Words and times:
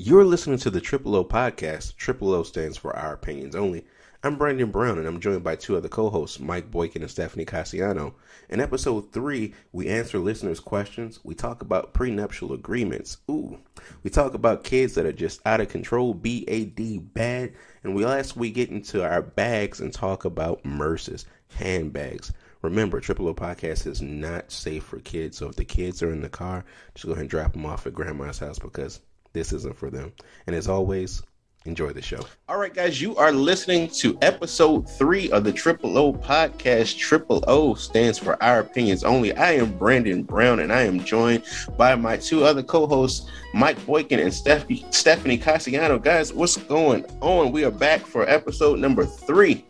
You're 0.00 0.24
listening 0.24 0.58
to 0.58 0.70
the 0.70 0.80
Triple 0.80 1.16
O 1.16 1.24
podcast. 1.24 1.96
Triple 1.96 2.32
O 2.32 2.44
stands 2.44 2.76
for 2.76 2.96
Our 2.96 3.14
Opinions 3.14 3.56
Only. 3.56 3.84
I'm 4.22 4.38
Brandon 4.38 4.70
Brown, 4.70 4.96
and 4.96 5.08
I'm 5.08 5.18
joined 5.18 5.42
by 5.42 5.56
two 5.56 5.76
other 5.76 5.88
co-hosts, 5.88 6.38
Mike 6.38 6.70
Boykin 6.70 7.02
and 7.02 7.10
Stephanie 7.10 7.44
Cassiano. 7.44 8.14
In 8.48 8.60
episode 8.60 9.12
three, 9.12 9.54
we 9.72 9.88
answer 9.88 10.20
listeners' 10.20 10.60
questions. 10.60 11.18
We 11.24 11.34
talk 11.34 11.62
about 11.62 11.94
prenuptial 11.94 12.52
agreements. 12.52 13.16
Ooh, 13.28 13.58
we 14.04 14.10
talk 14.10 14.34
about 14.34 14.62
kids 14.62 14.94
that 14.94 15.04
are 15.04 15.12
just 15.12 15.44
out 15.44 15.60
of 15.60 15.68
control, 15.68 16.14
B-A-D, 16.14 16.98
bad, 16.98 17.54
and 17.82 17.96
we 17.96 18.04
last 18.06 18.36
we 18.36 18.52
get 18.52 18.70
into 18.70 19.04
our 19.04 19.20
bags 19.20 19.80
and 19.80 19.92
talk 19.92 20.24
about 20.24 20.64
merces, 20.64 21.26
handbags. 21.56 22.32
Remember, 22.62 23.00
Triple 23.00 23.26
O 23.26 23.34
Podcast 23.34 23.88
is 23.88 24.00
not 24.00 24.52
safe 24.52 24.84
for 24.84 25.00
kids. 25.00 25.38
So 25.38 25.48
if 25.48 25.56
the 25.56 25.64
kids 25.64 26.04
are 26.04 26.12
in 26.12 26.20
the 26.20 26.28
car, 26.28 26.64
just 26.94 27.06
go 27.06 27.12
ahead 27.14 27.22
and 27.22 27.30
drop 27.30 27.52
them 27.52 27.66
off 27.66 27.84
at 27.84 27.94
grandma's 27.94 28.38
house 28.38 28.60
because 28.60 29.00
this 29.32 29.52
isn't 29.52 29.76
for 29.76 29.90
them. 29.90 30.12
And 30.46 30.56
as 30.56 30.68
always, 30.68 31.22
enjoy 31.64 31.92
the 31.92 32.02
show. 32.02 32.20
All 32.48 32.58
right, 32.58 32.72
guys, 32.72 33.00
you 33.00 33.16
are 33.16 33.30
listening 33.30 33.88
to 33.90 34.18
episode 34.22 34.88
three 34.88 35.30
of 35.30 35.44
the 35.44 35.52
Triple 35.52 35.98
O 35.98 36.12
Podcast. 36.12 36.96
Triple 36.98 37.44
O 37.46 37.74
stands 37.74 38.18
for 38.18 38.42
Our 38.42 38.60
Opinions 38.60 39.04
Only. 39.04 39.36
I 39.36 39.52
am 39.52 39.76
Brandon 39.76 40.22
Brown, 40.22 40.60
and 40.60 40.72
I 40.72 40.82
am 40.82 41.04
joined 41.04 41.44
by 41.76 41.94
my 41.94 42.16
two 42.16 42.44
other 42.44 42.62
co-hosts, 42.62 43.30
Mike 43.54 43.84
Boykin 43.86 44.18
and 44.18 44.32
Stephanie 44.32 44.84
Stephanie 44.90 45.38
Cassiano. 45.38 46.02
Guys, 46.02 46.32
what's 46.32 46.56
going 46.56 47.04
on? 47.20 47.52
We 47.52 47.64
are 47.64 47.70
back 47.70 48.06
for 48.06 48.28
episode 48.28 48.78
number 48.78 49.04
three. 49.04 49.64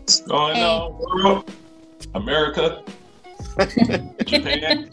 What's 0.00 0.20
going 0.22 0.56
hey. 0.56 0.64
on, 0.64 0.98
world? 0.98 1.50
America, 2.14 2.82
Japan, 4.26 4.90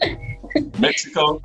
Mexico, 0.78 1.42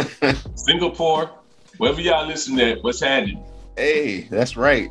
Singapore, 0.54 1.30
wherever 1.78 2.00
y'all 2.00 2.26
listen 2.26 2.58
at, 2.60 2.82
what's 2.82 3.00
happening? 3.00 3.42
Hey, 3.76 4.22
that's 4.30 4.56
right. 4.56 4.90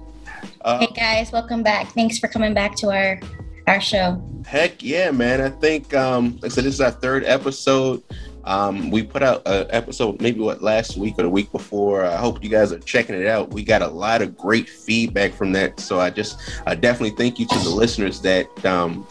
Uh, 0.62 0.80
hey 0.80 0.88
guys, 0.96 1.32
welcome 1.32 1.64
back. 1.64 1.88
Thanks 1.94 2.20
for 2.20 2.28
coming 2.28 2.54
back 2.54 2.76
to 2.78 2.92
our 2.92 3.20
our 3.68 3.80
show. 3.80 4.22
Heck 4.46 4.82
yeah, 4.84 5.12
man. 5.12 5.42
I 5.42 5.50
think 5.50 5.94
um 5.94 6.36
like 6.42 6.46
I 6.46 6.48
said 6.50 6.64
this 6.66 6.76
is 6.76 6.82
our 6.82 6.92
third 6.92 7.24
episode. 7.26 8.04
Um, 8.44 8.90
we 8.90 9.04
put 9.04 9.22
out 9.22 9.44
an 9.46 9.68
episode 9.70 10.20
maybe 10.20 10.40
what 10.40 10.64
last 10.64 10.98
week 10.98 11.16
or 11.20 11.24
the 11.24 11.30
week 11.30 11.52
before. 11.52 12.04
I 12.04 12.18
hope 12.18 12.44
you 12.44 12.50
guys 12.50 12.72
are 12.72 12.80
checking 12.80 13.16
it 13.16 13.28
out. 13.28 13.52
We 13.52 13.64
got 13.64 13.84
a 13.84 13.88
lot 13.88 14.24
of 14.24 14.36
great 14.36 14.68
feedback 14.68 15.34
from 15.34 15.52
that. 15.54 15.80
So 15.80 16.00
I 16.00 16.10
just 16.10 16.40
I 16.66 16.74
definitely 16.74 17.16
thank 17.18 17.40
you 17.40 17.48
to 17.48 17.60
the 17.60 17.70
listeners 17.70 18.20
that 18.22 18.66
um, 18.66 19.08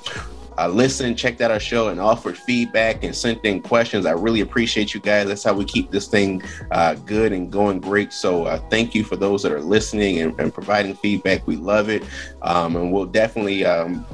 uh, 0.61 0.69
listened, 0.69 1.16
checked 1.16 1.41
out 1.41 1.50
our 1.50 1.61
show, 1.61 1.89
and 1.89 1.98
offered 1.98 2.36
feedback 2.36 3.03
and 3.03 3.14
sent 3.14 3.42
in 3.44 3.62
questions. 3.62 4.05
I 4.05 4.12
really 4.12 4.42
appreciate 4.42 4.92
you 4.92 5.00
guys. 5.00 5.27
That's 5.28 5.42
how 5.42 5.55
we 5.55 5.64
keep 5.64 5.91
this 5.91 6.06
thing 6.06 6.42
uh, 6.70 6.94
good 6.94 7.33
and 7.33 7.50
going 7.50 7.80
great. 7.80 8.12
So 8.12 8.44
uh, 8.44 8.58
thank 8.69 8.94
you 8.94 9.02
for 9.02 9.17
those 9.17 9.42
that 9.42 9.52
are 9.52 9.61
listening 9.61 10.20
and, 10.20 10.39
and 10.39 10.52
providing 10.52 10.94
feedback. 10.94 11.47
We 11.47 11.56
love 11.56 11.89
it, 11.89 12.05
um, 12.42 12.77
and 12.77 12.92
we'll 12.92 13.06
definitely. 13.06 13.64
Um, 13.64 14.06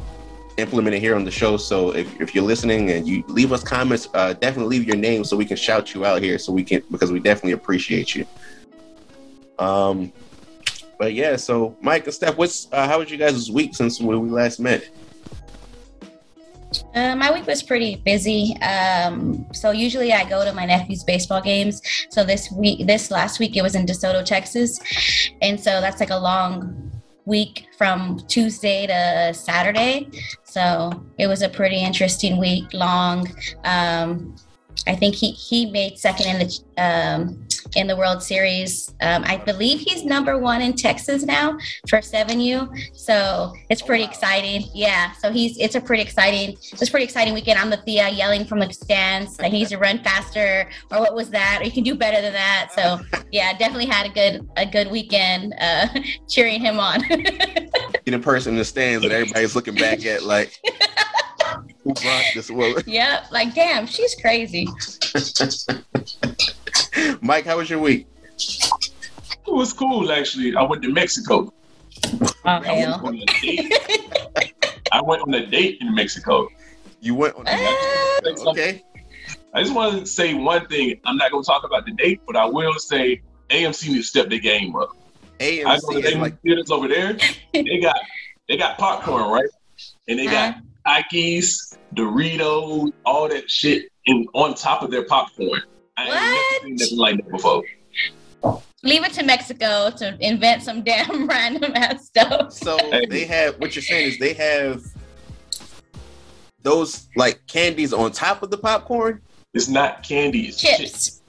implement 0.58 0.94
it 0.94 1.00
here 1.00 1.14
on 1.14 1.22
the 1.22 1.30
show. 1.30 1.58
So 1.58 1.94
if, 1.94 2.18
if 2.18 2.34
you're 2.34 2.42
listening 2.42 2.90
and 2.90 3.06
you 3.06 3.22
leave 3.28 3.52
us 3.52 3.62
comments, 3.62 4.08
uh, 4.14 4.32
definitely 4.32 4.78
leave 4.78 4.88
your 4.88 4.96
name 4.96 5.22
so 5.22 5.36
we 5.36 5.44
can 5.44 5.58
shout 5.58 5.92
you 5.92 6.06
out 6.06 6.22
here. 6.22 6.38
So 6.38 6.50
we 6.50 6.64
can 6.64 6.82
because 6.90 7.12
we 7.12 7.20
definitely 7.20 7.52
appreciate 7.52 8.14
you. 8.14 8.24
Um, 9.58 10.14
but 10.98 11.12
yeah. 11.12 11.36
So 11.36 11.76
Mike 11.82 12.04
and 12.04 12.14
Steph, 12.14 12.38
what's 12.38 12.68
uh, 12.72 12.88
how 12.88 13.00
was 13.00 13.10
you 13.10 13.18
guys' 13.18 13.34
this 13.34 13.50
week 13.50 13.74
since 13.74 14.00
we 14.00 14.16
last 14.16 14.58
met? 14.58 14.88
Uh, 16.94 17.16
my 17.16 17.32
week 17.32 17.46
was 17.46 17.62
pretty 17.62 17.96
busy. 17.96 18.56
Um, 18.62 19.46
so 19.52 19.70
usually 19.70 20.12
I 20.12 20.28
go 20.28 20.44
to 20.44 20.52
my 20.52 20.64
nephew's 20.66 21.04
baseball 21.04 21.40
games. 21.40 21.82
So 22.10 22.24
this 22.24 22.50
week, 22.50 22.86
this 22.86 23.10
last 23.10 23.38
week, 23.38 23.56
it 23.56 23.62
was 23.62 23.74
in 23.74 23.86
DeSoto, 23.86 24.24
Texas, 24.24 24.80
and 25.42 25.58
so 25.58 25.80
that's 25.80 26.00
like 26.00 26.10
a 26.10 26.18
long 26.18 26.90
week 27.26 27.66
from 27.76 28.20
Tuesday 28.28 28.86
to 28.86 29.34
Saturday. 29.34 30.08
So 30.44 31.04
it 31.18 31.26
was 31.26 31.42
a 31.42 31.48
pretty 31.48 31.82
interesting 31.82 32.38
week 32.38 32.72
long. 32.72 33.28
Um, 33.64 34.36
I 34.86 34.94
think 34.94 35.14
he 35.14 35.30
he 35.30 35.66
made 35.66 35.98
second 35.98 36.26
in 36.26 36.38
the 36.38 36.82
um, 36.82 37.46
in 37.74 37.86
the 37.86 37.96
World 37.96 38.22
Series. 38.22 38.94
Um, 39.00 39.24
I 39.26 39.38
believe 39.38 39.80
he's 39.80 40.04
number 40.04 40.38
one 40.38 40.62
in 40.62 40.74
Texas 40.74 41.24
now 41.24 41.58
for 41.88 41.98
7U. 41.98 42.96
So 42.96 43.52
it's 43.70 43.82
pretty 43.82 44.04
wow. 44.04 44.10
exciting. 44.10 44.64
Yeah. 44.74 45.12
So 45.12 45.32
he's 45.32 45.58
it's 45.58 45.74
a 45.74 45.80
pretty 45.80 46.02
exciting 46.02 46.56
it's 46.72 46.82
a 46.82 46.90
pretty 46.90 47.04
exciting 47.04 47.34
weekend. 47.34 47.58
I'm 47.58 47.70
the 47.70 47.78
Thea 47.78 48.08
yelling 48.10 48.44
from 48.44 48.60
the 48.60 48.72
stands 48.72 49.36
that 49.38 49.50
he 49.50 49.58
needs 49.58 49.70
to 49.70 49.78
run 49.78 49.98
faster 50.02 50.68
or 50.90 51.00
what 51.00 51.14
was 51.14 51.30
that 51.30 51.58
or 51.60 51.64
you 51.64 51.72
can 51.72 51.82
do 51.82 51.94
better 51.94 52.20
than 52.20 52.32
that. 52.32 52.70
So 52.74 53.00
yeah, 53.32 53.56
definitely 53.56 53.86
had 53.86 54.06
a 54.06 54.10
good 54.10 54.48
a 54.56 54.66
good 54.66 54.90
weekend 54.90 55.54
uh, 55.60 55.88
cheering 56.28 56.60
him 56.60 56.78
on. 56.78 57.02
a 58.06 58.18
person 58.18 58.52
in 58.52 58.58
the 58.58 58.64
stands 58.64 59.04
and 59.04 59.12
everybody's 59.12 59.54
looking 59.54 59.74
back 59.74 60.06
at 60.06 60.22
like 60.22 60.58
who 61.86 61.94
brought 61.94 62.24
this 62.34 62.50
woman? 62.50 62.82
Yep, 62.86 63.30
like 63.30 63.54
damn, 63.54 63.86
she's 63.86 64.14
crazy. 64.16 64.68
Mike, 67.20 67.44
how 67.44 67.58
was 67.58 67.70
your 67.70 67.78
week? 67.78 68.06
It 68.38 69.52
was 69.52 69.72
cool 69.72 70.10
actually. 70.10 70.56
I 70.56 70.62
went 70.62 70.82
to 70.82 70.92
Mexico. 70.92 71.52
Oh, 72.12 72.32
I, 72.44 72.58
went 72.72 72.92
on 73.02 73.14
a 73.16 73.24
date. 73.40 73.72
I 74.92 75.00
went 75.02 75.22
on 75.22 75.34
a 75.34 75.46
date 75.46 75.78
in 75.80 75.94
Mexico. 75.94 76.48
You 77.00 77.14
went 77.14 77.36
on 77.36 77.46
a 77.46 77.56
date? 77.56 78.38
okay. 78.46 78.84
I 79.54 79.62
just 79.62 79.74
want 79.74 80.00
to 80.00 80.06
say 80.06 80.34
one 80.34 80.66
thing. 80.66 81.00
I'm 81.04 81.16
not 81.16 81.30
going 81.30 81.42
to 81.42 81.46
talk 81.46 81.64
about 81.64 81.86
the 81.86 81.92
date, 81.92 82.20
but 82.26 82.36
I 82.36 82.44
will 82.46 82.74
say 82.74 83.22
AMC 83.50 83.88
needs 83.88 83.98
to 83.98 84.02
step 84.02 84.28
the 84.28 84.38
game 84.38 84.74
up. 84.76 84.90
AMC 85.38 85.66
I 85.66 85.78
go 85.78 86.00
to 86.00 86.18
like 86.18 86.40
theaters 86.42 86.70
over 86.70 86.88
there. 86.88 87.16
They 87.52 87.78
got 87.80 87.96
they 88.48 88.56
got 88.56 88.78
popcorn, 88.78 89.30
right? 89.30 89.48
And 90.08 90.18
they 90.18 90.26
got 90.26 90.50
uh-huh. 90.50 90.60
Takis, 90.86 91.76
Doritos, 91.94 92.92
all 93.04 93.28
that 93.28 93.50
shit 93.50 93.90
in 94.06 94.26
on 94.34 94.54
top 94.54 94.82
of 94.82 94.90
their 94.90 95.04
popcorn. 95.04 95.62
I 95.96 96.06
what? 96.06 96.64
ain't 96.64 96.78
never 96.78 96.84
seen 96.84 96.98
like 96.98 97.16
that 97.16 97.30
before. 97.30 97.62
Leave 98.82 99.04
it 99.04 99.12
to 99.14 99.24
Mexico 99.24 99.90
to 99.90 100.16
invent 100.20 100.62
some 100.62 100.82
damn 100.82 101.26
random 101.28 101.72
ass 101.74 102.06
stuff. 102.06 102.52
So 102.52 102.78
they 103.08 103.24
have 103.24 103.58
what 103.58 103.74
you're 103.74 103.82
saying 103.82 104.08
is 104.12 104.18
they 104.18 104.34
have 104.34 104.84
those 106.62 107.08
like 107.16 107.44
candies 107.46 107.92
on 107.92 108.12
top 108.12 108.42
of 108.42 108.50
the 108.50 108.58
popcorn. 108.58 109.22
It's 109.54 109.68
not 109.68 110.02
candies. 110.02 110.58
Chips. 110.58 110.78
chips. 110.78 111.22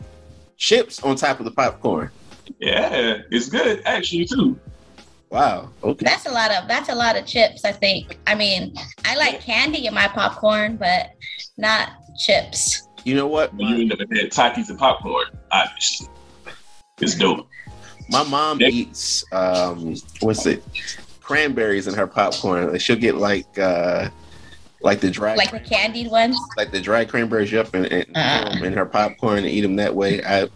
Chips 0.58 1.04
on 1.04 1.16
top 1.16 1.40
of 1.40 1.46
the 1.46 1.52
popcorn. 1.52 2.12
Yeah, 2.60 3.22
it's 3.32 3.50
good 3.50 3.82
actually 3.86 4.26
too. 4.26 4.60
Wow. 5.30 5.70
Okay. 5.84 6.06
That's 6.06 6.26
a 6.26 6.32
lot 6.32 6.52
of 6.52 6.68
that's 6.68 6.90
a 6.90 6.96
lot 6.96 7.18
of 7.18 7.26
chips, 7.26 7.66
I 7.66 7.72
think. 7.72 8.18
I 8.28 8.36
mean, 8.36 8.74
I 9.06 9.16
like 9.16 9.42
candy 9.42 9.88
in 9.88 9.94
my 9.94 10.08
popcorn, 10.08 10.78
but 10.78 11.12
not 11.58 11.90
chips. 12.18 12.88
You 13.04 13.16
know 13.16 13.28
what? 13.28 13.58
You 13.60 13.82
end 13.82 13.92
up 13.92 14.00
had 14.00 14.10
Takis 14.32 14.70
and 14.70 14.80
popcorn, 14.80 15.26
obviously. 15.52 16.08
It's 17.00 17.16
dope. 17.16 17.48
My 18.10 18.24
mom 18.24 18.62
eats 18.62 19.26
um 19.34 19.96
what's 20.22 20.46
it? 20.46 20.64
Cranberries 21.22 21.88
in 21.88 21.94
her 21.94 22.08
popcorn. 22.08 22.78
She'll 22.80 22.96
get 22.96 23.16
like 23.16 23.60
uh 23.60 24.10
like 24.82 25.00
the 25.00 25.10
dry 25.10 25.36
like 25.36 25.52
the 25.52 25.60
candied 25.60 26.10
ones 26.10 26.38
like 26.56 26.72
the 26.72 26.80
dry 26.80 27.04
cranberries 27.04 27.54
up 27.54 27.74
and, 27.74 27.86
and 27.88 28.16
uh. 28.16 28.64
in 28.64 28.74
her 28.74 28.86
popcorn 28.86 29.40
and 29.40 29.48
eat 29.48 29.62
them 29.62 29.76
that 29.76 29.94
way 29.94 30.24
i 30.24 30.48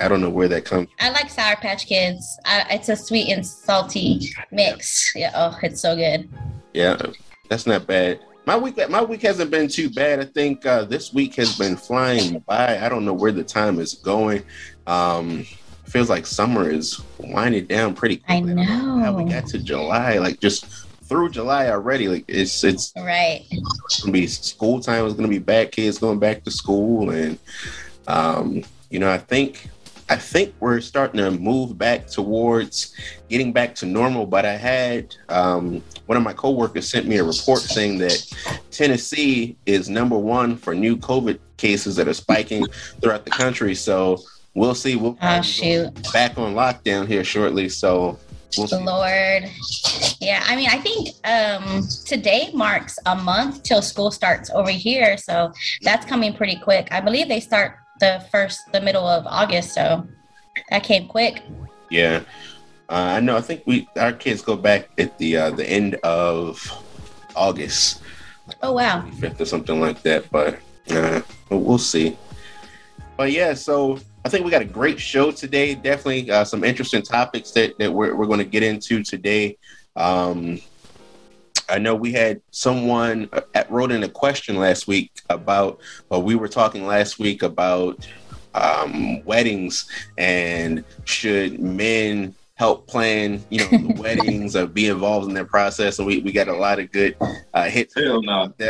i 0.00 0.08
don't 0.08 0.20
know 0.20 0.30
where 0.30 0.48
that 0.48 0.64
comes 0.64 0.88
from. 0.88 1.06
i 1.06 1.10
like 1.10 1.30
sour 1.30 1.56
patch 1.56 1.86
kids 1.86 2.38
I, 2.44 2.66
it's 2.70 2.88
a 2.88 2.96
sweet 2.96 3.30
and 3.30 3.46
salty 3.46 4.30
mix 4.50 5.12
yeah 5.14 5.32
oh 5.34 5.58
it's 5.62 5.80
so 5.80 5.96
good 5.96 6.28
yeah 6.74 7.00
that's 7.48 7.66
not 7.66 7.86
bad 7.86 8.20
my 8.48 8.56
week 8.56 8.78
my 8.88 9.02
week 9.02 9.20
hasn't 9.20 9.50
been 9.50 9.68
too 9.68 9.90
bad. 9.90 10.20
I 10.20 10.24
think 10.24 10.64
uh, 10.64 10.84
this 10.84 11.12
week 11.12 11.34
has 11.34 11.58
been 11.58 11.76
flying 11.76 12.38
by. 12.46 12.78
I 12.82 12.88
don't 12.88 13.04
know 13.04 13.12
where 13.12 13.30
the 13.30 13.44
time 13.44 13.78
is 13.78 13.92
going. 13.92 14.42
Um, 14.86 15.44
feels 15.84 16.08
like 16.08 16.24
summer 16.24 16.70
is 16.70 16.98
winding 17.18 17.66
down 17.66 17.94
pretty 17.94 18.16
quickly. 18.16 18.52
I 18.52 18.54
know. 18.54 18.62
I 18.62 18.64
know 18.64 18.98
how 19.04 19.12
we 19.12 19.24
got 19.30 19.46
to 19.48 19.58
July, 19.58 20.16
like 20.16 20.40
just 20.40 20.64
through 21.04 21.28
July 21.28 21.68
already. 21.68 22.08
Like 22.08 22.24
it's 22.26 22.64
it's 22.64 22.90
right. 22.96 23.44
It's 23.50 24.00
gonna 24.00 24.12
be 24.12 24.26
school 24.26 24.80
time. 24.80 25.04
It's 25.04 25.14
gonna 25.14 25.28
be 25.28 25.38
back. 25.38 25.72
Kids 25.72 25.98
going 25.98 26.18
back 26.18 26.42
to 26.44 26.50
school, 26.50 27.10
and 27.10 27.38
um, 28.06 28.62
you 28.88 28.98
know, 28.98 29.10
I 29.10 29.18
think 29.18 29.68
I 30.10 30.16
think 30.16 30.54
we're 30.60 30.80
starting 30.80 31.18
to 31.18 31.30
move 31.30 31.76
back 31.76 32.06
towards 32.06 32.94
getting 33.28 33.52
back 33.52 33.74
to 33.76 33.86
normal. 33.86 34.26
But 34.26 34.46
I 34.46 34.56
had 34.56 35.14
um, 35.28 35.82
one 36.06 36.16
of 36.16 36.24
my 36.24 36.32
coworkers 36.32 36.88
sent 36.88 37.06
me 37.06 37.18
a 37.18 37.24
report 37.24 37.60
saying 37.60 37.98
that 37.98 38.26
Tennessee 38.70 39.56
is 39.66 39.90
number 39.90 40.16
one 40.16 40.56
for 40.56 40.74
new 40.74 40.96
COVID 40.96 41.38
cases 41.56 41.96
that 41.96 42.08
are 42.08 42.14
spiking 42.14 42.66
throughout 43.02 43.24
the 43.24 43.30
country. 43.30 43.74
So 43.74 44.22
we'll 44.54 44.74
see. 44.74 44.96
We'll 44.96 45.18
oh, 45.20 45.42
shoot. 45.42 45.92
back 46.12 46.38
on 46.38 46.54
lockdown 46.54 47.06
here 47.06 47.24
shortly. 47.24 47.68
So 47.68 48.18
We'll 48.56 48.82
Lord. 48.82 49.44
Yeah, 50.20 50.42
I 50.46 50.56
mean, 50.56 50.68
I 50.70 50.78
think 50.78 51.10
um, 51.24 51.86
today 52.06 52.50
marks 52.54 52.98
a 53.06 53.14
month 53.14 53.62
till 53.62 53.82
school 53.82 54.10
starts 54.10 54.50
over 54.50 54.70
here. 54.70 55.16
So 55.18 55.52
that's 55.82 56.06
coming 56.06 56.32
pretty 56.32 56.56
quick. 56.56 56.88
I 56.90 57.00
believe 57.00 57.28
they 57.28 57.40
start 57.40 57.78
the 57.98 58.24
first, 58.30 58.70
the 58.72 58.80
middle 58.80 59.06
of 59.06 59.26
August. 59.26 59.74
So 59.74 60.06
that 60.70 60.82
came 60.82 61.06
quick. 61.06 61.42
Yeah. 61.90 62.22
Uh, 62.88 63.16
I 63.16 63.20
know. 63.20 63.36
I 63.36 63.42
think 63.42 63.62
we 63.66 63.86
our 63.96 64.12
kids 64.12 64.40
go 64.40 64.56
back 64.56 64.88
at 64.98 65.18
the 65.18 65.36
uh, 65.36 65.50
the 65.50 65.68
end 65.68 65.96
of 65.96 66.58
August. 67.36 68.02
Oh 68.62 68.72
wow, 68.72 69.06
fifth 69.20 69.40
or 69.40 69.44
something 69.44 69.78
like 69.78 70.00
that. 70.02 70.30
But 70.30 70.58
uh, 70.90 71.20
we'll 71.50 71.76
see. 71.76 72.16
But 73.18 73.32
yeah, 73.32 73.52
so 73.52 73.98
I 74.24 74.30
think 74.30 74.44
we 74.44 74.50
got 74.50 74.62
a 74.62 74.66
great 74.66 74.98
show 74.98 75.30
today. 75.30 75.74
Definitely 75.74 76.30
uh, 76.30 76.44
some 76.44 76.64
interesting 76.64 77.02
topics 77.02 77.50
that 77.52 77.78
that 77.78 77.92
we're 77.92 78.16
we're 78.16 78.26
going 78.26 78.38
to 78.38 78.44
get 78.44 78.62
into 78.62 79.02
today. 79.02 79.58
Um, 79.94 80.60
I 81.68 81.78
know 81.78 81.94
we 81.94 82.12
had 82.12 82.40
someone 82.50 83.28
uh, 83.32 83.64
wrote 83.68 83.92
in 83.92 84.02
a 84.02 84.08
question 84.08 84.56
last 84.56 84.86
week 84.86 85.12
about, 85.28 85.80
well, 86.08 86.22
we 86.22 86.34
were 86.34 86.48
talking 86.48 86.86
last 86.86 87.18
week 87.18 87.42
about 87.42 88.06
um, 88.54 89.22
weddings 89.24 89.88
and 90.16 90.84
should 91.04 91.60
men 91.60 92.34
help 92.54 92.86
plan, 92.88 93.44
you 93.50 93.60
know, 93.60 93.68
the 93.70 93.94
weddings 94.00 94.56
or 94.56 94.66
be 94.66 94.88
involved 94.88 95.28
in 95.28 95.34
their 95.34 95.44
process. 95.44 95.98
And 95.98 96.06
we, 96.06 96.20
we 96.20 96.32
got 96.32 96.48
a 96.48 96.56
lot 96.56 96.78
of 96.78 96.90
good 96.90 97.16
uh, 97.54 97.64
hits. 97.64 97.94
Hell 97.94 98.22
no. 98.22 98.52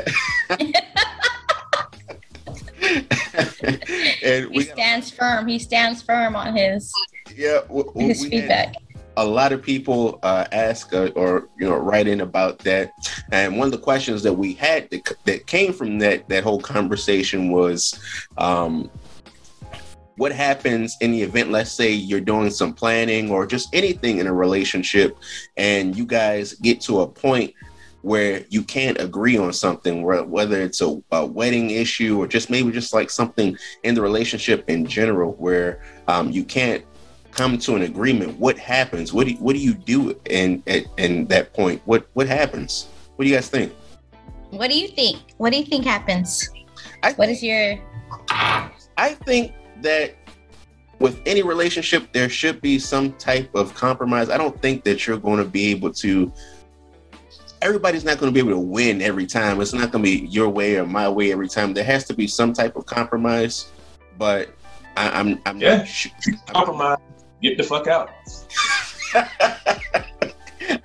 and 4.22 4.52
he 4.52 4.62
stands 4.62 5.10
got, 5.10 5.18
firm. 5.18 5.46
He 5.48 5.58
stands 5.58 6.02
firm 6.02 6.36
on 6.36 6.56
his 6.56 6.92
yeah 7.34 7.60
his 7.94 8.26
feedback. 8.26 8.74
A 9.18 9.26
lot 9.26 9.52
of 9.52 9.62
people 9.62 10.20
uh, 10.22 10.46
ask 10.52 10.94
uh, 10.94 11.10
or 11.16 11.48
you 11.58 11.68
know 11.68 11.76
write 11.76 12.06
in 12.06 12.20
about 12.20 12.60
that, 12.60 12.92
and 13.32 13.58
one 13.58 13.66
of 13.66 13.72
the 13.72 13.78
questions 13.78 14.22
that 14.22 14.32
we 14.32 14.54
had 14.54 14.88
that, 14.90 15.12
that 15.24 15.46
came 15.46 15.72
from 15.72 15.98
that 15.98 16.28
that 16.28 16.44
whole 16.44 16.60
conversation 16.60 17.50
was, 17.50 17.98
um, 18.36 18.88
what 20.18 20.32
happens 20.32 20.96
in 21.00 21.12
the 21.12 21.22
event 21.22 21.50
let's 21.50 21.72
say 21.72 21.90
you're 21.90 22.20
doing 22.20 22.50
some 22.50 22.74
planning 22.74 23.30
or 23.30 23.46
just 23.46 23.72
anything 23.72 24.18
in 24.18 24.26
a 24.26 24.34
relationship 24.34 25.16
and 25.56 25.96
you 25.96 26.04
guys 26.04 26.54
get 26.54 26.80
to 26.80 27.00
a 27.00 27.06
point 27.06 27.54
where 28.02 28.44
you 28.48 28.62
can't 28.62 29.00
agree 29.00 29.36
on 29.36 29.52
something 29.52 30.02
whether 30.02 30.60
it's 30.60 30.80
a, 30.80 31.02
a 31.12 31.24
wedding 31.24 31.70
issue 31.70 32.18
or 32.18 32.26
just 32.26 32.50
maybe 32.50 32.70
just 32.70 32.92
like 32.92 33.10
something 33.10 33.56
in 33.84 33.94
the 33.94 34.02
relationship 34.02 34.68
in 34.68 34.84
general 34.84 35.32
where 35.34 35.82
um, 36.08 36.30
you 36.30 36.44
can't 36.44 36.84
come 37.38 37.56
to 37.56 37.76
an 37.76 37.82
agreement 37.82 38.36
what 38.40 38.58
happens 38.58 39.12
what 39.12 39.24
do 39.24 39.32
you, 39.32 39.38
what 39.38 39.52
do 39.52 39.60
you 39.60 39.72
do 39.72 40.20
in 40.28 40.60
at 40.66 40.84
in 40.96 41.24
that 41.26 41.54
point 41.54 41.80
what 41.84 42.08
what 42.14 42.26
happens 42.26 42.88
what 43.14 43.24
do 43.24 43.30
you 43.30 43.36
guys 43.36 43.48
think 43.48 43.72
what 44.50 44.68
do 44.68 44.76
you 44.76 44.88
think 44.88 45.18
what 45.36 45.52
do 45.52 45.58
you 45.58 45.64
think 45.64 45.84
happens 45.84 46.50
I, 47.04 47.12
what 47.12 47.28
is 47.28 47.40
your 47.40 47.78
i 48.30 49.14
think 49.24 49.52
that 49.82 50.16
with 50.98 51.20
any 51.26 51.42
relationship, 51.42 52.12
there 52.12 52.28
should 52.28 52.60
be 52.60 52.76
some 52.78 53.12
type 53.12 53.54
of 53.54 53.72
compromise. 53.72 54.30
I 54.30 54.36
don't 54.36 54.60
think 54.60 54.82
that 54.82 55.06
you're 55.06 55.16
going 55.16 55.38
to 55.38 55.48
be 55.48 55.70
able 55.70 55.92
to. 55.92 56.32
Everybody's 57.62 58.04
not 58.04 58.18
going 58.18 58.32
to 58.32 58.34
be 58.34 58.40
able 58.40 58.60
to 58.60 58.66
win 58.66 59.00
every 59.00 59.24
time. 59.24 59.60
It's 59.60 59.72
not 59.72 59.92
going 59.92 60.04
to 60.04 60.10
be 60.10 60.26
your 60.26 60.48
way 60.48 60.76
or 60.76 60.86
my 60.86 61.08
way 61.08 61.30
every 61.30 61.48
time. 61.48 61.72
There 61.72 61.84
has 61.84 62.04
to 62.06 62.14
be 62.14 62.26
some 62.26 62.52
type 62.52 62.74
of 62.74 62.86
compromise. 62.86 63.70
But 64.16 64.50
I, 64.96 65.20
am 65.20 65.28
I'm, 65.28 65.42
I'm 65.46 65.60
yeah. 65.60 65.76
not 65.78 65.86
sure. 65.86 66.12
Compromise. 66.48 66.98
Get 67.42 67.56
the 67.56 67.62
fuck 67.62 67.86
out. 67.86 68.10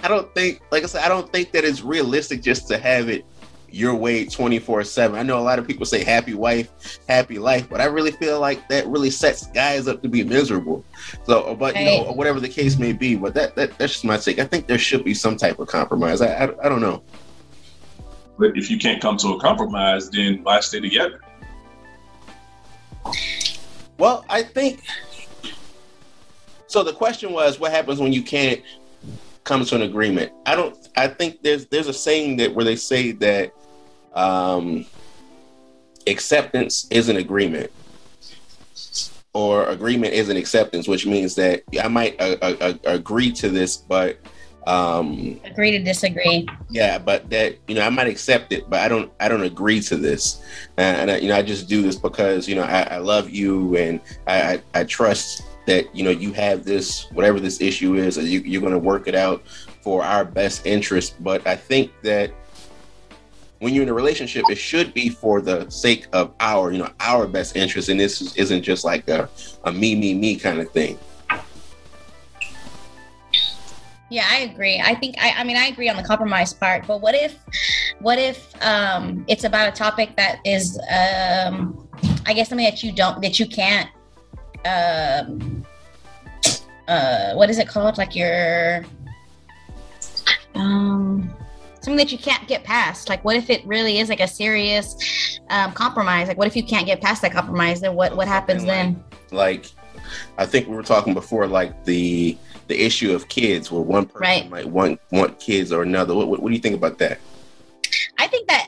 I 0.03 0.07
don't 0.07 0.33
think, 0.33 0.61
like 0.71 0.83
I 0.83 0.85
said, 0.85 1.03
I 1.03 1.07
don't 1.07 1.31
think 1.31 1.51
that 1.53 1.63
it's 1.63 1.81
realistic 1.81 2.41
just 2.41 2.67
to 2.67 2.77
have 2.77 3.09
it 3.09 3.25
your 3.73 3.95
way 3.95 4.23
24 4.25 4.83
7. 4.83 5.17
I 5.17 5.23
know 5.23 5.39
a 5.39 5.41
lot 5.41 5.57
of 5.57 5.67
people 5.67 5.85
say 5.85 6.03
happy 6.03 6.35
wife, 6.35 6.99
happy 7.09 7.39
life, 7.39 7.67
but 7.67 7.81
I 7.81 7.85
really 7.85 8.11
feel 8.11 8.39
like 8.39 8.67
that 8.69 8.87
really 8.87 9.09
sets 9.09 9.47
guys 9.47 9.87
up 9.87 10.01
to 10.03 10.09
be 10.09 10.23
miserable. 10.23 10.85
So, 11.25 11.55
but 11.55 11.75
you 11.75 11.85
know, 11.85 12.11
whatever 12.11 12.39
the 12.39 12.49
case 12.49 12.77
may 12.77 12.93
be, 12.93 13.15
but 13.15 13.33
that, 13.33 13.55
that 13.55 13.77
that's 13.77 13.93
just 13.93 14.05
my 14.05 14.17
take. 14.17 14.39
I 14.39 14.45
think 14.45 14.67
there 14.67 14.77
should 14.77 15.03
be 15.03 15.15
some 15.15 15.37
type 15.37 15.57
of 15.59 15.67
compromise. 15.67 16.21
I, 16.21 16.45
I, 16.45 16.65
I 16.65 16.69
don't 16.69 16.81
know. 16.81 17.01
But 18.37 18.57
if 18.57 18.69
you 18.69 18.77
can't 18.77 19.01
come 19.01 19.17
to 19.17 19.29
a 19.29 19.39
compromise, 19.39 20.09
then 20.09 20.43
why 20.43 20.59
stay 20.59 20.79
together? 20.79 21.19
Well, 23.97 24.25
I 24.29 24.43
think 24.43 24.83
so. 26.73 26.83
The 26.83 26.93
question 26.93 27.31
was, 27.31 27.59
what 27.59 27.71
happens 27.71 27.99
when 27.99 28.11
you 28.11 28.23
can't 28.23 28.61
come 29.43 29.63
to 29.63 29.75
an 29.75 29.83
agreement? 29.83 30.31
I 30.45 30.55
don't. 30.55 30.75
I 30.97 31.07
think 31.07 31.41
there's 31.43 31.67
there's 31.67 31.87
a 31.87 31.93
saying 31.93 32.37
that 32.37 32.53
where 32.53 32.65
they 32.65 32.75
say 32.75 33.11
that 33.13 33.53
um, 34.13 34.85
acceptance 36.07 36.87
is 36.89 37.09
an 37.09 37.17
agreement 37.17 37.71
or 39.33 39.67
agreement 39.69 40.13
is 40.13 40.29
an 40.29 40.37
acceptance, 40.37 40.87
which 40.87 41.05
means 41.05 41.35
that 41.35 41.63
I 41.81 41.87
might 41.87 42.19
uh, 42.19 42.37
uh, 42.41 42.55
uh, 42.61 42.73
agree 42.85 43.31
to 43.33 43.49
this, 43.49 43.77
but 43.77 44.17
um, 44.67 45.39
agree 45.43 45.71
to 45.71 45.79
disagree. 45.79 46.47
Yeah, 46.69 46.97
but 46.99 47.29
that 47.31 47.57
you 47.67 47.75
know 47.75 47.81
I 47.81 47.89
might 47.89 48.07
accept 48.07 48.53
it, 48.53 48.69
but 48.69 48.79
I 48.79 48.87
don't 48.87 49.11
I 49.19 49.27
don't 49.27 49.43
agree 49.43 49.79
to 49.81 49.97
this, 49.97 50.43
and, 50.77 51.11
I, 51.11 51.17
you 51.17 51.27
know 51.27 51.35
I 51.35 51.41
just 51.41 51.67
do 51.67 51.81
this 51.81 51.95
because 51.95 52.47
you 52.47 52.55
know 52.55 52.63
I, 52.63 52.83
I 52.83 52.97
love 52.97 53.29
you 53.29 53.75
and 53.75 53.99
I, 54.27 54.53
I, 54.53 54.61
I 54.75 54.83
trust 54.83 55.43
that 55.65 55.95
you 55.95 56.03
know 56.03 56.09
you 56.09 56.33
have 56.33 56.63
this 56.63 57.11
whatever 57.11 57.39
this 57.39 57.61
issue 57.61 57.95
is, 57.95 58.17
you, 58.17 58.39
you're 58.41 58.61
going 58.61 58.73
to 58.73 58.79
work 58.79 59.07
it 59.07 59.15
out 59.15 59.45
for 59.81 60.03
our 60.03 60.25
best 60.25 60.65
interest. 60.65 61.21
But 61.23 61.45
I 61.47 61.55
think 61.55 61.91
that 62.03 62.31
when 63.59 63.73
you're 63.73 63.83
in 63.83 63.89
a 63.89 63.93
relationship, 63.93 64.43
it 64.49 64.57
should 64.57 64.93
be 64.93 65.07
for 65.07 65.39
the 65.39 65.69
sake 65.69 66.07
of 66.11 66.33
our, 66.41 66.71
you 66.73 66.79
know, 66.79 66.89
our 66.99 67.25
best 67.27 67.55
interest. 67.55 67.87
And 67.87 67.97
this 67.97 68.35
isn't 68.35 68.61
just 68.61 68.83
like 68.83 69.07
a, 69.07 69.29
a 69.63 69.71
me, 69.71 69.95
me, 69.95 70.13
me 70.13 70.35
kind 70.35 70.59
of 70.59 70.69
thing. 70.71 70.99
Yeah, 74.09 74.27
I 74.29 74.39
agree. 74.39 74.79
I 74.79 74.93
think 74.93 75.15
I, 75.19 75.31
I 75.37 75.43
mean 75.43 75.57
I 75.57 75.67
agree 75.67 75.89
on 75.89 75.95
the 75.95 76.03
compromise 76.03 76.53
part, 76.53 76.85
but 76.85 77.01
what 77.01 77.15
if 77.15 77.39
what 77.99 78.19
if 78.19 78.53
um 78.63 79.25
it's 79.27 79.43
about 79.43 79.69
a 79.69 79.71
topic 79.71 80.15
that 80.17 80.39
is 80.45 80.77
um 80.91 81.89
I 82.27 82.33
guess 82.33 82.49
something 82.49 82.65
that 82.65 82.83
you 82.83 82.91
don't 82.91 83.21
that 83.23 83.39
you 83.39 83.47
can't 83.47 83.89
um 84.65 85.65
uh 86.87 87.33
what 87.33 87.49
is 87.49 87.59
it 87.59 87.67
called? 87.67 87.97
Like 87.97 88.15
your 88.15 88.85
um 90.55 91.33
something 91.81 91.97
that 91.97 92.11
you 92.11 92.17
can't 92.17 92.47
get 92.47 92.63
past. 92.63 93.09
Like 93.09 93.23
what 93.23 93.35
if 93.35 93.49
it 93.49 93.65
really 93.65 93.99
is 93.99 94.09
like 94.09 94.21
a 94.21 94.27
serious 94.27 95.39
um, 95.49 95.73
compromise? 95.73 96.27
Like 96.27 96.37
what 96.37 96.47
if 96.47 96.55
you 96.55 96.63
can't 96.63 96.85
get 96.85 97.01
past 97.01 97.21
that 97.21 97.33
compromise? 97.33 97.81
Then 97.81 97.95
what 97.95 98.15
what 98.15 98.27
happens 98.27 98.63
like, 98.63 98.71
then? 98.71 99.03
like 99.31 99.71
i 100.37 100.45
think 100.45 100.67
we 100.67 100.75
were 100.75 100.83
talking 100.83 101.13
before 101.13 101.47
like 101.47 101.85
the 101.85 102.37
the 102.67 102.81
issue 102.81 103.13
of 103.13 103.27
kids 103.27 103.71
where 103.71 103.81
one 103.81 104.05
person 104.05 104.21
right. 104.21 104.49
might 104.49 104.67
want 104.67 104.99
want 105.11 105.39
kids 105.39 105.71
or 105.71 105.83
another. 105.83 106.15
What, 106.15 106.27
what, 106.27 106.41
what 106.41 106.49
do 106.49 106.55
you 106.55 106.61
think 106.61 106.75
about 106.75 106.97
that? 106.99 107.19
I 108.17 108.27
think 108.27 108.47
that 108.47 108.62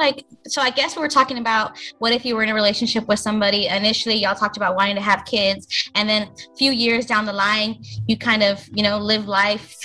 like 0.00 0.24
so 0.46 0.60
I 0.60 0.70
guess 0.70 0.96
we 0.96 1.02
are 1.04 1.08
talking 1.08 1.38
about 1.38 1.78
what 1.98 2.12
if 2.12 2.24
you 2.24 2.34
were 2.34 2.42
in 2.42 2.48
a 2.48 2.54
relationship 2.54 3.06
with 3.06 3.18
somebody 3.18 3.66
initially 3.66 4.14
y'all 4.14 4.34
talked 4.34 4.56
about 4.56 4.74
wanting 4.74 4.96
to 4.96 5.02
have 5.02 5.24
kids 5.24 5.90
and 5.94 6.08
then 6.08 6.22
a 6.22 6.56
few 6.56 6.72
years 6.72 7.06
down 7.06 7.24
the 7.26 7.32
line 7.32 7.84
you 8.08 8.16
kind 8.16 8.42
of 8.42 8.66
you 8.72 8.82
know 8.82 8.98
live 8.98 9.28
life 9.28 9.76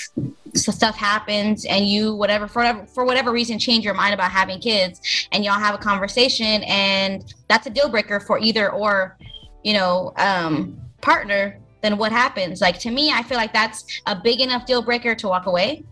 so 0.55 0.71
stuff 0.71 0.95
happens 0.95 1.65
and 1.65 1.87
you 1.87 2.15
whatever 2.15 2.47
for 2.47 2.59
whatever 2.59 2.85
for 2.87 3.05
whatever 3.05 3.31
reason 3.31 3.59
change 3.59 3.83
your 3.83 3.93
mind 3.93 4.13
about 4.13 4.31
having 4.31 4.59
kids 4.59 5.27
and 5.33 5.43
y'all 5.43 5.59
have 5.59 5.75
a 5.75 5.77
conversation 5.77 6.63
and 6.63 7.35
that's 7.49 7.67
a 7.67 7.69
deal 7.69 7.89
breaker 7.89 8.19
for 8.19 8.39
either 8.39 8.71
or 8.71 9.17
you 9.63 9.73
know 9.73 10.13
um 10.17 10.79
partner 11.01 11.59
then 11.81 11.99
what 11.99 12.11
happens? 12.11 12.61
Like 12.61 12.79
to 12.79 12.89
me 12.89 13.11
i 13.11 13.21
feel 13.21 13.37
like 13.37 13.53
that's 13.53 14.01
a 14.07 14.15
big 14.15 14.39
enough 14.41 14.65
deal 14.65 14.81
breaker 14.81 15.13
to 15.13 15.27
walk 15.27 15.45
away. 15.45 15.83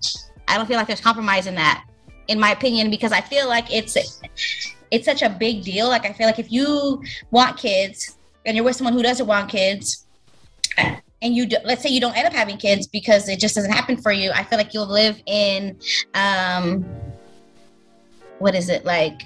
I 0.48 0.58
don't 0.58 0.65
feel 0.65 0.77
like 0.77 0.88
there's 0.88 1.01
compromise 1.01 1.46
in 1.46 1.53
that 1.56 1.86
in 2.27 2.39
my 2.39 2.51
opinion 2.51 2.89
because 2.89 3.12
i 3.12 3.22
feel 3.22 3.48
like 3.48 3.72
it's 3.74 3.98
it's 4.94 5.06
such 5.06 5.24
a 5.24 5.30
big 5.30 5.63
deal. 5.63 5.88
Like 5.89 6.06
i 6.06 6.13
feel 6.13 6.27
like 6.27 6.39
if 6.39 6.51
you 6.51 7.01
want 7.32 7.58
kids 7.58 8.18
and 8.46 8.56
you're 8.56 8.63
with 8.63 8.75
someone 8.75 8.94
who 8.94 9.01
doesn't 9.01 9.25
want 9.25 9.50
kids 9.50 10.06
and 10.77 11.36
you 11.36 11.46
do, 11.48 11.58
let's 11.65 11.82
say 11.82 11.89
you 11.89 12.00
don't 12.00 12.15
end 12.15 12.27
up 12.27 12.34
having 12.34 12.58
kids 12.58 12.86
because 12.86 13.27
it 13.27 13.39
just 13.39 13.56
doesn't 13.56 13.72
happen 13.72 13.98
for 13.98 14.12
you 14.12 14.32
i 14.32 14.44
feel 14.44 14.58
like 14.58 14.74
you'll 14.74 14.86
live 14.86 15.22
in 15.25 15.77
um 16.13 16.84
what 18.39 18.53
is 18.53 18.70
it 18.70 18.86
like 18.86 19.24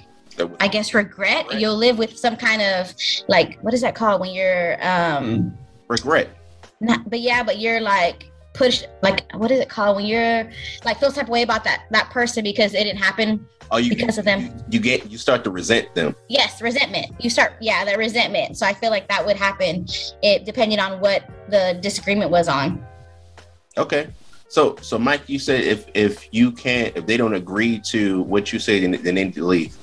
i 0.60 0.68
guess 0.68 0.94
regret. 0.94 1.60
You'll 1.60 1.76
live 1.76 1.98
with 1.98 2.16
some 2.16 2.36
kind 2.36 2.62
of 2.62 2.94
like 3.26 3.58
what 3.60 3.74
is 3.74 3.80
that 3.80 3.94
called 3.94 4.20
when 4.20 4.30
you're 4.30 4.78
um 4.86 5.56
regret. 5.88 6.28
Not 6.80 7.10
but 7.10 7.20
yeah 7.20 7.42
but 7.42 7.58
you're 7.58 7.80
like 7.80 8.27
push 8.58 8.82
like 9.02 9.32
what 9.34 9.50
is 9.50 9.60
it 9.60 9.68
called 9.68 9.96
when 9.96 10.04
you're 10.04 10.50
like 10.84 10.98
feel 10.98 11.12
type 11.12 11.24
of 11.24 11.28
way 11.30 11.42
about 11.42 11.62
that 11.62 11.84
that 11.90 12.10
person 12.10 12.42
because 12.42 12.74
it 12.74 12.82
didn't 12.82 12.98
happen 12.98 13.46
oh, 13.70 13.76
you, 13.76 13.90
because 13.90 14.18
of 14.18 14.24
them. 14.24 14.52
You 14.68 14.80
get 14.80 15.08
you 15.10 15.16
start 15.16 15.44
to 15.44 15.50
resent 15.50 15.94
them. 15.94 16.14
Yes, 16.28 16.60
resentment. 16.60 17.14
You 17.20 17.30
start 17.30 17.52
yeah, 17.60 17.84
that 17.84 17.96
resentment. 17.96 18.56
So 18.56 18.66
I 18.66 18.74
feel 18.74 18.90
like 18.90 19.08
that 19.08 19.24
would 19.24 19.36
happen 19.36 19.86
it 20.22 20.44
depending 20.44 20.80
on 20.80 21.00
what 21.00 21.22
the 21.48 21.78
disagreement 21.80 22.30
was 22.30 22.48
on. 22.48 22.84
Okay. 23.76 24.08
So 24.48 24.76
so 24.80 24.98
Mike, 24.98 25.28
you 25.28 25.38
said 25.38 25.60
if 25.62 25.86
if 25.94 26.28
you 26.32 26.50
can't 26.50 26.96
if 26.96 27.06
they 27.06 27.16
don't 27.16 27.34
agree 27.34 27.78
to 27.92 28.22
what 28.22 28.52
you 28.52 28.58
say 28.58 28.80
then, 28.80 28.90
then 28.90 29.14
they 29.14 29.24
need 29.24 29.34
to 29.34 29.46
leave. 29.46 29.76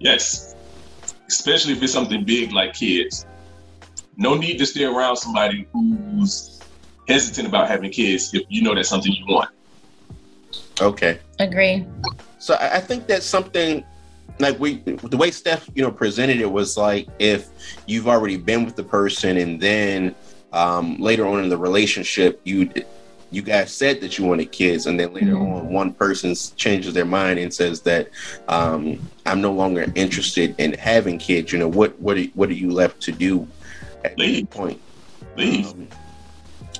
Yes. 0.00 0.54
especially 1.28 1.72
if 1.72 1.82
it's 1.82 1.92
something 1.92 2.24
big 2.24 2.52
like 2.52 2.74
kids. 2.74 3.26
No 4.16 4.34
need 4.34 4.58
to 4.58 4.66
stay 4.66 4.84
around 4.84 5.16
somebody 5.16 5.66
who's 5.72 6.55
hesitant 7.08 7.48
about 7.48 7.68
having 7.68 7.90
kids 7.90 8.34
if 8.34 8.42
you 8.48 8.62
know 8.62 8.74
that's 8.74 8.88
something 8.88 9.12
you 9.12 9.26
want. 9.26 9.50
Okay. 10.80 11.18
Agree. 11.38 11.86
So 12.38 12.56
I 12.60 12.80
think 12.80 13.06
that's 13.06 13.26
something 13.26 13.84
like 14.38 14.58
we 14.58 14.76
the 14.76 15.16
way 15.16 15.30
Steph 15.30 15.68
you 15.74 15.82
know 15.82 15.90
presented 15.90 16.40
it 16.40 16.50
was 16.50 16.76
like 16.76 17.08
if 17.18 17.48
you've 17.86 18.08
already 18.08 18.36
been 18.36 18.64
with 18.64 18.76
the 18.76 18.82
person 18.82 19.36
and 19.38 19.60
then 19.60 20.14
um, 20.52 20.96
later 20.98 21.26
on 21.26 21.42
in 21.42 21.48
the 21.48 21.56
relationship 21.56 22.40
you 22.44 22.70
you 23.30 23.42
guys 23.42 23.72
said 23.72 24.00
that 24.00 24.18
you 24.18 24.24
wanted 24.24 24.52
kids 24.52 24.86
and 24.86 25.00
then 25.00 25.12
later 25.12 25.32
mm-hmm. 25.34 25.52
on 25.52 25.68
one 25.68 25.92
person 25.92 26.34
changes 26.56 26.94
their 26.94 27.04
mind 27.04 27.38
and 27.38 27.52
says 27.52 27.80
that 27.80 28.08
um, 28.48 28.98
i'm 29.26 29.40
no 29.40 29.52
longer 29.52 29.90
interested 29.94 30.54
in 30.58 30.72
having 30.74 31.18
kids 31.18 31.52
you 31.52 31.58
know 31.58 31.68
what 31.68 31.98
what 32.00 32.16
are, 32.16 32.24
what 32.34 32.48
are 32.48 32.54
you 32.54 32.70
left 32.70 33.00
to 33.00 33.12
do 33.12 33.46
at 34.04 34.18
Leave. 34.18 34.48
that 34.48 34.56
point 34.56 34.80
Leave. 35.36 35.68
Um, 35.68 35.88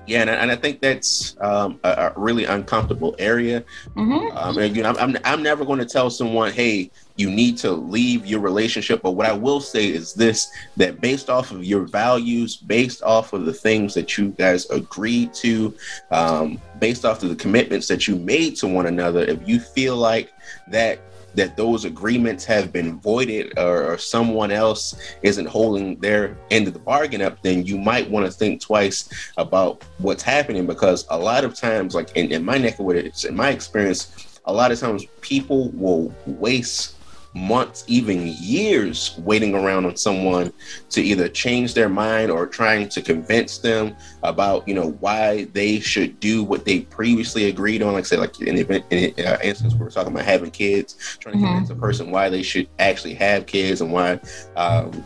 yeah, 0.07 0.21
and 0.21 0.31
I, 0.31 0.35
and 0.35 0.51
I 0.51 0.57
think 0.57 0.81
that's 0.81 1.37
um, 1.41 1.81
a, 1.83 2.13
a, 2.17 2.21
really 2.21 2.45
uncomfortable 2.45 3.17
area. 3.19 3.65
Mm-hmm. 3.95 4.37
Um, 4.37 4.59
and 4.59 4.77
you 4.77 4.83
know, 4.83 4.91
I'm, 4.91 4.97
I'm, 4.97 5.17
I'm 5.25 5.43
never 5.43 5.65
going 5.65 5.79
to 5.81 5.85
tell 5.85 6.11
someone, 6.11 6.53
"Hey, 6.53 6.91
you 7.17 7.31
need 7.31 7.59
to 7.59 7.73
leave 7.73 8.25
your 8.25 8.41
relationship." 8.41 9.03
But 9.03 9.13
what 9.13 9.27
I 9.27 9.33
will 9.33 9.61
say 9.61 9.89
is 9.89 10.15
this: 10.15 10.51
that 10.77 11.01
based 11.01 11.29
off 11.29 11.51
of 11.51 11.65
your 11.65 11.83
values, 11.83 12.57
based 12.57 13.03
off 13.03 13.33
of 13.33 13.47
the 13.47 13.53
things 13.53 13.95
that 13.95 14.17
you 14.17 14.31
guys 14.31 14.69
agreed 14.71 15.35
to, 15.35 15.75
um, 16.11 16.61
based 16.79 17.05
off 17.05 17.23
of 17.23 17.29
the 17.29 17.37
commitments 17.37 17.89
that 17.89 18.07
you 18.07 18.17
made 18.17 18.57
to 18.57 18.69
one 18.69 18.87
another, 18.87 19.21
if 19.23 19.47
you 19.49 19.59
feel 19.59 19.97
like 19.97 20.33
that 20.69 21.01
that 21.37 21.57
those 21.57 21.85
agreements 21.85 22.45
have 22.45 22.73
been 22.73 22.99
voided 22.99 23.57
or, 23.59 23.93
or, 23.93 23.99
someone 23.99 24.51
else 24.51 24.97
isn't 25.23 25.47
holding 25.47 25.97
their 26.01 26.37
end 26.51 26.67
of 26.67 26.73
the 26.73 26.79
bargain 26.79 27.23
up, 27.23 27.41
then 27.43 27.65
you 27.65 27.79
might 27.79 28.11
want 28.11 28.27
to 28.27 28.33
think 28.33 28.61
twice 28.61 29.09
about 29.37 29.85
what's 29.99 30.23
happening 30.23 30.67
because 30.67 31.07
a 31.11 31.19
lot 31.19 31.45
of 31.45 31.55
times, 31.55 31.95
like 31.95 32.17
in, 32.17 32.33
in 32.33 32.45
my 32.45 32.59
neck 32.59 32.79
of 32.79 32.87
woods, 32.87 33.25
in 33.25 33.37
my 33.37 33.51
experience, 33.51 34.41
a 34.47 34.53
lot 34.53 34.73
of 34.73 34.79
times 34.79 35.05
people 35.21 35.71
will 35.71 36.15
waste 36.27 36.96
months, 37.37 37.85
even 37.87 38.27
years 38.27 39.19
waiting 39.19 39.55
around 39.55 39.85
on 39.85 39.97
someone 39.97 40.53
to 40.91 41.03
either 41.03 41.29
change 41.29 41.75
their 41.75 41.89
mind 41.89 42.31
or 42.31 42.47
trying 42.47 42.89
to 42.89 43.03
convince 43.03 43.59
them 43.59 43.95
about, 44.23 44.67
you 44.67 44.75
know, 44.75 44.93
why 45.01 45.45
they 45.53 45.79
should 45.79 46.19
do 46.19 46.43
what 46.43 46.65
they 46.65 46.81
previously 46.81 47.49
agreed 47.49 47.83
on. 47.83 47.93
Like 47.93 48.05
I 48.05 48.07
said, 48.07 48.19
like 48.21 48.41
in, 48.41 48.57
event, 48.57 48.85
in 48.91 49.13
uh, 49.25 49.39
instance, 49.45 49.75
we 49.75 49.81
were 49.81 49.91
talking 49.91 50.13
about 50.13 50.25
having 50.25 50.51
kids, 50.51 51.19
trying 51.21 51.35
to 51.35 51.39
mm-hmm. 51.39 51.47
convince 51.47 51.71
a 51.71 51.77
person 51.77 52.11
why 52.11 52.31
they 52.31 52.43
should 52.43 52.69
actually 52.79 53.15
have 53.15 53.47
kids 53.47 53.81
and 53.83 53.93
why, 53.93 54.19
um, 54.57 55.05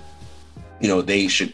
you 0.81 0.89
know, 0.89 1.03
they 1.03 1.27
should 1.27 1.53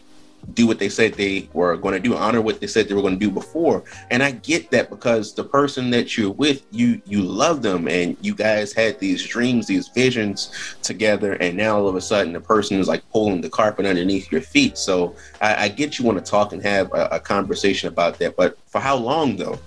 do 0.53 0.65
what 0.65 0.79
they 0.79 0.89
said 0.89 1.13
they 1.13 1.49
were 1.53 1.75
going 1.77 1.93
to 1.93 1.99
do, 1.99 2.15
honor 2.15 2.41
what 2.41 2.59
they 2.59 2.67
said 2.67 2.87
they 2.87 2.93
were 2.93 3.01
going 3.01 3.19
to 3.19 3.25
do 3.25 3.31
before. 3.31 3.83
And 4.11 4.23
I 4.23 4.31
get 4.31 4.71
that 4.71 4.89
because 4.89 5.33
the 5.33 5.43
person 5.43 5.89
that 5.91 6.17
you're 6.17 6.31
with, 6.31 6.65
you 6.71 7.01
you 7.05 7.21
love 7.21 7.61
them, 7.61 7.87
and 7.87 8.17
you 8.21 8.33
guys 8.33 8.73
had 8.73 8.99
these 8.99 9.25
dreams, 9.25 9.67
these 9.67 9.89
visions 9.89 10.77
together, 10.81 11.33
and 11.33 11.57
now 11.57 11.77
all 11.77 11.87
of 11.87 11.95
a 11.95 12.01
sudden 12.01 12.33
the 12.33 12.41
person 12.41 12.79
is 12.79 12.87
like 12.87 13.07
pulling 13.11 13.41
the 13.41 13.49
carpet 13.49 13.85
underneath 13.85 14.31
your 14.31 14.41
feet. 14.41 14.77
So 14.77 15.15
I, 15.41 15.65
I 15.65 15.67
get 15.67 15.99
you 15.99 16.05
want 16.05 16.23
to 16.23 16.23
talk 16.23 16.53
and 16.53 16.61
have 16.63 16.91
a, 16.93 17.07
a 17.13 17.19
conversation 17.19 17.87
about 17.89 18.17
that, 18.19 18.35
but 18.35 18.57
for 18.67 18.79
how 18.79 18.95
long 18.95 19.35
though? 19.35 19.59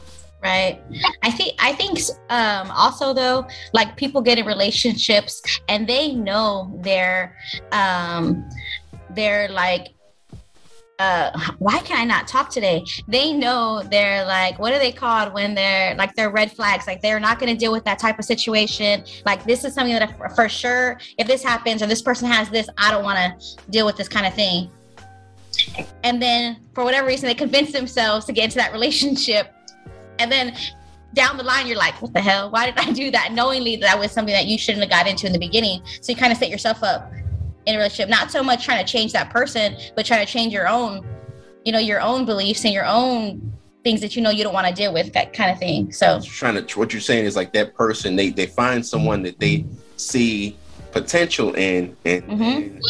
right 0.42 0.80
i 1.22 1.30
think 1.30 1.54
i 1.58 1.72
think 1.72 1.98
um 2.30 2.70
also 2.70 3.12
though 3.12 3.46
like 3.74 3.94
people 3.96 4.22
get 4.22 4.38
in 4.38 4.46
relationships 4.46 5.42
and 5.68 5.86
they 5.86 6.12
know 6.12 6.78
they're 6.82 7.36
um 7.72 8.48
they're 9.10 9.48
like 9.50 9.88
uh, 11.00 11.30
why 11.58 11.78
can 11.78 11.96
I 11.98 12.04
not 12.04 12.28
talk 12.28 12.50
today? 12.50 12.84
They 13.08 13.32
know 13.32 13.82
they're 13.90 14.22
like, 14.26 14.58
what 14.58 14.74
are 14.74 14.78
they 14.78 14.92
called 14.92 15.32
when 15.32 15.54
they're 15.54 15.94
like 15.94 16.14
they're 16.14 16.30
red 16.30 16.52
flags? 16.52 16.86
Like 16.86 17.00
they're 17.00 17.18
not 17.18 17.38
going 17.38 17.50
to 17.50 17.58
deal 17.58 17.72
with 17.72 17.84
that 17.84 17.98
type 17.98 18.18
of 18.18 18.26
situation. 18.26 19.04
Like 19.24 19.44
this 19.44 19.64
is 19.64 19.72
something 19.72 19.94
that 19.94 20.34
for 20.36 20.46
sure, 20.50 21.00
if 21.16 21.26
this 21.26 21.42
happens 21.42 21.82
or 21.82 21.86
this 21.86 22.02
person 22.02 22.28
has 22.28 22.50
this, 22.50 22.68
I 22.76 22.90
don't 22.90 23.02
want 23.02 23.18
to 23.18 23.56
deal 23.70 23.86
with 23.86 23.96
this 23.96 24.08
kind 24.08 24.26
of 24.26 24.34
thing. 24.34 24.70
And 26.04 26.20
then 26.20 26.58
for 26.74 26.84
whatever 26.84 27.06
reason, 27.06 27.28
they 27.28 27.34
convince 27.34 27.72
themselves 27.72 28.26
to 28.26 28.32
get 28.32 28.44
into 28.44 28.56
that 28.56 28.72
relationship, 28.72 29.54
and 30.18 30.30
then 30.30 30.54
down 31.14 31.38
the 31.38 31.42
line, 31.42 31.66
you're 31.66 31.78
like, 31.78 32.00
what 32.02 32.12
the 32.12 32.20
hell? 32.20 32.50
Why 32.50 32.70
did 32.70 32.78
I 32.78 32.92
do 32.92 33.10
that? 33.10 33.32
Knowingly 33.32 33.76
that 33.76 33.98
was 33.98 34.12
something 34.12 34.34
that 34.34 34.46
you 34.46 34.58
shouldn't 34.58 34.82
have 34.82 34.90
got 34.90 35.08
into 35.08 35.26
in 35.26 35.32
the 35.32 35.38
beginning. 35.38 35.82
So 36.02 36.12
you 36.12 36.16
kind 36.16 36.30
of 36.30 36.38
set 36.38 36.50
yourself 36.50 36.82
up 36.82 37.10
in 37.66 37.74
a 37.74 37.78
relationship 37.78 38.08
not 38.08 38.30
so 38.30 38.42
much 38.42 38.64
trying 38.64 38.84
to 38.84 38.90
change 38.90 39.12
that 39.12 39.30
person 39.30 39.76
but 39.94 40.06
trying 40.06 40.24
to 40.24 40.30
change 40.30 40.52
your 40.52 40.68
own 40.68 41.04
you 41.64 41.72
know 41.72 41.78
your 41.78 42.00
own 42.00 42.24
beliefs 42.24 42.64
and 42.64 42.72
your 42.72 42.86
own 42.86 43.52
things 43.84 44.00
that 44.00 44.14
you 44.14 44.22
know 44.22 44.30
you 44.30 44.44
don't 44.44 44.54
want 44.54 44.66
to 44.66 44.74
deal 44.74 44.92
with 44.92 45.12
that 45.12 45.32
kind 45.32 45.50
of 45.50 45.58
thing 45.58 45.92
so 45.92 46.20
trying 46.20 46.64
to 46.64 46.78
what 46.78 46.92
you're 46.92 47.00
saying 47.00 47.24
is 47.24 47.36
like 47.36 47.52
that 47.52 47.74
person 47.74 48.16
they 48.16 48.30
they 48.30 48.46
find 48.46 48.84
someone 48.84 49.22
that 49.22 49.38
they 49.38 49.64
see 49.96 50.56
potential 50.92 51.54
in 51.54 51.96
and, 52.04 52.22
mm-hmm. 52.24 52.42
and 52.42 52.82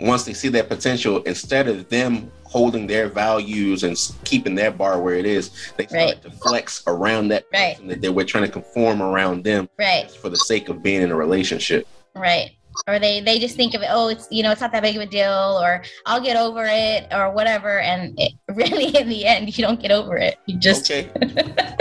once 0.00 0.24
they 0.24 0.34
see 0.34 0.48
that 0.48 0.68
potential 0.68 1.22
instead 1.22 1.68
of 1.68 1.88
them 1.88 2.30
holding 2.44 2.86
their 2.86 3.08
values 3.08 3.82
and 3.82 3.96
keeping 4.24 4.54
their 4.54 4.70
bar 4.70 5.00
where 5.00 5.14
it 5.14 5.26
is, 5.26 5.50
they 5.76 5.86
start 5.86 5.92
right. 5.92 6.22
to 6.22 6.30
flex 6.30 6.82
around 6.86 7.28
that 7.28 7.44
right. 7.52 7.76
that 7.88 8.00
they 8.00 8.08
were 8.08 8.24
trying 8.24 8.44
to 8.44 8.50
conform 8.50 9.02
around 9.02 9.42
them 9.42 9.68
right. 9.78 10.10
for 10.10 10.28
the 10.28 10.36
sake 10.36 10.68
of 10.68 10.82
being 10.82 11.02
in 11.02 11.10
a 11.10 11.16
relationship. 11.16 11.86
Right 12.14 12.55
or 12.86 12.98
they 12.98 13.20
they 13.20 13.38
just 13.38 13.56
think 13.56 13.74
of 13.74 13.82
it 13.82 13.88
oh 13.90 14.08
it's 14.08 14.28
you 14.30 14.42
know 14.42 14.50
it's 14.50 14.60
not 14.60 14.72
that 14.72 14.82
big 14.82 14.96
of 14.96 15.02
a 15.02 15.06
deal 15.06 15.58
or 15.62 15.82
i'll 16.06 16.20
get 16.20 16.36
over 16.36 16.64
it 16.66 17.06
or 17.12 17.30
whatever 17.30 17.80
and 17.80 18.18
it, 18.18 18.32
really 18.54 18.96
in 18.96 19.08
the 19.08 19.24
end 19.24 19.56
you 19.56 19.64
don't 19.64 19.80
get 19.80 19.90
over 19.90 20.16
it 20.16 20.38
you 20.46 20.58
just 20.58 20.90
okay 20.90 21.10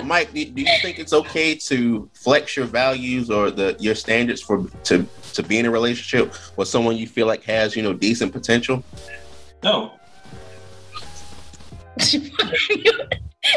mike 0.03 0.31
do, 0.33 0.45
do, 0.45 0.61
you 0.61 0.77
think 0.81 0.99
it's 0.99 1.13
okay 1.13 1.55
to 1.55 2.09
flex 2.13 2.55
your 2.55 2.65
values 2.65 3.29
or 3.29 3.51
the 3.51 3.75
your 3.79 3.95
standards 3.95 4.41
for 4.41 4.65
to 4.83 5.05
to 5.33 5.43
be 5.43 5.59
in 5.59 5.65
a 5.65 5.71
relationship 5.71 6.33
with 6.57 6.67
someone 6.67 6.95
you 6.95 7.07
feel 7.07 7.27
like 7.27 7.43
has 7.43 7.75
you 7.75 7.83
know 7.83 7.93
decent 7.93 8.31
potential 8.31 8.83
no 9.63 9.91
Can 11.99 12.23
you, 12.69 12.91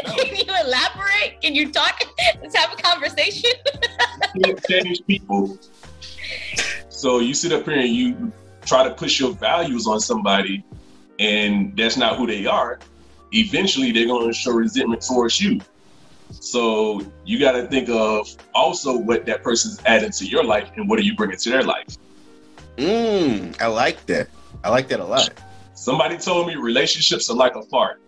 can 0.05 0.35
you 0.35 0.45
elaborate? 0.63 1.41
Can 1.41 1.55
you 1.55 1.71
talk? 1.71 2.03
Let's 2.41 2.55
have 2.55 2.71
a 2.71 2.81
conversation. 2.81 3.51
change 4.69 5.05
people 5.05 5.57
so 6.99 7.19
you 7.19 7.33
sit 7.33 7.53
up 7.53 7.63
here 7.63 7.79
and 7.79 7.87
you 7.87 8.29
try 8.65 8.83
to 8.83 8.93
push 8.93 9.21
your 9.21 9.31
values 9.31 9.87
on 9.87 10.01
somebody, 10.01 10.65
and 11.17 11.73
that's 11.77 11.95
not 11.95 12.17
who 12.17 12.27
they 12.27 12.45
are. 12.45 12.77
Eventually, 13.31 13.93
they're 13.93 14.05
going 14.05 14.27
to 14.27 14.33
show 14.33 14.51
resentment 14.51 15.01
towards 15.01 15.39
you. 15.39 15.61
So 16.29 17.01
you 17.23 17.39
got 17.39 17.53
to 17.53 17.67
think 17.67 17.87
of 17.87 18.27
also 18.53 18.97
what 18.97 19.25
that 19.27 19.43
person's 19.43 19.79
adding 19.85 20.11
to 20.11 20.25
your 20.25 20.43
life 20.43 20.71
and 20.75 20.89
what 20.89 20.99
are 20.99 21.01
you 21.01 21.15
bringing 21.15 21.37
to 21.37 21.49
their 21.49 21.63
life. 21.63 21.87
Mmm, 22.75 23.61
I 23.61 23.67
like 23.67 24.05
that. 24.07 24.27
I 24.65 24.69
like 24.69 24.89
that 24.89 24.99
a 24.99 25.05
lot. 25.05 25.29
Somebody 25.75 26.17
told 26.17 26.47
me 26.47 26.57
relationships 26.57 27.29
are 27.29 27.35
like 27.37 27.55
a 27.55 27.61
fart. 27.61 28.01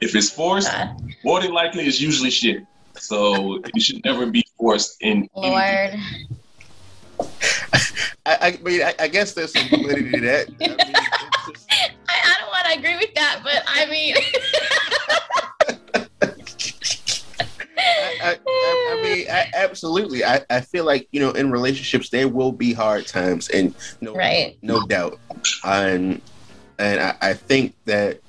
If 0.00 0.16
it's 0.16 0.30
forced, 0.30 0.68
uh, 0.74 0.92
more 1.22 1.40
than 1.40 1.52
likely 1.52 1.86
it's 1.86 2.00
usually 2.00 2.30
shit. 2.30 2.66
So 2.98 3.62
you 3.72 3.80
should 3.80 4.04
never 4.04 4.26
be 4.26 4.44
forced 4.58 5.00
in. 5.00 5.28
Lord. 5.32 5.62
Anything. 5.62 6.31
I, 8.24 8.36
I 8.40 8.58
mean, 8.62 8.82
I, 8.82 8.94
I, 9.00 9.08
guess 9.08 9.34
there's 9.34 9.52
some 9.52 9.68
validity 9.68 10.12
to 10.12 10.20
that. 10.20 10.48
I, 10.48 10.68
mean, 10.68 10.76
just... 10.78 11.66
I, 12.08 12.34
don't 12.38 12.48
want 12.48 12.66
to 12.66 12.78
agree 12.78 12.96
with 12.96 13.14
that, 13.14 13.40
but 13.42 13.62
I 13.66 13.86
mean. 13.86 14.16
I, 18.24 18.38
I, 18.46 19.00
mean, 19.02 19.26
absolutely. 19.54 20.24
I, 20.24 20.42
I 20.48 20.60
feel 20.60 20.84
like 20.84 21.08
you 21.10 21.18
know, 21.18 21.32
in 21.32 21.50
relationships, 21.50 22.10
there 22.10 22.28
will 22.28 22.52
be 22.52 22.72
hard 22.72 23.06
times, 23.06 23.48
and 23.48 23.74
no, 24.00 24.14
right. 24.14 24.56
no 24.62 24.86
doubt. 24.86 25.18
And 25.64 26.20
and 26.78 27.00
I, 27.00 27.16
I 27.20 27.34
think 27.34 27.74
that 27.86 28.20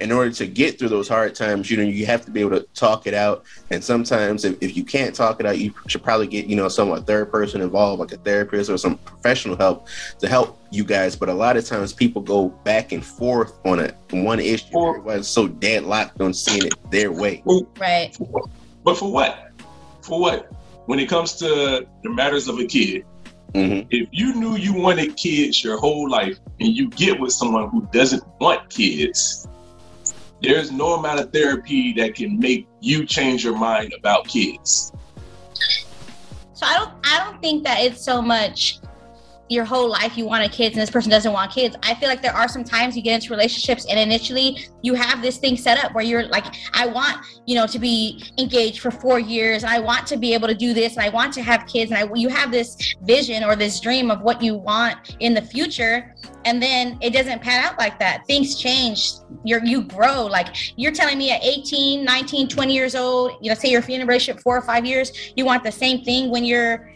in 0.00 0.12
order 0.12 0.30
to 0.30 0.46
get 0.46 0.78
through 0.78 0.88
those 0.88 1.08
hard 1.08 1.34
times, 1.34 1.70
you 1.70 1.76
know, 1.76 1.82
you 1.82 2.06
have 2.06 2.24
to 2.24 2.30
be 2.30 2.40
able 2.40 2.58
to 2.58 2.66
talk 2.74 3.06
it 3.06 3.14
out. 3.14 3.44
And 3.70 3.82
sometimes 3.82 4.44
if, 4.44 4.56
if 4.62 4.76
you 4.76 4.84
can't 4.84 5.14
talk 5.14 5.40
it 5.40 5.46
out, 5.46 5.58
you 5.58 5.74
should 5.86 6.02
probably 6.02 6.26
get, 6.26 6.46
you 6.46 6.56
know, 6.56 6.68
some 6.68 7.04
third 7.04 7.30
person 7.30 7.60
involved, 7.60 8.00
like 8.00 8.12
a 8.12 8.16
therapist 8.16 8.70
or 8.70 8.78
some 8.78 8.98
professional 8.98 9.56
help 9.56 9.88
to 10.18 10.28
help 10.28 10.58
you 10.70 10.84
guys. 10.84 11.16
But 11.16 11.28
a 11.28 11.34
lot 11.34 11.56
of 11.56 11.64
times 11.64 11.92
people 11.92 12.22
go 12.22 12.48
back 12.48 12.92
and 12.92 13.04
forth 13.04 13.54
on 13.64 13.80
a 13.80 13.94
one 14.10 14.40
issue. 14.40 14.66
Everyone's 14.76 15.28
so 15.28 15.48
deadlocked 15.48 16.20
on 16.20 16.34
seeing 16.34 16.66
it 16.66 16.74
their 16.90 17.12
way. 17.12 17.42
Right. 17.78 18.16
But 18.84 18.96
for 18.96 19.10
what? 19.10 19.50
For 20.02 20.20
what? 20.20 20.52
When 20.86 20.98
it 20.98 21.08
comes 21.08 21.34
to 21.36 21.86
the 22.02 22.10
matters 22.10 22.48
of 22.48 22.58
a 22.58 22.66
kid, 22.66 23.06
Mm-hmm. 23.54 23.86
If 23.90 24.08
you 24.10 24.34
knew 24.34 24.56
you 24.56 24.74
wanted 24.74 25.16
kids 25.16 25.62
your 25.62 25.78
whole 25.78 26.10
life 26.10 26.38
and 26.58 26.76
you 26.76 26.90
get 26.90 27.20
with 27.20 27.32
someone 27.32 27.68
who 27.70 27.88
doesn't 27.92 28.24
want 28.40 28.68
kids, 28.68 29.46
there's 30.44 30.70
no 30.70 30.94
amount 30.94 31.20
of 31.20 31.32
therapy 31.32 31.92
that 31.94 32.14
can 32.14 32.38
make 32.38 32.66
you 32.80 33.06
change 33.06 33.44
your 33.44 33.56
mind 33.56 33.94
about 33.98 34.26
kids. 34.28 34.92
So 36.52 36.66
I 36.66 36.78
don't 36.78 36.92
I 37.04 37.24
don't 37.24 37.40
think 37.40 37.64
that 37.64 37.80
it's 37.80 38.04
so 38.04 38.22
much 38.22 38.78
your 39.48 39.64
whole 39.64 39.90
life 39.90 40.16
you 40.16 40.24
wanted 40.24 40.50
kids 40.52 40.74
and 40.74 40.82
this 40.82 40.90
person 40.90 41.10
doesn't 41.10 41.32
want 41.32 41.52
kids. 41.52 41.76
I 41.82 41.94
feel 41.94 42.08
like 42.08 42.22
there 42.22 42.34
are 42.34 42.48
some 42.48 42.64
times 42.64 42.96
you 42.96 43.02
get 43.02 43.14
into 43.14 43.30
relationships 43.30 43.86
and 43.88 43.98
initially 43.98 44.66
you 44.82 44.94
have 44.94 45.20
this 45.20 45.36
thing 45.36 45.56
set 45.56 45.82
up 45.84 45.94
where 45.94 46.04
you're 46.04 46.26
like, 46.28 46.46
I 46.72 46.86
want, 46.86 47.24
you 47.46 47.54
know, 47.54 47.66
to 47.66 47.78
be 47.78 48.24
engaged 48.38 48.80
for 48.80 48.90
four 48.90 49.18
years 49.18 49.62
and 49.62 49.70
I 49.70 49.80
want 49.80 50.06
to 50.08 50.16
be 50.16 50.32
able 50.32 50.48
to 50.48 50.54
do 50.54 50.72
this 50.72 50.96
and 50.96 51.04
I 51.04 51.10
want 51.10 51.32
to 51.34 51.42
have 51.42 51.66
kids 51.66 51.90
and 51.90 51.98
I 51.98 52.14
you 52.14 52.28
have 52.28 52.50
this 52.50 52.94
vision 53.02 53.44
or 53.44 53.54
this 53.56 53.80
dream 53.80 54.10
of 54.10 54.22
what 54.22 54.42
you 54.42 54.54
want 54.54 55.16
in 55.20 55.34
the 55.34 55.42
future 55.42 56.14
and 56.44 56.62
then 56.62 56.98
it 57.00 57.12
doesn't 57.12 57.42
pan 57.42 57.64
out 57.64 57.78
like 57.78 57.98
that 57.98 58.26
things 58.26 58.56
change 58.56 59.12
you're 59.44 59.64
you 59.64 59.82
grow 59.82 60.24
like 60.26 60.78
you're 60.78 60.92
telling 60.92 61.18
me 61.18 61.30
at 61.30 61.42
18 61.42 62.04
19 62.04 62.48
20 62.48 62.74
years 62.74 62.94
old 62.94 63.32
you 63.40 63.48
know 63.48 63.54
say 63.54 63.70
you're 63.70 63.82
in 63.82 64.02
a 64.02 64.06
relationship 64.06 64.42
four 64.42 64.56
or 64.56 64.62
five 64.62 64.84
years 64.84 65.32
you 65.36 65.44
want 65.44 65.64
the 65.64 65.72
same 65.72 66.02
thing 66.02 66.30
when 66.30 66.44
you're 66.44 66.92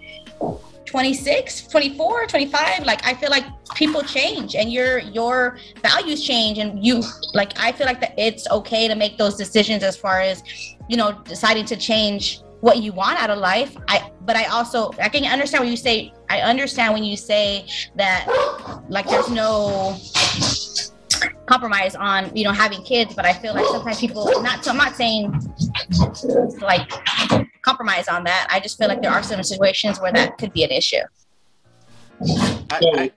26 0.89 1.67
24 1.67 2.27
25 2.27 2.85
like 2.87 3.05
i 3.05 3.13
feel 3.13 3.29
like 3.29 3.45
people 3.75 4.01
change 4.03 4.55
and 4.55 4.73
your 4.73 5.01
your 5.01 5.59
values 5.83 6.25
change 6.25 6.57
and 6.57 6.85
you 6.85 7.03
like 7.35 7.53
i 7.61 7.71
feel 7.71 7.87
like 7.87 8.01
that 8.01 8.15
it's 8.17 8.49
okay 8.51 8.89
to 8.89 8.95
make 8.95 9.19
those 9.19 9.37
decisions 9.37 9.83
as 9.83 9.99
far 9.99 10.23
as 10.23 10.43
you 10.89 10.97
know 10.97 11.13
deciding 11.25 11.67
to 11.67 11.77
change 11.77 12.41
what 12.61 12.79
you 12.79 12.93
want 12.93 13.17
out 13.23 13.31
of 13.31 13.39
life. 13.39 13.77
I 13.87 14.11
but 14.23 14.35
i 14.35 14.45
also 14.47 14.91
i 15.01 15.09
can 15.09 15.25
understand 15.25 15.63
when 15.63 15.71
you 15.71 15.77
say 15.77 16.13
i 16.31 16.41
understand 16.41 16.95
when 16.95 17.05
you 17.05 17.17
say 17.17 17.69
that 17.97 18.27
like 18.89 19.07
there's 19.09 19.31
no 19.31 19.97
compromise 21.47 21.95
on 21.95 22.35
you 22.37 22.45
know 22.45 22.53
having 22.53 22.83
kids 22.83 23.15
but 23.15 23.25
i 23.25 23.33
feel 23.33 23.55
like 23.55 23.65
sometimes 23.67 24.01
people 24.01 24.25
not 24.43 24.65
so 24.65 24.71
i'm 24.71 24.77
not 24.77 24.95
saying 24.95 25.33
like 26.61 26.91
compromise 27.69 28.09
on 28.09 28.25
that. 28.25 28.49
I 28.51 28.61
just 28.61 28.79
feel 28.79 28.89
like 28.89 29.03
there 29.03 29.11
are 29.11 29.23
some 29.23 29.43
situations 29.43 30.01
where 30.01 30.13
that 30.13 30.39
could 30.39 30.53
be 30.53 30.65
an 30.65 30.71
issue. 30.71 31.05
So 32.25 33.09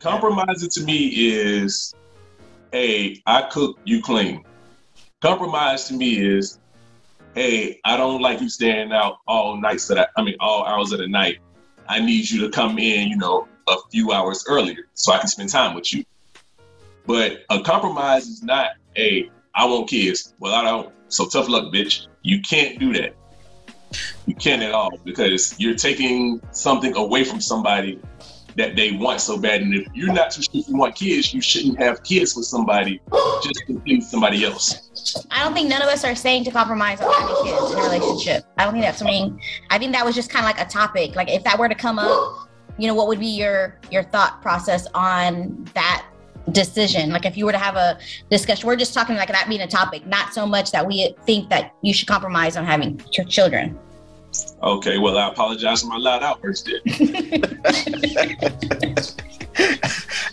compromising 0.00 0.70
to 0.70 0.84
me 0.84 1.08
is 1.08 1.94
hey 2.72 3.22
i 3.26 3.42
cook 3.50 3.78
you 3.84 4.02
clean. 4.02 4.44
Compromise 5.20 5.88
to 5.88 5.94
me 5.94 6.18
is 6.18 6.58
hey 7.34 7.80
i 7.84 7.96
don't 7.96 8.20
like 8.20 8.40
you 8.40 8.48
staying 8.48 8.92
out 8.92 9.18
all 9.26 9.60
nights 9.60 9.86
that 9.88 9.98
I, 9.98 10.06
I 10.16 10.22
mean 10.22 10.36
all 10.40 10.64
hours 10.64 10.92
of 10.92 10.98
the 10.98 11.08
night. 11.08 11.38
I 11.88 12.00
need 12.00 12.30
you 12.30 12.40
to 12.42 12.50
come 12.50 12.78
in 12.78 13.08
you 13.08 13.16
know 13.16 13.46
a 13.68 13.76
few 13.90 14.12
hours 14.12 14.44
earlier 14.48 14.88
so 14.94 15.12
i 15.12 15.18
can 15.18 15.28
spend 15.28 15.48
time 15.48 15.74
with 15.74 15.92
you 15.92 16.02
but 17.06 17.44
a 17.50 17.60
compromise 17.62 18.26
is 18.26 18.42
not 18.42 18.70
a 18.96 19.30
I 19.54 19.64
want 19.66 19.88
kids. 19.88 20.34
Well, 20.38 20.54
I 20.54 20.62
don't. 20.62 20.92
So 21.08 21.26
tough 21.26 21.48
luck, 21.48 21.72
bitch. 21.72 22.06
You 22.22 22.40
can't 22.40 22.78
do 22.78 22.92
that. 22.94 23.14
You 24.26 24.34
can't 24.36 24.62
at 24.62 24.72
all 24.72 24.96
because 25.04 25.58
you're 25.58 25.74
taking 25.74 26.40
something 26.52 26.94
away 26.94 27.24
from 27.24 27.40
somebody 27.40 28.00
that 28.56 28.76
they 28.76 28.92
want 28.92 29.20
so 29.20 29.36
bad. 29.36 29.62
And 29.62 29.74
if 29.74 29.88
you're 29.92 30.12
not 30.12 30.30
too 30.30 30.42
sure 30.42 30.60
if 30.60 30.68
you 30.68 30.76
want 30.76 30.94
kids, 30.94 31.34
you 31.34 31.40
shouldn't 31.40 31.78
have 31.80 32.02
kids 32.04 32.36
with 32.36 32.44
somebody 32.44 33.00
just 33.42 33.66
to 33.66 33.80
please 33.80 34.08
somebody 34.08 34.44
else. 34.44 35.26
I 35.30 35.42
don't 35.42 35.54
think 35.54 35.68
none 35.68 35.82
of 35.82 35.88
us 35.88 36.04
are 36.04 36.14
saying 36.14 36.44
to 36.44 36.50
compromise 36.50 37.00
on 37.00 37.12
having 37.12 37.36
kids 37.44 37.72
in 37.72 37.78
a 37.78 37.82
relationship. 37.82 38.44
I 38.58 38.64
don't 38.64 38.72
think 38.72 38.84
that's 38.84 38.98
something. 38.98 39.40
I 39.70 39.78
think 39.78 39.92
that 39.92 40.04
was 40.04 40.14
just 40.14 40.30
kind 40.30 40.44
of 40.44 40.56
like 40.56 40.64
a 40.64 40.70
topic. 40.70 41.16
Like 41.16 41.28
if 41.28 41.42
that 41.44 41.58
were 41.58 41.68
to 41.68 41.74
come 41.74 41.98
up, 41.98 42.48
you 42.78 42.86
know, 42.86 42.94
what 42.94 43.08
would 43.08 43.20
be 43.20 43.26
your 43.26 43.78
your 43.90 44.04
thought 44.04 44.40
process 44.42 44.86
on 44.94 45.68
that 45.74 46.06
decision. 46.52 47.10
Like 47.10 47.26
if 47.26 47.36
you 47.36 47.46
were 47.46 47.52
to 47.52 47.58
have 47.58 47.76
a 47.76 47.98
discussion 48.30 48.66
we're 48.66 48.76
just 48.76 48.94
talking 48.94 49.16
like 49.16 49.28
that 49.28 49.46
being 49.48 49.60
a 49.60 49.66
topic 49.66 50.06
not 50.06 50.32
so 50.32 50.46
much 50.46 50.70
that 50.72 50.86
we 50.86 51.14
think 51.26 51.50
that 51.50 51.74
you 51.82 51.92
should 51.92 52.08
compromise 52.08 52.56
on 52.56 52.64
having 52.64 52.98
ch- 53.10 53.28
children. 53.28 53.78
Okay 54.62 54.98
well 54.98 55.18
i 55.18 55.28
apologize 55.28 55.82
for 55.82 55.88
my 55.88 55.96
loud 55.96 56.22
outburst 56.22 56.66
there 56.66 56.80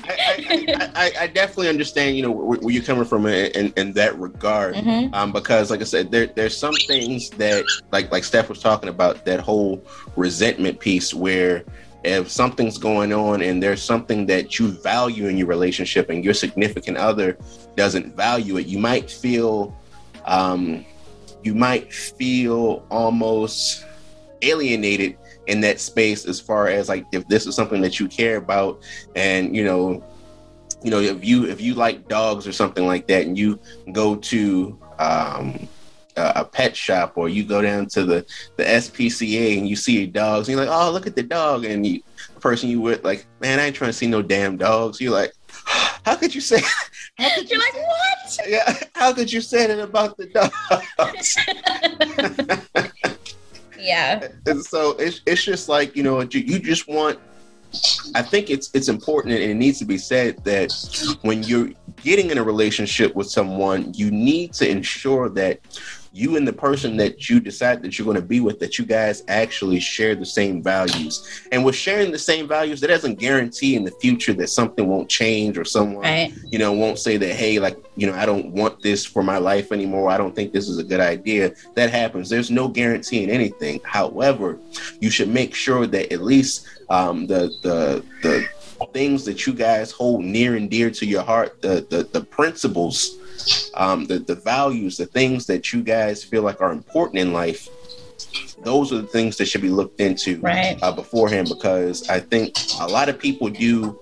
I, 0.09 0.89
I, 0.95 1.11
I, 1.21 1.27
definitely 1.27 1.69
understand, 1.69 2.15
you 2.15 2.23
know, 2.23 2.31
where, 2.31 2.59
where 2.59 2.73
you're 2.73 2.83
coming 2.83 3.05
from 3.05 3.25
in, 3.25 3.73
in 3.75 3.93
that 3.93 4.17
regard, 4.17 4.75
mm-hmm. 4.75 5.13
um, 5.13 5.31
because, 5.31 5.71
like 5.71 5.81
I 5.81 5.85
said, 5.85 6.11
there 6.11 6.27
there's 6.27 6.55
some 6.55 6.73
things 6.87 7.29
that, 7.31 7.65
like 7.91 8.11
like 8.11 8.23
Steph 8.23 8.49
was 8.49 8.59
talking 8.59 8.89
about, 8.89 9.25
that 9.25 9.39
whole 9.39 9.83
resentment 10.15 10.79
piece 10.79 11.13
where 11.13 11.63
if 12.07 12.31
something's 12.31 12.77
going 12.77 13.11
on 13.11 13.41
and 13.41 13.61
there's 13.61 13.83
something 13.83 14.25
that 14.27 14.57
you 14.57 14.69
value 14.69 15.27
in 15.27 15.37
your 15.37 15.47
relationship 15.47 16.09
and 16.09 16.23
your 16.23 16.33
significant 16.33 16.97
other 16.97 17.37
doesn't 17.75 18.15
value 18.15 18.57
it, 18.57 18.65
you 18.65 18.79
might 18.79 19.11
feel 19.11 19.75
um, 20.25 20.85
you 21.43 21.53
might 21.53 21.93
feel 21.93 22.85
almost 22.89 23.85
alienated 24.41 25.17
in 25.47 25.61
that 25.61 25.79
space 25.79 26.25
as 26.25 26.39
far 26.39 26.67
as 26.67 26.89
like 26.89 27.05
if 27.11 27.27
this 27.27 27.45
is 27.45 27.55
something 27.55 27.81
that 27.81 27.99
you 27.99 28.07
care 28.07 28.37
about 28.37 28.83
and 29.15 29.55
you 29.55 29.63
know 29.63 30.03
you 30.83 30.91
know 30.91 30.99
if 30.99 31.23
you 31.25 31.45
if 31.45 31.59
you 31.59 31.73
like 31.73 32.07
dogs 32.07 32.45
or 32.45 32.51
something 32.51 32.85
like 32.85 33.07
that 33.07 33.25
and 33.25 33.37
you 33.37 33.59
go 33.93 34.15
to 34.15 34.77
um 34.99 35.67
a 36.17 36.45
pet 36.45 36.75
shop 36.75 37.13
or 37.15 37.29
you 37.29 37.43
go 37.43 37.61
down 37.61 37.85
to 37.87 38.03
the 38.03 38.25
the 38.55 38.63
SPCA 38.63 39.57
and 39.57 39.67
you 39.67 39.75
see 39.75 40.05
dogs 40.05 40.47
and 40.47 40.57
you're 40.57 40.65
like, 40.65 40.75
oh, 40.75 40.91
look 40.91 41.07
at 41.07 41.15
the 41.15 41.23
dog, 41.23 41.65
and 41.65 41.85
you, 41.85 42.01
the 42.33 42.39
person 42.39 42.69
you 42.69 42.81
with 42.81 43.03
like, 43.03 43.25
man, 43.39 43.59
I 43.59 43.65
ain't 43.65 43.75
trying 43.75 43.89
to 43.89 43.97
see 43.97 44.07
no 44.07 44.21
damn 44.21 44.57
dogs. 44.57 44.99
You're 44.99 45.13
like, 45.13 45.33
how 46.05 46.15
could 46.15 46.33
you 46.33 46.41
say? 46.41 46.61
How 47.19 47.33
could 47.33 47.49
you're 47.49 47.59
you, 47.59 47.65
like, 47.65 47.87
what? 47.87 48.37
Yeah, 48.47 48.79
how 48.93 49.11
could 49.11 49.33
you 49.33 49.41
say 49.41 49.65
that 49.65 49.79
about 49.79 50.17
the 50.17 50.27
dogs? 50.27 51.35
yeah. 53.79 54.27
And 54.45 54.63
so 54.63 54.91
it's 54.99 55.21
it's 55.25 55.43
just 55.43 55.67
like 55.67 55.95
you 55.95 56.03
know 56.03 56.21
you, 56.21 56.41
you 56.41 56.59
just 56.59 56.87
want 56.87 57.19
I 58.15 58.21
think 58.21 58.49
it's 58.49 58.69
it's 58.73 58.87
important 58.87 59.33
and 59.35 59.43
it 59.43 59.55
needs 59.55 59.79
to 59.79 59.85
be 59.85 59.97
said 59.97 60.43
that 60.45 60.71
when 61.21 61.43
you're 61.43 61.69
getting 62.03 62.29
in 62.29 62.37
a 62.37 62.43
relationship 62.43 63.15
with 63.15 63.27
someone, 63.27 63.93
you 63.93 64.09
need 64.11 64.53
to 64.53 64.69
ensure 64.69 65.29
that 65.29 65.59
you 66.17 66.35
and 66.35 66.47
the 66.47 66.53
person 66.53 66.97
that 66.97 67.29
you 67.29 67.39
decide 67.39 67.83
that 67.83 67.97
you're 67.97 68.05
going 68.05 68.15
to 68.15 68.21
be 68.21 68.39
with 68.39 68.59
that 68.59 68.79
you 68.79 68.85
guys 68.85 69.23
actually 69.27 69.79
share 69.79 70.15
the 70.15 70.25
same 70.25 70.63
values. 70.63 71.43
And 71.51 71.63
with 71.63 71.75
sharing 71.75 72.11
the 72.11 72.17
same 72.17 72.47
values 72.47 72.81
that 72.81 72.87
doesn't 72.87 73.19
guarantee 73.19 73.75
in 73.75 73.83
the 73.83 73.91
future 73.91 74.33
that 74.33 74.49
something 74.49 74.87
won't 74.87 75.09
change 75.09 75.57
or 75.57 75.65
someone 75.65 76.03
right. 76.03 76.33
you 76.51 76.57
know 76.57 76.73
won't 76.73 76.97
say 76.97 77.17
that 77.17 77.33
hey 77.35 77.59
like 77.59 77.77
you 77.95 78.07
know 78.07 78.13
i 78.13 78.25
don't 78.25 78.47
want 78.51 78.81
this 78.81 79.05
for 79.05 79.21
my 79.23 79.37
life 79.37 79.71
anymore. 79.71 80.09
I 80.09 80.17
don't 80.17 80.35
think 80.35 80.53
this 80.53 80.67
is 80.67 80.77
a 80.79 80.83
good 80.83 80.99
idea. 80.99 81.53
That 81.75 81.89
happens. 81.91 82.29
There's 82.29 82.49
no 82.49 82.67
guarantee 82.67 83.23
in 83.23 83.29
anything. 83.29 83.79
However 83.83 84.59
you 84.99 85.09
should 85.09 85.29
make 85.29 85.53
sure 85.53 85.85
that 85.87 86.11
at 86.11 86.21
least 86.21 86.67
um, 86.89 87.27
the 87.27 87.51
the 87.61 88.03
the 88.23 88.47
things 88.93 89.25
that 89.25 89.45
you 89.45 89.53
guys 89.53 89.91
hold 89.91 90.23
near 90.23 90.55
and 90.55 90.69
dear 90.69 90.89
to 90.91 91.05
your 91.05 91.23
heart 91.23 91.61
the 91.61 91.85
the, 91.89 92.07
the 92.11 92.21
principles 92.21 93.16
um, 93.73 94.05
the, 94.05 94.19
the 94.19 94.35
values, 94.35 94.97
the 94.97 95.05
things 95.05 95.45
that 95.47 95.73
you 95.73 95.81
guys 95.81 96.23
feel 96.23 96.43
like 96.43 96.61
are 96.61 96.71
important 96.71 97.19
in 97.19 97.33
life, 97.33 97.69
those 98.63 98.91
are 98.91 99.01
the 99.01 99.07
things 99.07 99.37
that 99.37 99.45
should 99.45 99.61
be 99.61 99.69
looked 99.69 100.01
into 100.01 100.39
right. 100.39 100.77
uh, 100.81 100.91
beforehand 100.91 101.49
because 101.49 102.07
I 102.09 102.19
think 102.19 102.55
a 102.79 102.87
lot 102.87 103.09
of 103.09 103.19
people 103.19 103.49
do 103.49 103.99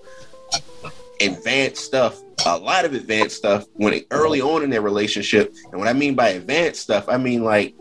advanced 1.20 1.84
stuff, 1.84 2.20
a 2.44 2.56
lot 2.56 2.84
of 2.84 2.94
advanced 2.94 3.36
stuff 3.36 3.66
when 3.74 3.92
it, 3.92 4.06
early 4.10 4.40
on 4.40 4.62
in 4.62 4.70
their 4.70 4.82
relationship. 4.82 5.54
And 5.70 5.78
what 5.78 5.88
I 5.88 5.92
mean 5.92 6.14
by 6.14 6.28
advanced 6.30 6.82
stuff, 6.82 7.08
I 7.08 7.16
mean 7.16 7.44
like 7.44 7.74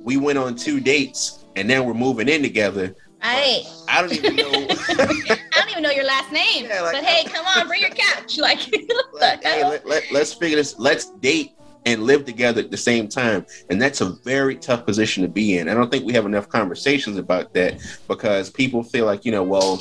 we 0.00 0.16
went 0.16 0.38
on 0.38 0.56
two 0.56 0.80
dates 0.80 1.44
and 1.56 1.68
then 1.68 1.84
we're 1.84 1.94
moving 1.94 2.28
in 2.28 2.42
together 2.42 2.94
Right. 3.22 3.64
I 3.88 4.02
don't 4.02 4.12
even 4.12 4.36
know. 4.36 4.44
I 4.52 5.46
don't 5.54 5.70
even 5.70 5.82
know 5.82 5.90
your 5.90 6.04
last 6.04 6.32
name. 6.32 6.66
Yeah, 6.66 6.82
like, 6.82 6.94
but 6.94 7.04
hey, 7.04 7.24
come 7.24 7.46
on, 7.46 7.66
bring 7.66 7.82
your 7.82 7.90
couch. 7.90 8.38
Like, 8.46 8.58
like 9.20 9.42
hey, 9.42 9.64
let, 9.64 9.86
let, 9.86 10.04
let's 10.12 10.32
figure 10.32 10.56
this. 10.56 10.78
Let's 10.78 11.10
date 11.10 11.56
and 11.86 12.02
live 12.02 12.24
together 12.24 12.60
at 12.60 12.70
the 12.70 12.76
same 12.76 13.08
time. 13.08 13.46
And 13.70 13.80
that's 13.80 14.00
a 14.00 14.10
very 14.24 14.56
tough 14.56 14.84
position 14.84 15.22
to 15.22 15.28
be 15.28 15.58
in. 15.58 15.68
I 15.68 15.74
don't 15.74 15.90
think 15.90 16.04
we 16.04 16.12
have 16.12 16.26
enough 16.26 16.48
conversations 16.48 17.16
about 17.16 17.54
that 17.54 17.80
because 18.08 18.50
people 18.50 18.82
feel 18.82 19.06
like, 19.06 19.24
you 19.24 19.32
know, 19.32 19.44
well, 19.44 19.80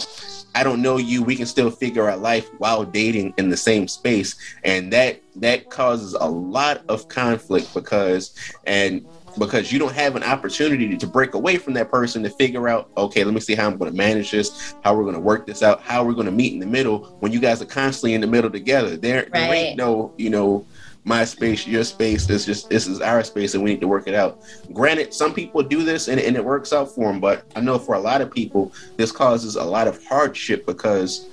I 0.54 0.64
don't 0.64 0.82
know 0.82 0.98
you. 0.98 1.24
We 1.24 1.36
can 1.36 1.48
still 1.48 1.72
figure 1.72 2.08
out 2.08 2.22
life 2.22 2.48
while 2.60 2.86
dating 2.86 3.34
in 3.38 3.50
the 3.50 3.58
same 3.58 3.88
space. 3.88 4.36
And 4.64 4.94
that 4.94 5.20
that 5.38 5.70
causes 5.70 6.14
a 6.14 6.30
lot 6.30 6.84
of 6.88 7.08
conflict 7.10 7.74
because 7.74 8.34
and 8.66 9.06
because 9.38 9.72
you 9.72 9.80
don't 9.80 9.94
have 9.94 10.16
an 10.16 10.24
opportunity 10.24 10.98
to 10.98 11.08
break 11.08 11.34
away 11.34 11.58
from 11.58 11.74
that 11.74 11.90
person 11.90 12.24
to 12.24 12.30
figure 12.30 12.68
out, 12.68 12.90
okay, 12.98 13.24
let 13.24 13.34
me 13.34 13.40
see 13.40 13.56
how 13.56 13.68
I'm 13.68 13.78
going 13.78 13.92
to 13.92 13.98
manage 13.98 14.32
this, 14.32 14.76
how 14.84 14.96
we're 14.96 15.04
going 15.04 15.16
to 15.16 15.22
work 15.22 15.46
this 15.46 15.64
out, 15.64 15.82
how 15.82 16.04
we're 16.04 16.14
going 16.14 16.26
to 16.26 16.32
meet 16.32 16.54
in 16.54 16.60
the 16.60 16.66
middle 16.66 17.18
when 17.20 17.32
you 17.32 17.40
guys 17.40 17.62
are 17.62 17.66
constantly 17.66 18.14
in 18.14 18.22
the 18.22 18.28
middle 18.28 18.50
together. 18.50 18.98
There, 18.98 19.24
right. 19.24 19.32
there 19.32 19.54
ain't 19.54 19.78
no, 19.78 20.14
you 20.18 20.30
know, 20.30 20.66
my 21.06 21.24
space, 21.24 21.68
your 21.68 21.84
space. 21.84 22.26
This 22.26 22.46
just 22.46 22.70
this 22.70 22.88
is 22.88 23.00
our 23.00 23.24
space, 23.24 23.54
and 23.54 23.64
we 23.64 23.70
need 23.70 23.82
to 23.82 23.88
work 23.88 24.08
it 24.08 24.16
out. 24.16 24.42
Granted, 24.74 25.14
some 25.14 25.34
people 25.34 25.62
do 25.62 25.84
this 25.84 26.08
and, 26.08 26.20
and 26.20 26.36
it 26.36 26.44
works 26.44 26.74
out 26.74 26.94
for 26.94 27.12
them, 27.12 27.20
but 27.22 27.46
I 27.56 27.62
know 27.62 27.78
for 27.78 27.94
a 27.96 28.00
lot 28.00 28.22
of 28.22 28.32
people, 28.32 28.74
this 28.98 29.12
causes 29.12 29.56
a 29.56 29.64
lot 29.64 29.88
of 29.88 30.04
hardship 30.06 30.66
because 30.66 31.28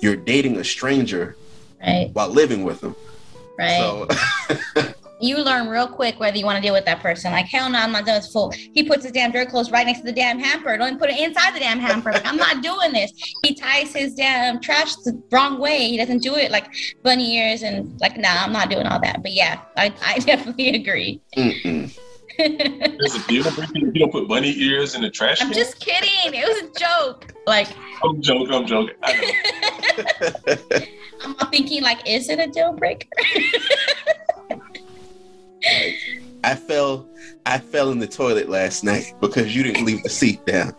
you're 0.00 0.16
dating 0.16 0.56
a 0.56 0.64
stranger 0.64 1.36
right. 1.86 2.10
while 2.14 2.28
living 2.28 2.64
with 2.64 2.80
them. 2.80 2.96
Right. 3.58 3.76
So 3.76 4.08
you 5.22 5.38
learn 5.38 5.68
real 5.68 5.86
quick 5.86 6.18
whether 6.18 6.36
you 6.36 6.44
want 6.44 6.56
to 6.56 6.62
deal 6.62 6.74
with 6.74 6.84
that 6.84 7.00
person. 7.00 7.30
Like, 7.32 7.46
hell 7.46 7.70
no, 7.70 7.78
I'm 7.78 7.92
not 7.92 8.04
doing 8.04 8.18
this 8.18 8.32
full. 8.32 8.50
He 8.50 8.82
puts 8.82 9.04
his 9.04 9.12
damn 9.12 9.30
dirt 9.30 9.48
clothes 9.48 9.70
right 9.70 9.86
next 9.86 10.00
to 10.00 10.06
the 10.06 10.12
damn 10.12 10.38
hamper. 10.38 10.76
Don't 10.76 10.88
even 10.88 10.98
put 10.98 11.10
it 11.10 11.18
inside 11.18 11.54
the 11.54 11.60
damn 11.60 11.78
hamper. 11.78 12.12
Like, 12.12 12.26
I'm 12.26 12.36
not 12.36 12.62
doing 12.62 12.92
this. 12.92 13.12
He 13.42 13.54
ties 13.54 13.94
his 13.94 14.14
damn 14.14 14.60
trash 14.60 14.96
the 14.96 15.22
wrong 15.30 15.60
way. 15.60 15.88
He 15.88 15.96
doesn't 15.96 16.22
do 16.22 16.34
it 16.34 16.50
like 16.50 16.66
bunny 17.02 17.36
ears 17.36 17.62
and 17.62 17.98
like, 18.00 18.16
nah, 18.16 18.42
I'm 18.44 18.52
not 18.52 18.68
doing 18.68 18.86
all 18.86 19.00
that. 19.00 19.22
But 19.22 19.32
yeah, 19.32 19.60
I, 19.76 19.94
I 20.04 20.18
definitely 20.18 20.70
agree. 20.70 21.20
There's 22.38 23.14
a 23.14 23.26
deal 23.28 23.44
breaker 23.52 23.72
you 23.78 23.92
don't 23.92 24.10
put 24.10 24.26
bunny 24.26 24.58
ears 24.58 24.94
in 24.94 25.02
the 25.02 25.10
trash 25.10 25.40
I'm 25.40 25.48
can. 25.48 25.56
just 25.56 25.78
kidding. 25.78 26.34
It 26.34 26.48
was 26.48 26.70
a 26.70 26.78
joke. 26.78 27.32
Like, 27.46 27.68
I'm 28.02 28.20
joking. 28.20 28.52
I'm 28.52 28.66
joking. 28.66 28.94
I 29.02 29.12
know. 30.56 30.86
I'm 31.24 31.48
thinking, 31.50 31.82
like, 31.82 32.08
is 32.08 32.28
it 32.28 32.40
a 32.40 32.48
deal 32.48 32.72
breaker? 32.72 33.08
I 36.44 36.54
fell 36.54 37.08
I 37.46 37.58
fell 37.58 37.90
in 37.90 37.98
the 37.98 38.06
toilet 38.06 38.48
last 38.48 38.82
night 38.84 39.14
because 39.20 39.54
you 39.54 39.62
didn't 39.62 39.84
leave 39.84 40.02
the 40.02 40.08
seat 40.08 40.44
down. 40.46 40.74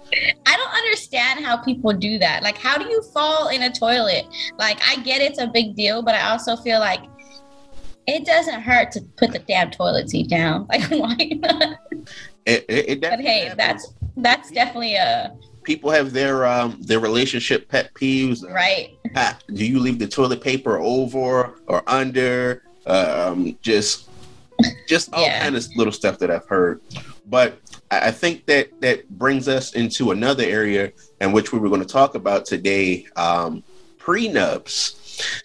I 0.46 0.58
don't 0.58 0.74
understand 0.74 1.46
how 1.46 1.58
people 1.58 1.94
do 1.94 2.18
that. 2.20 2.44
Like, 2.44 2.58
how 2.58 2.78
do 2.78 2.90
you 2.90 3.02
fall 3.14 3.50
in 3.50 3.64
a 3.64 3.72
toilet? 3.72 4.26
Like, 4.58 4.80
I 4.88 4.98
get 5.04 5.22
it's 5.22 5.40
a 5.40 5.48
big 5.48 5.76
deal, 5.76 6.02
but 6.02 6.16
I 6.16 6.30
also 6.32 6.56
feel 6.58 6.80
like 6.80 7.02
it 8.08 8.26
doesn't 8.26 8.62
hurt 8.62 8.92
to 8.94 9.02
put 9.18 9.32
the 9.32 9.40
damn 9.40 9.72
toilet 9.72 10.10
seat 10.10 10.30
down. 10.30 10.68
Like, 10.70 10.84
why 10.90 11.32
not? 11.42 11.78
It, 12.46 12.66
it, 12.68 12.90
it 12.90 13.02
But 13.02 13.22
hey, 13.22 13.46
happens. 13.46 13.58
that's 13.58 13.94
that's 14.18 14.52
definitely 14.52 14.96
a 14.96 15.34
people 15.64 15.90
have 15.90 16.12
their 16.12 16.46
um 16.46 16.78
their 16.82 17.00
relationship 17.00 17.70
pet 17.70 17.94
peeves. 17.94 18.44
right. 18.54 18.98
Do 19.54 19.66
you 19.66 19.80
leave 19.80 19.98
the 20.00 20.08
toilet 20.08 20.42
paper 20.42 20.78
over 20.80 21.56
or 21.68 21.84
under? 21.88 22.64
Um, 22.86 23.58
just 23.62 24.10
just 24.88 25.14
all 25.14 25.24
Yeah. 25.24 25.44
kind 25.44 25.56
of 25.56 25.66
little 25.76 25.94
stuff 25.94 26.20
that 26.20 26.30
I've 26.32 26.48
heard. 26.48 26.82
But 27.26 27.60
I 27.92 28.12
think 28.12 28.46
that 28.48 28.82
that 28.82 29.10
brings 29.10 29.48
us 29.48 29.74
into 29.74 30.12
another 30.12 30.44
area 30.44 30.92
in 31.22 31.32
which 31.32 31.52
we 31.54 31.60
were 31.60 31.70
going 31.70 31.82
to 31.82 31.88
talk 31.88 32.16
about 32.16 32.46
today: 32.46 33.06
um, 33.16 33.64
prenups. 34.00 35.00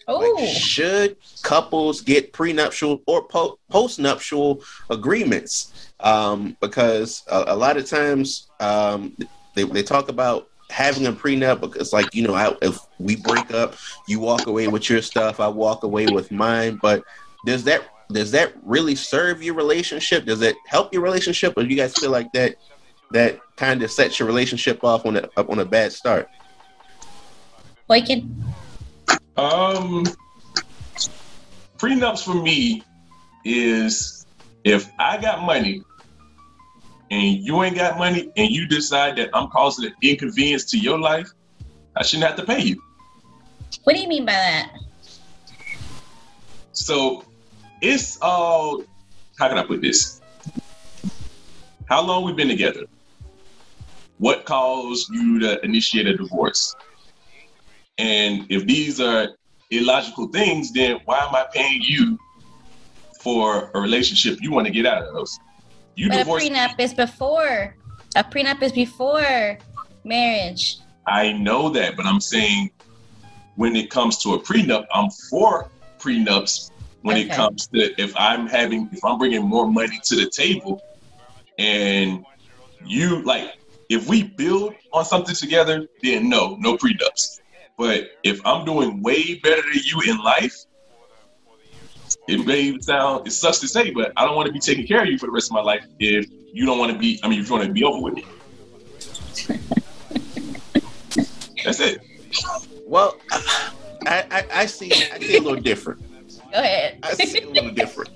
Oh, 0.09 0.19
Like, 0.19 0.49
should 0.49 1.17
couples 1.43 2.01
get 2.01 2.33
prenuptial 2.33 3.03
or 3.07 3.23
po- 3.29 3.59
postnuptial 3.71 4.65
agreements? 4.91 5.91
Um, 6.01 6.57
because 6.61 7.23
a, 7.31 7.45
a 7.49 7.57
lot 7.57 7.77
of 7.77 7.87
times 7.87 8.49
um, 8.61 9.17
they, 9.55 9.65
they 9.65 9.83
talk 9.83 10.09
about 10.09 10.49
having 10.71 11.07
a 11.07 11.13
prenup 11.13 11.61
because, 11.61 11.93
like, 11.93 12.15
you 12.15 12.23
know, 12.27 12.35
I, 12.35 12.57
if 12.63 12.79
we 12.99 13.17
break 13.17 13.53
up, 13.53 13.75
you 14.07 14.21
walk 14.21 14.47
away 14.47 14.69
with 14.69 14.89
your 14.89 15.03
stuff, 15.03 15.39
I 15.41 15.49
walk 15.49 15.83
away 15.83 16.07
with 16.07 16.31
mine. 16.31 16.79
But 16.81 17.05
does 17.45 17.65
that 17.65 17.83
does 18.11 18.31
that 18.31 18.55
really 18.63 18.95
serve 18.95 19.43
your 19.43 19.55
relationship? 19.55 20.25
Does 20.25 20.41
it 20.43 20.57
help 20.67 20.93
your 20.93 21.03
relationship, 21.03 21.55
or 21.57 21.63
do 21.63 21.69
you 21.69 21.77
guys 21.77 21.95
feel 21.95 22.11
like 22.11 22.33
that 22.33 22.57
that 23.11 23.41
kind 23.57 23.83
of 23.83 23.91
sets 23.91 24.19
your 24.19 24.27
relationship 24.27 24.83
off 24.83 25.05
on 25.07 25.17
a 25.17 25.29
on 25.37 25.59
a 25.59 25.65
bad 25.65 25.93
start? 25.93 26.29
Boykin. 27.89 28.35
Um, 29.37 30.05
prenups 31.79 32.25
for 32.25 32.35
me 32.35 32.83
is 33.45 34.27
if 34.65 34.91
I 34.99 35.17
got 35.19 35.43
money 35.43 35.83
and 37.11 37.39
you 37.39 37.63
ain't 37.63 37.77
got 37.77 37.99
money 37.99 38.31
and 38.37 38.51
you 38.51 38.67
decide 38.67 39.17
that 39.17 39.31
I'm 39.33 39.49
causing 39.49 39.87
an 39.87 39.95
inconvenience 40.03 40.65
to 40.67 40.79
your 40.79 40.99
life, 40.99 41.31
I 41.97 42.03
shouldn't 42.03 42.29
have 42.29 42.37
to 42.39 42.45
pay 42.45 42.61
you. 42.61 42.83
What 43.85 43.95
do 43.95 44.03
you 44.03 44.09
mean 44.09 44.27
by 44.27 44.33
that? 44.33 44.73
So 46.73 47.25
it's 47.81 48.19
all 48.21 48.83
how 49.39 49.49
can 49.49 49.59
I 49.59 49.65
put 49.65 49.81
this? 49.81 50.21
How 51.87 52.03
long 52.03 52.25
we've 52.25 52.37
been 52.37 52.49
together? 52.49 52.85
What 54.19 54.45
caused 54.45 55.09
you 55.15 55.39
to 55.41 55.65
initiate 55.65 56.07
a 56.07 56.17
divorce? 56.17 56.75
And 57.99 58.47
if 58.49 58.67
these 58.67 59.01
are 59.01 59.29
illogical 59.71 60.29
things, 60.29 60.73
then 60.73 60.99
why 61.05 61.19
am 61.19 61.35
I 61.35 61.47
paying 61.53 61.81
you 61.83 62.19
for 63.21 63.71
a 63.75 63.81
relationship 63.81 64.39
you 64.41 64.51
want 64.51 64.67
to 64.67 64.73
get 64.73 64.87
out 64.87 65.03
of? 65.03 65.15
Those? 65.15 65.39
You 65.95 66.09
But 66.09 66.21
a 66.21 66.25
prenup 66.25 66.79
is 66.79 66.93
before. 66.93 67.77
A 68.17 68.25
prenup 68.25 68.61
is 68.63 68.73
before 68.73 69.59
marriage. 70.05 70.79
I 71.07 71.33
know 71.33 71.69
that, 71.71 71.97
but 71.97 72.07
I'm 72.07 72.21
saying 72.21 72.71
when 73.57 73.77
it 73.77 73.91
comes 73.91 74.19
to 74.19 74.35
a 74.35 74.39
prenup, 74.39 74.87
I'm 74.93 75.11
for 75.31 75.71
prenups. 75.99 76.71
When 77.03 77.17
it 77.17 77.31
comes 77.31 77.69
to 77.69 78.01
if 78.01 78.13
I'm 78.17 78.47
having, 78.47 78.89
if 78.93 79.05
I'm 79.05 79.19
bringing 79.19 79.43
more 79.43 79.71
money 79.71 80.01
to 80.05 80.17
the 80.17 80.29
table, 80.29 80.83
and 81.59 82.25
you 82.85 83.23
like, 83.23 83.55
if 83.89 84.09
we 84.09 84.25
build 84.25 84.75
on 84.93 85.05
something 85.05 85.35
together, 85.35 85.87
then 86.03 86.29
no, 86.29 86.57
no 86.59 86.77
prenups. 86.77 87.41
But 87.77 88.11
if 88.25 88.45
I'm 88.45 88.65
doing 88.65 89.03
way 89.03 89.37
better 89.37 89.63
than 89.63 89.81
you 89.85 90.01
in 90.09 90.19
life, 90.19 90.55
it 92.27 92.47
may 92.47 92.79
sound 92.81 93.27
it 93.27 93.31
sucks 93.31 93.59
to 93.61 93.69
say, 93.69 93.91
but 93.91 94.13
I 94.17 94.25
don't 94.25 94.37
want 94.37 94.47
to 94.47 94.53
be 94.53 94.59
taking 94.59 94.87
care 94.87 95.03
of 95.03 95.09
you 95.09 95.19
for 95.19 95.27
the 95.27 95.33
rest 95.33 95.51
of 95.51 95.55
my 95.55 95.63
life 95.63 95.85
if 95.99 96.27
you 96.53 96.67
don't 96.67 96.79
want 96.79 96.93
to 96.93 96.99
be. 96.99 97.21
I 97.23 97.29
mean, 97.29 97.41
if 97.41 97.49
you 97.49 97.55
want 97.55 97.67
to 97.67 97.73
be 97.73 97.85
over 97.85 98.01
with 98.01 98.15
me. 98.15 98.25
That's 101.65 101.81
it. 101.81 102.01
Well, 102.87 103.17
I, 103.31 104.25
I, 104.31 104.47
I 104.53 104.67
see 104.67 104.93
I 104.93 105.19
see 105.19 105.37
a 105.37 105.41
little 105.41 105.61
different. 105.61 106.01
Go 106.53 106.59
ahead. 106.59 106.99
I 107.03 107.15
see 107.15 107.41
a 107.41 107.49
little 107.49 107.71
different. 107.71 108.11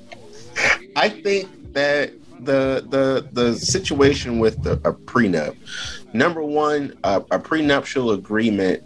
I 0.96 1.08
think 1.08 1.72
that 1.72 2.12
the 2.40 2.86
the 2.88 3.28
the 3.32 3.54
situation 3.56 4.38
with 4.38 4.62
the, 4.62 4.72
a 4.84 4.92
prenup, 4.92 5.56
number 6.12 6.42
one, 6.42 6.96
a, 7.04 7.22
a 7.30 7.38
prenuptial 7.38 8.12
agreement 8.12 8.82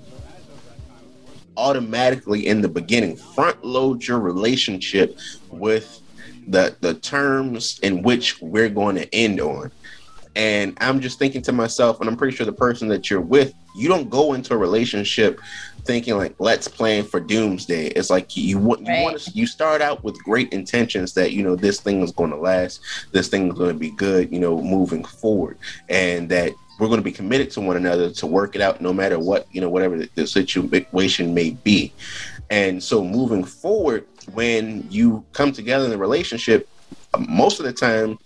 automatically 1.57 2.47
in 2.47 2.61
the 2.61 2.69
beginning 2.69 3.17
front 3.17 3.65
load 3.65 4.07
your 4.07 4.21
relationship 4.21 5.19
with 5.51 6.03
the 6.49 6.77
the 6.81 6.95
terms 6.95 7.79
in 7.83 8.03
which 8.03 8.41
we're 8.41 8.69
going 8.69 8.97
to 8.97 9.15
end 9.15 9.41
on. 9.41 9.71
And 10.35 10.77
I'm 10.83 11.01
just 11.01 11.19
thinking 11.19 11.41
to 11.43 11.53
myself, 11.53 11.99
and 12.01 12.11
I'm 12.11 12.17
pretty 12.17 12.37
sure 12.37 12.45
the 12.45 12.53
person 12.53 12.89
that 12.89 13.09
you're 13.09 13.23
with, 13.23 13.55
you 13.75 13.89
don't 13.89 14.11
go 14.11 14.35
into 14.35 14.53
a 14.53 14.57
relationship 14.59 15.41
thinking 15.87 16.17
like 16.17 16.35
let's 16.39 16.69
plan 16.69 17.05
for 17.05 17.21
doomsday. 17.21 17.87
It's 17.89 18.11
like 18.11 18.37
you 18.37 18.59
want 18.59 18.81
you 18.83 18.89
Right. 18.89 19.03
want 19.05 19.19
to 19.21 19.31
you 19.33 19.47
start 19.47 19.81
out 19.81 20.05
with 20.05 20.23
great 20.25 20.53
intentions 20.53 21.15
that 21.15 21.33
you 21.33 21.43
know 21.43 21.57
this 21.57 21.81
thing 21.81 22.03
is 22.03 22.13
going 22.13 22.31
to 22.31 22.37
last, 22.37 22.81
this 23.13 23.29
thing 23.29 23.49
is 23.49 23.55
going 23.55 23.73
to 23.73 23.79
be 23.79 23.91
good, 23.91 24.33
you 24.33 24.41
know, 24.41 24.61
moving 24.61 25.05
forward, 25.05 25.59
and 25.89 26.29
that 26.31 26.53
we're 26.79 26.89
going 26.89 27.01
to 27.01 27.05
be 27.05 27.13
committed 27.13 27.51
to 27.53 27.61
one 27.61 27.77
another 27.77 28.11
to 28.11 28.27
work 28.27 28.55
it 28.55 28.61
out 28.61 28.81
no 28.81 28.93
matter 28.93 29.19
what 29.19 29.47
you 29.53 29.61
know 29.61 29.71
whatever 29.71 29.97
the, 29.97 30.09
the 30.15 30.27
situation 30.27 31.33
may 31.35 31.51
be. 31.51 31.93
And 32.51 32.83
so 32.83 33.03
moving 33.05 33.45
forward, 33.45 34.07
when 34.35 34.87
you 34.91 35.25
come 35.33 35.53
together 35.53 35.87
in 35.87 35.93
a 35.93 35.99
relationship, 35.99 36.69
most 37.29 37.61
of 37.61 37.67
the 37.67 37.73
time 37.73 38.19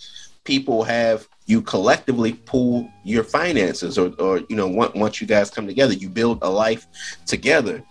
people 0.45 0.83
have 0.85 1.29
you 1.51 1.61
collectively 1.61 2.33
pool 2.33 2.89
your 3.03 3.25
finances 3.25 3.99
or, 3.99 4.13
or 4.21 4.39
you 4.49 4.55
know 4.55 4.69
once, 4.69 4.95
once 4.95 5.21
you 5.21 5.27
guys 5.27 5.51
come 5.51 5.67
together 5.67 5.93
you 5.93 6.09
build 6.09 6.39
a 6.43 6.49
life 6.49 6.87
together 7.27 7.83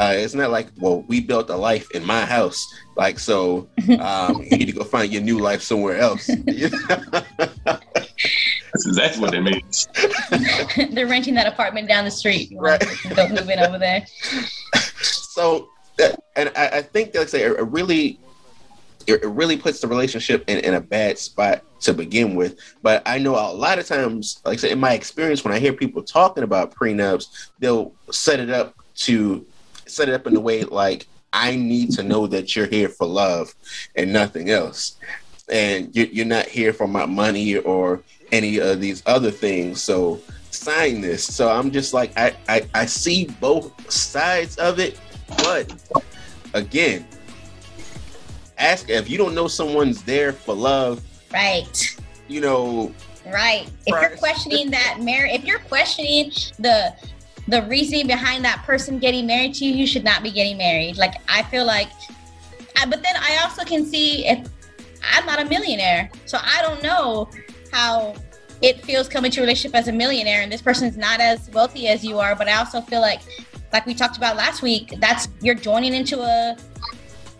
uh, 0.00 0.12
it's 0.16 0.34
not 0.34 0.50
like 0.50 0.66
well 0.80 1.02
we 1.02 1.20
built 1.20 1.48
a 1.48 1.56
life 1.56 1.88
in 1.92 2.04
my 2.04 2.24
house 2.24 2.66
like 2.96 3.20
so 3.20 3.68
um, 4.00 4.42
you 4.50 4.58
need 4.58 4.66
to 4.66 4.72
go 4.72 4.82
find 4.82 5.12
your 5.12 5.22
new 5.22 5.38
life 5.38 5.62
somewhere 5.62 5.96
else 5.96 6.28
That's 8.74 8.88
exactly 8.88 9.22
what 9.22 9.30
that 9.30 9.42
means. 9.42 9.86
They're 10.94 11.06
renting 11.06 11.34
that 11.34 11.46
apartment 11.46 11.86
down 11.86 12.04
the 12.04 12.10
street. 12.10 12.52
Right. 12.56 12.84
want 12.84 12.98
to 13.02 13.14
Go 13.14 13.28
move 13.28 13.48
in 13.48 13.60
over 13.60 13.78
there. 13.78 14.04
so 15.00 15.68
uh, 16.02 16.08
and 16.34 16.50
I, 16.56 16.68
I 16.78 16.82
think 16.82 17.14
like 17.14 17.22
I 17.22 17.26
say 17.26 17.42
it 17.42 17.52
it 17.52 17.68
really 17.68 18.18
it, 19.06 19.22
it 19.22 19.28
really 19.28 19.56
puts 19.56 19.80
the 19.80 19.88
relationship 19.88 20.44
in, 20.48 20.58
in 20.58 20.74
a 20.74 20.80
bad 20.80 21.18
spot 21.18 21.62
to 21.80 21.92
begin 21.92 22.34
with. 22.34 22.58
But 22.82 23.02
i 23.06 23.18
know 23.18 23.34
a 23.34 23.52
lot 23.52 23.78
of 23.78 23.86
times 23.86 24.40
like 24.44 24.54
i 24.54 24.56
said 24.56 24.72
in 24.72 24.80
my 24.80 24.92
experience 24.92 25.44
when 25.44 25.54
i 25.54 25.58
hear 25.58 25.72
people 25.72 26.02
talking 26.02 26.44
about 26.44 26.74
prenups 26.74 27.50
they'll 27.58 27.92
set 28.10 28.40
it 28.40 28.50
up 28.50 28.74
to 28.96 29.44
set 29.86 30.08
it 30.08 30.14
up 30.14 30.26
in 30.26 30.36
a 30.36 30.40
way 30.40 30.64
like 30.64 31.06
i 31.32 31.54
need 31.54 31.90
to 31.92 32.02
know 32.02 32.26
that 32.26 32.54
you're 32.54 32.66
here 32.66 32.88
for 32.88 33.06
love 33.06 33.54
and 33.96 34.12
nothing 34.12 34.50
else. 34.50 34.96
And 35.50 35.94
you're, 35.94 36.06
you're 36.06 36.24
not 36.24 36.46
here 36.46 36.72
for 36.72 36.88
my 36.88 37.04
money 37.04 37.58
or 37.58 38.00
any 38.32 38.58
of 38.58 38.80
these 38.80 39.02
other 39.04 39.30
things. 39.30 39.82
So 39.82 40.20
sign 40.50 41.02
this. 41.02 41.22
So 41.22 41.50
i'm 41.50 41.70
just 41.70 41.92
like 41.92 42.16
i 42.16 42.34
i, 42.48 42.66
I 42.74 42.86
see 42.86 43.26
both 43.40 43.92
sides 43.92 44.56
of 44.56 44.78
it 44.78 44.98
but 45.28 45.72
again, 46.54 47.06
ask 48.58 48.88
if 48.90 49.08
you 49.10 49.18
don't 49.18 49.34
know 49.34 49.48
someone's 49.48 50.02
there 50.02 50.32
for 50.32 50.54
love, 50.54 51.02
Right. 51.32 51.96
you 52.28 52.40
know, 52.40 52.92
Right. 53.32 53.68
If 53.86 54.00
you're 54.00 54.18
questioning 54.18 54.70
that 54.72 54.98
marriage, 55.00 55.32
if 55.32 55.44
you're 55.44 55.58
questioning 55.60 56.30
the 56.58 56.94
the 57.48 57.62
reasoning 57.64 58.06
behind 58.06 58.42
that 58.44 58.62
person 58.64 58.98
getting 58.98 59.26
married 59.26 59.54
to 59.54 59.64
you, 59.66 59.72
you 59.74 59.86
should 59.86 60.04
not 60.04 60.22
be 60.22 60.30
getting 60.30 60.56
married. 60.56 60.96
Like 60.96 61.14
I 61.28 61.42
feel 61.44 61.64
like, 61.66 61.88
I, 62.76 62.86
but 62.86 63.02
then 63.02 63.14
I 63.16 63.38
also 63.42 63.64
can 63.64 63.84
see 63.84 64.26
if 64.26 64.46
I'm 65.02 65.26
not 65.26 65.40
a 65.40 65.44
millionaire, 65.46 66.10
so 66.26 66.38
I 66.42 66.62
don't 66.62 66.82
know 66.82 67.28
how 67.72 68.14
it 68.62 68.82
feels 68.84 69.08
coming 69.08 69.30
to 69.32 69.40
a 69.40 69.42
relationship 69.42 69.74
as 69.76 69.88
a 69.88 69.92
millionaire, 69.92 70.40
and 70.42 70.50
this 70.50 70.62
person's 70.62 70.96
not 70.96 71.20
as 71.20 71.50
wealthy 71.50 71.88
as 71.88 72.02
you 72.04 72.18
are. 72.18 72.34
But 72.34 72.48
I 72.48 72.54
also 72.58 72.80
feel 72.80 73.00
like, 73.02 73.20
like 73.72 73.84
we 73.84 73.94
talked 73.94 74.16
about 74.16 74.36
last 74.36 74.62
week, 74.62 74.94
that's 74.98 75.28
you're 75.42 75.54
joining 75.54 75.92
into 75.92 76.20
a, 76.20 76.56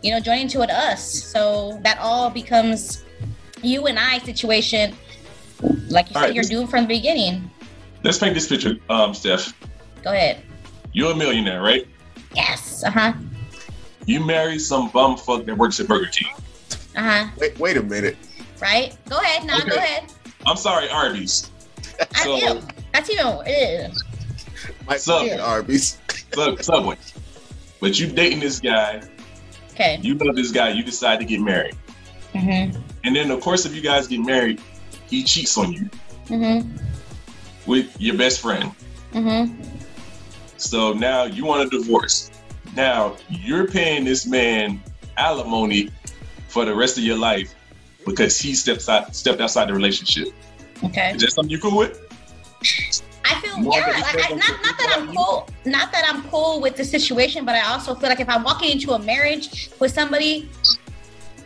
you 0.05 0.11
know, 0.11 0.21
joining 0.21 0.43
into 0.43 0.61
an 0.61 0.71
us. 0.71 1.03
So 1.03 1.81
that 1.83 1.99
all 1.99 2.29
becomes 2.29 3.05
you 3.62 3.87
and 3.87 3.99
I 3.99 4.19
situation, 4.19 4.95
like 5.88 6.11
you 6.11 6.17
all 6.17 6.23
said, 6.23 6.29
right, 6.29 6.35
you're 6.35 6.45
doomed 6.45 6.69
from 6.69 6.83
the 6.83 6.88
beginning. 6.88 7.51
Let's 8.03 8.19
paint 8.19 8.35
this 8.35 8.47
picture, 8.47 8.77
um, 8.90 9.14
Steph. 9.14 9.55
Go 10.03 10.12
ahead. 10.12 10.43
You're 10.93 11.12
a 11.12 11.17
millionaire, 11.17 11.62
right? 11.62 11.88
Yes. 12.35 12.85
Uh 12.85 12.90
huh. 12.90 13.12
You 14.05 14.23
marry 14.23 14.59
some 14.59 14.90
bum 14.90 15.17
fuck 15.17 15.47
that 15.47 15.57
works 15.57 15.81
at 15.81 15.88
Burger 15.88 16.11
King. 16.11 16.29
Uh 16.95 17.03
huh. 17.03 17.31
Wait, 17.38 17.59
wait 17.59 17.79
a 17.79 17.83
minute. 17.83 18.19
Right? 18.61 18.95
Go 19.09 19.19
ahead. 19.19 19.47
No, 19.47 19.57
okay. 19.57 19.71
go 19.71 19.77
ahead. 19.77 20.12
I'm 20.47 20.57
sorry, 20.57 20.90
Arby's. 20.90 21.51
So, 22.23 22.35
I, 22.35 22.61
That's 22.93 23.09
even. 23.09 23.27
Ew. 23.47 23.88
My 24.87 24.99
Subway. 24.99 25.38
Arby's. 25.38 25.99
Sub, 26.35 26.62
Subway. 26.62 26.97
But 27.81 27.99
you 27.99 28.09
dating 28.09 28.40
this 28.40 28.61
guy. 28.61 29.03
Okay. 29.75 29.99
You 30.03 30.15
love 30.15 30.37
this 30.37 30.53
guy. 30.53 30.71
You 30.71 30.85
decide 30.85 31.19
to 31.19 31.25
get 31.25 31.41
married. 31.41 31.77
Mm-hmm. 32.33 32.81
And 33.05 33.17
then, 33.17 33.31
of 33.31 33.41
course, 33.41 33.67
if 33.67 33.75
you 33.75 33.83
guys 33.83 34.07
get 34.07 34.21
married, 34.21 34.61
he 35.09 35.23
cheats 35.23 35.59
on 35.59 35.73
you 35.73 35.91
mm-hmm. 36.27 36.77
with 37.67 37.95
your 38.01 38.17
best 38.17 38.41
friend. 38.41 38.73
Mm-hmm. 39.13 39.63
So 40.57 40.93
now 40.93 41.25
you 41.25 41.45
want 41.45 41.67
a 41.67 41.79
divorce. 41.79 42.31
Now 42.75 43.17
you're 43.29 43.67
paying 43.67 44.05
this 44.05 44.27
man 44.27 44.83
alimony 45.17 45.91
for 46.49 46.65
the 46.65 46.75
rest 46.75 46.99
of 46.99 47.05
your 47.05 47.19
life 47.19 47.55
because 48.07 48.39
he 48.39 48.55
steps 48.55 48.89
out, 48.89 49.15
stepped 49.15 49.41
outside 49.41 49.69
the 49.69 49.75
relationship. 49.75 50.29
Okay. 50.83 51.13
Is 51.15 51.23
that 51.23 51.33
something 51.33 51.51
you 51.51 51.61
cool 51.61 51.77
with? 51.77 52.01
I 53.25 53.41
feel 53.41 53.59
More 53.59 53.79
yeah, 53.79 53.87
like 53.87 54.31
I, 54.31 54.35
not 54.35 54.63
not 54.63 54.79
that 54.79 54.97
I'm 54.97 55.15
cool, 55.15 55.49
not 55.65 55.93
that 55.93 56.05
I'm 56.07 56.23
cool 56.29 56.61
with 56.61 56.77
the 56.77 56.85
situation, 56.85 57.45
but 57.45 57.55
I 57.55 57.73
also 57.73 57.95
feel 57.95 58.11
like 58.11 58.21
if 58.21 58.29
I'm 58.29 58.43
walking 58.43 58.71
into 58.71 58.93
a 58.93 58.99
marriage 58.99 59.71
with 59.81 59.93
somebody 59.93 60.51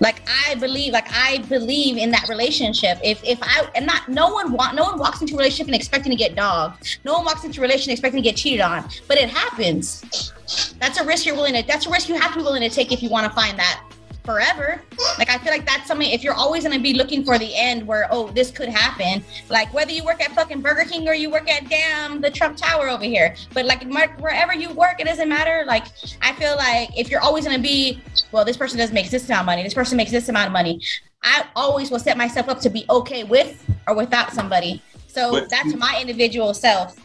like 0.01 0.23
I 0.47 0.55
believe, 0.57 0.93
like 0.93 1.09
I 1.11 1.39
believe 1.49 1.97
in 1.97 2.11
that 2.13 2.29
relationship. 2.29 2.99
If 3.03 3.23
if 3.25 3.39
I 3.43 3.69
and 3.75 3.87
not 3.87 4.09
no 4.09 4.33
one 4.33 4.53
want 4.53 4.77
no 4.77 4.85
one 4.85 4.99
walks 4.99 5.21
into 5.21 5.35
a 5.35 5.39
relationship 5.39 5.67
and 5.67 5.75
expecting 5.75 6.11
to 6.11 6.17
get 6.17 6.37
dogged. 6.37 6.99
No 7.05 7.15
one 7.15 7.25
walks 7.25 7.45
into 7.45 7.61
a 7.61 7.63
relationship 7.63 7.93
expecting 7.93 8.23
to 8.23 8.29
get 8.29 8.37
cheated 8.37 8.61
on. 8.61 8.89
But 9.07 9.19
it 9.19 9.29
happens. 9.29 10.33
That's 10.79 10.99
a 11.01 11.05
risk 11.05 11.27
you're 11.27 11.35
willing 11.35 11.55
to. 11.55 11.67
That's 11.67 11.87
a 11.87 11.91
risk 11.91 12.09
you 12.09 12.15
have 12.15 12.33
to 12.33 12.39
be 12.39 12.45
willing 12.45 12.63
to 12.63 12.71
take 12.71 12.93
if 12.93 13.03
you 13.03 13.11
want 13.11 13.27
to 13.27 13.33
find 13.33 13.59
that 13.59 13.83
forever. 14.29 14.83
Like 15.17 15.31
I 15.31 15.39
feel 15.39 15.51
like 15.51 15.65
that's 15.65 15.89
something 15.89 16.11
if 16.11 16.23
you're 16.23 16.35
always 16.35 16.63
gonna 16.63 16.79
be 16.79 16.93
looking 16.93 17.25
for 17.25 17.39
the 17.39 17.51
end 17.55 17.87
where 17.87 18.07
oh 18.11 18.29
this 18.33 18.51
could 18.51 18.69
happen. 18.69 19.25
Like 19.49 19.73
whether 19.73 19.91
you 19.91 20.05
work 20.05 20.23
at 20.23 20.33
fucking 20.33 20.61
Burger 20.61 20.85
King 20.85 21.09
or 21.09 21.15
you 21.15 21.31
work 21.31 21.51
at 21.51 21.67
damn 21.71 22.21
the 22.21 22.31
Trump 22.31 22.59
Tower 22.59 22.91
over 22.91 23.05
here. 23.05 23.35
But 23.55 23.65
like 23.65 23.83
wherever 24.21 24.55
you 24.55 24.69
work, 24.75 25.01
it 25.01 25.07
doesn't 25.07 25.31
matter. 25.31 25.65
Like 25.67 25.85
I 26.21 26.35
feel 26.35 26.57
like 26.57 26.91
if 26.95 27.11
you're 27.11 27.23
always 27.23 27.47
gonna 27.47 27.59
be 27.59 28.03
well, 28.31 28.45
this 28.45 28.59
person 28.59 28.77
doesn't 28.77 28.95
make 28.95 29.09
this 29.09 29.25
amount 29.31 29.41
of 29.41 29.47
money. 29.47 29.63
This 29.63 29.73
person 29.73 29.97
makes 29.97 30.11
this 30.11 30.29
amount 30.29 30.49
of 30.49 30.53
money. 30.53 30.83
I 31.23 31.47
always 31.57 31.91
will 31.91 31.99
set 31.99 32.19
myself 32.19 32.51
up 32.51 32.61
to 32.61 32.69
be 32.69 32.85
okay 32.91 33.25
with 33.25 33.65
or 33.87 33.95
without 33.95 34.35
somebody. 34.35 34.83
So 35.07 35.31
but 35.31 35.49
that's 35.49 35.75
my 35.75 35.99
individual 35.99 36.53
self. 36.53 36.97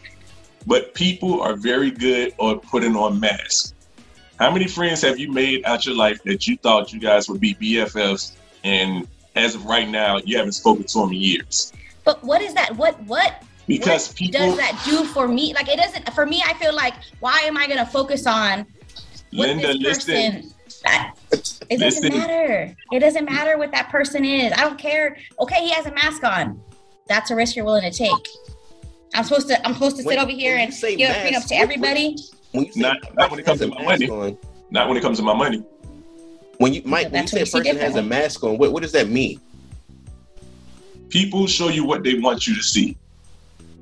But 0.66 0.92
people 0.92 1.40
are 1.40 1.56
very 1.56 1.90
good 1.90 2.34
at 2.38 2.62
putting 2.62 2.96
on 2.96 3.18
masks. 3.18 3.73
How 4.44 4.50
many 4.50 4.68
friends 4.68 5.00
have 5.00 5.18
you 5.18 5.32
made 5.32 5.64
out 5.64 5.86
your 5.86 5.94
life 5.94 6.22
that 6.24 6.46
you 6.46 6.58
thought 6.58 6.92
you 6.92 7.00
guys 7.00 7.30
would 7.30 7.40
be 7.40 7.54
BFFs, 7.54 8.32
and 8.62 9.08
as 9.36 9.54
of 9.54 9.64
right 9.64 9.88
now, 9.88 10.18
you 10.18 10.36
haven't 10.36 10.52
spoken 10.52 10.84
to 10.84 10.98
them 10.98 11.12
in 11.12 11.14
years? 11.14 11.72
But 12.04 12.22
what 12.22 12.42
is 12.42 12.52
that? 12.52 12.76
What 12.76 13.02
what? 13.04 13.42
Because 13.66 14.08
what 14.08 14.16
people 14.18 14.40
does 14.40 14.58
that 14.58 14.78
do 14.84 15.04
for 15.06 15.28
me? 15.28 15.54
Like 15.54 15.70
it 15.70 15.78
doesn't. 15.78 16.12
For 16.12 16.26
me, 16.26 16.42
I 16.46 16.52
feel 16.58 16.74
like 16.74 16.92
why 17.20 17.38
am 17.46 17.56
I 17.56 17.66
gonna 17.66 17.86
focus 17.86 18.26
on 18.26 18.66
Linda, 19.32 19.78
this 19.78 20.04
person? 20.04 20.52
Listen. 20.66 21.12
It 21.70 21.80
doesn't 21.80 22.02
listen. 22.02 22.08
matter. 22.10 22.76
It 22.92 23.00
doesn't 23.00 23.24
matter 23.24 23.56
what 23.56 23.72
that 23.72 23.88
person 23.88 24.26
is. 24.26 24.52
I 24.52 24.60
don't 24.60 24.78
care. 24.78 25.16
Okay, 25.40 25.62
he 25.62 25.70
has 25.70 25.86
a 25.86 25.92
mask 25.92 26.22
on. 26.22 26.60
That's 27.08 27.30
a 27.30 27.34
risk 27.34 27.56
you're 27.56 27.64
willing 27.64 27.90
to 27.90 27.96
take. 27.96 28.28
I'm 29.14 29.24
supposed 29.24 29.48
to. 29.48 29.66
I'm 29.66 29.72
supposed 29.72 29.96
to 29.96 30.02
sit 30.02 30.18
over 30.18 30.30
here 30.30 30.58
and 30.58 30.70
give 30.70 31.08
a 31.08 31.14
prenup 31.14 31.46
to 31.46 31.54
everybody. 31.54 32.18
When 32.54 32.66
you 32.66 32.72
say 32.72 32.80
not, 32.80 33.16
not 33.16 33.30
when 33.32 33.40
it 33.40 33.46
comes 33.46 33.60
to 33.60 33.66
my 33.66 33.82
money. 33.82 34.08
On, 34.08 34.38
not 34.70 34.86
when 34.86 34.96
it 34.96 35.00
comes 35.00 35.18
to 35.18 35.24
my 35.24 35.34
money. 35.34 35.64
When 36.58 36.72
you 36.72 36.82
Mike, 36.84 37.10
when 37.10 37.22
you 37.22 37.28
say 37.28 37.42
a 37.42 37.46
person 37.46 37.76
has 37.78 37.96
a 37.96 38.02
mask 38.02 38.44
on, 38.44 38.58
what, 38.58 38.72
what 38.72 38.82
does 38.84 38.92
that 38.92 39.08
mean? 39.08 39.40
People 41.08 41.48
show 41.48 41.68
you 41.68 41.84
what 41.84 42.04
they 42.04 42.14
want 42.14 42.46
you 42.46 42.54
to 42.54 42.62
see. 42.62 42.96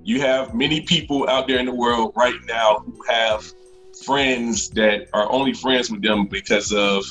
You 0.05 0.23
have 0.23 0.55
many 0.55 0.81
people 0.81 1.29
out 1.29 1.47
there 1.49 1.59
in 1.59 1.67
the 1.67 1.75
world 1.75 2.15
right 2.17 2.39
now 2.47 2.79
who 2.79 2.99
have 3.09 3.45
friends 4.07 4.71
that 4.71 5.09
are 5.13 5.31
only 5.31 5.53
friends 5.53 5.91
with 5.91 6.01
them 6.03 6.27
because 6.27 6.73
of 6.73 7.05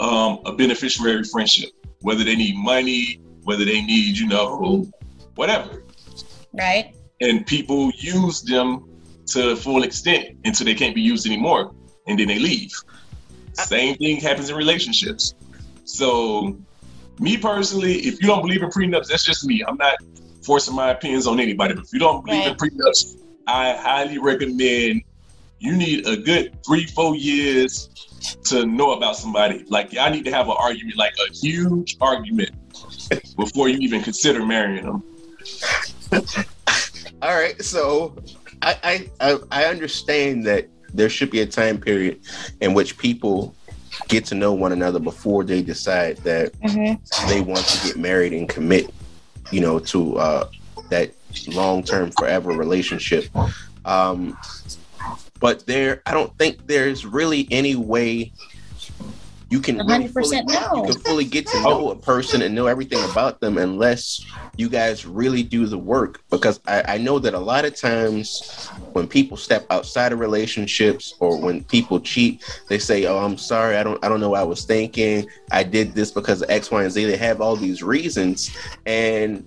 um, 0.00 0.40
a 0.46 0.54
beneficiary 0.54 1.22
friendship, 1.24 1.70
whether 2.00 2.24
they 2.24 2.34
need 2.34 2.56
money, 2.56 3.20
whether 3.44 3.66
they 3.66 3.82
need, 3.82 4.16
you 4.16 4.26
know, 4.26 4.90
whatever. 5.34 5.84
Right. 6.54 6.94
And 7.20 7.46
people 7.46 7.92
use 7.98 8.40
them 8.40 8.88
to 9.32 9.56
full 9.56 9.82
extent 9.82 10.36
until 10.44 10.66
they 10.66 10.74
can't 10.74 10.94
be 10.94 11.02
used 11.02 11.26
anymore, 11.26 11.72
and 12.06 12.18
then 12.18 12.28
they 12.28 12.38
leave. 12.38 12.72
Same 13.54 13.96
thing 13.96 14.16
happens 14.16 14.50
in 14.50 14.56
relationships. 14.56 15.34
So, 15.84 16.56
me 17.18 17.36
personally, 17.36 17.94
if 17.98 18.20
you 18.20 18.28
don't 18.28 18.42
believe 18.42 18.62
in 18.62 18.70
prenups, 18.70 19.08
that's 19.08 19.24
just 19.24 19.44
me. 19.44 19.62
I'm 19.66 19.76
not 19.76 19.96
forcing 20.42 20.74
my 20.74 20.90
opinions 20.90 21.26
on 21.26 21.38
anybody. 21.40 21.74
But 21.74 21.84
if 21.84 21.92
you 21.92 21.98
don't 21.98 22.24
believe 22.24 22.46
right. 22.46 22.50
in 22.50 22.56
prenups, 22.56 23.18
I 23.46 23.74
highly 23.76 24.18
recommend 24.18 25.02
you 25.58 25.76
need 25.76 26.06
a 26.06 26.16
good 26.16 26.56
three, 26.64 26.86
four 26.86 27.14
years 27.14 27.88
to 28.44 28.66
know 28.66 28.92
about 28.92 29.16
somebody. 29.16 29.64
Like, 29.68 29.96
I 29.96 30.08
need 30.08 30.24
to 30.24 30.32
have 30.32 30.48
an 30.48 30.56
argument, 30.58 30.96
like 30.96 31.14
a 31.28 31.32
huge 31.32 31.96
argument, 32.00 32.50
before 33.36 33.68
you 33.68 33.78
even 33.78 34.02
consider 34.02 34.44
marrying 34.44 34.84
them. 34.84 35.02
All 37.22 37.34
right, 37.34 37.60
so 37.62 38.16
I, 38.62 39.10
I 39.20 39.38
I 39.50 39.64
understand 39.64 40.46
that 40.46 40.68
there 40.94 41.08
should 41.08 41.30
be 41.30 41.40
a 41.40 41.46
time 41.46 41.78
period 41.78 42.20
in 42.60 42.74
which 42.74 42.96
people 42.98 43.54
get 44.08 44.24
to 44.26 44.34
know 44.34 44.52
one 44.52 44.72
another 44.72 44.98
before 44.98 45.44
they 45.44 45.62
decide 45.62 46.16
that 46.18 46.52
mm-hmm. 46.60 47.28
they 47.28 47.40
want 47.40 47.66
to 47.66 47.88
get 47.88 47.96
married 47.96 48.32
and 48.32 48.48
commit, 48.48 48.90
you 49.50 49.60
know, 49.60 49.78
to 49.78 50.18
uh, 50.18 50.48
that 50.90 51.12
long-term 51.48 52.10
forever 52.12 52.50
relationship. 52.50 53.26
Um, 53.84 54.38
but 55.40 55.66
there, 55.66 56.02
I 56.06 56.12
don't 56.12 56.36
think 56.38 56.66
there's 56.66 57.04
really 57.04 57.48
any 57.50 57.74
way 57.74 58.32
you 59.52 59.60
can 59.60 59.76
really 59.86 60.08
fully, 60.08 60.42
no. 60.44 60.70
you 60.76 60.94
can 60.94 61.00
fully 61.02 61.26
get 61.26 61.46
to 61.46 61.60
know 61.60 61.90
a 61.90 61.96
person 61.96 62.40
and 62.40 62.54
know 62.54 62.68
everything 62.68 62.98
about 63.10 63.38
them 63.40 63.58
unless 63.58 64.24
you 64.56 64.66
guys 64.66 65.04
really 65.04 65.42
do 65.42 65.66
the 65.66 65.76
work. 65.76 66.22
Because 66.30 66.58
I, 66.66 66.94
I 66.94 66.98
know 66.98 67.18
that 67.18 67.34
a 67.34 67.38
lot 67.38 67.66
of 67.66 67.76
times 67.76 68.70
when 68.94 69.06
people 69.06 69.36
step 69.36 69.66
outside 69.68 70.10
of 70.10 70.20
relationships 70.20 71.14
or 71.20 71.38
when 71.38 71.64
people 71.64 72.00
cheat 72.00 72.42
they 72.68 72.78
say 72.78 73.04
oh 73.06 73.18
i'm 73.18 73.36
sorry 73.38 73.76
i 73.76 73.82
don't 73.82 74.02
i 74.04 74.08
don't 74.08 74.20
know 74.20 74.30
what 74.30 74.40
i 74.40 74.44
was 74.44 74.64
thinking. 74.64 75.28
I 75.50 75.64
did 75.64 75.94
this 75.94 76.10
because 76.10 76.40
of 76.40 76.48
x 76.48 76.70
y 76.70 76.84
and 76.84 76.92
z. 76.92 77.04
They 77.04 77.18
have 77.18 77.42
all 77.42 77.54
these 77.56 77.82
reasons. 77.82 78.56
And 78.86 79.44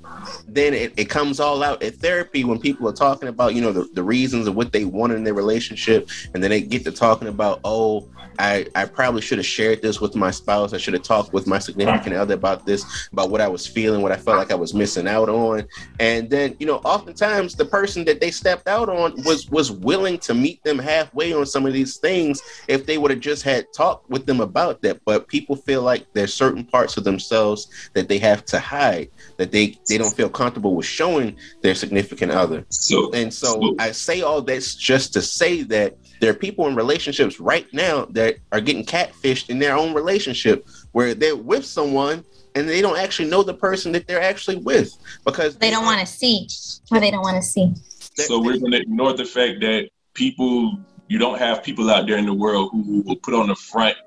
then 0.48 0.76
it, 0.76 0.94
it 0.98 1.06
comes 1.06 1.40
all 1.40 1.64
out 1.64 1.82
at 1.82 1.96
therapy 1.96 2.44
when 2.44 2.60
people 2.60 2.88
are 2.88 2.94
talking 2.94 3.28
about 3.28 3.56
you 3.56 3.62
know 3.62 3.72
the, 3.72 3.90
the 3.94 4.04
reasons 4.04 4.46
of 4.46 4.56
what 4.56 4.72
they 4.72 4.86
want 4.86 5.14
in 5.14 5.24
their 5.24 5.34
relationship. 5.34 6.10
And 6.36 6.44
then 6.44 6.52
they 6.52 6.62
get 6.62 6.84
to 6.84 6.92
talking 6.92 7.28
about 7.28 7.60
oh 7.64 8.08
I, 8.40 8.68
I 8.76 8.86
probably 8.86 9.22
should 9.22 9.38
have 9.38 9.46
shared 9.46 9.82
this 9.82 10.02
with 10.02 10.16
my 10.16 10.32
spouse. 10.32 10.74
I 10.74 10.78
should 10.78 10.94
have 10.94 11.04
talked 11.04 11.34
with 11.34 11.48
my 11.48 11.60
significant 11.60 12.16
other 12.16 12.34
about 12.34 12.66
this, 12.66 13.10
about 13.12 13.30
what 13.30 13.42
I 13.42 13.48
was 13.48 13.66
feeling, 13.66 14.02
what 14.02 14.12
I 14.12 14.18
felt 14.18 14.38
like 14.38 14.52
I 14.52 14.56
was 14.56 14.74
missing 14.74 15.08
out 15.08 15.30
on. 15.30 15.66
And 16.00 16.30
then, 16.30 16.56
you 16.60 16.66
know, 16.66 16.78
oftentimes 16.78 17.56
the 17.56 17.66
person 17.66 18.06
that 18.06 18.20
they 18.20 18.32
stepped 18.32 18.68
out 18.68 18.90
on 18.90 19.16
was 19.24 19.50
was 19.50 19.72
willing 19.72 20.18
to 20.20 20.34
meet 20.34 20.64
them 20.64 20.80
halfway 20.80 21.34
on 21.34 21.46
some 21.46 21.66
of 21.66 21.74
these 21.74 21.98
things 21.98 22.42
if 22.68 22.86
they 22.86 22.98
would 22.98 23.12
have 23.12 23.20
just 23.20 23.44
had 23.44 23.66
talked 23.74 24.10
with 24.10 24.26
them 24.26 24.40
about 24.42 24.82
that. 24.82 25.00
But 25.06 25.28
people 25.28 25.56
feel 25.56 25.82
like 25.82 26.06
there's 26.14 26.34
certain 26.34 26.64
parts 26.64 26.98
of 26.98 27.04
themselves 27.04 27.90
that 27.94 28.08
they 28.08 28.18
have 28.20 28.46
to 28.46 28.60
hide, 28.60 29.10
that 29.38 29.52
they 29.52 29.78
they 29.88 29.98
don't 29.98 30.16
feel 30.16 30.30
comfortable 30.30 30.76
with 30.76 30.86
showing 30.86 31.38
their 31.62 31.76
significant 31.76 32.32
other. 32.32 32.66
So 32.70 33.12
and 33.14 33.34
so, 33.34 33.60
so 33.62 33.76
I 33.80 33.92
say 33.92 34.22
all 34.22 34.42
this 34.42 34.76
just 34.76 35.14
to 35.14 35.22
say 35.22 35.64
that 35.64 35.98
there 36.20 36.32
are 36.32 36.36
people 36.36 36.68
in 36.68 36.76
relationships 36.76 37.40
right 37.40 37.72
now 37.74 38.06
that 38.12 38.38
are 38.52 38.62
getting 38.62 38.86
catfished 38.86 39.50
in 39.50 39.60
their 39.60 39.76
own 39.76 39.94
relationship 39.94 40.68
where 40.92 41.14
they're 41.14 41.36
with 41.36 41.66
someone 41.66 42.24
and 42.56 42.70
they 42.70 42.82
don't 42.82 42.98
actually 42.98 43.30
know 43.30 43.44
the 43.44 43.54
person 43.54 43.92
that 43.92 44.08
they're 44.08 44.22
actually 44.22 44.58
with 44.58 44.98
because 45.26 45.58
they, 45.58 45.70
don't 45.70 45.86
want 45.86 46.00
to 46.00 46.06
see 46.06 46.48
or 46.92 47.00
they 47.00 47.12
don't 47.12 47.22
want 47.22 47.36
to 47.36 47.42
see. 47.42 47.74
So 48.16 48.40
we're 48.40 48.58
going 48.58 48.72
to 48.72 48.82
ignore 48.82 49.14
the 49.14 49.26
fact 49.26 49.60
that 49.62 49.90
people, 50.14 50.80
you 51.08 51.20
don't 51.20 51.38
have 51.38 51.64
people 51.64 51.90
out 51.90 52.08
there 52.08 52.18
in 52.18 52.26
the 52.26 52.34
world 52.34 52.70
who 52.72 53.02
will 53.02 53.18
put 53.18 53.34
on 53.34 53.48
the 53.48 53.56
front 53.56 53.98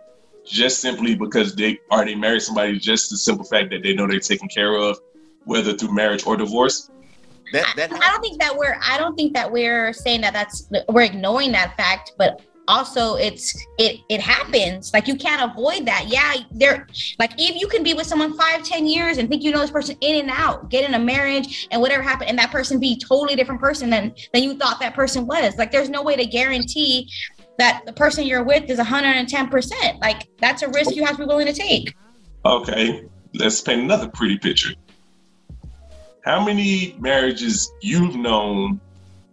just 0.47 0.81
simply 0.81 1.15
because 1.15 1.55
they 1.55 1.79
are 1.91 2.05
they 2.05 2.15
married 2.15 2.41
somebody 2.41 2.79
just 2.79 3.11
the 3.11 3.17
simple 3.19 3.45
fact 3.45 3.71
that 3.71 3.83
they 3.83 3.95
know 3.95 4.07
they're 4.07 4.19
taken 4.19 4.49
care 4.49 4.75
of, 4.77 4.99
whether 5.45 5.75
through 5.75 5.95
marriage 5.95 6.27
or 6.27 6.37
divorce. 6.37 6.91
That, 7.53 7.73
that 7.77 7.93
I, 7.93 7.97
I 7.97 8.11
don't 8.11 8.21
think 8.21 8.41
that 8.41 8.57
we're 8.57 8.79
I 8.83 8.99
don't 8.99 9.17
think 9.17 9.35
that 9.35 9.51
we're 9.51 9.93
saying 9.93 10.21
that 10.23 10.33
that's 10.33 10.71
we're 10.89 11.03
ignoring 11.03 11.53
that 11.53 11.77
fact, 11.77 12.13
but 12.19 12.43
also 12.69 13.15
it's 13.15 13.67
it 13.79 14.01
it 14.09 14.21
happens. 14.21 14.93
Like 14.93 15.09
you 15.09 15.17
can't 15.17 15.51
avoid 15.51 15.87
that. 15.87 16.07
Yeah 16.09 16.35
there 16.53 16.87
like 17.19 17.33
if 17.39 17.61
you 17.61 17.67
can 17.67 17.83
be 17.83 17.95
with 17.95 18.07
someone 18.07 18.37
five 18.37 18.63
ten 18.63 18.87
years 18.87 19.19
and 19.19 19.29
think 19.29 19.43
you 19.43 19.51
know 19.51 19.61
this 19.61 19.71
person 19.71 19.97
in 20.01 20.21
and 20.21 20.31
out 20.31 20.69
get 20.69 20.89
in 20.89 20.95
a 20.95 20.99
marriage 20.99 21.67
and 21.71 21.81
whatever 21.81 22.03
happened 22.03 22.31
and 22.31 22.39
that 22.39 22.51
person 22.51 22.79
be 22.79 22.99
totally 22.99 23.35
different 23.35 23.61
person 23.61 23.91
than 23.91 24.15
than 24.33 24.43
you 24.43 24.55
thought 24.55 24.79
that 24.81 24.95
person 24.95 25.27
was. 25.27 25.57
Like 25.57 25.73
there's 25.73 25.91
no 25.91 26.03
way 26.03 26.17
to 26.17 26.27
guarantee 26.27 27.11
that 27.59 27.83
the 27.87 27.93
person 27.93 28.25
you're 28.25 28.45
with 28.45 28.71
is 28.71 28.79
110% 28.79 30.01
like 30.01 30.29
that's 30.39 30.63
a 30.63 30.69
risk 30.69 30.95
you 30.95 31.05
have 31.05 31.17
to 31.17 31.23
be 31.23 31.27
willing 31.27 31.47
to 31.47 31.53
take. 31.53 31.95
Okay 32.45 33.05
let's 33.35 33.61
paint 33.61 33.83
another 33.83 34.09
pretty 34.09 34.39
picture 34.39 34.75
how 36.29 36.45
many 36.45 36.95
marriages 36.99 37.73
you've 37.81 38.15
known 38.15 38.81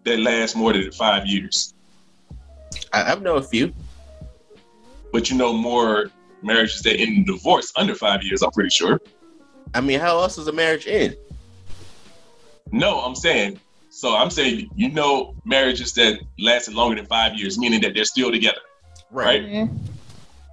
that 0.06 0.20
last 0.20 0.56
more 0.56 0.72
than 0.72 0.92
five 0.92 1.26
years 1.26 1.74
I, 2.94 3.12
I've 3.12 3.22
known 3.22 3.38
a 3.38 3.44
few. 3.44 3.74
But 5.12 5.30
you 5.30 5.38
know 5.38 5.54
more 5.54 6.12
marriages 6.42 6.82
that 6.82 7.00
end 7.00 7.18
in 7.18 7.26
divorce 7.26 7.72
under 7.76 7.96
five 7.96 8.24
years, 8.24 8.42
I'm 8.42 8.52
pretty 8.52 8.70
sure. 8.70 9.00
I 9.74 9.82
mean, 9.82 10.00
how 10.00 10.20
else 10.20 10.36
does 10.36 10.48
a 10.48 10.52
marriage 10.52 10.88
end? 10.88 11.16
No, 12.72 13.00
I'm 13.00 13.16
saying 13.16 13.60
so 13.90 14.16
I'm 14.16 14.30
saying 14.30 14.70
you 14.76 14.92
know 14.92 15.36
marriages 15.46 15.94
that 15.94 16.20
lasted 16.38 16.74
longer 16.74 16.96
than 16.96 17.06
five 17.06 17.36
years, 17.36 17.58
meaning 17.58 17.80
that 17.82 17.94
they're 17.94 18.06
still 18.06 18.32
together. 18.32 18.60
Right. 19.12 19.42
right? 19.42 19.50
Mm-hmm. 19.50 19.78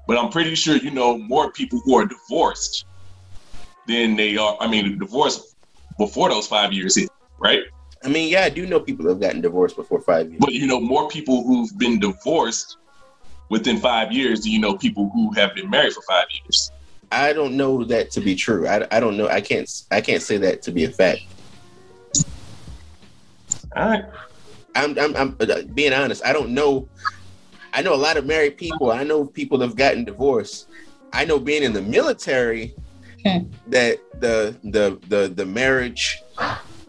But 0.07 0.19
I'm 0.19 0.31
pretty 0.31 0.55
sure 0.55 0.77
you 0.77 0.91
know 0.91 1.19
more 1.19 1.51
people 1.51 1.81
who 1.85 1.97
are 1.97 2.07
divorced 2.07 2.85
than 3.89 4.15
they 4.15 4.37
are 4.37 4.57
I 4.61 4.69
mean 4.69 4.99
divorced 4.99 5.52
before 5.99 6.29
those 6.29 6.47
five 6.47 6.73
years 6.73 6.97
hit, 6.97 7.11
right? 7.39 7.63
I 8.05 8.09
mean, 8.09 8.31
yeah, 8.31 8.43
I 8.43 8.49
do 8.49 8.67
know 8.67 8.81
people 8.81 9.09
have 9.09 9.21
gotten 9.21 9.41
divorced 9.41 9.77
before 9.77 10.01
five 10.01 10.29
years. 10.29 10.41
But 10.41 10.53
you 10.53 10.67
know, 10.67 10.81
more 10.81 11.09
people 11.09 11.45
who've 11.45 11.77
been 11.79 12.01
divorced 12.01 12.79
within 13.49 13.79
five 13.79 14.11
years 14.11 14.41
do 14.41 14.51
you 14.51 14.59
know 14.59 14.77
people 14.77 15.11
who 15.11 15.31
have 15.35 15.55
been 15.55 15.69
married 15.69 15.93
for 15.93 16.03
five 16.03 16.25
years? 16.43 16.73
I 17.13 17.35
don't 17.35 17.57
know 17.57 17.85
that 17.85 18.11
to 18.13 18.21
be 18.21 18.35
true. 18.35 18.67
I, 18.67 18.87
I 18.91 18.99
don't 18.99 19.17
know. 19.17 19.29
I 19.29 19.41
can't 19.41 19.71
I 19.91 20.01
can't 20.01 20.23
say 20.23 20.39
that 20.39 20.63
to 20.63 20.73
be 20.73 20.85
a 20.85 20.91
fact. 20.91 21.21
All 23.77 23.89
right. 23.89 24.05
I'm, 24.75 24.99
I'm, 24.99 25.17
I'm 25.17 25.37
uh, 25.41 25.63
being 25.75 25.93
honest. 25.93 26.25
I 26.25 26.33
don't 26.33 26.51
know. 26.51 26.89
I 27.75 27.83
know 27.83 27.95
a 27.95 27.97
lot 27.97 28.17
of 28.17 28.27
married 28.27 28.57
people. 28.57 28.91
I 28.91 29.05
know 29.05 29.27
people 29.27 29.61
have 29.61 29.77
gotten 29.77 30.05
divorced. 30.05 30.69
I 31.13 31.27
know 31.27 31.39
being 31.39 31.63
in 31.63 31.75
the 31.75 31.83
military 31.83 32.75
hmm. 33.25 33.39
that 33.69 33.99
the 34.21 34.57
the 34.65 34.99
the 35.09 35.29
the 35.29 35.47
marriage 35.47 36.23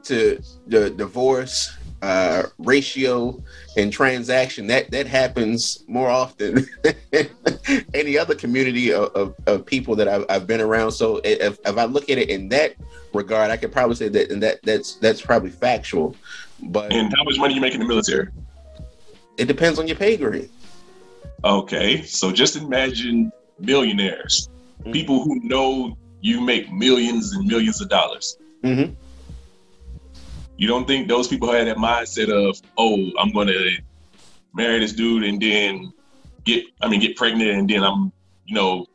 to 0.04 0.42
the 0.68 0.90
divorce 0.90 1.76
uh, 2.04 2.44
ratio 2.58 3.42
and 3.78 3.92
transaction 3.92 4.68
that 4.68 4.92
that 4.92 5.08
happens 5.08 5.86
more 5.88 6.10
often 6.10 6.68
than 6.84 7.30
any 7.94 8.18
other 8.18 8.36
community 8.36 8.92
of, 8.92 9.10
of, 9.16 9.36
of, 9.48 9.66
people 9.66 9.96
that 9.96 10.10
I've, 10.10 10.26
I've 10.28 10.46
been 10.46 10.60
around. 10.60 10.92
So 10.92 11.22
if, 11.24 11.58
if 11.66 11.78
I 11.78 11.86
look 11.86 12.10
at 12.10 12.18
it 12.18 12.30
in 12.30 12.50
that 12.50 12.76
regard, 13.14 13.52
I 13.52 13.58
could 13.58 13.72
probably 13.72 13.96
say 13.96 14.10
that 14.10 14.32
and 14.32 14.44
that 14.44 14.62
that's 14.64 14.96
that's 14.96 15.22
probably 15.22 15.50
factual. 15.50 16.14
But 16.62 16.92
and 16.92 17.14
how 17.16 17.24
much 17.24 17.38
money 17.38 17.54
you 17.54 17.62
make 17.62 17.74
in 17.74 17.80
the 17.80 17.88
military? 17.88 18.28
It 19.38 19.46
depends 19.46 19.80
on 19.80 19.88
your 19.88 19.96
pay 19.96 20.18
grade. 20.18 20.50
Okay, 21.46 22.02
so 22.02 22.34
just 22.34 22.58
imagine 22.58 23.32
millionaires, 23.60 24.50
mm-hmm. 24.82 24.92
people 24.92 25.24
who 25.24 25.40
know 25.40 25.98
you 26.24 26.42
make 26.42 26.72
millions 26.72 27.34
and 27.34 27.46
millions 27.46 27.80
of 27.82 27.90
dollars. 27.90 28.38
Mm-hmm 28.64 28.94
you 30.58 30.68
don't 30.68 30.88
think 30.88 31.08
those 31.08 31.28
people 31.28 31.52
had 31.52 31.68
that 31.68 31.78
mindset 31.78 32.30
of, 32.30 32.60
oh, 32.78 33.12
I'm 33.20 33.32
gonna 33.32 33.54
marry 34.54 34.80
this 34.80 34.94
dude 34.94 35.24
and 35.24 35.42
then 35.42 35.92
get, 36.44 36.66
I 36.82 36.88
mean, 36.88 37.00
get 37.00 37.16
pregnant 37.16 37.50
and 37.50 37.70
then 37.70 37.84
I'm, 37.84 38.12
you 38.46 38.56
know, 38.56 38.86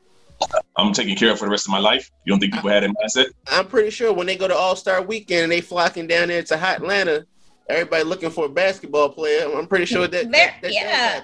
I'm 0.77 0.93
taking 0.93 1.17
care 1.17 1.33
of 1.33 1.38
for 1.38 1.47
the 1.47 1.51
rest 1.51 1.67
of 1.67 1.73
my 1.73 1.81
life. 1.81 2.11
You 2.25 2.33
don't 2.33 2.41
think 2.41 2.55
people 2.55 2.71
had 2.71 2.85
that 2.85 2.91
mindset? 2.91 3.27
I'm 3.49 3.67
pretty 3.67 3.91
sure 3.91 4.12
when 4.12 4.27
they 4.27 4.37
go 4.37 4.47
to 4.47 4.55
All 4.55 4.77
Star 4.77 5.03
Weekend 5.03 5.45
and 5.45 5.53
they 5.53 5.61
flocking 5.61 6.07
down 6.07 6.29
there 6.29 6.43
to 6.45 6.57
hot 6.57 6.77
Atlanta, 6.77 7.27
everybody 7.69 8.05
looking 8.05 8.31
for 8.31 8.47
a 8.47 8.49
basketball 8.49 9.09
player. 9.09 9.51
I'm 9.53 9.67
pretty 9.67 9.87
sure 9.87 10.07
that, 10.07 10.11
there, 10.11 10.31
that, 10.31 10.55
that 10.62 10.73
yeah. 10.73 11.23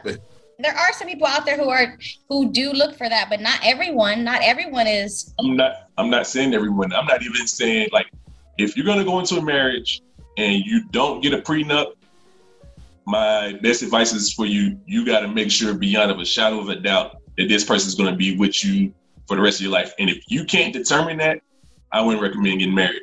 There 0.58 0.74
are 0.74 0.92
some 0.92 1.08
people 1.08 1.26
out 1.26 1.44
there 1.44 1.56
who 1.56 1.68
are 1.68 1.98
who 2.28 2.52
do 2.52 2.72
look 2.72 2.96
for 2.96 3.08
that, 3.08 3.28
but 3.28 3.40
not 3.40 3.58
everyone. 3.62 4.24
Not 4.24 4.40
everyone 4.42 4.86
is. 4.86 5.34
I'm 5.38 5.56
not. 5.56 5.88
I'm 5.98 6.10
not 6.10 6.26
saying 6.26 6.54
everyone. 6.54 6.92
I'm 6.92 7.06
not 7.06 7.22
even 7.22 7.46
saying 7.46 7.88
like 7.92 8.06
if 8.58 8.76
you're 8.76 8.86
gonna 8.86 9.04
go 9.04 9.18
into 9.18 9.36
a 9.36 9.42
marriage 9.42 10.02
and 10.36 10.64
you 10.64 10.84
don't 10.90 11.20
get 11.20 11.32
a 11.32 11.38
prenup, 11.38 11.94
my 13.06 13.58
best 13.62 13.82
advice 13.82 14.12
is 14.12 14.32
for 14.32 14.46
you, 14.46 14.78
you 14.86 15.04
got 15.04 15.20
to 15.20 15.28
make 15.28 15.50
sure 15.50 15.74
beyond 15.74 16.10
of 16.10 16.18
a 16.18 16.24
shadow 16.24 16.58
of 16.60 16.68
a 16.68 16.76
doubt 16.76 17.20
that 17.36 17.48
this 17.48 17.64
person 17.64 17.88
is 17.88 17.94
going 17.94 18.10
to 18.10 18.16
be 18.16 18.36
with 18.36 18.64
you 18.64 18.92
for 19.26 19.36
the 19.36 19.42
rest 19.42 19.58
of 19.58 19.62
your 19.62 19.72
life. 19.72 19.92
And 19.98 20.08
if 20.08 20.22
you 20.28 20.44
can't 20.44 20.72
determine 20.72 21.18
that, 21.18 21.40
I 21.92 22.00
wouldn't 22.00 22.22
recommend 22.22 22.60
getting 22.60 22.74
married. 22.74 23.02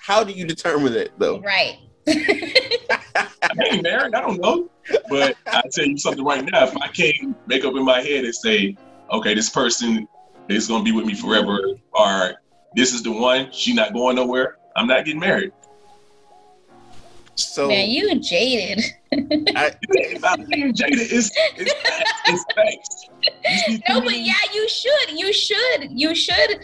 How 0.00 0.24
do 0.24 0.32
you 0.32 0.46
determine 0.46 0.92
that 0.94 1.10
though? 1.18 1.40
Right. 1.40 1.78
I'm 2.08 3.56
getting 3.56 3.82
married. 3.82 4.14
I 4.14 4.20
don't 4.20 4.40
know. 4.40 4.70
But 5.08 5.36
i 5.46 5.62
tell 5.72 5.86
you 5.86 5.98
something 5.98 6.24
right 6.24 6.44
now. 6.44 6.64
If 6.64 6.76
I 6.76 6.88
can't 6.88 7.36
make 7.46 7.64
up 7.64 7.74
in 7.74 7.84
my 7.84 8.00
head 8.00 8.24
and 8.24 8.34
say, 8.34 8.76
okay, 9.10 9.34
this 9.34 9.50
person 9.50 10.08
is 10.48 10.68
going 10.68 10.84
to 10.84 10.84
be 10.84 10.96
with 10.96 11.06
me 11.06 11.14
forever, 11.14 11.58
or 11.92 12.34
this 12.74 12.92
is 12.92 13.02
the 13.02 13.12
one, 13.12 13.50
she 13.52 13.74
not 13.74 13.92
going 13.92 14.16
nowhere, 14.16 14.56
I'm 14.76 14.86
not 14.86 15.04
getting 15.04 15.20
married. 15.20 15.52
So 17.34 17.68
man, 17.68 17.88
you 17.88 18.18
jaded. 18.20 18.84
I, 19.56 19.72
it's 19.80 20.22
not 20.22 20.46
being 20.48 20.74
jaded. 20.74 21.00
It's 21.00 21.30
it's 21.56 21.72
It's 22.26 22.44
facts. 22.54 23.82
No, 23.88 24.00
but 24.00 24.18
yeah, 24.18 24.34
you 24.52 24.68
should. 24.68 25.10
You 25.10 25.32
should. 25.32 25.90
You 25.90 26.14
should 26.14 26.62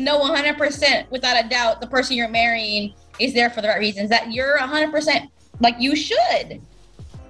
know 0.00 0.18
100 0.18 0.56
percent 0.56 1.10
without 1.10 1.42
a 1.42 1.48
doubt 1.48 1.80
the 1.80 1.86
person 1.86 2.16
you're 2.16 2.28
marrying 2.28 2.94
is 3.18 3.32
there 3.34 3.50
for 3.50 3.60
the 3.60 3.68
right 3.68 3.78
reasons. 3.78 4.10
That 4.10 4.32
you're 4.32 4.58
100 4.58 4.90
percent 4.90 5.30
like 5.60 5.76
you 5.78 5.94
should. 5.94 6.60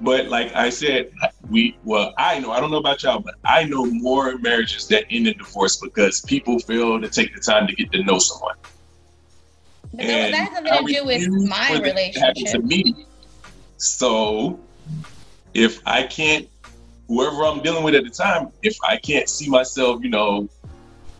But 0.01 0.27
like 0.29 0.55
I 0.55 0.69
said, 0.69 1.11
we 1.49 1.77
well, 1.85 2.13
I 2.19 2.39
know 2.39 2.53
I 2.53 2.61
don't 2.61 2.71
know 2.71 2.79
about 2.79 3.03
y'all, 3.03 3.21
but 3.21 3.35
I 3.45 3.65
know 3.65 3.87
more 3.87 4.37
marriages 4.39 4.87
that 4.89 5.05
end 5.11 5.27
in 5.27 5.39
divorce 5.39 5.77
because 5.77 6.21
people 6.21 6.59
fail 6.59 7.01
to 7.01 7.09
take 7.09 7.35
the 7.35 7.41
time 7.41 7.67
to 7.67 7.75
get 7.75 7.91
to 7.93 8.03
know 8.05 8.19
someone. 8.19 8.57
And 9.99 10.35
that 10.35 10.51
has 10.51 10.65
nothing 10.65 10.87
to 10.87 10.93
do 10.93 11.05
with 11.07 11.49
my 11.49 11.79
relationship. 11.79 12.53
To 12.53 12.59
me. 12.61 13.07
So 13.79 14.61
if 15.55 15.81
I 15.87 16.03
can't, 16.03 16.49
whoever 17.09 17.45
I'm 17.45 17.63
dealing 17.63 17.83
with 17.83 17.95
at 17.95 18.05
the 18.05 18.11
time, 18.11 18.51
if 18.63 18.77
I 18.87 18.99
can't 18.99 19.29
see 19.29 19.49
myself, 19.49 20.03
you 20.03 20.11
know, 20.11 20.49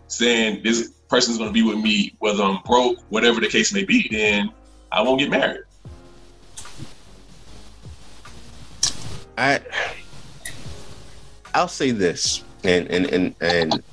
saying 0.07 0.61
this 0.63 0.91
person's 1.09 1.37
going 1.37 1.49
to 1.49 1.53
be 1.53 1.63
with 1.63 1.79
me, 1.79 2.13
whether 2.19 2.43
I'm 2.43 2.61
broke, 2.65 2.99
whatever 3.09 3.39
the 3.39 3.47
case 3.47 3.73
may 3.73 3.83
be, 3.83 4.07
then 4.11 4.51
I 4.91 5.01
won't 5.01 5.19
get 5.19 5.29
married. 5.29 5.61
I 9.37 9.59
I'll 11.53 11.67
say 11.67 11.91
this, 11.91 12.43
and 12.63 12.87
and 12.87 13.05
and 13.07 13.35
and 13.41 13.83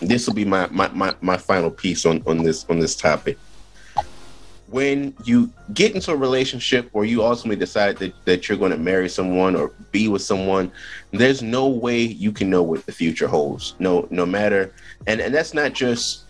this 0.00 0.26
will 0.26 0.34
be 0.34 0.44
my, 0.44 0.68
my 0.68 0.88
my 0.88 1.14
my 1.20 1.36
final 1.36 1.70
piece 1.70 2.04
on 2.04 2.22
on 2.26 2.42
this 2.42 2.66
on 2.68 2.78
this 2.78 2.94
topic. 2.94 3.38
When 4.70 5.14
you 5.24 5.50
get 5.72 5.94
into 5.94 6.12
a 6.12 6.16
relationship 6.16 6.90
or 6.92 7.06
you 7.06 7.24
ultimately 7.24 7.56
decide 7.56 7.96
that, 7.98 8.12
that 8.26 8.48
you're 8.48 8.58
going 8.58 8.70
to 8.70 8.76
marry 8.76 9.08
someone 9.08 9.56
or 9.56 9.72
be 9.92 10.08
with 10.08 10.20
someone 10.20 10.70
there's 11.10 11.40
no 11.40 11.68
way 11.68 12.02
you 12.02 12.30
can 12.30 12.50
know 12.50 12.62
what 12.62 12.84
the 12.84 12.92
future 12.92 13.26
holds. 13.26 13.74
No 13.78 14.06
no 14.10 14.26
matter 14.26 14.74
and 15.06 15.22
and 15.22 15.34
that's 15.34 15.54
not 15.54 15.72
just 15.72 16.24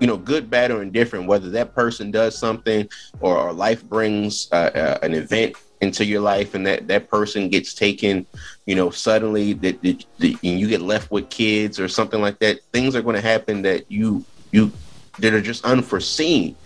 you 0.00 0.06
know 0.08 0.16
good 0.16 0.50
bad 0.50 0.72
or 0.72 0.82
indifferent 0.82 1.28
whether 1.28 1.48
that 1.50 1.74
person 1.74 2.10
does 2.10 2.36
something 2.36 2.88
or, 3.20 3.38
or 3.38 3.52
life 3.52 3.84
brings 3.84 4.48
uh, 4.52 4.70
uh, 4.74 4.98
an 5.02 5.14
event 5.14 5.54
into 5.80 6.04
your 6.04 6.20
life 6.20 6.54
and 6.54 6.66
that 6.66 6.88
that 6.88 7.08
person 7.08 7.48
gets 7.48 7.74
taken 7.74 8.24
you 8.64 8.74
know 8.74 8.90
suddenly 8.90 9.52
that, 9.52 9.82
that, 9.82 10.04
that 10.18 10.42
you 10.42 10.68
get 10.68 10.80
left 10.80 11.10
with 11.10 11.28
kids 11.28 11.78
or 11.78 11.86
something 11.86 12.20
like 12.20 12.38
that 12.38 12.58
things 12.72 12.96
are 12.96 13.02
going 13.02 13.14
to 13.14 13.20
happen 13.20 13.62
that 13.62 13.90
you 13.90 14.24
you 14.52 14.72
that 15.18 15.34
are 15.34 15.40
just 15.40 15.64
unforeseen 15.64 16.56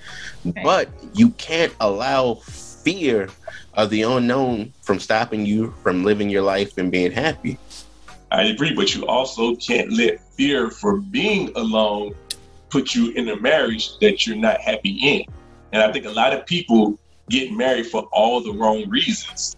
Okay. 0.46 0.62
But 0.62 0.88
you 1.14 1.30
can't 1.30 1.74
allow 1.80 2.34
fear 2.34 3.28
of 3.74 3.90
the 3.90 4.02
unknown 4.02 4.72
from 4.80 4.98
stopping 4.98 5.44
you 5.44 5.72
from 5.82 6.02
living 6.02 6.30
your 6.30 6.42
life 6.42 6.78
and 6.78 6.90
being 6.90 7.12
happy. 7.12 7.58
I 8.32 8.44
agree, 8.44 8.74
but 8.74 8.94
you 8.94 9.06
also 9.06 9.54
can't 9.56 9.92
let 9.92 10.20
fear 10.34 10.70
for 10.70 10.96
being 10.98 11.52
alone 11.56 12.14
put 12.70 12.94
you 12.94 13.10
in 13.12 13.28
a 13.28 13.36
marriage 13.36 13.98
that 13.98 14.26
you're 14.26 14.36
not 14.36 14.60
happy 14.60 14.98
in. 15.02 15.24
And 15.72 15.82
I 15.82 15.92
think 15.92 16.06
a 16.06 16.10
lot 16.10 16.32
of 16.32 16.46
people 16.46 16.98
get 17.30 17.52
married 17.52 17.86
for 17.86 18.02
all 18.12 18.42
the 18.42 18.52
wrong 18.52 18.88
reasons. 18.90 19.56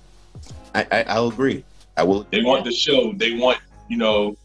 I, 0.74 1.04
I 1.08 1.20
will 1.20 1.28
agree. 1.28 1.64
I 1.96 2.04
will. 2.04 2.26
They 2.30 2.42
want 2.42 2.64
the 2.64 2.72
show. 2.72 3.12
They 3.12 3.32
want 3.34 3.58
you 3.88 3.98
know 3.98 4.36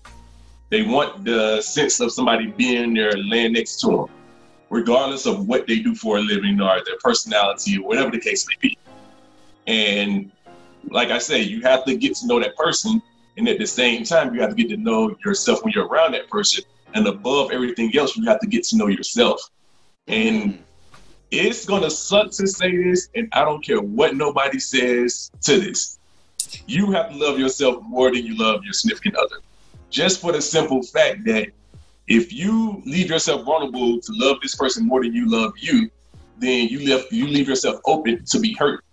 They 0.69 0.83
want 0.83 1.23
the 1.23 1.61
sense 1.61 1.99
of 1.99 2.11
somebody 2.11 2.47
being 2.47 2.93
there, 2.93 3.13
laying 3.15 3.53
next 3.53 3.79
to 3.81 3.87
them, 3.87 4.05
regardless 4.69 5.25
of 5.25 5.47
what 5.47 5.65
they 5.65 5.79
do 5.79 5.95
for 5.95 6.17
a 6.17 6.21
living 6.21 6.59
or 6.59 6.83
their 6.83 6.97
personality 7.01 7.77
or 7.77 7.87
whatever 7.87 8.11
the 8.11 8.19
case 8.19 8.45
may 8.47 8.55
be. 8.59 8.77
And 9.65 10.31
like 10.89 11.09
I 11.09 11.19
say, 11.19 11.41
you 11.41 11.61
have 11.61 11.85
to 11.85 11.95
get 11.95 12.15
to 12.17 12.27
know 12.27 12.39
that 12.39 12.55
person. 12.57 13.01
And 13.37 13.47
at 13.47 13.59
the 13.59 13.67
same 13.67 14.03
time, 14.03 14.33
you 14.33 14.41
have 14.41 14.49
to 14.49 14.55
get 14.55 14.69
to 14.69 14.77
know 14.77 15.15
yourself 15.23 15.63
when 15.63 15.71
you're 15.73 15.87
around 15.87 16.13
that 16.13 16.29
person. 16.29 16.63
And 16.93 17.07
above 17.07 17.51
everything 17.51 17.95
else, 17.95 18.17
you 18.17 18.25
have 18.25 18.39
to 18.39 18.47
get 18.47 18.63
to 18.65 18.77
know 18.77 18.87
yourself. 18.87 19.49
And 20.07 20.53
mm-hmm. 20.53 20.61
It's 21.31 21.65
gonna 21.65 21.89
suck 21.89 22.31
to 22.31 22.47
say 22.47 22.75
this, 22.83 23.09
and 23.15 23.27
I 23.33 23.43
don't 23.43 23.63
care 23.63 23.81
what 23.81 24.15
nobody 24.15 24.59
says 24.59 25.31
to 25.41 25.59
this. 25.59 25.99
You 26.65 26.91
have 26.91 27.11
to 27.11 27.17
love 27.17 27.39
yourself 27.39 27.83
more 27.83 28.11
than 28.11 28.25
you 28.25 28.37
love 28.37 28.63
your 28.63 28.73
significant 28.73 29.15
other. 29.15 29.37
Just 29.89 30.21
for 30.21 30.31
the 30.31 30.41
simple 30.41 30.81
fact 30.83 31.25
that 31.25 31.49
if 32.07 32.31
you 32.31 32.81
leave 32.85 33.09
yourself 33.09 33.43
vulnerable 33.43 33.99
to 33.99 34.11
love 34.13 34.37
this 34.41 34.55
person 34.55 34.85
more 34.85 35.03
than 35.03 35.13
you 35.13 35.29
love 35.29 35.53
you, 35.57 35.89
then 36.37 36.67
you 36.69 36.79
leave 36.79 37.05
you 37.11 37.27
leave 37.27 37.47
yourself 37.47 37.81
open 37.85 38.23
to 38.25 38.39
be 38.39 38.53
hurt. 38.53 38.83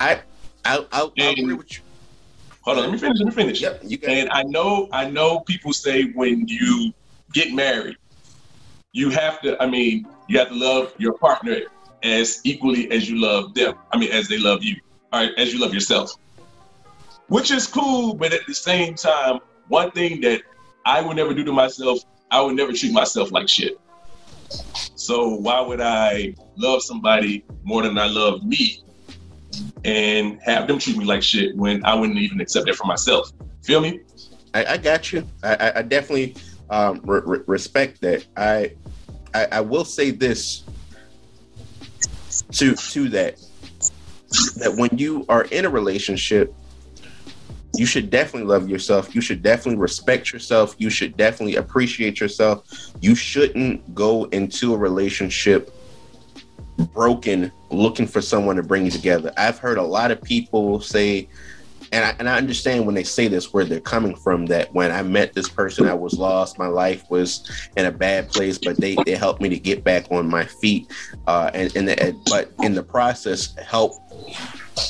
I 0.00 0.20
I 0.64 0.86
I, 0.92 1.10
I 1.18 1.24
agree 1.30 1.54
with 1.54 1.72
you. 1.78 1.82
Hold 2.62 2.78
on, 2.78 2.84
let 2.84 2.92
me 2.92 2.98
finish. 2.98 3.18
Let 3.18 3.26
me 3.26 3.32
finish. 3.32 3.60
Yep, 3.60 3.80
you 3.84 3.98
got 3.98 4.10
and 4.10 4.30
I 4.30 4.42
know 4.42 4.88
I 4.92 5.08
know 5.08 5.40
people 5.40 5.72
say 5.72 6.10
when 6.12 6.46
you 6.48 6.92
get 7.32 7.52
married, 7.52 7.96
you 8.92 9.10
have 9.10 9.40
to. 9.42 9.62
I 9.62 9.66
mean, 9.66 10.06
you 10.28 10.38
have 10.38 10.48
to 10.48 10.54
love 10.54 10.94
your 10.98 11.14
partner 11.18 11.58
as 12.02 12.40
equally 12.44 12.90
as 12.90 13.08
you 13.08 13.20
love 13.20 13.54
them. 13.54 13.74
I 13.92 13.98
mean, 13.98 14.12
as 14.12 14.28
they 14.28 14.38
love 14.38 14.62
you, 14.62 14.76
or 15.12 15.28
as 15.38 15.52
you 15.52 15.60
love 15.60 15.72
yourself. 15.72 16.12
Which 17.28 17.50
is 17.50 17.66
cool, 17.66 18.14
but 18.14 18.32
at 18.32 18.46
the 18.46 18.54
same 18.54 18.94
time, 18.94 19.40
one 19.68 19.90
thing 19.92 20.20
that 20.20 20.42
I 20.84 21.00
would 21.00 21.16
never 21.16 21.32
do 21.32 21.44
to 21.44 21.52
myself, 21.52 22.00
I 22.30 22.40
would 22.40 22.54
never 22.54 22.72
treat 22.72 22.92
myself 22.92 23.32
like 23.32 23.48
shit. 23.48 23.78
So 24.94 25.28
why 25.28 25.60
would 25.60 25.80
I 25.80 26.34
love 26.56 26.82
somebody 26.82 27.44
more 27.62 27.82
than 27.82 27.98
I 27.98 28.06
love 28.06 28.44
me 28.44 28.82
and 29.84 30.38
have 30.44 30.66
them 30.66 30.78
treat 30.78 30.96
me 30.96 31.04
like 31.04 31.22
shit 31.22 31.56
when 31.56 31.84
I 31.84 31.94
wouldn't 31.94 32.18
even 32.18 32.40
accept 32.40 32.66
that 32.66 32.76
for 32.76 32.86
myself? 32.86 33.30
Feel 33.62 33.80
me? 33.80 34.00
I, 34.52 34.64
I 34.64 34.76
got 34.76 35.12
you. 35.12 35.26
I, 35.42 35.72
I 35.76 35.82
definitely 35.82 36.36
um, 36.70 37.00
re- 37.04 37.40
respect 37.46 38.00
that. 38.02 38.26
I, 38.36 38.72
I 39.34 39.46
I 39.52 39.60
will 39.60 39.84
say 39.84 40.10
this 40.10 40.64
to 42.52 42.74
to 42.74 43.08
that 43.10 43.38
that 44.56 44.74
when 44.76 44.90
you 44.98 45.24
are 45.28 45.44
in 45.44 45.64
a 45.64 45.70
relationship 45.70 46.54
you 47.76 47.86
should 47.86 48.08
definitely 48.08 48.48
love 48.48 48.68
yourself. 48.68 49.14
You 49.14 49.20
should 49.20 49.42
definitely 49.42 49.80
respect 49.80 50.32
yourself. 50.32 50.76
You 50.78 50.90
should 50.90 51.16
definitely 51.16 51.56
appreciate 51.56 52.20
yourself. 52.20 52.64
You 53.00 53.14
shouldn't 53.14 53.94
go 53.94 54.24
into 54.26 54.74
a 54.74 54.76
relationship 54.76 55.74
broken 56.92 57.52
looking 57.70 58.06
for 58.06 58.20
someone 58.20 58.56
to 58.56 58.62
bring 58.62 58.84
you 58.84 58.90
together. 58.90 59.32
I've 59.36 59.58
heard 59.58 59.78
a 59.78 59.82
lot 59.82 60.10
of 60.10 60.22
people 60.22 60.80
say, 60.80 61.28
and 61.94 62.04
I, 62.04 62.14
and 62.18 62.28
I 62.28 62.36
understand 62.36 62.86
when 62.86 62.96
they 62.96 63.04
say 63.04 63.28
this 63.28 63.52
where 63.52 63.64
they're 63.64 63.78
coming 63.78 64.16
from 64.16 64.46
that 64.46 64.74
when 64.74 64.90
I 64.90 65.02
met 65.02 65.32
this 65.32 65.48
person, 65.48 65.86
I 65.86 65.94
was 65.94 66.18
lost. 66.18 66.58
My 66.58 66.66
life 66.66 67.08
was 67.08 67.48
in 67.76 67.86
a 67.86 67.92
bad 67.92 68.28
place, 68.28 68.58
but 68.58 68.76
they, 68.78 68.96
they 69.06 69.14
helped 69.14 69.40
me 69.40 69.48
to 69.48 69.58
get 69.58 69.84
back 69.84 70.10
on 70.10 70.28
my 70.28 70.44
feet. 70.44 70.92
Uh, 71.28 71.52
and, 71.54 71.74
and 71.76 71.88
the, 71.88 72.20
but 72.26 72.50
in 72.64 72.74
the 72.74 72.82
process, 72.82 73.54
help 73.64 73.92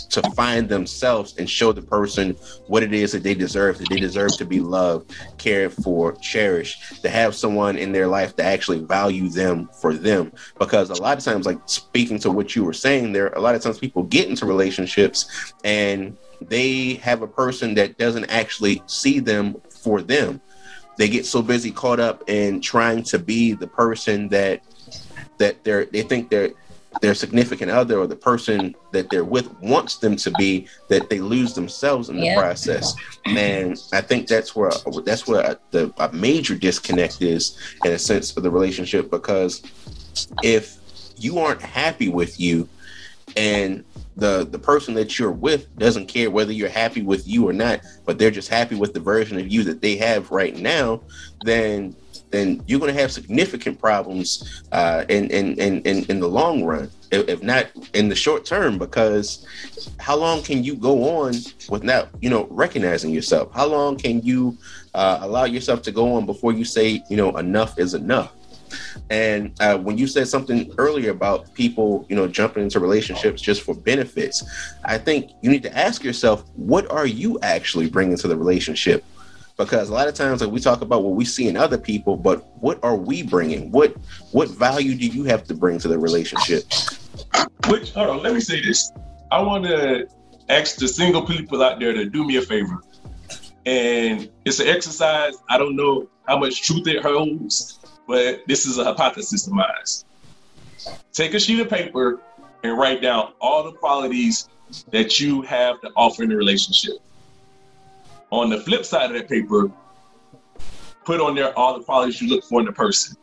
to 0.09 0.23
find 0.31 0.67
themselves 0.67 1.37
and 1.37 1.51
show 1.51 1.71
the 1.71 1.83
person 1.83 2.31
what 2.69 2.83
it 2.83 2.95
is 2.95 3.13
that 3.13 3.23
they 3.23 3.35
deserve 3.35 3.77
that 3.77 3.89
they 3.91 4.01
deserve 4.01 4.35
to 4.35 4.47
be 4.47 4.59
loved 4.59 5.15
cared 5.37 5.71
for 5.71 6.13
cherished 6.23 7.03
to 7.03 7.11
have 7.11 7.35
someone 7.35 7.77
in 7.77 7.93
their 7.93 8.07
life 8.07 8.35
to 8.35 8.43
actually 8.43 8.79
value 8.79 9.29
them 9.29 9.69
for 9.83 9.93
them 9.93 10.33
because 10.59 10.89
a 10.89 11.03
lot 11.03 11.19
of 11.19 11.23
times 11.23 11.45
like 11.45 11.59
speaking 11.67 12.19
to 12.19 12.31
what 12.31 12.57
you 12.57 12.65
were 12.65 12.73
saying 12.73 13.13
there 13.13 13.29
a 13.35 13.41
lot 13.41 13.55
of 13.55 13.61
times 13.61 13.79
people 13.79 14.05
get 14.05 14.27
into 14.27 14.47
relationships 14.47 15.53
and 15.65 16.17
they 16.41 16.95
have 16.95 17.23
a 17.23 17.27
person 17.27 17.75
that 17.75 17.99
doesn't 17.99 18.25
actually 18.27 18.83
see 18.87 19.21
them 19.21 19.57
for 19.71 20.03
them 20.03 20.41
they 20.97 21.09
get 21.09 21.27
so 21.27 21.43
busy 21.43 21.71
caught 21.71 22.01
up 22.01 22.29
in 22.29 22.61
trying 22.61 23.03
to 23.03 23.19
be 23.19 23.53
the 23.53 23.67
person 23.67 24.29
that 24.29 24.63
that 25.39 25.63
they're 25.65 25.87
they 25.87 26.03
think 26.03 26.31
they're 26.31 26.51
their 27.01 27.15
significant 27.15 27.71
other 27.71 27.99
or 27.99 28.07
the 28.07 28.17
person 28.17 28.75
that 28.93 29.11
they're 29.11 29.25
with 29.25 29.53
wants 29.61 29.97
them 29.97 30.15
to 30.15 30.31
be 30.33 30.69
that 30.89 31.11
they 31.11 31.19
lose 31.19 31.53
themselves 31.53 32.09
in 32.09 32.17
the 32.17 32.27
yep. 32.27 32.39
process 32.39 32.95
and 33.27 33.83
i 33.93 34.01
think 34.01 34.29
that's 34.29 34.55
where 34.55 34.71
that's 35.05 35.27
where 35.27 35.59
the 35.71 35.93
a 35.99 36.13
major 36.13 36.55
disconnect 36.55 37.21
is 37.21 37.59
in 37.85 37.93
a 37.93 37.99
sense 37.99 38.37
of 38.37 38.43
the 38.43 38.51
relationship 38.51 39.11
because 39.11 39.63
if 40.43 40.79
you 41.17 41.39
aren't 41.39 41.63
happy 41.63 42.09
with 42.09 42.39
you 42.39 42.69
and 43.37 43.85
the 44.17 44.47
the 44.51 44.59
person 44.59 44.95
that 44.95 45.19
you're 45.19 45.33
with 45.33 45.75
doesn't 45.77 46.07
care 46.07 46.31
whether 46.31 46.53
you're 46.53 46.69
happy 46.69 47.03
with 47.03 47.27
you 47.27 47.49
or 47.49 47.53
not 47.53 47.81
but 48.05 48.19
they're 48.19 48.31
just 48.31 48.49
happy 48.49 48.75
with 48.75 48.95
the 48.95 49.01
version 49.01 49.39
of 49.39 49.49
you 49.49 49.65
that 49.65 49.81
they 49.81 49.97
have 49.97 50.31
right 50.31 50.57
now 50.57 51.01
then 51.45 51.95
then 52.35 52.61
you're 52.67 52.81
going 52.81 52.93
to 52.93 53.01
have 53.01 53.13
significant 53.13 53.81
problems 53.81 54.63
uh, 54.73 55.05
in, 55.09 55.31
in, 55.31 55.55
in, 55.59 56.05
in, 56.05 56.19
the 56.19 56.27
long 56.27 56.65
run, 56.65 56.91
if, 57.13 57.43
not 57.45 57.69
in 57.95 58.09
the 58.09 58.15
short 58.15 58.45
term, 58.45 58.77
because 58.77 59.47
how 60.01 60.17
long 60.17 60.43
can 60.43 60.65
you 60.65 60.75
go 60.75 61.21
on 61.21 61.35
without, 61.69 62.09
you 62.21 62.29
know, 62.29 62.49
recognizing 62.51 63.13
yourself? 63.13 63.55
How 63.55 63.67
long 63.67 63.97
can 63.97 64.21
you 64.23 64.59
uh, 64.95 65.19
allow 65.23 65.45
yourself 65.45 65.81
to 65.83 65.93
go 65.93 66.15
on 66.15 66.27
before 66.27 66.53
you 66.53 66.65
say, 66.65 67.05
you 67.09 67.17
know, 67.17 67.37
enough 67.37 67.79
is 67.79 67.95
enough? 67.95 68.33
And 69.11 69.55
uh, 69.61 69.79
when 69.79 69.99
you 69.99 70.07
said 70.07 70.29
something 70.29 70.73
earlier 70.79 71.11
about 71.11 71.53
people, 71.55 72.07
you 72.09 72.17
know, 72.17 72.27
jumping 72.29 72.63
into 72.63 72.81
relationships 72.81 73.43
just 73.43 73.63
for 73.63 73.75
benefits, 73.75 74.45
I 74.85 74.99
think 74.99 75.33
you 75.43 75.51
need 75.51 75.63
to 75.65 75.77
ask 75.77 76.03
yourself, 76.03 76.45
what 76.55 76.91
are 76.91 77.07
you 77.07 77.39
actually 77.43 77.89
bringing 77.91 78.17
to 78.19 78.29
the 78.29 78.37
relationship? 78.37 79.05
because 79.57 79.89
a 79.89 79.93
lot 79.93 80.09
of 80.09 80.15
times 80.15 80.41
like 80.41 80.51
we 80.51 80.61
talk 80.61 80.81
about 80.81 81.03
what 81.03 81.15
we 81.15 81.25
see 81.25 81.49
in 81.49 81.57
other 81.57 81.79
people 81.79 82.17
but 82.17 82.45
what 82.61 82.83
are 82.83 82.97
we 82.97 83.23
bringing? 83.23 83.71
What 83.71 83.95
what 84.33 84.49
value 84.49 84.95
do 84.95 85.07
you 85.07 85.25
have 85.25 85.45
to 85.45 85.55
bring 85.55 85.79
to 85.79 85.89
the 85.89 85.99
relationship? 85.99 86.65
Which 87.69 87.93
hold 87.93 88.11
on 88.11 88.23
let 88.23 88.35
me 88.35 88.41
say 88.41 88.61
this. 88.61 88.91
I 89.31 89.41
want 89.41 89.65
to 89.65 90.09
ask 90.49 90.77
the 90.77 90.89
single 90.89 91.27
people 91.27 91.63
out 91.63 91.81
there 91.81 91.93
to 91.93 92.05
do 92.05 92.27
me 92.27 92.37
a 92.37 92.43
favor. 92.43 92.81
And 93.67 94.31
it's 94.45 94.61
an 94.61 94.69
exercise. 94.69 95.35
I 95.49 95.57
don't 95.57 95.77
know 95.77 96.09
how 96.27 96.39
much 96.39 96.63
truth 96.63 96.87
it 96.87 97.03
holds 97.03 97.81
but 98.07 98.43
this 98.47 98.67
is 98.67 98.79
a 98.79 98.85
hypothesis 98.85 99.47
of 99.47 99.53
mine 99.53 99.67
take 101.13 101.35
a 101.35 101.41
sheet 101.41 101.61
of 101.61 101.69
paper 101.69 102.21
and 102.63 102.77
write 102.79 103.01
down 103.01 103.33
all 103.41 103.63
the 103.63 103.73
qualities 103.73 104.49
that 104.91 105.21
you 105.21 105.43
have 105.43 105.81
to 105.81 105.91
offer 105.97 106.23
in 106.23 106.33
a 106.33 106.37
relationship 106.37 106.95
on 108.35 108.51
the 108.51 108.59
flip 108.59 108.85
side 108.85 109.11
of 109.11 109.17
that 109.17 109.29
paper, 109.29 109.71
put 111.05 111.21
on 111.21 111.35
there 111.35 111.57
all 111.57 111.79
the 111.79 111.85
qualities 111.85 112.21
you 112.21 112.29
look 112.29 112.45
for 112.45 112.61
in 112.61 112.69
a 112.69 112.73
person. 112.73 113.17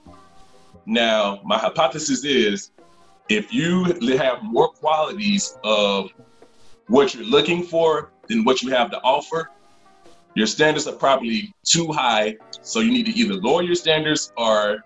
Now, 0.85 1.41
my 1.43 1.57
hypothesis 1.57 2.23
is 2.23 2.71
if 3.29 3.53
you 3.53 3.83
have 4.17 4.41
more 4.43 4.69
qualities 4.69 5.57
of 5.63 6.11
what 6.87 7.13
you're 7.13 7.23
looking 7.23 7.63
for 7.63 8.11
than 8.27 8.43
what 8.43 8.61
you 8.61 8.69
have 8.69 8.89
to 8.91 9.01
offer, 9.01 9.49
your 10.35 10.47
standards 10.47 10.87
are 10.87 10.95
probably 10.95 11.53
too 11.63 11.91
high. 11.91 12.37
So 12.61 12.79
you 12.79 12.91
need 12.91 13.05
to 13.07 13.11
either 13.11 13.35
lower 13.35 13.61
your 13.61 13.75
standards 13.75 14.31
or 14.37 14.83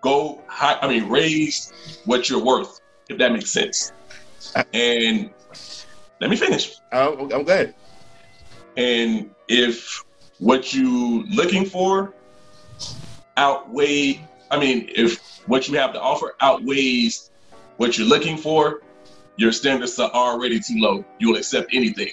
go 0.00 0.42
high, 0.46 0.78
I 0.80 0.88
mean, 0.88 1.08
raise 1.08 1.72
what 2.04 2.28
you're 2.28 2.42
worth, 2.42 2.80
if 3.08 3.18
that 3.18 3.32
makes 3.32 3.50
sense. 3.50 3.92
Uh, 4.54 4.62
and 4.72 5.30
let 6.20 6.30
me 6.30 6.36
finish. 6.36 6.76
Oh, 6.92 7.28
I'm 7.32 7.44
good. 7.44 7.74
And 8.76 9.30
if 9.48 10.04
what 10.38 10.74
you're 10.74 11.24
looking 11.24 11.64
for 11.64 12.14
outweigh, 13.36 14.20
I 14.50 14.58
mean, 14.58 14.90
if 14.94 15.40
what 15.46 15.68
you 15.68 15.76
have 15.78 15.92
to 15.94 16.00
offer 16.00 16.34
outweighs 16.40 17.30
what 17.78 17.98
you're 17.98 18.06
looking 18.06 18.36
for, 18.36 18.82
your 19.36 19.52
standards 19.52 19.98
are 19.98 20.10
already 20.10 20.60
too 20.60 20.76
low. 20.78 21.04
You'll 21.18 21.36
accept 21.36 21.74
anything 21.74 22.10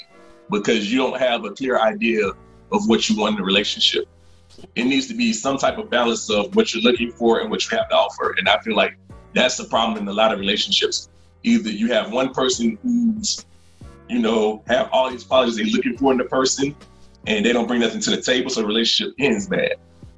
because 0.49 0.91
you 0.91 0.97
don't 0.97 1.19
have 1.19 1.45
a 1.45 1.51
clear 1.51 1.79
idea 1.79 2.31
of 2.73 2.87
what 2.87 3.09
you 3.09 3.17
want 3.17 3.35
in 3.35 3.41
a 3.41 3.45
relationship. 3.45 4.07
It 4.75 4.83
needs 4.83 5.07
to 5.07 5.13
be 5.13 5.33
some 5.33 5.57
type 5.57 5.77
of 5.77 5.89
balance 5.89 6.29
of 6.29 6.55
what 6.55 6.73
you're 6.73 6.83
looking 6.83 7.11
for 7.11 7.39
and 7.39 7.49
what 7.49 7.63
you 7.63 7.77
have 7.77 7.89
to 7.89 7.95
offer. 7.95 8.35
And 8.37 8.49
I 8.49 8.59
feel 8.59 8.75
like 8.75 8.97
that's 9.33 9.57
the 9.57 9.65
problem 9.65 9.97
in 9.97 10.07
a 10.07 10.13
lot 10.13 10.33
of 10.33 10.39
relationships. 10.39 11.09
Either 11.43 11.69
you 11.69 11.91
have 11.91 12.11
one 12.11 12.33
person 12.33 12.77
who's 12.83 13.45
you 14.09 14.19
know, 14.19 14.61
have 14.67 14.89
all 14.91 15.09
these 15.09 15.23
qualities 15.23 15.55
they're 15.55 15.65
looking 15.65 15.97
for 15.97 16.11
in 16.11 16.17
the 16.17 16.25
person, 16.25 16.75
and 17.27 17.45
they 17.45 17.53
don't 17.53 17.67
bring 17.67 17.79
nothing 17.79 18.01
to 18.01 18.11
the 18.11 18.21
table, 18.21 18.49
so 18.49 18.61
the 18.61 18.67
relationship 18.67 19.13
ends 19.19 19.47
bad. 19.47 19.75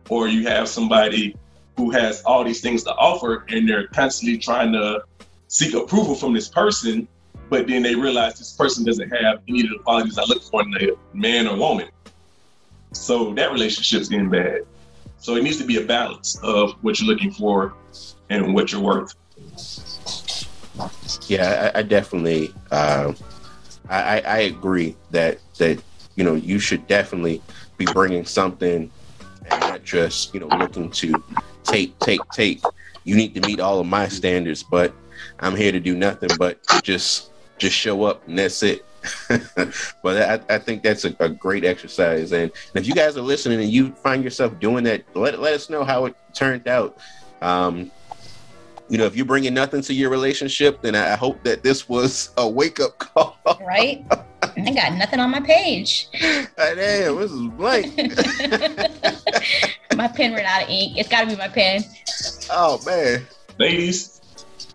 Or 0.09 0.27
you 0.27 0.47
have 0.47 0.67
somebody 0.67 1.35
who 1.77 1.91
has 1.91 2.21
all 2.23 2.43
these 2.43 2.61
things 2.61 2.83
to 2.83 2.93
offer, 2.95 3.45
and 3.49 3.67
they're 3.67 3.87
constantly 3.87 4.37
trying 4.37 4.71
to 4.73 5.03
seek 5.47 5.73
approval 5.73 6.15
from 6.15 6.33
this 6.33 6.49
person, 6.49 7.07
but 7.49 7.67
then 7.67 7.83
they 7.83 7.95
realize 7.95 8.37
this 8.39 8.53
person 8.53 8.83
doesn't 8.83 9.09
have 9.11 9.41
any 9.47 9.61
of 9.61 9.69
the 9.69 9.79
qualities 9.83 10.17
I 10.17 10.23
look 10.23 10.43
for 10.43 10.61
in 10.63 10.73
a 10.75 11.15
man 11.15 11.47
or 11.47 11.57
woman. 11.57 11.87
So 12.95 13.33
that 13.33 13.51
relationship's 13.51 14.09
getting 14.09 14.29
bad. 14.29 14.61
So 15.17 15.35
it 15.35 15.43
needs 15.43 15.57
to 15.57 15.65
be 15.65 15.77
a 15.77 15.85
balance 15.85 16.39
of 16.43 16.73
what 16.81 16.99
you're 16.99 17.07
looking 17.07 17.31
for 17.31 17.73
and 18.29 18.53
what 18.53 18.71
you're 18.71 18.81
worth. 18.81 19.13
Yeah, 21.27 21.71
I, 21.73 21.79
I 21.79 21.81
definitely, 21.83 22.53
uh, 22.71 23.13
I, 23.89 24.21
I 24.21 24.37
agree 24.39 24.95
that 25.11 25.39
that 25.57 25.81
you 26.15 26.23
know 26.23 26.35
you 26.35 26.59
should 26.59 26.87
definitely 26.87 27.41
be 27.77 27.85
bringing 27.85 28.25
something 28.25 28.91
and 29.49 29.59
not 29.61 29.83
just 29.83 30.33
you 30.33 30.39
know 30.39 30.47
looking 30.57 30.89
to 30.91 31.23
take 31.63 31.97
take 31.99 32.21
take. 32.33 32.61
You 33.03 33.15
need 33.15 33.33
to 33.35 33.41
meet 33.41 33.59
all 33.59 33.79
of 33.79 33.87
my 33.87 34.07
standards, 34.07 34.63
but 34.63 34.93
I'm 35.39 35.55
here 35.55 35.71
to 35.71 35.79
do 35.79 35.95
nothing 35.95 36.29
but 36.37 36.59
just 36.83 37.31
just 37.57 37.75
show 37.75 38.03
up 38.03 38.27
and 38.27 38.37
that's 38.37 38.63
it. 38.63 38.85
but 40.01 40.49
I, 40.49 40.55
I, 40.55 40.57
think 40.57 40.83
that's 40.83 41.05
a, 41.05 41.15
a 41.19 41.29
great 41.29 41.65
exercise. 41.65 42.31
And 42.31 42.51
if 42.73 42.87
you 42.87 42.93
guys 42.93 43.17
are 43.17 43.21
listening 43.21 43.61
and 43.61 43.69
you 43.69 43.91
find 43.91 44.23
yourself 44.23 44.59
doing 44.59 44.83
that, 44.85 45.03
let, 45.15 45.39
let 45.39 45.53
us 45.53 45.69
know 45.69 45.83
how 45.83 46.05
it 46.05 46.15
turned 46.33 46.67
out. 46.67 46.97
Um, 47.41 47.91
you 48.89 48.97
know, 48.97 49.05
if 49.05 49.15
you're 49.15 49.25
bringing 49.25 49.53
nothing 49.53 49.81
to 49.81 49.93
your 49.93 50.09
relationship, 50.09 50.81
then 50.81 50.95
I 50.95 51.15
hope 51.15 51.43
that 51.43 51.63
this 51.63 51.89
was 51.89 52.29
a 52.37 52.47
wake 52.47 52.79
up 52.79 52.97
call. 52.99 53.37
Right? 53.65 54.05
I 54.57 54.71
got 54.71 54.93
nothing 54.93 55.19
on 55.19 55.31
my 55.31 55.39
page. 55.39 56.07
Damn, 56.13 57.15
this 57.17 57.31
is 57.31 57.47
blank. 57.49 57.97
my 59.95 60.07
pen 60.07 60.33
ran 60.33 60.45
out 60.45 60.63
of 60.63 60.69
ink. 60.69 60.97
It's 60.97 61.09
got 61.09 61.21
to 61.21 61.27
be 61.27 61.35
my 61.35 61.47
pen. 61.47 61.83
Oh 62.51 62.79
man, 62.85 63.25
ladies, 63.57 64.21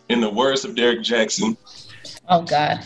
in 0.08 0.20
the 0.20 0.30
words 0.30 0.64
of 0.64 0.74
Derrick 0.74 1.00
Jaxn. 1.00 1.56
Oh 2.28 2.42
God. 2.42 2.84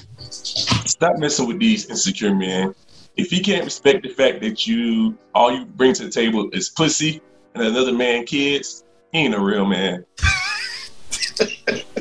Stop 0.84 1.16
messing 1.18 1.46
with 1.46 1.58
these 1.58 1.88
insecure 1.88 2.34
men. 2.34 2.74
If 3.16 3.30
he 3.30 3.40
can't 3.40 3.64
respect 3.64 4.02
the 4.02 4.10
fact 4.10 4.40
that 4.42 4.66
you 4.66 5.16
all 5.34 5.50
you 5.50 5.64
bring 5.64 5.94
to 5.94 6.04
the 6.04 6.10
table 6.10 6.50
is 6.52 6.68
pussy 6.68 7.22
and 7.54 7.62
another 7.64 7.92
man 7.92 8.26
kids, 8.26 8.84
he 9.12 9.20
ain't 9.20 9.34
a 9.34 9.40
real 9.40 9.64
man. 9.64 10.04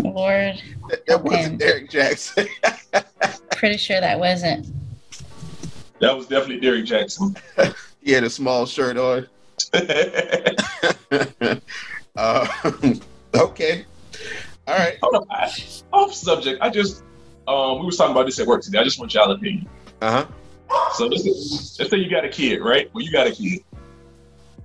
Lord. 0.02 0.62
That, 0.90 1.06
that 1.08 1.24
wasn't 1.24 1.60
Derrick 1.60 1.90
Jaxn. 1.90 2.48
Pretty 3.52 3.78
sure 3.78 4.02
that 4.02 4.20
wasn't. 4.20 4.68
That 6.00 6.16
was 6.18 6.28
definitely 6.28 6.60
Derrick 6.60 6.86
Jaxn. 6.86 7.38
he 8.02 8.12
had 8.12 8.24
a 8.24 8.30
small 8.30 8.66
shirt 8.66 8.98
on. 8.98 9.28
uh, 12.16 12.48
okay. 13.36 13.86
All 14.68 14.78
right. 14.78 14.98
Hold 15.02 15.28
on. 15.30 15.50
Off 15.94 16.14
subject. 16.14 16.62
I 16.62 16.70
just 16.70 17.04
um 17.48 17.80
we 17.80 17.86
were 17.86 17.92
talking 17.92 18.12
about 18.12 18.26
this 18.26 18.40
at 18.40 18.48
work 18.48 18.62
today. 18.62 18.80
I 18.80 18.84
just 18.84 19.00
want 19.00 19.14
y'all 19.14 19.32
opinion. 19.32 19.68
Uh 20.02 20.12
huh. 20.12 20.26
So 20.94 21.08
let's, 21.08 21.26
let's 21.80 21.90
say 21.90 21.98
you 21.98 22.10
got 22.10 22.26
a 22.26 22.30
kid, 22.30 22.62
right? 22.62 22.94
Well, 22.94 23.04
you 23.04 23.12
got 23.12 23.28
a 23.28 23.32
kid, 23.32 23.64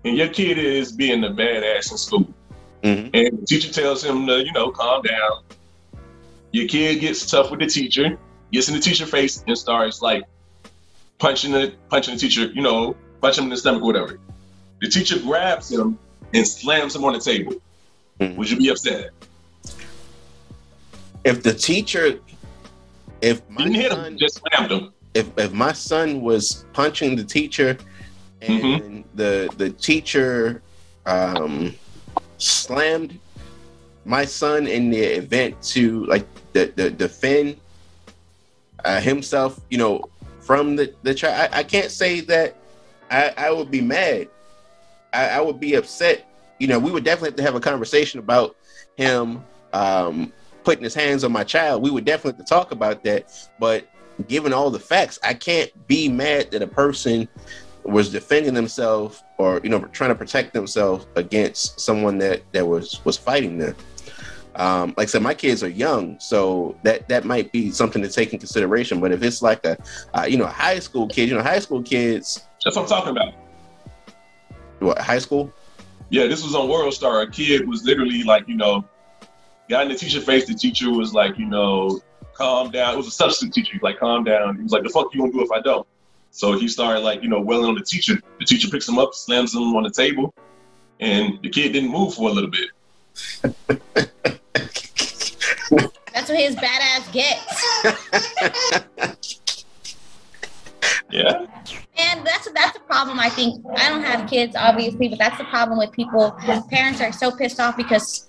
and 0.04 0.16
your 0.16 0.28
kid 0.28 0.58
is 0.58 0.92
being 0.92 1.20
the 1.20 1.28
badass 1.28 1.90
in 1.90 1.98
school. 1.98 2.34
Mm-hmm. 2.82 3.10
And 3.12 3.40
the 3.40 3.46
teacher 3.46 3.72
tells 3.72 4.04
him 4.04 4.26
to, 4.26 4.44
you 4.44 4.52
know, 4.52 4.70
calm 4.70 5.02
down. 5.02 5.42
Your 6.52 6.68
kid 6.68 7.00
gets 7.00 7.26
tough 7.26 7.50
with 7.50 7.60
the 7.60 7.66
teacher, 7.66 8.18
gets 8.52 8.68
in 8.68 8.74
the 8.74 8.80
teacher 8.80 9.04
face, 9.04 9.42
and 9.46 9.58
starts 9.58 10.00
like 10.00 10.24
punching 11.18 11.52
the 11.52 11.74
punching 11.90 12.14
the 12.14 12.20
teacher, 12.20 12.46
you 12.46 12.62
know, 12.62 12.96
punching 13.20 13.44
him 13.44 13.46
in 13.46 13.50
the 13.50 13.56
stomach, 13.56 13.82
whatever. 13.82 14.18
The 14.80 14.88
teacher 14.88 15.18
grabs 15.18 15.70
him 15.70 15.98
and 16.32 16.46
slams 16.46 16.94
him 16.94 17.04
on 17.04 17.14
the 17.14 17.20
table. 17.20 17.54
Mm-hmm. 18.20 18.36
Would 18.36 18.50
you 18.50 18.56
be 18.56 18.68
upset? 18.70 19.10
If 21.24 21.42
the 21.42 21.52
teacher, 21.52 22.20
if 23.20 23.48
my 23.48 23.64
Didn't 23.64 23.74
hit 23.74 23.92
him, 23.92 24.18
just 24.18 24.40
slammed 24.40 24.72
him. 24.72 24.92
If 25.14 25.36
if 25.38 25.52
my 25.52 25.72
son 25.72 26.20
was 26.20 26.64
punching 26.72 27.16
the 27.16 27.24
teacher, 27.24 27.76
and 28.42 28.62
mm-hmm. 28.62 29.00
the 29.14 29.52
the 29.56 29.70
teacher 29.70 30.62
um 31.06 31.74
slammed 32.38 33.18
my 34.04 34.24
son 34.24 34.66
in 34.66 34.90
the 34.90 35.00
event 35.00 35.60
to 35.60 36.04
like 36.06 36.26
the, 36.52 36.72
the 36.76 36.90
defend 36.90 37.56
uh, 38.84 39.00
himself, 39.00 39.60
you 39.70 39.78
know, 39.78 40.04
from 40.40 40.76
the 40.76 40.94
the 41.02 41.14
child. 41.14 41.50
I, 41.52 41.58
I, 41.58 41.62
can't 41.62 41.90
say 41.90 42.20
that 42.20 42.56
I, 43.10 43.34
I 43.36 43.50
would 43.50 43.70
be 43.70 43.80
mad. 43.80 44.28
I, 45.12 45.28
I, 45.28 45.40
would 45.40 45.60
be 45.60 45.74
upset. 45.74 46.26
You 46.58 46.68
know, 46.68 46.78
we 46.78 46.90
would 46.90 47.04
definitely 47.04 47.28
have 47.28 47.36
to 47.36 47.42
have 47.42 47.54
a 47.54 47.60
conversation 47.60 48.18
about 48.18 48.56
him 48.96 49.44
um, 49.72 50.32
putting 50.64 50.84
his 50.84 50.94
hands 50.94 51.24
on 51.24 51.32
my 51.32 51.44
child. 51.44 51.82
We 51.82 51.90
would 51.90 52.04
definitely 52.04 52.44
talk 52.44 52.72
about 52.72 53.04
that. 53.04 53.32
But 53.58 53.88
given 54.26 54.52
all 54.52 54.70
the 54.70 54.80
facts, 54.80 55.18
I 55.22 55.34
can't 55.34 55.70
be 55.86 56.08
mad 56.08 56.50
that 56.50 56.62
a 56.62 56.66
person 56.66 57.28
was 57.84 58.10
defending 58.10 58.52
themselves 58.52 59.22
or 59.38 59.60
you 59.62 59.70
know 59.70 59.80
trying 59.92 60.10
to 60.10 60.14
protect 60.14 60.52
themselves 60.52 61.06
against 61.16 61.80
someone 61.80 62.18
that 62.18 62.42
that 62.52 62.66
was 62.66 63.04
was 63.04 63.16
fighting 63.16 63.58
them. 63.58 63.74
Um, 64.56 64.92
like 64.96 65.06
I 65.06 65.10
said, 65.10 65.22
my 65.22 65.34
kids 65.34 65.62
are 65.62 65.68
young, 65.68 66.18
so 66.18 66.76
that 66.82 67.08
that 67.08 67.24
might 67.24 67.52
be 67.52 67.70
something 67.70 68.02
to 68.02 68.08
take 68.08 68.32
in 68.32 68.40
consideration. 68.40 69.00
But 69.00 69.12
if 69.12 69.22
it's 69.22 69.40
like 69.40 69.64
a 69.64 69.78
uh, 70.14 70.26
you 70.28 70.36
know 70.36 70.46
high 70.46 70.80
school 70.80 71.06
kid, 71.06 71.28
you 71.28 71.36
know 71.36 71.42
high 71.42 71.60
school 71.60 71.82
kids. 71.82 72.44
That's 72.64 72.76
what 72.76 72.82
I'm 72.82 72.88
talking 72.88 73.10
about. 73.10 73.34
What 74.80 74.98
high 74.98 75.18
school? 75.18 75.52
Yeah, 76.10 76.26
this 76.26 76.42
was 76.42 76.54
on 76.54 76.68
World 76.68 76.92
Star. 76.92 77.20
A 77.20 77.30
kid 77.30 77.68
was 77.68 77.84
literally 77.84 78.24
like 78.24 78.48
you 78.48 78.56
know 78.56 78.84
got 79.68 79.82
in 79.82 79.88
the 79.88 79.94
teacher 79.94 80.20
face. 80.20 80.46
The 80.46 80.54
teacher 80.54 80.90
was 80.90 81.14
like 81.14 81.38
you 81.38 81.46
know 81.46 82.00
calm 82.34 82.70
down. 82.70 82.94
It 82.94 82.96
was 82.96 83.08
a 83.08 83.10
substitute 83.10 83.52
teacher. 83.52 83.78
like 83.82 83.98
calm 83.98 84.24
down. 84.24 84.56
He 84.56 84.62
was 84.62 84.72
like 84.72 84.82
the 84.82 84.88
fuck 84.88 85.12
you 85.14 85.20
gonna 85.20 85.32
do 85.32 85.42
if 85.42 85.50
I 85.50 85.60
don't. 85.60 85.86
So 86.30 86.58
he 86.58 86.68
started 86.68 87.00
like, 87.00 87.22
you 87.22 87.28
know, 87.28 87.40
welling 87.40 87.66
on 87.66 87.74
the 87.74 87.82
teacher. 87.82 88.20
The 88.38 88.44
teacher 88.44 88.68
picks 88.68 88.88
him 88.88 88.98
up, 88.98 89.14
slams 89.14 89.54
him 89.54 89.74
on 89.74 89.82
the 89.82 89.90
table, 89.90 90.32
and 91.00 91.38
the 91.42 91.48
kid 91.48 91.72
didn't 91.72 91.90
move 91.90 92.14
for 92.14 92.28
a 92.28 92.32
little 92.32 92.50
bit. 92.50 92.70
That's 96.14 96.28
what 96.30 96.38
his 96.38 96.56
badass 96.56 97.12
gets. 97.12 97.62
yeah. 101.10 101.46
And 101.98 102.24
that's 102.24 102.48
that's 102.52 102.76
a 102.76 102.80
problem. 102.80 103.18
I 103.18 103.28
think 103.28 103.64
I 103.76 103.88
don't 103.88 104.02
have 104.02 104.28
kids, 104.30 104.54
obviously, 104.56 105.08
but 105.08 105.18
that's 105.18 105.36
the 105.38 105.44
problem 105.44 105.78
with 105.78 105.92
people. 105.92 106.30
Parents 106.70 107.00
are 107.00 107.12
so 107.12 107.30
pissed 107.30 107.58
off 107.58 107.76
because 107.76 108.26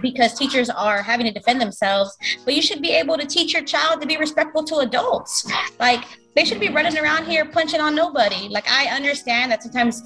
because 0.00 0.34
teachers 0.34 0.68
are 0.68 1.02
having 1.02 1.26
to 1.26 1.32
defend 1.32 1.60
themselves. 1.60 2.16
But 2.44 2.54
you 2.54 2.62
should 2.62 2.82
be 2.82 2.90
able 2.90 3.16
to 3.16 3.26
teach 3.26 3.54
your 3.54 3.64
child 3.64 4.00
to 4.00 4.06
be 4.06 4.16
respectful 4.16 4.64
to 4.64 4.78
adults. 4.78 5.50
Like 5.78 6.04
they 6.34 6.44
should 6.44 6.60
be 6.60 6.68
running 6.68 6.96
around 6.98 7.26
here 7.26 7.44
punching 7.44 7.80
on 7.80 7.94
nobody. 7.94 8.48
Like 8.48 8.68
I 8.68 8.86
understand 8.94 9.52
that 9.52 9.62
sometimes 9.62 10.02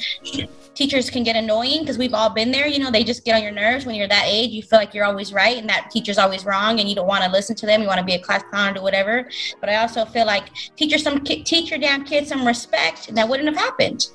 teachers 0.75 1.09
can 1.09 1.23
get 1.23 1.37
annoying 1.37 1.81
because 1.81 1.99
we've 1.99 2.15
all 2.15 2.31
been 2.31 2.51
there. 2.51 2.67
You 2.67 2.81
know, 2.81 2.91
they 2.91 3.05
just 3.05 3.25
get 3.25 3.37
on 3.37 3.43
your 3.43 3.53
nerves 3.53 3.87
when 3.87 3.95
you're 3.95 4.09
that 4.09 4.25
age. 4.27 4.51
You 4.51 4.63
feel 4.63 4.79
like 4.79 4.93
you're 4.93 5.05
always 5.05 5.33
right 5.33 5.57
and 5.57 5.69
that 5.69 5.91
teacher's 5.91 6.19
always 6.19 6.45
wrong, 6.45 6.81
and 6.81 6.89
you 6.89 6.95
don't 6.95 7.07
want 7.07 7.25
to 7.25 7.31
listen 7.31 7.55
to 7.57 7.67
them. 7.67 7.81
You 7.81 7.87
want 7.87 8.01
to 8.01 8.05
be 8.05 8.15
a 8.15 8.19
class 8.19 8.43
clown 8.51 8.77
or 8.77 8.83
whatever. 8.83 9.29
But 9.61 9.71
I 9.71 9.77
also 9.77 10.05
feel 10.05 10.27
like 10.27 10.53
teach 10.77 10.91
your 10.91 10.99
some 10.99 11.23
teach 11.23 11.71
your 11.71 11.79
damn 11.79 12.05
kids 12.05 12.29
some 12.29 12.47
respect, 12.47 12.66
and 13.09 13.17
that 13.17 13.29
wouldn't 13.29 13.49
have 13.49 13.57
happened. 13.57 14.09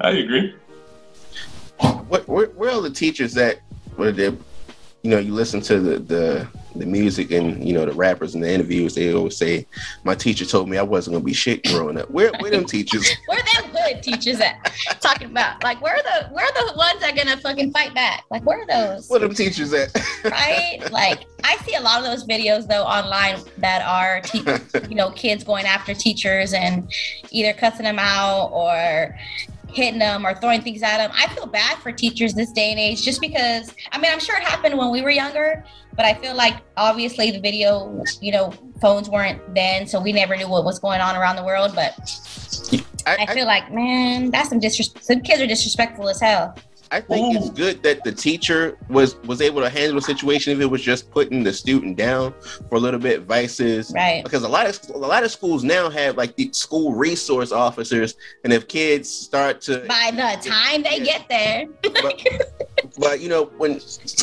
I 0.00 0.10
agree. 0.10 0.54
What 2.08 2.28
where, 2.28 2.46
where 2.46 2.70
are 2.70 2.82
the 2.82 2.90
teachers 2.90 3.34
that 3.34 3.60
were 3.96 4.12
they? 4.12 4.26
You 5.02 5.10
know, 5.10 5.18
you 5.18 5.34
listen 5.34 5.60
to 5.62 5.80
the 5.80 5.98
the 5.98 6.48
the 6.74 6.86
music 6.86 7.30
and 7.30 7.66
you 7.66 7.72
know 7.72 7.84
the 7.84 7.92
rappers 7.92 8.34
and 8.34 8.42
the 8.42 8.52
interviews, 8.52 8.94
they 8.94 9.12
always 9.12 9.36
say, 9.36 9.66
"My 10.04 10.14
teacher 10.14 10.44
told 10.44 10.68
me 10.68 10.78
I 10.78 10.82
wasn't 10.82 11.14
gonna 11.14 11.24
be 11.24 11.32
shit 11.32 11.64
growing 11.64 11.98
up." 11.98 12.10
Where 12.10 12.32
where 12.40 12.50
them 12.50 12.64
teachers? 12.64 13.08
where 13.26 13.42
them 13.54 13.70
good 13.72 14.02
teachers 14.02 14.40
at? 14.40 14.72
Talking 15.00 15.28
about 15.30 15.62
like 15.62 15.80
where 15.82 15.94
are 15.94 16.02
the 16.02 16.28
where 16.28 16.44
are 16.44 16.52
the 16.52 16.76
ones 16.76 17.00
that 17.00 17.12
are 17.12 17.16
gonna 17.16 17.36
fucking 17.36 17.72
fight 17.72 17.94
back? 17.94 18.24
Like 18.30 18.44
where 18.44 18.62
are 18.62 18.66
those? 18.66 19.08
Where 19.08 19.20
them 19.20 19.34
teachers 19.34 19.72
at? 19.72 19.94
right? 20.24 20.80
Like 20.90 21.24
I 21.44 21.56
see 21.58 21.74
a 21.74 21.80
lot 21.80 21.98
of 21.98 22.04
those 22.04 22.26
videos 22.26 22.66
though 22.66 22.84
online 22.84 23.38
that 23.58 23.82
are 23.86 24.20
te- 24.20 24.88
you 24.88 24.94
know 24.94 25.10
kids 25.10 25.44
going 25.44 25.66
after 25.66 25.94
teachers 25.94 26.52
and 26.52 26.90
either 27.30 27.52
cussing 27.52 27.84
them 27.84 27.98
out 27.98 28.50
or 28.52 29.16
hitting 29.72 29.98
them 29.98 30.26
or 30.26 30.34
throwing 30.34 30.60
things 30.60 30.82
at 30.82 30.98
them. 30.98 31.10
I 31.14 31.26
feel 31.34 31.46
bad 31.46 31.78
for 31.78 31.92
teachers 31.92 32.34
this 32.34 32.52
day 32.52 32.70
and 32.70 32.78
age 32.78 33.02
just 33.02 33.20
because, 33.20 33.74
I 33.90 33.98
mean, 33.98 34.10
I'm 34.12 34.20
sure 34.20 34.36
it 34.36 34.42
happened 34.42 34.76
when 34.76 34.90
we 34.90 35.02
were 35.02 35.10
younger, 35.10 35.64
but 35.94 36.04
I 36.04 36.14
feel 36.14 36.34
like 36.34 36.56
obviously 36.76 37.30
the 37.30 37.40
video, 37.40 38.02
you 38.20 38.32
know, 38.32 38.52
phones 38.80 39.08
weren't 39.08 39.54
then, 39.54 39.86
so 39.86 40.00
we 40.00 40.12
never 40.12 40.36
knew 40.36 40.48
what 40.48 40.64
was 40.64 40.78
going 40.78 41.00
on 41.00 41.16
around 41.16 41.36
the 41.36 41.44
world. 41.44 41.74
But 41.74 41.94
I, 43.06 43.26
I 43.28 43.34
feel 43.34 43.44
I, 43.44 43.58
like, 43.60 43.72
man, 43.72 44.30
that's 44.30 44.48
some 44.48 44.58
disrespect. 44.58 45.04
Some 45.04 45.20
kids 45.20 45.40
are 45.40 45.46
disrespectful 45.46 46.08
as 46.08 46.20
hell. 46.20 46.54
I 46.92 47.00
think 47.00 47.34
Ooh. 47.34 47.38
it's 47.38 47.48
good 47.48 47.82
that 47.84 48.04
the 48.04 48.12
teacher 48.12 48.76
was 48.90 49.16
was 49.24 49.40
able 49.40 49.62
to 49.62 49.70
handle 49.70 49.94
the 49.94 50.02
situation 50.02 50.52
if 50.52 50.60
it 50.60 50.66
was 50.66 50.82
just 50.82 51.10
putting 51.10 51.42
the 51.42 51.52
student 51.52 51.96
down 51.96 52.34
for 52.68 52.74
a 52.74 52.78
little 52.78 53.00
bit 53.00 53.22
versus 53.22 53.90
right. 53.94 54.22
because 54.22 54.42
a 54.42 54.48
lot 54.48 54.66
of 54.66 54.78
a 54.94 54.98
lot 54.98 55.24
of 55.24 55.30
schools 55.30 55.64
now 55.64 55.88
have 55.88 56.18
like 56.18 56.36
the 56.36 56.50
school 56.52 56.92
resource 56.92 57.50
officers 57.50 58.16
and 58.44 58.52
if 58.52 58.68
kids 58.68 59.08
start 59.08 59.62
to 59.62 59.86
by 59.86 60.10
the 60.12 60.46
time 60.46 60.82
they 60.82 61.00
get 61.00 61.26
there. 61.30 61.66
But, 61.82 62.22
but 62.98 63.20
you 63.20 63.30
know 63.30 63.44
when 63.56 63.80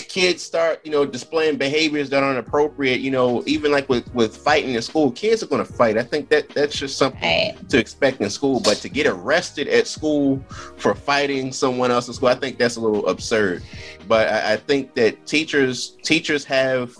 kids 0.07 0.43
start 0.43 0.79
you 0.83 0.91
know 0.91 1.05
displaying 1.07 1.57
behaviors 1.57 2.11
that 2.11 2.21
aren't 2.21 2.37
appropriate 2.37 2.99
you 2.99 3.09
know 3.09 3.41
even 3.47 3.71
like 3.71 3.89
with 3.89 4.13
with 4.13 4.37
fighting 4.37 4.75
in 4.75 4.81
school 4.83 5.11
kids 5.11 5.41
are 5.41 5.47
going 5.47 5.65
to 5.65 5.73
fight. 5.73 5.97
I 5.97 6.03
think 6.03 6.29
that 6.29 6.49
that's 6.49 6.77
just 6.77 6.99
something 6.99 7.21
right. 7.21 7.69
to 7.69 7.79
expect 7.79 8.21
in 8.21 8.29
school. 8.29 8.59
But 8.59 8.77
to 8.77 8.89
get 8.89 9.07
arrested 9.07 9.67
at 9.69 9.87
school 9.87 10.39
for 10.77 10.93
fighting 10.93 11.51
someone 11.51 11.89
else 11.89 12.07
in 12.07 12.13
school 12.13 12.29
i 12.29 12.35
think 12.35 12.58
that's 12.59 12.75
a 12.75 12.81
little 12.81 13.07
absurd. 13.07 13.63
But 14.07 14.27
I, 14.27 14.53
I 14.53 14.57
think 14.57 14.93
that 14.95 15.25
teachers 15.25 15.97
teachers 16.03 16.45
have 16.45 16.93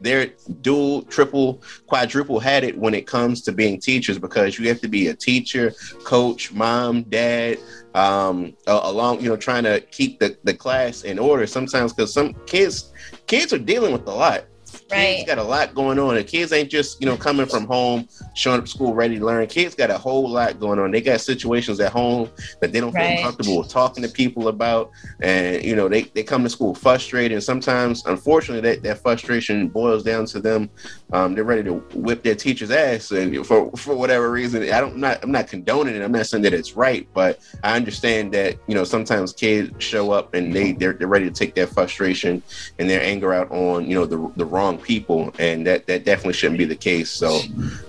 they're 0.00 0.26
dual, 0.60 1.02
triple, 1.02 1.62
quadruple 1.86 2.38
had 2.38 2.64
it 2.64 2.76
when 2.76 2.94
it 2.94 3.06
comes 3.06 3.40
to 3.42 3.52
being 3.52 3.80
teachers 3.80 4.18
because 4.18 4.58
you 4.58 4.68
have 4.68 4.80
to 4.82 4.88
be 4.88 5.08
a 5.08 5.14
teacher, 5.14 5.72
coach, 6.04 6.52
mom, 6.52 7.02
dad, 7.04 7.58
um, 7.94 8.54
along, 8.66 9.22
you 9.22 9.30
know, 9.30 9.36
trying 9.36 9.64
to 9.64 9.80
keep 9.80 10.20
the, 10.20 10.36
the 10.44 10.52
class 10.52 11.02
in 11.02 11.18
order 11.18 11.46
sometimes 11.46 11.94
because 11.94 12.12
some 12.12 12.34
kids, 12.46 12.92
kids 13.26 13.52
are 13.52 13.58
dealing 13.58 13.92
with 13.92 14.06
a 14.06 14.14
lot 14.14 14.44
Right. 14.88 15.16
Kids 15.16 15.26
got 15.26 15.38
a 15.38 15.42
lot 15.42 15.74
going 15.74 15.98
on. 15.98 16.14
The 16.14 16.22
kids 16.22 16.52
ain't 16.52 16.70
just, 16.70 17.00
you 17.00 17.06
know, 17.06 17.16
coming 17.16 17.46
from 17.46 17.66
home, 17.66 18.06
showing 18.34 18.60
up 18.60 18.68
school 18.68 18.94
ready 18.94 19.18
to 19.18 19.24
learn. 19.24 19.46
Kids 19.48 19.74
got 19.74 19.90
a 19.90 19.98
whole 19.98 20.28
lot 20.28 20.60
going 20.60 20.78
on. 20.78 20.92
They 20.92 21.00
got 21.00 21.20
situations 21.20 21.80
at 21.80 21.90
home 21.90 22.30
that 22.60 22.72
they 22.72 22.78
don't 22.78 22.92
right. 22.92 23.16
feel 23.16 23.24
comfortable 23.24 23.64
talking 23.64 24.04
to 24.04 24.08
people 24.08 24.46
about. 24.46 24.92
And, 25.20 25.64
you 25.64 25.74
know, 25.74 25.88
they, 25.88 26.02
they 26.02 26.22
come 26.22 26.44
to 26.44 26.48
school 26.48 26.72
frustrated. 26.72 27.32
And 27.32 27.42
sometimes, 27.42 28.06
unfortunately, 28.06 28.60
that, 28.70 28.84
that 28.84 28.98
frustration 28.98 29.66
boils 29.66 30.04
down 30.04 30.26
to 30.26 30.40
them. 30.40 30.70
Um, 31.12 31.34
they're 31.34 31.42
ready 31.42 31.64
to 31.64 31.74
whip 31.94 32.22
their 32.22 32.36
teacher's 32.36 32.70
ass. 32.70 33.10
And 33.10 33.44
for, 33.44 33.72
for 33.72 33.96
whatever 33.96 34.30
reason, 34.30 34.62
I 34.62 34.80
don't, 34.80 34.94
I'm 34.94 35.00
not, 35.00 35.22
I'm 35.24 35.32
not 35.32 35.48
condoning 35.48 35.96
it. 35.96 36.02
I'm 36.02 36.12
not 36.12 36.26
saying 36.26 36.44
that 36.44 36.54
it's 36.54 36.76
right, 36.76 37.08
but 37.12 37.40
I 37.64 37.74
understand 37.74 38.32
that, 38.34 38.56
you 38.68 38.76
know, 38.76 38.84
sometimes 38.84 39.32
kids 39.32 39.84
show 39.84 40.12
up 40.12 40.34
and 40.34 40.54
they, 40.54 40.72
they're, 40.72 40.92
they're 40.92 41.08
ready 41.08 41.24
to 41.24 41.32
take 41.32 41.56
their 41.56 41.66
frustration 41.66 42.40
and 42.78 42.88
their 42.88 43.02
anger 43.02 43.34
out 43.34 43.50
on, 43.50 43.88
you 43.88 43.96
know, 43.96 44.06
the, 44.06 44.32
the 44.36 44.44
wrong 44.44 44.75
wrong 44.76 44.84
people, 44.84 45.34
and 45.38 45.66
that 45.66 45.86
that 45.86 46.04
definitely 46.04 46.34
shouldn't 46.34 46.58
be 46.58 46.64
the 46.64 46.76
case. 46.76 47.10
So, 47.10 47.40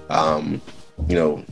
um, 0.10 0.62
you 1.08 1.16
know, 1.16 1.44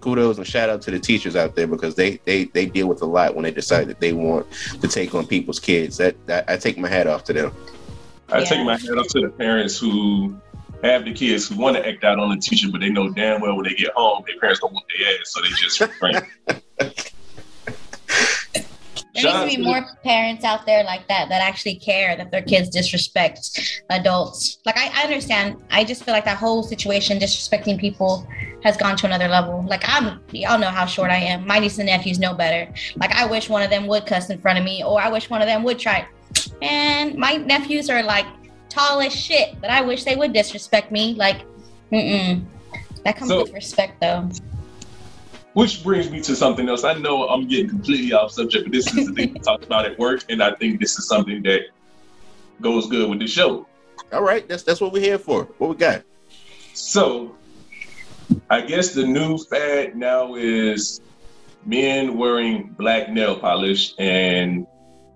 kudos 0.00 0.38
and 0.38 0.46
shout 0.46 0.68
out 0.68 0.82
to 0.82 0.90
the 0.90 0.98
teachers 0.98 1.36
out 1.36 1.54
there 1.54 1.66
because 1.66 1.94
they 1.94 2.18
they 2.24 2.44
they 2.44 2.66
deal 2.66 2.88
with 2.88 3.02
a 3.02 3.06
lot 3.06 3.34
when 3.34 3.44
they 3.44 3.50
decide 3.50 3.88
that 3.88 4.00
they 4.00 4.12
want 4.12 4.46
to 4.80 4.88
take 4.88 5.14
on 5.14 5.26
people's 5.26 5.60
kids. 5.60 5.96
That, 5.96 6.14
that 6.26 6.48
I 6.48 6.56
take 6.56 6.78
my 6.78 6.88
hat 6.88 7.06
off 7.06 7.24
to 7.24 7.32
them. 7.32 7.54
I 8.28 8.38
yeah. 8.38 8.44
take 8.44 8.64
my 8.64 8.78
hat 8.78 8.98
off 8.98 9.08
to 9.08 9.20
the 9.20 9.30
parents 9.30 9.78
who 9.78 10.36
have 10.82 11.04
the 11.04 11.12
kids 11.12 11.48
who 11.48 11.60
want 11.60 11.76
to 11.76 11.86
act 11.86 12.02
out 12.02 12.18
on 12.18 12.30
the 12.30 12.40
teacher, 12.40 12.68
but 12.70 12.80
they 12.80 12.90
know 12.90 13.08
damn 13.10 13.40
well 13.40 13.54
when 13.56 13.64
they 13.64 13.74
get 13.74 13.92
home, 13.94 14.24
their 14.26 14.38
parents 14.40 14.60
don't 14.60 14.72
want 14.72 14.84
their 14.98 15.08
ass, 15.08 15.32
so 15.32 15.40
they 15.40 15.48
just 15.48 15.80
refrain. 15.80 16.20
There 19.22 19.40
needs 19.40 19.52
to 19.52 19.58
be 19.58 19.64
more 19.64 19.84
parents 20.02 20.44
out 20.44 20.66
there 20.66 20.84
like 20.84 21.06
that 21.08 21.28
that 21.28 21.42
actually 21.42 21.76
care 21.76 22.16
that 22.16 22.30
their 22.30 22.42
kids 22.42 22.68
disrespect 22.68 23.82
adults. 23.90 24.58
Like 24.64 24.76
I, 24.76 24.90
I 24.94 25.04
understand. 25.04 25.62
I 25.70 25.84
just 25.84 26.04
feel 26.04 26.14
like 26.14 26.24
that 26.24 26.38
whole 26.38 26.62
situation 26.62 27.18
disrespecting 27.18 27.78
people 27.78 28.26
has 28.62 28.76
gone 28.76 28.96
to 28.96 29.06
another 29.06 29.28
level. 29.28 29.64
Like 29.68 29.82
I'm 29.86 30.20
y'all 30.32 30.58
know 30.58 30.68
how 30.68 30.86
short 30.86 31.10
I 31.10 31.16
am. 31.16 31.46
My 31.46 31.58
nieces 31.58 31.78
and 31.78 31.86
nephews 31.86 32.18
know 32.18 32.34
better. 32.34 32.72
Like 32.96 33.12
I 33.12 33.26
wish 33.26 33.48
one 33.48 33.62
of 33.62 33.70
them 33.70 33.86
would 33.86 34.06
cuss 34.06 34.30
in 34.30 34.38
front 34.38 34.58
of 34.58 34.64
me, 34.64 34.84
or 34.84 35.00
I 35.00 35.08
wish 35.08 35.30
one 35.30 35.42
of 35.42 35.46
them 35.46 35.62
would 35.64 35.78
try. 35.78 36.06
And 36.60 37.16
my 37.16 37.36
nephews 37.36 37.90
are 37.90 38.02
like 38.02 38.26
tall 38.68 39.00
as 39.00 39.14
shit, 39.14 39.60
but 39.60 39.70
I 39.70 39.82
wish 39.82 40.04
they 40.04 40.16
would 40.16 40.32
disrespect 40.32 40.90
me. 40.90 41.14
Like, 41.14 41.42
mm-mm. 41.90 42.44
That 43.04 43.16
comes 43.16 43.30
so, 43.30 43.42
with 43.42 43.52
respect 43.52 44.00
though. 44.00 44.30
Which 45.54 45.82
brings 45.82 46.10
me 46.10 46.20
to 46.22 46.34
something 46.34 46.68
else. 46.68 46.82
I 46.82 46.94
know 46.94 47.28
I'm 47.28 47.46
getting 47.46 47.68
completely 47.68 48.12
off 48.12 48.32
subject, 48.32 48.64
but 48.64 48.72
this 48.72 48.86
is 48.94 49.06
the 49.06 49.12
thing 49.12 49.34
we 49.34 49.40
talked 49.40 49.64
about 49.64 49.84
at 49.84 49.98
work, 49.98 50.24
and 50.30 50.42
I 50.42 50.54
think 50.54 50.80
this 50.80 50.98
is 50.98 51.06
something 51.06 51.42
that 51.42 51.62
goes 52.60 52.88
good 52.88 53.10
with 53.10 53.18
the 53.18 53.26
show. 53.26 53.66
All 54.12 54.22
right, 54.22 54.48
that's 54.48 54.62
that's 54.62 54.80
what 54.80 54.92
we're 54.92 55.02
here 55.02 55.18
for. 55.18 55.44
What 55.58 55.70
we 55.70 55.76
got? 55.76 56.02
So, 56.72 57.36
I 58.48 58.62
guess 58.62 58.94
the 58.94 59.06
new 59.06 59.36
fad 59.38 59.94
now 59.94 60.36
is 60.36 61.00
men 61.66 62.16
wearing 62.16 62.74
black 62.78 63.10
nail 63.10 63.38
polish 63.38 63.94
and 63.98 64.66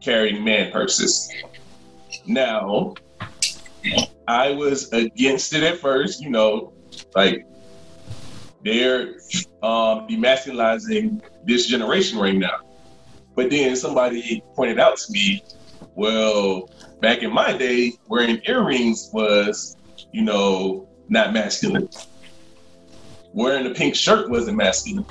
carrying 0.01 0.45
man 0.45 0.71
purses. 0.71 1.33
Now, 2.27 2.95
I 4.29 4.51
was 4.51 4.93
against 4.93 5.55
it 5.55 5.63
at 5.63 5.79
first, 5.79 6.21
you 6.21 6.31
know, 6.31 6.73
like 7.15 7.47
they're 8.67 9.15
um, 9.63 10.09
demasculizing 10.09 11.23
this 11.45 11.67
generation 11.67 12.19
right 12.19 12.35
now. 12.35 12.59
But 13.37 13.49
then 13.49 13.77
somebody 13.77 14.43
pointed 14.57 14.81
out 14.81 14.97
to 14.97 15.13
me, 15.13 15.45
well, 15.95 16.69
back 17.01 17.23
in 17.23 17.33
my 17.33 17.57
day, 17.57 17.93
wearing 18.09 18.41
earrings 18.45 19.09
was, 19.13 19.77
you 20.13 20.23
know, 20.23 20.89
not 21.09 21.33
masculine. 21.33 21.89
Wearing 23.33 23.67
a 23.67 23.71
pink 23.71 23.95
shirt 23.95 24.29
wasn't 24.29 24.57
masculine. 24.57 25.07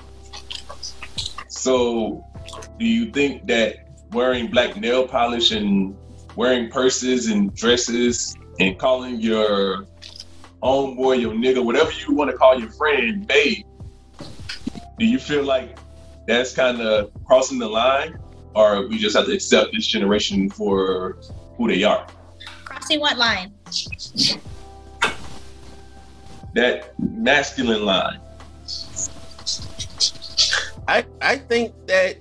So, 1.48 2.26
do 2.78 2.86
you 2.86 3.10
think 3.12 3.48
that 3.48 3.88
wearing 4.12 4.48
black 4.48 4.76
nail 4.76 5.08
polish 5.08 5.52
and 5.52 5.96
wearing 6.36 6.70
purses 6.70 7.30
and 7.30 7.56
dresses 7.56 8.36
and 8.60 8.78
calling 8.78 9.22
your 9.22 9.86
homeboy, 10.62 11.22
your 11.22 11.34
nigga, 11.34 11.64
whatever 11.64 11.92
you 11.92 12.14
want 12.14 12.32
to 12.32 12.38
call 12.38 12.60
your 12.60 12.70
friend, 12.72 13.28
babe, 13.28 13.66
do 14.98 15.06
you 15.06 15.20
feel 15.20 15.44
like 15.44 15.78
that's 16.28 16.54
kind 16.54 16.82
of 16.82 17.12
crossing 17.26 17.60
the 17.60 17.68
line, 17.68 18.18
or 18.56 18.88
we 18.88 18.98
just 18.98 19.16
have 19.16 19.26
to 19.26 19.34
accept 19.34 19.74
this 19.74 19.88
generation 19.88 20.50
for 20.50 21.18
who 21.58 21.68
they 21.68 21.84
are? 21.84 22.08
Crossing 22.64 23.00
what 23.00 23.18
line? 23.18 23.54
That 26.54 26.94
masculine 27.00 27.86
line. 27.86 28.20
I 30.88 31.06
I 31.22 31.38
think 31.38 31.74
that 31.88 32.18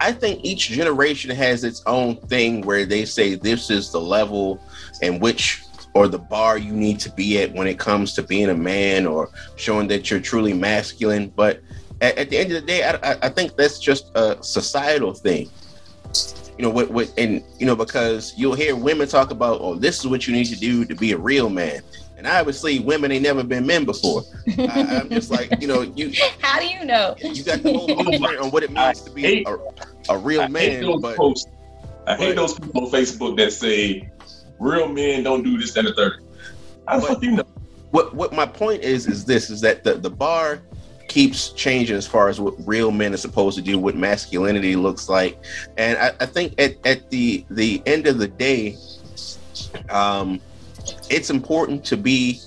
I 0.00 0.12
think 0.12 0.44
each 0.44 0.68
generation 0.68 1.30
has 1.30 1.64
its 1.64 1.82
own 1.86 2.16
thing 2.16 2.62
where 2.62 2.86
they 2.86 3.04
say 3.04 3.34
this 3.34 3.70
is 3.70 3.90
the 3.90 4.00
level 4.00 4.62
in 5.02 5.18
which 5.18 5.62
or 5.98 6.06
the 6.06 6.18
bar 6.18 6.56
you 6.56 6.72
need 6.72 7.00
to 7.00 7.10
be 7.10 7.42
at 7.42 7.52
when 7.52 7.66
it 7.66 7.76
comes 7.76 8.12
to 8.14 8.22
being 8.22 8.50
a 8.50 8.54
man 8.54 9.04
or 9.04 9.28
showing 9.56 9.88
that 9.88 10.08
you're 10.08 10.20
truly 10.20 10.52
masculine. 10.52 11.26
But 11.34 11.60
at, 12.00 12.16
at 12.16 12.30
the 12.30 12.38
end 12.38 12.52
of 12.52 12.60
the 12.60 12.66
day, 12.68 12.84
I, 12.84 13.18
I, 13.20 13.28
think 13.28 13.56
that's 13.56 13.80
just 13.80 14.12
a 14.14 14.40
societal 14.40 15.12
thing. 15.12 15.50
You 16.56 16.62
know, 16.62 16.70
what, 16.70 16.88
what, 16.92 17.12
and 17.18 17.42
you 17.58 17.66
know, 17.66 17.74
because 17.74 18.32
you'll 18.36 18.54
hear 18.54 18.76
women 18.76 19.08
talk 19.08 19.32
about, 19.32 19.60
oh, 19.60 19.74
this 19.74 19.98
is 19.98 20.06
what 20.06 20.28
you 20.28 20.32
need 20.32 20.44
to 20.44 20.54
do 20.54 20.84
to 20.84 20.94
be 20.94 21.10
a 21.10 21.18
real 21.18 21.50
man. 21.50 21.82
And 22.16 22.28
obviously, 22.28 22.78
women 22.78 23.10
ain't 23.10 23.24
never 23.24 23.42
been 23.42 23.66
men 23.66 23.84
before. 23.84 24.22
I, 24.56 25.00
am 25.00 25.10
just 25.10 25.32
like, 25.32 25.60
you 25.60 25.66
know, 25.66 25.82
you. 25.82 26.12
How 26.38 26.60
do 26.60 26.66
you 26.68 26.84
know? 26.84 27.16
You 27.20 27.42
got 27.42 27.64
the 27.64 27.72
whole 27.72 27.88
blueprint 27.88 28.38
on 28.38 28.52
what 28.52 28.62
it 28.62 28.70
means 28.70 29.00
to 29.02 29.10
be 29.10 29.44
a, 29.44 29.56
a, 30.10 30.16
real 30.16 30.46
man. 30.46 31.00
But, 31.00 31.16
posts. 31.16 31.50
I 32.06 32.14
hate 32.14 32.36
but, 32.36 32.36
those 32.36 32.54
people 32.54 32.86
on 32.86 32.92
Facebook 32.92 33.36
that 33.38 33.52
say 33.52 34.08
real 34.58 34.88
men 34.88 35.22
don't 35.22 35.42
do 35.42 35.58
this, 35.58 35.76
and 35.76 35.88
the 35.88 35.94
third. 35.94 36.24
How 36.86 37.00
the 37.00 37.06
fuck 37.06 37.22
you 37.22 37.32
know? 37.32 37.44
What 37.90 38.14
what 38.14 38.32
my 38.32 38.46
point 38.46 38.82
is 38.82 39.06
is 39.06 39.24
this 39.24 39.50
is 39.50 39.60
that 39.62 39.84
the, 39.84 39.94
the 39.94 40.10
bar 40.10 40.62
keeps 41.08 41.50
changing 41.50 41.96
as 41.96 42.06
far 42.06 42.28
as 42.28 42.38
what 42.38 42.54
real 42.66 42.90
men 42.90 43.14
are 43.14 43.18
supposed 43.18 43.56
to 43.56 43.62
do, 43.62 43.78
what 43.78 43.96
masculinity 43.96 44.76
looks 44.76 45.08
like. 45.08 45.42
And 45.78 45.96
I, 45.98 46.12
I 46.20 46.26
think 46.26 46.60
at, 46.60 46.76
at 46.86 47.10
the 47.10 47.44
the 47.50 47.82
end 47.86 48.06
of 48.06 48.18
the 48.18 48.28
day, 48.28 48.76
um, 49.88 50.40
it's 51.10 51.30
important 51.30 51.84
to 51.86 51.96
be 51.96 52.40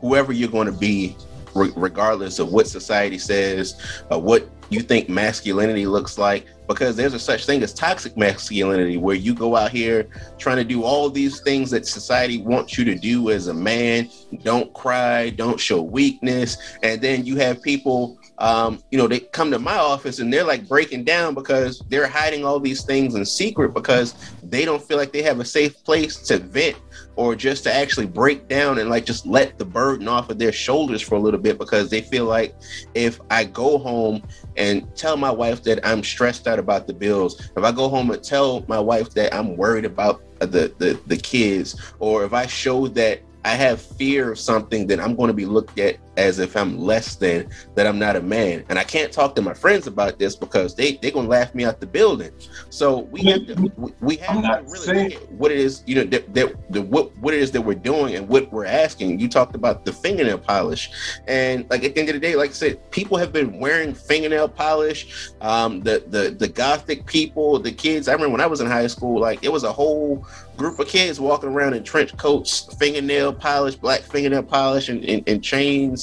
whoever 0.00 0.32
you're 0.32 0.50
going 0.50 0.66
to 0.66 0.72
be, 0.72 1.16
regardless 1.54 2.38
of 2.38 2.52
what 2.52 2.68
society 2.68 3.18
says, 3.18 4.00
uh, 4.12 4.18
what 4.18 4.48
you 4.70 4.80
think 4.80 5.08
masculinity 5.08 5.86
looks 5.86 6.18
like 6.18 6.46
because 6.72 6.96
there's 6.96 7.14
a 7.14 7.18
such 7.18 7.46
thing 7.46 7.62
as 7.62 7.74
toxic 7.74 8.16
masculinity 8.16 8.96
where 8.96 9.16
you 9.16 9.34
go 9.34 9.56
out 9.56 9.70
here 9.70 10.06
trying 10.38 10.56
to 10.56 10.64
do 10.64 10.82
all 10.82 11.10
these 11.10 11.40
things 11.40 11.70
that 11.70 11.86
society 11.86 12.40
wants 12.42 12.78
you 12.78 12.84
to 12.84 12.94
do 12.94 13.30
as 13.30 13.48
a 13.48 13.54
man. 13.54 14.08
Don't 14.42 14.72
cry 14.72 15.30
don't 15.30 15.60
show 15.60 15.82
weakness. 15.82 16.56
And 16.82 17.00
then 17.00 17.24
you 17.24 17.36
have 17.36 17.62
people 17.62 18.18
um, 18.38 18.82
you 18.90 18.98
know, 18.98 19.06
they 19.06 19.20
come 19.20 19.52
to 19.52 19.58
my 19.60 19.76
office 19.76 20.18
and 20.18 20.32
they're 20.32 20.42
like 20.44 20.66
breaking 20.66 21.04
down 21.04 21.32
because 21.32 21.80
they're 21.88 22.08
hiding 22.08 22.44
all 22.44 22.58
these 22.58 22.82
things 22.82 23.14
in 23.14 23.24
secret 23.24 23.72
because 23.72 24.14
they 24.42 24.64
don't 24.64 24.82
feel 24.82 24.96
like 24.96 25.12
they 25.12 25.22
have 25.22 25.38
a 25.38 25.44
safe 25.44 25.84
place 25.84 26.16
to 26.22 26.38
vent 26.38 26.76
or 27.16 27.34
just 27.34 27.64
to 27.64 27.74
actually 27.74 28.06
break 28.06 28.48
down 28.48 28.78
and 28.78 28.88
like 28.88 29.04
just 29.04 29.26
let 29.26 29.58
the 29.58 29.64
burden 29.64 30.08
off 30.08 30.30
of 30.30 30.38
their 30.38 30.52
shoulders 30.52 31.02
for 31.02 31.16
a 31.16 31.18
little 31.18 31.40
bit 31.40 31.58
because 31.58 31.90
they 31.90 32.00
feel 32.00 32.24
like 32.24 32.54
if 32.94 33.20
I 33.30 33.44
go 33.44 33.78
home 33.78 34.22
and 34.56 34.94
tell 34.96 35.16
my 35.16 35.30
wife 35.30 35.62
that 35.64 35.86
I'm 35.86 36.02
stressed 36.02 36.46
out 36.46 36.58
about 36.58 36.86
the 36.86 36.94
bills, 36.94 37.50
if 37.56 37.62
I 37.62 37.72
go 37.72 37.88
home 37.88 38.10
and 38.10 38.22
tell 38.22 38.64
my 38.68 38.78
wife 38.78 39.10
that 39.10 39.34
I'm 39.34 39.56
worried 39.56 39.84
about 39.84 40.22
the 40.40 40.74
the, 40.78 41.00
the 41.06 41.16
kids, 41.16 41.80
or 41.98 42.24
if 42.24 42.32
I 42.32 42.46
show 42.46 42.88
that 42.88 43.20
I 43.44 43.54
have 43.56 43.82
fear 43.82 44.32
of 44.32 44.38
something, 44.38 44.86
then 44.86 45.00
I'm 45.00 45.16
going 45.16 45.28
to 45.28 45.34
be 45.34 45.46
looked 45.46 45.78
at 45.78 45.96
as 46.16 46.38
if 46.38 46.56
I'm 46.56 46.78
less 46.78 47.16
than 47.16 47.48
that 47.74 47.86
I'm 47.86 47.98
not 47.98 48.16
a 48.16 48.22
man. 48.22 48.64
And 48.68 48.78
I 48.78 48.84
can't 48.84 49.12
talk 49.12 49.34
to 49.36 49.42
my 49.42 49.54
friends 49.54 49.86
about 49.86 50.18
this 50.18 50.36
because 50.36 50.74
they 50.74 50.96
they're 50.96 51.10
gonna 51.10 51.28
laugh 51.28 51.54
me 51.54 51.64
out 51.64 51.80
the 51.80 51.86
building. 51.86 52.32
So 52.70 53.00
we 53.00 53.22
have 53.24 53.46
to 53.46 53.94
we 54.00 54.16
have 54.16 54.42
to 54.42 54.64
really 54.70 55.04
look 55.04 55.22
at 55.22 55.32
what 55.32 55.50
it 55.50 55.58
is, 55.58 55.82
you 55.86 55.96
know, 55.96 56.04
that, 56.04 56.34
that 56.34 56.72
the 56.72 56.82
what 56.82 57.16
what 57.18 57.34
it 57.34 57.40
is 57.40 57.50
that 57.52 57.62
we're 57.62 57.74
doing 57.74 58.14
and 58.14 58.28
what 58.28 58.52
we're 58.52 58.66
asking. 58.66 59.18
You 59.18 59.28
talked 59.28 59.54
about 59.54 59.84
the 59.84 59.92
fingernail 59.92 60.38
polish. 60.38 60.90
And 61.26 61.68
like 61.70 61.84
at 61.84 61.94
the 61.94 62.00
end 62.00 62.08
of 62.10 62.14
the 62.14 62.20
day, 62.20 62.36
like 62.36 62.50
I 62.50 62.54
said, 62.54 62.90
people 62.90 63.16
have 63.16 63.32
been 63.32 63.58
wearing 63.58 63.94
fingernail 63.94 64.48
polish. 64.48 65.30
Um 65.40 65.80
the 65.80 66.04
the 66.08 66.30
the 66.30 66.48
gothic 66.48 67.06
people, 67.06 67.58
the 67.58 67.72
kids. 67.72 68.08
I 68.08 68.12
remember 68.12 68.32
when 68.32 68.40
I 68.40 68.46
was 68.46 68.60
in 68.60 68.66
high 68.66 68.86
school, 68.86 69.20
like 69.20 69.42
it 69.44 69.52
was 69.52 69.64
a 69.64 69.72
whole 69.72 70.26
group 70.56 70.78
of 70.78 70.86
kids 70.86 71.18
walking 71.18 71.48
around 71.48 71.74
in 71.74 71.82
trench 71.82 72.16
coats, 72.16 72.72
fingernail 72.78 73.32
polish, 73.32 73.74
black 73.74 74.00
fingernail 74.02 74.42
polish, 74.42 74.88
and, 74.88 75.04
and, 75.04 75.22
and, 75.26 75.42
chains. 75.42 76.01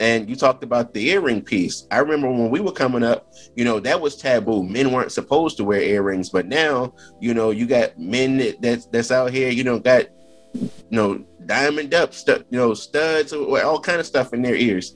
And 0.00 0.28
you 0.28 0.36
talked 0.36 0.62
about 0.64 0.94
the 0.94 1.10
earring 1.10 1.42
piece. 1.42 1.86
I 1.90 1.98
remember 1.98 2.30
when 2.30 2.50
we 2.50 2.60
were 2.60 2.72
coming 2.72 3.02
up, 3.02 3.32
you 3.56 3.64
know, 3.64 3.80
that 3.80 4.00
was 4.00 4.16
taboo. 4.16 4.62
Men 4.62 4.92
weren't 4.92 5.12
supposed 5.12 5.56
to 5.58 5.64
wear 5.64 5.80
earrings, 5.80 6.30
but 6.30 6.46
now, 6.46 6.94
you 7.20 7.34
know, 7.34 7.50
you 7.50 7.66
got 7.66 7.98
men 7.98 8.36
that, 8.38 8.60
that's 8.62 8.86
that's 8.86 9.10
out 9.10 9.32
here, 9.32 9.50
you 9.50 9.64
know, 9.64 9.78
got 9.78 10.06
you 10.54 10.70
know 10.90 11.24
diamond 11.46 11.94
up 11.94 12.14
stuff, 12.14 12.42
you 12.50 12.58
know, 12.58 12.74
studs, 12.74 13.32
all 13.32 13.80
kind 13.80 14.00
of 14.00 14.06
stuff 14.06 14.32
in 14.32 14.42
their 14.42 14.54
ears, 14.54 14.94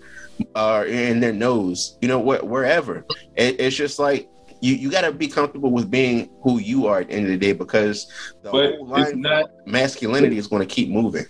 or 0.55 0.83
uh, 0.83 0.85
in 0.85 1.21
their 1.21 1.33
nose, 1.33 1.99
you 2.01 2.09
know, 2.09 2.21
wh- 2.21 2.45
wherever. 2.45 3.05
It, 3.37 3.61
it's 3.61 3.77
just 3.77 3.99
like 3.99 4.29
you, 4.61 4.75
you 4.75 4.91
got 4.91 5.03
to 5.03 5.13
be 5.13 5.29
comfortable 5.29 5.71
with 5.71 5.91
being 5.91 6.31
who 6.43 6.59
you 6.59 6.87
are 6.87 7.01
at 7.01 7.09
the 7.09 7.15
end 7.15 7.27
of 7.27 7.33
the 7.33 7.39
day 7.39 7.53
because 7.53 8.07
the 8.43 8.51
but 8.51 8.77
whole 8.77 8.87
line 8.87 9.21
not, 9.21 9.51
masculinity 9.67 10.39
is 10.39 10.47
going 10.47 10.67
to 10.67 10.75
keep 10.75 10.89
moving. 10.89 11.27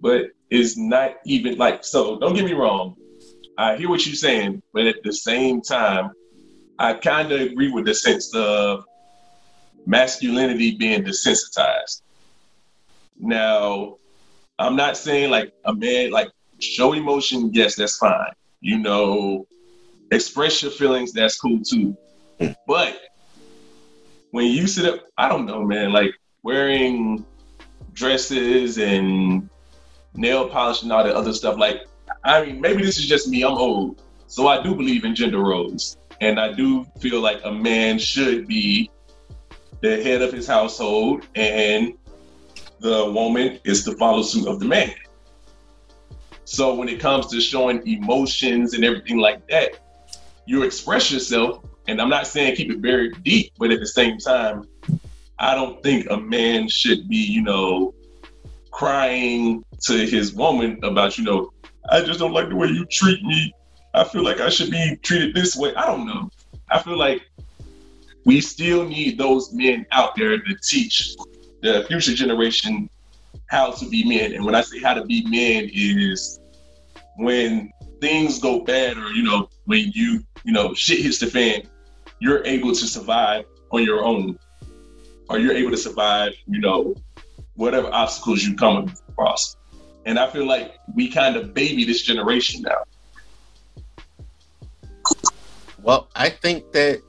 But 0.00 0.26
it's 0.50 0.76
not 0.76 1.16
even 1.24 1.56
like 1.56 1.84
so. 1.84 2.18
Don't 2.18 2.34
get 2.34 2.44
me 2.44 2.52
wrong. 2.52 2.96
I 3.56 3.76
hear 3.76 3.88
what 3.88 4.04
you're 4.06 4.14
saying, 4.14 4.62
but 4.72 4.86
at 4.86 5.02
the 5.04 5.12
same 5.12 5.60
time, 5.60 6.10
I 6.78 6.94
kind 6.94 7.30
of 7.30 7.40
agree 7.40 7.70
with 7.70 7.84
the 7.84 7.94
sense 7.94 8.34
of 8.34 8.84
masculinity 9.86 10.76
being 10.76 11.04
desensitized. 11.04 12.02
Now, 13.18 13.98
I'm 14.58 14.76
not 14.76 14.96
saying 14.96 15.30
like 15.30 15.52
a 15.64 15.74
man 15.74 16.10
like 16.10 16.28
show 16.58 16.94
emotion. 16.94 17.50
Yes, 17.52 17.76
that's 17.76 17.96
fine. 17.98 18.32
You 18.60 18.78
know, 18.78 19.46
express 20.10 20.62
your 20.62 20.72
feelings. 20.72 21.12
That's 21.12 21.38
cool 21.38 21.60
too. 21.62 21.96
But 22.66 22.98
when 24.30 24.46
you 24.46 24.66
sit 24.66 24.86
up, 24.92 25.04
I 25.18 25.28
don't 25.28 25.46
know, 25.46 25.62
man, 25.64 25.92
like 25.92 26.14
wearing 26.42 27.24
dresses 27.92 28.78
and 28.78 29.48
nail 30.14 30.48
polish 30.48 30.82
and 30.82 30.92
all 30.92 31.04
that 31.04 31.14
other 31.14 31.32
stuff, 31.32 31.58
like, 31.58 31.86
I 32.24 32.44
mean, 32.44 32.60
maybe 32.60 32.82
this 32.82 32.98
is 32.98 33.06
just 33.06 33.28
me, 33.28 33.42
I'm 33.42 33.52
old. 33.52 34.02
So 34.26 34.48
I 34.48 34.62
do 34.62 34.74
believe 34.74 35.04
in 35.04 35.14
gender 35.14 35.40
roles. 35.40 35.96
And 36.20 36.38
I 36.38 36.52
do 36.52 36.84
feel 36.98 37.20
like 37.20 37.40
a 37.44 37.52
man 37.52 37.98
should 37.98 38.46
be 38.46 38.90
the 39.80 40.02
head 40.02 40.20
of 40.22 40.32
his 40.32 40.46
household 40.46 41.26
and 41.34 41.94
the 42.80 43.10
woman 43.10 43.58
is 43.64 43.84
to 43.84 43.96
follow 43.96 44.22
suit 44.22 44.46
of 44.46 44.60
the 44.60 44.66
man. 44.66 44.92
So 46.44 46.74
when 46.74 46.88
it 46.88 47.00
comes 47.00 47.28
to 47.28 47.40
showing 47.40 47.86
emotions 47.86 48.74
and 48.74 48.84
everything 48.84 49.18
like 49.18 49.46
that, 49.48 49.78
you 50.46 50.62
express 50.64 51.10
yourself 51.10 51.64
and 51.86 52.00
I'm 52.00 52.08
not 52.08 52.26
saying 52.26 52.56
keep 52.56 52.70
it 52.70 52.78
very 52.78 53.10
deep, 53.10 53.52
but 53.58 53.70
at 53.70 53.80
the 53.80 53.86
same 53.86 54.18
time, 54.18 54.66
I 55.38 55.54
don't 55.54 55.82
think 55.82 56.06
a 56.10 56.16
man 56.16 56.68
should 56.68 57.08
be, 57.08 57.16
you 57.16 57.42
know, 57.42 57.94
crying 58.70 59.64
to 59.80 60.06
his 60.06 60.32
woman 60.32 60.78
about, 60.82 61.18
you 61.18 61.24
know, 61.24 61.52
I 61.90 62.02
just 62.02 62.18
don't 62.18 62.32
like 62.32 62.48
the 62.48 62.56
way 62.56 62.68
you 62.68 62.84
treat 62.86 63.22
me. 63.22 63.52
I 63.94 64.04
feel 64.04 64.22
like 64.22 64.40
I 64.40 64.48
should 64.48 64.70
be 64.70 64.96
treated 65.02 65.34
this 65.34 65.56
way. 65.56 65.74
I 65.74 65.86
don't 65.86 66.06
know. 66.06 66.30
I 66.70 66.80
feel 66.80 66.96
like 66.96 67.22
we 68.24 68.40
still 68.40 68.84
need 68.86 69.18
those 69.18 69.52
men 69.52 69.86
out 69.90 70.14
there 70.14 70.38
to 70.38 70.54
teach 70.62 71.16
the 71.62 71.84
future 71.88 72.14
generation 72.14 72.88
how 73.46 73.72
to 73.72 73.88
be 73.88 74.04
men. 74.04 74.34
And 74.34 74.44
when 74.44 74.54
I 74.54 74.60
say 74.60 74.78
how 74.78 74.94
to 74.94 75.04
be 75.04 75.24
men 75.24 75.68
is 75.72 76.40
when 77.16 77.72
things 78.00 78.38
go 78.38 78.60
bad 78.60 78.96
or, 78.96 79.10
you 79.10 79.22
know, 79.22 79.48
when 79.64 79.90
you, 79.92 80.22
you 80.44 80.52
know, 80.52 80.72
shit 80.74 81.00
hits 81.00 81.18
the 81.18 81.26
fan, 81.26 81.62
you're 82.20 82.44
able 82.44 82.70
to 82.70 82.86
survive 82.86 83.44
on 83.72 83.82
your 83.82 84.04
own, 84.04 84.38
or 85.28 85.38
you're 85.38 85.54
able 85.54 85.70
to 85.70 85.76
survive, 85.76 86.32
you 86.46 86.60
know, 86.60 86.94
whatever 87.60 87.92
obstacles 87.92 88.42
you 88.42 88.56
come 88.56 88.90
across. 89.10 89.56
And 90.06 90.18
I 90.18 90.30
feel 90.30 90.46
like 90.46 90.78
we 90.94 91.10
kind 91.10 91.36
of 91.36 91.52
baby 91.52 91.84
this 91.84 92.00
generation 92.00 92.62
now. 92.62 92.78
Well, 95.82 96.08
I 96.16 96.30
think 96.30 96.72
that 96.72 97.02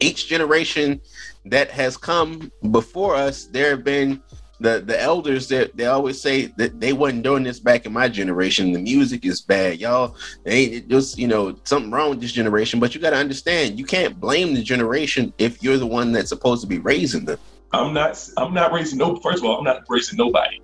each 0.00 0.26
generation 0.26 1.00
that 1.44 1.70
has 1.70 1.96
come 1.96 2.50
before 2.72 3.14
us, 3.14 3.44
there 3.46 3.70
have 3.70 3.84
been 3.84 4.20
the 4.58 4.80
the 4.80 5.00
elders 5.00 5.48
that 5.48 5.76
they 5.76 5.86
always 5.86 6.20
say 6.20 6.46
that 6.56 6.80
they 6.80 6.92
wasn't 6.92 7.22
doing 7.22 7.44
this 7.44 7.60
back 7.60 7.86
in 7.86 7.92
my 7.92 8.08
generation. 8.08 8.72
The 8.72 8.80
music 8.80 9.24
is 9.24 9.40
bad, 9.40 9.78
y'all. 9.78 10.16
They 10.44 10.80
just 10.80 11.16
you 11.16 11.28
know 11.28 11.56
something 11.62 11.92
wrong 11.92 12.10
with 12.10 12.20
this 12.20 12.32
generation. 12.32 12.80
But 12.80 12.92
you 12.92 13.00
got 13.00 13.10
to 13.10 13.16
understand, 13.16 13.78
you 13.78 13.84
can't 13.84 14.18
blame 14.18 14.54
the 14.54 14.62
generation 14.62 15.32
if 15.38 15.62
you're 15.62 15.78
the 15.78 15.86
one 15.86 16.10
that's 16.10 16.28
supposed 16.28 16.62
to 16.62 16.68
be 16.68 16.78
raising 16.78 17.24
them. 17.24 17.38
I'm 17.72 17.94
not. 17.94 18.28
I'm 18.36 18.52
not 18.52 18.72
raising 18.72 18.98
no. 18.98 19.16
First 19.16 19.38
of 19.38 19.44
all, 19.44 19.58
I'm 19.58 19.64
not 19.64 19.84
raising 19.88 20.18
nobody. 20.18 20.60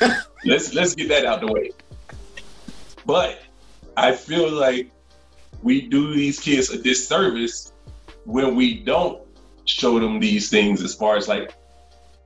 let's 0.44 0.74
let's 0.74 0.94
get 0.94 1.08
that 1.08 1.26
out 1.26 1.40
the 1.40 1.48
way. 1.48 1.70
But 3.04 3.42
I 3.96 4.12
feel 4.12 4.50
like 4.50 4.90
we 5.62 5.82
do 5.88 6.14
these 6.14 6.40
kids 6.40 6.70
a 6.70 6.82
disservice 6.82 7.72
when 8.24 8.54
we 8.56 8.80
don't 8.80 9.22
show 9.66 9.98
them 9.98 10.20
these 10.20 10.48
things 10.48 10.82
as 10.82 10.94
far 10.94 11.16
as 11.16 11.28
like 11.28 11.54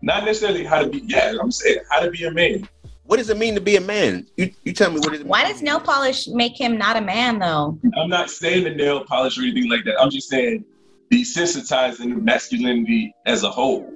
not 0.02 0.24
necessarily 0.24 0.64
how 0.64 0.82
to 0.82 0.88
be. 0.88 1.02
Yeah, 1.06 1.34
I'm 1.40 1.50
saying 1.50 1.78
how 1.90 2.00
to 2.00 2.10
be 2.10 2.24
a 2.24 2.30
man. 2.30 2.68
What 3.04 3.16
does 3.16 3.28
it 3.28 3.38
mean 3.38 3.56
to 3.56 3.60
be 3.60 3.74
a 3.74 3.80
man? 3.80 4.28
You 4.36 4.52
you 4.62 4.72
tell 4.72 4.90
me 4.92 5.00
what 5.00 5.12
is 5.14 5.20
it 5.20 5.26
Why 5.26 5.42
does 5.42 5.62
nail 5.62 5.80
polish 5.80 6.28
make 6.28 6.58
him 6.58 6.78
not 6.78 6.96
a 6.96 7.00
man 7.00 7.40
though? 7.40 7.76
I'm 7.96 8.08
not 8.08 8.30
saying 8.30 8.64
the 8.64 8.70
nail 8.70 9.04
polish 9.04 9.36
or 9.36 9.42
anything 9.42 9.68
like 9.68 9.84
that. 9.84 10.00
I'm 10.00 10.10
just 10.10 10.28
saying 10.28 10.64
desensitizing 11.10 12.22
masculinity 12.22 13.14
as 13.26 13.42
a 13.42 13.50
whole. 13.50 13.92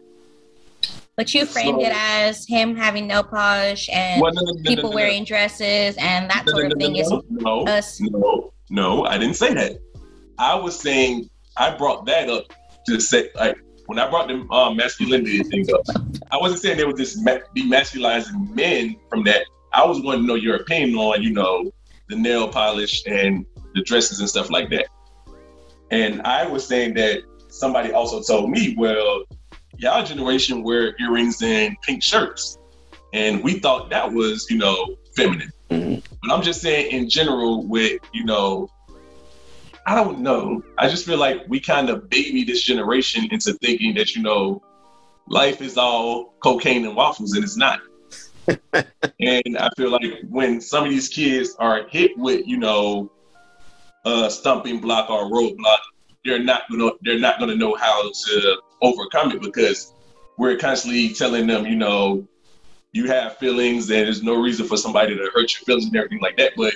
But 1.17 1.33
you 1.33 1.47
framed 1.47 1.81
so, 1.81 1.87
it 1.87 1.93
as 1.95 2.45
him 2.45 2.75
having 2.75 3.07
nail 3.07 3.23
polish 3.23 3.89
and 3.93 4.21
well, 4.21 4.33
no, 4.35 4.43
no, 4.43 4.53
no, 4.53 4.63
people 4.65 4.93
wearing 4.93 5.25
dresses 5.25 5.97
and 5.97 6.29
that 6.29 6.49
sort 6.49 6.73
of 6.73 6.79
thing 6.79 6.97
is 6.97 7.11
us. 7.13 8.01
No, 8.01 8.53
no, 8.69 9.05
I 9.05 9.17
didn't 9.17 9.37
say 9.37 9.55
that. 9.55 9.79
I 10.39 10.57
was 10.57 10.79
saying 10.79 11.31
I 11.57 11.77
brought 11.77 12.05
that 12.07 12.29
up 12.29 12.53
to 12.87 13.01
say 13.01 13.31
like 13.37 13.57
when 13.87 13.99
I 13.99 14.11
brought 14.11 14.27
the 14.29 14.41
um, 14.53 14.77
masculinity 14.77 15.43
thing 15.45 15.67
up, 15.73 15.83
I 16.33 16.37
wasn't 16.39 16.63
saying 16.63 16.79
they 16.79 16.85
were 16.85 16.95
just 16.95 17.23
ma- 17.23 17.39
demasculizing 17.55 18.55
men 18.55 18.97
from 19.09 19.23
that. 19.25 19.47
I 19.73 19.85
was 19.85 20.01
wanting 20.01 20.23
to 20.23 20.27
know 20.27 20.35
your 20.35 20.57
opinion 20.57 20.97
on, 20.97 21.23
you 21.23 21.33
know, 21.33 21.71
the 22.09 22.17
nail 22.17 22.49
polish 22.49 23.05
and 23.07 23.45
the 23.75 23.83
dresses 23.83 24.21
and 24.21 24.29
stuff 24.29 24.51
like 24.51 24.71
that. 24.71 24.87
And 25.91 26.23
I 26.23 26.47
was 26.47 26.67
saying 26.67 26.95
that 26.95 27.23
somebody 27.49 27.93
also 27.93 28.23
told 28.23 28.51
me, 28.51 28.75
well, 28.77 29.25
y'all 29.77 30.05
generation 30.05 30.63
wear 30.63 30.97
earrings 31.01 31.43
and 31.43 31.77
pink 31.83 32.03
shirts. 32.03 32.59
And 33.13 33.43
we 33.45 33.61
thought 33.61 33.91
that 33.91 34.13
was, 34.13 34.47
you 34.51 34.59
know, 34.59 34.97
feminine. 35.17 35.53
Mm-hmm. 35.71 36.01
But 36.23 36.35
I'm 36.35 36.43
just 36.43 36.61
saying 36.61 36.91
in 36.91 37.09
general 37.09 37.67
with, 37.67 38.01
you 38.13 38.25
know, 38.25 38.69
I 39.87 39.95
don't 39.95 40.21
know. 40.21 40.63
I 40.79 40.89
just 40.89 41.05
feel 41.05 41.19
like 41.19 41.43
we 41.49 41.61
kind 41.61 41.91
of 41.91 42.09
baby 42.09 42.45
this 42.45 42.63
generation 42.63 43.29
into 43.31 43.53
thinking 43.55 43.95
that, 43.95 44.15
you 44.15 44.23
know, 44.23 44.63
life 45.29 45.61
is 45.61 45.77
all 45.77 46.35
cocaine 46.43 46.87
and 46.87 46.97
waffles, 46.97 47.35
and 47.35 47.45
it's 47.45 47.57
not. 47.57 47.81
and 48.73 49.59
I 49.59 49.71
feel 49.77 49.91
like 49.91 50.23
when 50.29 50.61
some 50.61 50.85
of 50.85 50.91
these 50.91 51.09
kids 51.09 51.55
are 51.59 51.87
hit 51.89 52.17
with, 52.17 52.47
you 52.47 52.57
know, 52.57 53.11
a 54.05 54.31
stumping 54.31 54.81
block 54.81 55.11
or 55.11 55.31
roadblock, 55.31 55.79
they're 56.25 56.43
not 56.43 56.63
gonna 56.71 56.91
they're 57.03 57.19
not 57.19 57.39
gonna 57.39 57.55
know 57.55 57.75
how 57.75 58.11
to 58.11 58.63
overcome 58.83 59.33
it 59.33 59.43
because 59.43 59.95
we're 60.39 60.57
constantly 60.57 61.11
telling 61.11 61.47
them, 61.47 61.67
you 61.67 61.77
know, 61.77 62.27
you 62.93 63.07
have 63.07 63.37
feelings 63.39 63.91
and 63.91 64.07
there's 64.07 64.23
no 64.23 64.41
reason 64.41 64.67
for 64.67 64.77
somebody 64.77 65.17
to 65.17 65.31
hurt 65.35 65.53
your 65.55 65.65
feelings 65.65 65.87
and 65.87 65.97
everything 65.97 66.21
like 66.21 66.37
that. 66.37 66.53
But 66.57 66.75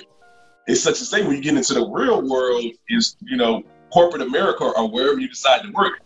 it's 0.67 0.81
such 0.81 1.01
a 1.01 1.05
thing 1.05 1.27
when 1.27 1.35
you 1.35 1.41
get 1.41 1.55
into 1.55 1.73
the 1.73 1.85
real 1.85 2.21
world 2.21 2.65
is 2.89 3.15
you 3.21 3.37
know 3.37 3.63
corporate 3.91 4.21
america 4.21 4.63
or 4.63 4.87
wherever 4.87 5.19
you 5.19 5.27
decide 5.27 5.63
to 5.63 5.71
work 5.71 6.01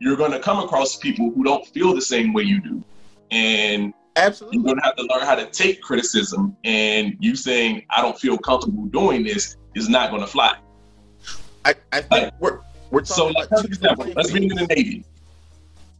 you're 0.00 0.16
going 0.16 0.32
to 0.32 0.40
come 0.40 0.58
across 0.58 0.96
people 0.96 1.30
who 1.30 1.44
don't 1.44 1.64
feel 1.66 1.94
the 1.94 2.02
same 2.02 2.32
way 2.32 2.42
you 2.42 2.60
do. 2.60 2.82
And 3.30 3.92
absolutely. 4.16 4.56
you're 4.56 4.64
going 4.64 4.78
to 4.78 4.82
have 4.82 4.96
to 4.96 5.02
learn 5.02 5.20
how 5.20 5.34
to 5.36 5.46
take 5.46 5.80
criticism. 5.82 6.56
And 6.64 7.16
you 7.20 7.36
saying 7.36 7.84
i 7.90 8.02
don't 8.02 8.18
feel 8.18 8.36
comfortable 8.36 8.86
doing 8.86 9.22
this 9.22 9.56
is 9.74 9.88
not 9.88 10.10
going 10.10 10.22
to 10.22 10.26
fly 10.26 10.56
i, 11.64 11.74
I 11.92 12.00
think 12.00 12.10
like, 12.10 12.40
we're 12.40 12.60
we're 12.90 13.04
so 13.04 13.28
like, 13.28 13.48
example, 13.64 14.06
let's 14.16 14.32
be 14.32 14.44
in 14.44 14.48
the 14.48 14.66
navy 14.66 15.04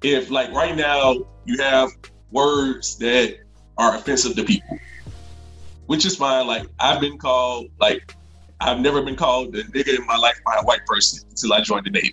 if 0.03 0.31
like 0.31 0.51
right 0.53 0.77
now 0.77 1.14
you 1.45 1.59
have 1.59 1.91
words 2.33 2.97
that 2.99 3.39
are 3.79 3.97
offensive 3.97 4.35
to 4.37 4.45
people 4.45 4.79
which 5.91 6.07
is 6.07 6.14
fine. 6.14 6.47
Like 6.47 6.68
I've 6.79 7.01
been 7.01 7.18
called 7.18 7.68
like 7.81 8.14
I've 8.61 8.79
never 8.79 9.03
been 9.03 9.16
called 9.16 9.57
a 9.57 9.64
nigga 9.64 9.99
in 9.99 10.07
my 10.07 10.16
life 10.16 10.41
by 10.47 10.55
a 10.61 10.64
white 10.64 10.87
person 10.87 11.29
until 11.29 11.53
I 11.53 11.62
joined 11.62 11.87
the 11.87 11.91
Navy. 11.91 12.12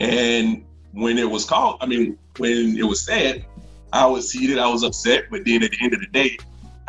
And 0.00 0.64
when 0.90 1.18
it 1.18 1.30
was 1.30 1.44
called, 1.44 1.78
I 1.80 1.86
mean, 1.86 2.18
when 2.38 2.76
it 2.76 2.82
was 2.82 3.00
said, 3.00 3.44
I 3.92 4.06
was 4.06 4.32
heated, 4.32 4.58
I 4.58 4.66
was 4.66 4.82
upset, 4.82 5.26
but 5.30 5.44
then 5.44 5.62
at 5.62 5.70
the 5.70 5.78
end 5.80 5.94
of 5.94 6.00
the 6.00 6.08
day, 6.08 6.36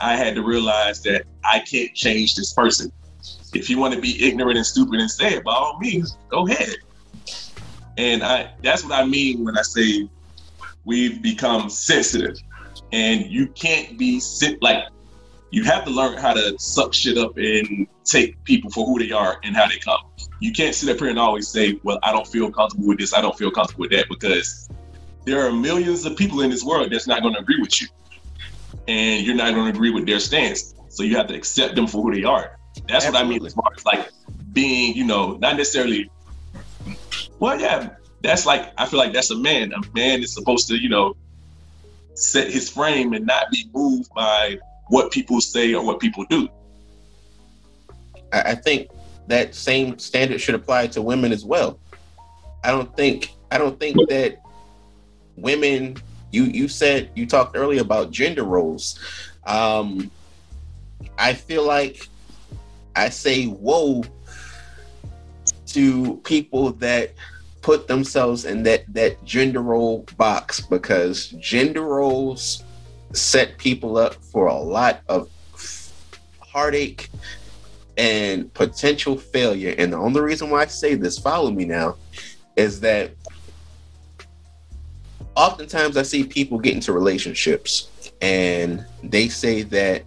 I 0.01 0.15
had 0.15 0.35
to 0.35 0.43
realize 0.43 1.01
that 1.03 1.23
I 1.43 1.59
can't 1.59 1.93
change 1.93 2.35
this 2.35 2.53
person. 2.53 2.91
If 3.53 3.69
you 3.69 3.77
want 3.77 3.93
to 3.93 4.01
be 4.01 4.23
ignorant 4.25 4.57
and 4.57 4.65
stupid 4.65 4.99
and 4.99 5.11
say 5.11 5.35
it, 5.35 5.43
by 5.43 5.53
all 5.53 5.77
means, 5.79 6.17
go 6.29 6.47
ahead. 6.47 6.75
And 7.97 8.23
I 8.23 8.51
that's 8.63 8.83
what 8.83 8.93
I 8.93 9.05
mean 9.05 9.43
when 9.43 9.57
I 9.57 9.61
say 9.61 10.09
we've 10.85 11.21
become 11.21 11.69
sensitive. 11.69 12.37
And 12.91 13.25
you 13.27 13.47
can't 13.47 13.97
be 13.97 14.21
like 14.61 14.85
you 15.51 15.63
have 15.65 15.83
to 15.85 15.91
learn 15.91 16.17
how 16.17 16.33
to 16.33 16.57
suck 16.57 16.93
shit 16.93 17.17
up 17.17 17.37
and 17.37 17.85
take 18.05 18.41
people 18.45 18.69
for 18.71 18.85
who 18.85 18.97
they 18.97 19.11
are 19.11 19.37
and 19.43 19.55
how 19.55 19.67
they 19.67 19.77
come. 19.77 19.99
You 20.39 20.53
can't 20.53 20.73
sit 20.73 20.89
up 20.89 20.97
here 20.97 21.09
and 21.09 21.19
always 21.19 21.49
say, 21.49 21.79
"Well, 21.83 21.99
I 22.03 22.11
don't 22.11 22.27
feel 22.27 22.49
comfortable 22.51 22.87
with 22.87 22.99
this. 22.99 23.13
I 23.13 23.21
don't 23.21 23.37
feel 23.37 23.51
comfortable 23.51 23.81
with 23.81 23.91
that," 23.91 24.07
because 24.09 24.69
there 25.25 25.45
are 25.45 25.51
millions 25.51 26.05
of 26.05 26.15
people 26.15 26.41
in 26.41 26.49
this 26.49 26.63
world 26.63 26.91
that's 26.91 27.05
not 27.05 27.21
going 27.21 27.33
to 27.35 27.41
agree 27.41 27.59
with 27.59 27.81
you, 27.81 27.87
and 28.91 29.25
you're 29.25 29.35
not 29.35 29.53
going 29.53 29.71
to 29.71 29.77
agree 29.77 29.89
with 29.89 30.05
their 30.05 30.19
stance. 30.19 30.75
So 30.89 31.03
you 31.03 31.15
have 31.15 31.27
to 31.27 31.33
accept 31.33 31.75
them 31.75 31.87
for 31.87 32.03
who 32.03 32.13
they 32.13 32.23
are. 32.23 32.57
That's 32.87 33.05
Absolutely. 33.05 33.11
what 33.11 33.25
I 33.25 33.29
mean 33.29 33.45
as 33.45 33.53
far 33.53 33.71
as 33.75 33.85
like 33.85 34.09
being, 34.51 34.95
you 34.95 35.05
know, 35.05 35.37
not 35.37 35.55
necessarily. 35.55 36.09
Well, 37.39 37.59
yeah, 37.59 37.95
that's 38.21 38.45
like 38.45 38.73
I 38.77 38.85
feel 38.85 38.99
like 38.99 39.13
that's 39.13 39.31
a 39.31 39.37
man. 39.37 39.71
A 39.73 39.81
man 39.95 40.21
is 40.21 40.33
supposed 40.33 40.67
to, 40.67 40.75
you 40.75 40.89
know, 40.89 41.15
set 42.15 42.51
his 42.51 42.69
frame 42.69 43.13
and 43.13 43.25
not 43.25 43.49
be 43.51 43.69
moved 43.73 44.13
by 44.13 44.59
what 44.89 45.11
people 45.11 45.39
say 45.39 45.73
or 45.73 45.85
what 45.85 45.99
people 45.99 46.25
do. 46.29 46.49
I 48.33 48.55
think 48.55 48.89
that 49.27 49.55
same 49.55 49.97
standard 49.99 50.39
should 50.39 50.55
apply 50.55 50.87
to 50.87 51.01
women 51.01 51.31
as 51.31 51.45
well. 51.45 51.79
I 52.63 52.71
don't 52.71 52.95
think 52.97 53.33
I 53.51 53.57
don't 53.57 53.79
think 53.79 53.97
that 54.09 54.41
women 55.37 55.97
you 56.31 56.43
you 56.43 56.67
said 56.67 57.09
you 57.15 57.25
talked 57.25 57.55
earlier 57.55 57.81
about 57.81 58.11
gender 58.11 58.43
roles. 58.43 58.99
Um 59.45 60.11
I 61.17 61.33
feel 61.33 61.65
like 61.65 62.07
I 62.95 63.09
say 63.09 63.45
whoa 63.45 64.03
to 65.67 66.17
people 66.23 66.71
that 66.73 67.13
put 67.61 67.87
themselves 67.87 68.45
in 68.45 68.63
that 68.63 68.83
that 68.93 69.23
gender 69.23 69.61
role 69.61 70.05
box 70.17 70.61
because 70.61 71.29
gender 71.39 71.81
roles 71.81 72.63
set 73.13 73.57
people 73.57 73.97
up 73.97 74.15
for 74.15 74.47
a 74.47 74.55
lot 74.55 75.01
of 75.07 75.29
heartache 76.39 77.09
and 77.97 78.53
potential 78.53 79.17
failure. 79.17 79.75
And 79.77 79.93
the 79.93 79.97
only 79.97 80.21
reason 80.21 80.49
why 80.49 80.63
I 80.63 80.65
say 80.65 80.95
this, 80.95 81.17
follow 81.19 81.51
me 81.51 81.65
now, 81.65 81.95
is 82.55 82.79
that 82.81 83.11
oftentimes 85.35 85.97
I 85.97 86.03
see 86.03 86.23
people 86.23 86.59
get 86.59 86.73
into 86.73 86.93
relationships 86.93 87.89
and 88.21 88.85
they 89.03 89.27
say 89.27 89.63
that 89.63 90.03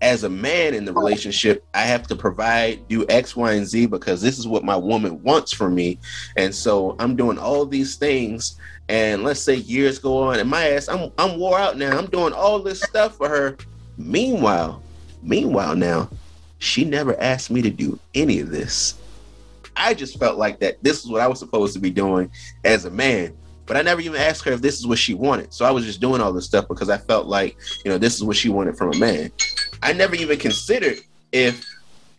as 0.00 0.24
a 0.24 0.28
man 0.28 0.74
in 0.74 0.84
the 0.84 0.92
relationship, 0.92 1.64
I 1.72 1.82
have 1.82 2.06
to 2.08 2.16
provide, 2.16 2.86
do 2.88 3.06
X, 3.08 3.34
Y, 3.36 3.52
and 3.52 3.66
Z 3.66 3.86
because 3.86 4.20
this 4.20 4.38
is 4.38 4.46
what 4.46 4.62
my 4.62 4.76
woman 4.76 5.22
wants 5.22 5.52
from 5.52 5.74
me. 5.74 5.98
And 6.36 6.54
so 6.54 6.94
I'm 6.98 7.16
doing 7.16 7.38
all 7.38 7.64
these 7.64 7.96
things 7.96 8.58
and 8.88 9.24
let's 9.24 9.40
say 9.40 9.54
years 9.54 9.98
go 9.98 10.18
on 10.18 10.38
and 10.38 10.50
my 10.50 10.68
ass 10.68 10.88
I'm 10.88 11.10
I'm 11.16 11.38
wore 11.38 11.58
out 11.58 11.78
now. 11.78 11.96
I'm 11.96 12.06
doing 12.06 12.32
all 12.32 12.58
this 12.58 12.82
stuff 12.82 13.16
for 13.16 13.28
her. 13.28 13.56
Meanwhile, 13.96 14.82
meanwhile 15.22 15.74
now, 15.74 16.10
she 16.58 16.84
never 16.84 17.18
asked 17.20 17.50
me 17.50 17.62
to 17.62 17.70
do 17.70 17.98
any 18.14 18.40
of 18.40 18.50
this. 18.50 18.94
I 19.76 19.94
just 19.94 20.18
felt 20.18 20.38
like 20.38 20.60
that 20.60 20.82
this 20.82 21.02
is 21.02 21.10
what 21.10 21.20
I 21.20 21.26
was 21.26 21.38
supposed 21.38 21.72
to 21.74 21.80
be 21.80 21.90
doing 21.90 22.30
as 22.64 22.84
a 22.84 22.90
man. 22.90 23.34
But 23.66 23.76
I 23.76 23.82
never 23.82 24.00
even 24.00 24.20
asked 24.20 24.44
her 24.44 24.52
if 24.52 24.60
this 24.60 24.78
is 24.78 24.86
what 24.86 24.98
she 24.98 25.14
wanted. 25.14 25.52
So 25.52 25.64
I 25.64 25.70
was 25.70 25.84
just 25.84 26.00
doing 26.00 26.20
all 26.20 26.32
this 26.32 26.44
stuff 26.44 26.68
because 26.68 26.90
I 26.90 26.98
felt 26.98 27.26
like, 27.26 27.56
you 27.84 27.90
know, 27.90 27.98
this 27.98 28.14
is 28.14 28.22
what 28.22 28.36
she 28.36 28.48
wanted 28.48 28.76
from 28.76 28.92
a 28.92 28.98
man. 28.98 29.32
I 29.82 29.92
never 29.92 30.14
even 30.14 30.38
considered 30.38 30.98
if 31.32 31.64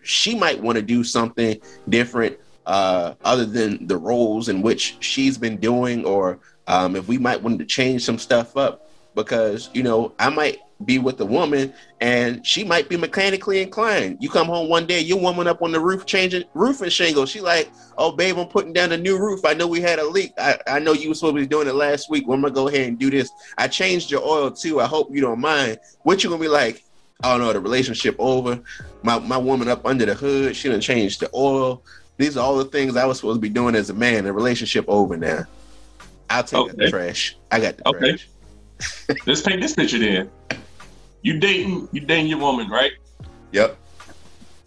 she 0.04 0.36
might 0.36 0.62
want 0.62 0.78
to 0.78 0.82
do 0.82 1.04
something 1.04 1.60
different 1.90 2.38
uh, 2.66 3.14
other 3.24 3.46
than 3.46 3.88
the 3.88 3.98
roles 3.98 4.50
in 4.50 4.62
which 4.62 4.98
she's 5.00 5.38
been 5.38 5.58
doing 5.58 6.06
or 6.06 6.40
um, 6.68 6.96
if 6.96 7.08
we 7.08 7.18
might 7.18 7.42
want 7.42 7.60
to 7.60 7.66
change 7.66 8.04
some 8.04 8.18
stuff 8.18 8.58
up 8.58 8.88
because 9.14 9.70
you 9.74 9.84
know 9.84 10.14
I 10.20 10.30
might 10.30 10.58
be 10.84 11.00
with 11.00 11.20
a 11.22 11.26
woman 11.26 11.74
and 12.02 12.46
she 12.46 12.64
might 12.64 12.90
be 12.90 12.98
mechanically 12.98 13.62
inclined. 13.62 14.18
You 14.20 14.30
come 14.30 14.48
home 14.48 14.68
one 14.68 14.86
day, 14.86 15.00
your 15.00 15.20
woman 15.20 15.48
up 15.48 15.62
on 15.62 15.72
the 15.72 15.80
roof 15.80 16.06
changing 16.06 16.44
roof 16.54 16.82
and 16.82 16.92
shingles. 16.92 17.30
She 17.30 17.40
like, 17.40 17.72
oh 17.98 18.12
babe, 18.12 18.38
I'm 18.38 18.48
putting 18.48 18.74
down 18.74 18.92
a 18.92 18.98
new 18.98 19.18
roof. 19.18 19.46
I 19.46 19.54
know 19.54 19.68
we 19.68 19.80
had 19.80 20.00
a 20.00 20.06
leak. 20.06 20.34
I, 20.38 20.58
I 20.68 20.80
know 20.80 20.92
you 20.92 21.10
were 21.10 21.16
supposed 21.16 21.36
to 21.36 21.42
be 21.42 21.48
doing 21.48 21.68
it 21.68 21.76
last 21.76 22.10
week. 22.10 22.28
Well, 22.28 22.36
I'm 22.36 22.42
gonna 22.42 22.54
go 22.54 22.68
ahead 22.68 22.90
and 22.90 23.00
do 23.00 23.10
this. 23.10 23.32
I 23.58 23.68
changed 23.68 24.12
your 24.12 24.24
oil 24.24 24.52
too. 24.52 24.82
I 24.82 24.86
hope 24.86 25.14
you 25.14 25.22
don't 25.22 25.40
mind. 25.40 25.80
What 26.04 26.24
you 26.24 26.30
gonna 26.30 26.42
be 26.42 26.50
like? 26.50 26.84
Oh 27.24 27.38
no, 27.38 27.54
the 27.54 27.60
relationship 27.62 28.16
over. 28.20 28.60
My 29.02 29.20
my 29.20 29.38
woman 29.38 29.70
up 29.70 29.86
under 29.86 30.06
the 30.06 30.14
hood. 30.14 30.56
She 30.56 30.68
done 30.68 30.82
changed 30.82 31.22
the 31.22 31.30
oil. 31.34 31.84
These 32.18 32.38
are 32.38 32.46
all 32.46 32.58
the 32.58 32.66
things 32.66 32.96
I 32.96 33.06
was 33.06 33.18
supposed 33.18 33.38
to 33.38 33.42
be 33.42 33.50
doing 33.50 33.76
as 33.76 33.90
a 33.90 33.94
man. 33.94 34.26
The 34.26 34.34
relationship 34.34 34.86
over 34.88 35.16
now. 35.16 35.46
I'll 36.30 36.44
take 36.44 36.60
okay. 36.60 36.74
the 36.76 36.90
trash. 36.90 37.38
I 37.52 37.60
got 37.60 37.78
the 37.78 37.88
okay. 37.90 38.00
trash. 38.00 38.28
Let's 39.26 39.42
paint 39.42 39.62
this 39.62 39.74
picture 39.74 40.00
then. 40.00 40.30
You 41.26 41.40
dating, 41.40 41.90
you 41.92 42.02
dating 42.02 42.28
your 42.28 42.38
woman, 42.38 42.70
right? 42.70 42.92
Yep. 43.52 43.76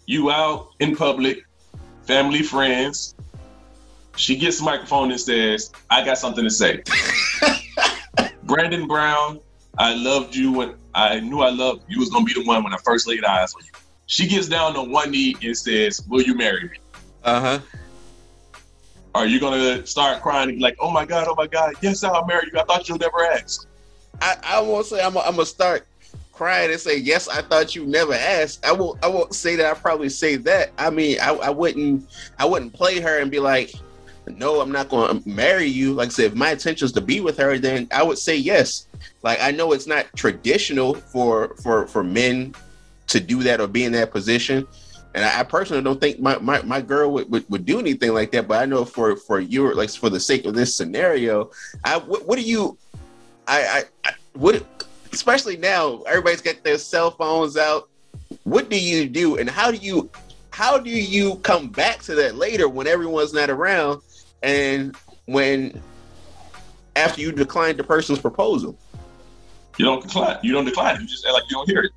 You 0.07 0.29
out 0.29 0.71
in 0.81 0.93
public, 0.93 1.45
family, 2.03 2.43
friends. 2.43 3.15
She 4.17 4.35
gets 4.35 4.59
a 4.59 4.65
microphone 4.65 5.09
and 5.09 5.21
says, 5.21 5.71
"I 5.89 6.03
got 6.03 6.17
something 6.17 6.43
to 6.43 6.49
say." 6.49 6.83
Brandon 8.43 8.89
Brown, 8.89 9.39
I 9.77 9.93
loved 9.93 10.35
you 10.35 10.51
when 10.51 10.75
I 10.93 11.21
knew 11.21 11.39
I 11.39 11.49
loved 11.49 11.83
you 11.87 11.97
was 11.97 12.09
gonna 12.09 12.25
be 12.25 12.33
the 12.33 12.43
one 12.43 12.61
when 12.61 12.73
I 12.73 12.77
first 12.83 13.07
laid 13.07 13.23
eyes 13.23 13.53
on 13.55 13.61
you. 13.63 13.71
She 14.07 14.27
gets 14.27 14.49
down 14.49 14.75
on 14.75 14.91
one 14.91 15.11
knee 15.11 15.37
and 15.41 15.55
says, 15.55 16.01
"Will 16.09 16.23
you 16.23 16.35
marry 16.35 16.63
me?" 16.63 16.77
Uh 17.23 17.39
huh. 17.39 17.59
Are 19.15 19.25
you 19.25 19.39
gonna 19.39 19.85
start 19.85 20.21
crying 20.21 20.49
and 20.49 20.57
be 20.57 20.61
like, 20.61 20.75
oh 20.81 20.91
my 20.91 21.05
god, 21.05 21.25
oh 21.29 21.35
my 21.35 21.47
god, 21.47 21.75
yes, 21.79 22.03
I'll 22.03 22.25
marry 22.25 22.49
you. 22.51 22.59
I 22.59 22.63
thought 22.63 22.89
you'll 22.89 22.97
never 22.97 23.23
ask. 23.23 23.65
I, 24.21 24.35
I 24.43 24.59
won't 24.59 24.85
say 24.85 25.01
I'm, 25.01 25.17
I'm 25.17 25.35
gonna 25.35 25.45
start 25.45 25.87
crying 26.39 26.71
and 26.71 26.79
say, 26.79 26.95
yes, 26.95 27.27
I 27.27 27.41
thought 27.41 27.75
you 27.75 27.85
never 27.85 28.13
asked. 28.13 28.65
I 28.65 28.71
won't 28.71 29.03
I 29.03 29.09
won't 29.09 29.35
say 29.35 29.57
that. 29.57 29.65
I 29.69 29.77
probably 29.77 30.07
say 30.07 30.37
that. 30.37 30.71
I 30.77 30.89
mean, 30.89 31.19
I, 31.19 31.31
I 31.33 31.49
wouldn't 31.49 32.09
I 32.39 32.45
wouldn't 32.45 32.71
play 32.71 33.01
her 33.01 33.19
and 33.19 33.29
be 33.29 33.41
like, 33.41 33.73
no, 34.25 34.61
I'm 34.61 34.71
not 34.71 34.87
gonna 34.87 35.21
marry 35.25 35.65
you. 35.65 35.91
Like 35.91 36.07
I 36.07 36.11
said, 36.11 36.25
if 36.27 36.35
my 36.35 36.51
intention 36.51 36.85
is 36.85 36.93
to 36.93 37.01
be 37.01 37.19
with 37.19 37.37
her, 37.39 37.57
then 37.57 37.89
I 37.91 38.03
would 38.03 38.17
say 38.17 38.37
yes. 38.37 38.87
Like 39.21 39.41
I 39.41 39.51
know 39.51 39.73
it's 39.73 39.85
not 39.85 40.05
traditional 40.15 40.93
for 40.93 41.57
for 41.61 41.87
for 41.87 42.05
men 42.05 42.55
to 43.07 43.19
do 43.19 43.43
that 43.43 43.59
or 43.59 43.67
be 43.67 43.83
in 43.83 43.91
that 43.91 44.11
position. 44.11 44.65
And 45.15 45.25
I, 45.25 45.41
I 45.41 45.43
personally 45.43 45.83
don't 45.83 45.99
think 45.99 46.21
my, 46.21 46.37
my, 46.37 46.61
my 46.61 46.79
girl 46.79 47.11
would, 47.13 47.29
would, 47.31 47.49
would, 47.49 47.65
do 47.65 47.79
anything 47.79 48.13
like 48.13 48.31
that. 48.31 48.47
But 48.47 48.61
I 48.61 48.65
know 48.65 48.85
for 48.85 49.17
for 49.17 49.41
your 49.41 49.75
like 49.75 49.89
for 49.89 50.09
the 50.09 50.19
sake 50.21 50.45
of 50.45 50.53
this 50.53 50.73
scenario, 50.73 51.51
I 51.83 51.97
what, 51.97 52.25
what 52.25 52.37
do 52.37 52.45
you, 52.45 52.77
I, 53.45 53.83
I, 54.05 54.09
I 54.09 54.13
what 54.33 54.63
especially 55.11 55.57
now 55.57 56.01
everybody's 56.03 56.41
got 56.41 56.63
their 56.63 56.77
cell 56.77 57.11
phones 57.11 57.57
out. 57.57 57.89
What 58.43 58.69
do 58.69 58.79
you 58.79 59.07
do, 59.09 59.37
and 59.37 59.49
how 59.49 59.71
do 59.71 59.77
you 59.77 60.09
how 60.51 60.77
do 60.77 60.89
you 60.89 61.35
come 61.37 61.69
back 61.69 62.01
to 62.03 62.15
that 62.15 62.35
later 62.35 62.67
when 62.67 62.87
everyone's 62.87 63.33
not 63.33 63.49
around 63.49 64.01
and 64.43 64.95
when 65.25 65.81
after 66.95 67.21
you 67.21 67.31
decline 67.31 67.77
the 67.77 67.83
person's 67.83 68.19
proposal? 68.19 68.77
You 69.77 69.85
don't 69.85 70.03
decline. 70.03 70.37
You 70.43 70.51
don't 70.51 70.65
decline. 70.65 70.99
You 71.01 71.07
just 71.07 71.25
act 71.25 71.33
like 71.33 71.43
you 71.49 71.55
don't 71.55 71.69
hear 71.69 71.83
it. 71.83 71.93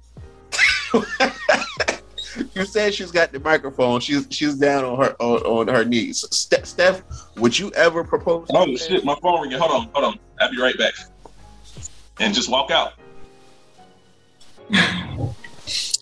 you 2.54 2.64
said 2.64 2.94
she's 2.94 3.10
got 3.10 3.32
the 3.32 3.40
microphone. 3.40 4.00
She's 4.00 4.26
she's 4.30 4.54
down 4.54 4.84
on 4.84 4.98
her 4.98 5.16
on, 5.20 5.68
on 5.68 5.74
her 5.74 5.84
knees. 5.84 6.24
Steph, 6.30 6.66
Steph, 6.66 7.02
would 7.36 7.58
you 7.58 7.72
ever 7.72 8.04
propose? 8.04 8.48
Oh 8.54 8.76
shit, 8.76 9.04
my 9.04 9.16
phone 9.20 9.42
ringing. 9.42 9.58
Hold 9.58 9.72
on, 9.72 9.90
hold 9.92 10.04
on. 10.04 10.18
I'll 10.40 10.50
be 10.50 10.60
right 10.60 10.76
back. 10.78 10.94
And 12.20 12.34
just 12.34 12.50
walk 12.50 12.70
out. 12.70 12.92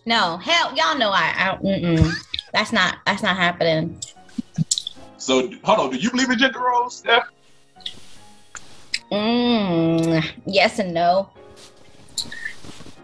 No, 0.06 0.36
hell, 0.38 0.74
y'all 0.76 0.96
know 0.98 1.10
I. 1.10 1.58
I 1.62 2.14
that's 2.52 2.72
not 2.72 2.98
that's 3.06 3.22
not 3.22 3.36
happening. 3.36 4.00
So 5.16 5.50
hold 5.62 5.78
on. 5.78 5.90
Do 5.90 5.96
you 5.96 6.10
believe 6.10 6.30
in 6.30 6.38
gender 6.38 6.60
roles, 6.60 6.96
Steph? 6.96 7.28
Mm, 9.12 10.24
yes 10.46 10.78
and 10.78 10.94
no. 10.94 11.30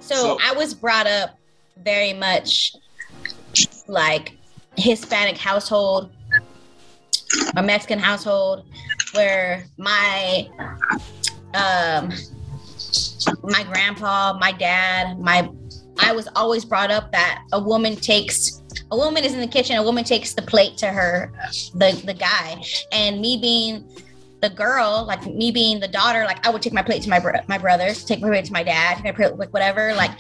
So, 0.01 0.15
so 0.15 0.39
I 0.43 0.53
was 0.55 0.73
brought 0.73 1.07
up 1.07 1.37
very 1.79 2.13
much 2.13 2.75
like 3.89 4.39
Hispanic 4.77 5.37
household, 5.37 6.13
a 7.57 7.63
Mexican 7.63 7.99
household, 7.99 8.67
where 9.15 9.65
my 9.79 10.49
um 11.55 12.13
my 13.43 13.63
grandpa, 13.65 14.37
my 14.39 14.53
dad, 14.53 15.19
my 15.19 15.49
I 15.99 16.13
was 16.13 16.29
always 16.37 16.65
brought 16.65 16.91
up 16.91 17.11
that 17.13 17.43
a 17.53 17.61
woman 17.61 17.97
takes 17.97 18.63
a 18.91 18.97
woman 18.97 19.25
is 19.25 19.35
in 19.35 19.41
the 19.41 19.47
kitchen, 19.47 19.77
a 19.77 19.83
woman 19.83 20.05
takes 20.05 20.35
the 20.35 20.43
plate 20.43 20.77
to 20.79 20.89
her 20.89 21.33
the 21.75 22.01
the 22.05 22.15
guy. 22.15 22.63
And 22.93 23.21
me 23.21 23.39
being 23.39 23.89
the 24.43 24.51
girl, 24.51 25.05
like 25.07 25.27
me 25.27 25.51
being 25.51 25.81
the 25.81 25.89
daughter, 25.89 26.25
like 26.25 26.47
I 26.47 26.51
would 26.51 26.63
take 26.63 26.73
my 26.73 26.83
plate 26.83 27.03
to 27.03 27.11
my 27.11 27.19
bro- 27.19 27.41
my 27.49 27.59
brothers, 27.59 28.05
take 28.05 28.21
my 28.21 28.29
plate 28.29 28.45
to 28.47 28.53
my 28.53 28.63
dad, 28.63 29.03
my 29.03 29.13
plate, 29.13 29.37
like 29.37 29.53
whatever. 29.53 29.95
Like 29.95 30.13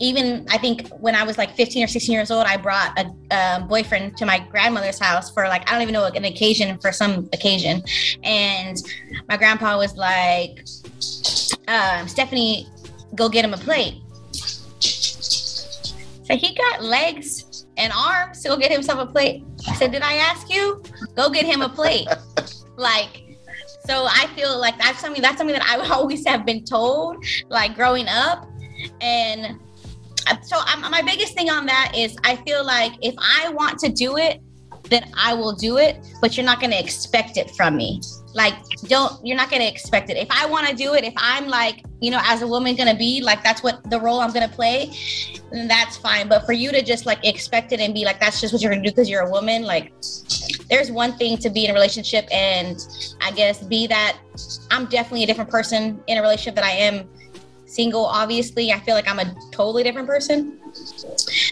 even 0.00 0.46
I 0.50 0.58
think 0.58 0.88
when 1.00 1.14
I 1.14 1.22
was 1.24 1.38
like 1.38 1.54
15 1.54 1.84
or 1.84 1.86
16 1.86 2.12
years 2.12 2.30
old, 2.30 2.46
I 2.46 2.56
brought 2.56 2.98
a 2.98 3.06
um, 3.36 3.68
boyfriend 3.68 4.16
to 4.18 4.26
my 4.26 4.38
grandmother's 4.38 4.98
house 4.98 5.32
for 5.32 5.48
like 5.48 5.68
I 5.68 5.72
don't 5.72 5.82
even 5.82 5.94
know 5.94 6.04
an 6.04 6.24
occasion 6.24 6.78
for 6.78 6.92
some 6.92 7.28
occasion, 7.32 7.82
and 8.22 8.76
my 9.28 9.36
grandpa 9.36 9.78
was 9.78 9.96
like, 9.96 10.64
um, 11.68 12.08
"Stephanie, 12.08 12.68
go 13.14 13.28
get 13.28 13.44
him 13.44 13.54
a 13.54 13.58
plate." 13.58 14.02
So 14.80 16.36
he 16.36 16.54
got 16.54 16.82
legs 16.82 17.66
and 17.76 17.92
arms 17.92 18.42
to 18.42 18.48
go 18.48 18.56
get 18.56 18.72
himself 18.72 19.00
a 19.00 19.06
plate. 19.06 19.44
I 19.68 19.74
said, 19.74 19.92
"Did 19.92 20.02
I 20.02 20.14
ask 20.14 20.52
you? 20.52 20.82
Go 21.14 21.30
get 21.30 21.44
him 21.44 21.62
a 21.62 21.68
plate." 21.68 22.08
like 22.76 23.24
so 23.86 24.06
I 24.08 24.26
feel 24.34 24.58
like 24.58 24.78
that's 24.78 25.00
something 25.00 25.20
that's 25.20 25.36
something 25.36 25.54
that 25.54 25.66
I 25.66 25.88
always 25.94 26.26
have 26.26 26.46
been 26.46 26.64
told, 26.64 27.24
like 27.48 27.74
growing 27.74 28.06
up, 28.08 28.48
and 29.00 29.60
so 30.42 30.56
I'm, 30.60 30.80
my 30.90 31.02
biggest 31.02 31.34
thing 31.34 31.50
on 31.50 31.66
that 31.66 31.92
is 31.94 32.16
I 32.24 32.36
feel 32.36 32.64
like 32.64 32.92
if 33.02 33.14
I 33.18 33.50
want 33.50 33.78
to 33.80 33.90
do 33.90 34.16
it, 34.16 34.40
then 34.90 35.10
I 35.16 35.34
will 35.34 35.52
do 35.52 35.78
it, 35.78 35.98
but 36.20 36.36
you're 36.36 36.46
not 36.46 36.60
going 36.60 36.70
to 36.70 36.78
expect 36.78 37.36
it 37.36 37.50
from 37.52 37.76
me. 37.76 38.00
Like, 38.34 38.54
don't, 38.88 39.24
you're 39.24 39.36
not 39.36 39.48
going 39.48 39.62
to 39.62 39.68
expect 39.68 40.10
it. 40.10 40.16
If 40.16 40.28
I 40.30 40.46
want 40.46 40.66
to 40.66 40.74
do 40.74 40.94
it, 40.94 41.04
if 41.04 41.14
I'm 41.16 41.46
like, 41.46 41.84
you 42.00 42.10
know, 42.10 42.20
as 42.24 42.42
a 42.42 42.46
woman 42.46 42.74
going 42.74 42.88
to 42.88 42.96
be 42.96 43.20
like, 43.20 43.42
that's 43.42 43.62
what 43.62 43.88
the 43.90 44.00
role 44.00 44.20
I'm 44.20 44.32
going 44.32 44.48
to 44.48 44.54
play, 44.54 44.92
then 45.52 45.68
that's 45.68 45.96
fine. 45.96 46.28
But 46.28 46.44
for 46.44 46.52
you 46.52 46.72
to 46.72 46.82
just 46.82 47.06
like 47.06 47.24
expect 47.24 47.72
it 47.72 47.80
and 47.80 47.94
be 47.94 48.04
like, 48.04 48.20
that's 48.20 48.40
just 48.40 48.52
what 48.52 48.60
you're 48.60 48.72
going 48.72 48.82
to 48.82 48.88
do 48.88 48.92
because 48.92 49.08
you're 49.08 49.22
a 49.22 49.30
woman, 49.30 49.62
like, 49.62 49.92
there's 50.68 50.90
one 50.90 51.16
thing 51.16 51.38
to 51.38 51.50
be 51.50 51.64
in 51.64 51.70
a 51.70 51.74
relationship 51.74 52.26
and 52.32 52.86
I 53.20 53.30
guess 53.30 53.62
be 53.62 53.86
that 53.86 54.18
I'm 54.70 54.86
definitely 54.86 55.24
a 55.24 55.26
different 55.26 55.50
person 55.50 56.02
in 56.06 56.18
a 56.18 56.22
relationship 56.22 56.56
that 56.56 56.64
I 56.64 56.70
am 56.70 57.08
single 57.74 58.04
obviously 58.04 58.72
i 58.72 58.78
feel 58.80 58.94
like 58.94 59.08
i'm 59.08 59.18
a 59.18 59.34
totally 59.50 59.82
different 59.82 60.08
person. 60.08 60.58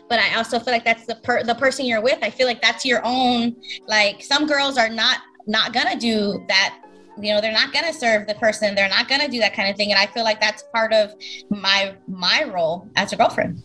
But 0.08 0.18
i 0.18 0.34
also 0.36 0.58
feel 0.58 0.72
like 0.72 0.84
that's 0.84 1.06
the 1.06 1.16
per- 1.16 1.44
the 1.44 1.54
person 1.54 1.86
you're 1.86 2.00
with. 2.00 2.18
I 2.22 2.30
feel 2.30 2.46
like 2.46 2.60
that's 2.60 2.84
your 2.84 3.00
own 3.04 3.56
like 3.86 4.22
some 4.22 4.46
girls 4.46 4.76
are 4.76 4.88
not 4.88 5.18
not 5.46 5.72
gonna 5.72 5.98
do 5.98 6.44
that. 6.48 6.78
You 7.20 7.34
know 7.34 7.40
they're 7.40 7.52
not 7.52 7.72
gonna 7.72 7.92
serve 7.92 8.26
the 8.26 8.34
person. 8.34 8.74
They're 8.74 8.88
not 8.88 9.08
gonna 9.08 9.28
do 9.28 9.38
that 9.40 9.54
kind 9.54 9.68
of 9.68 9.76
thing. 9.76 9.90
And 9.92 9.98
i 9.98 10.06
feel 10.06 10.24
like 10.24 10.40
that's 10.40 10.64
part 10.74 10.92
of 10.92 11.14
my 11.50 11.94
my 12.08 12.44
role 12.44 12.88
as 12.96 13.12
a 13.12 13.16
girlfriend. 13.16 13.62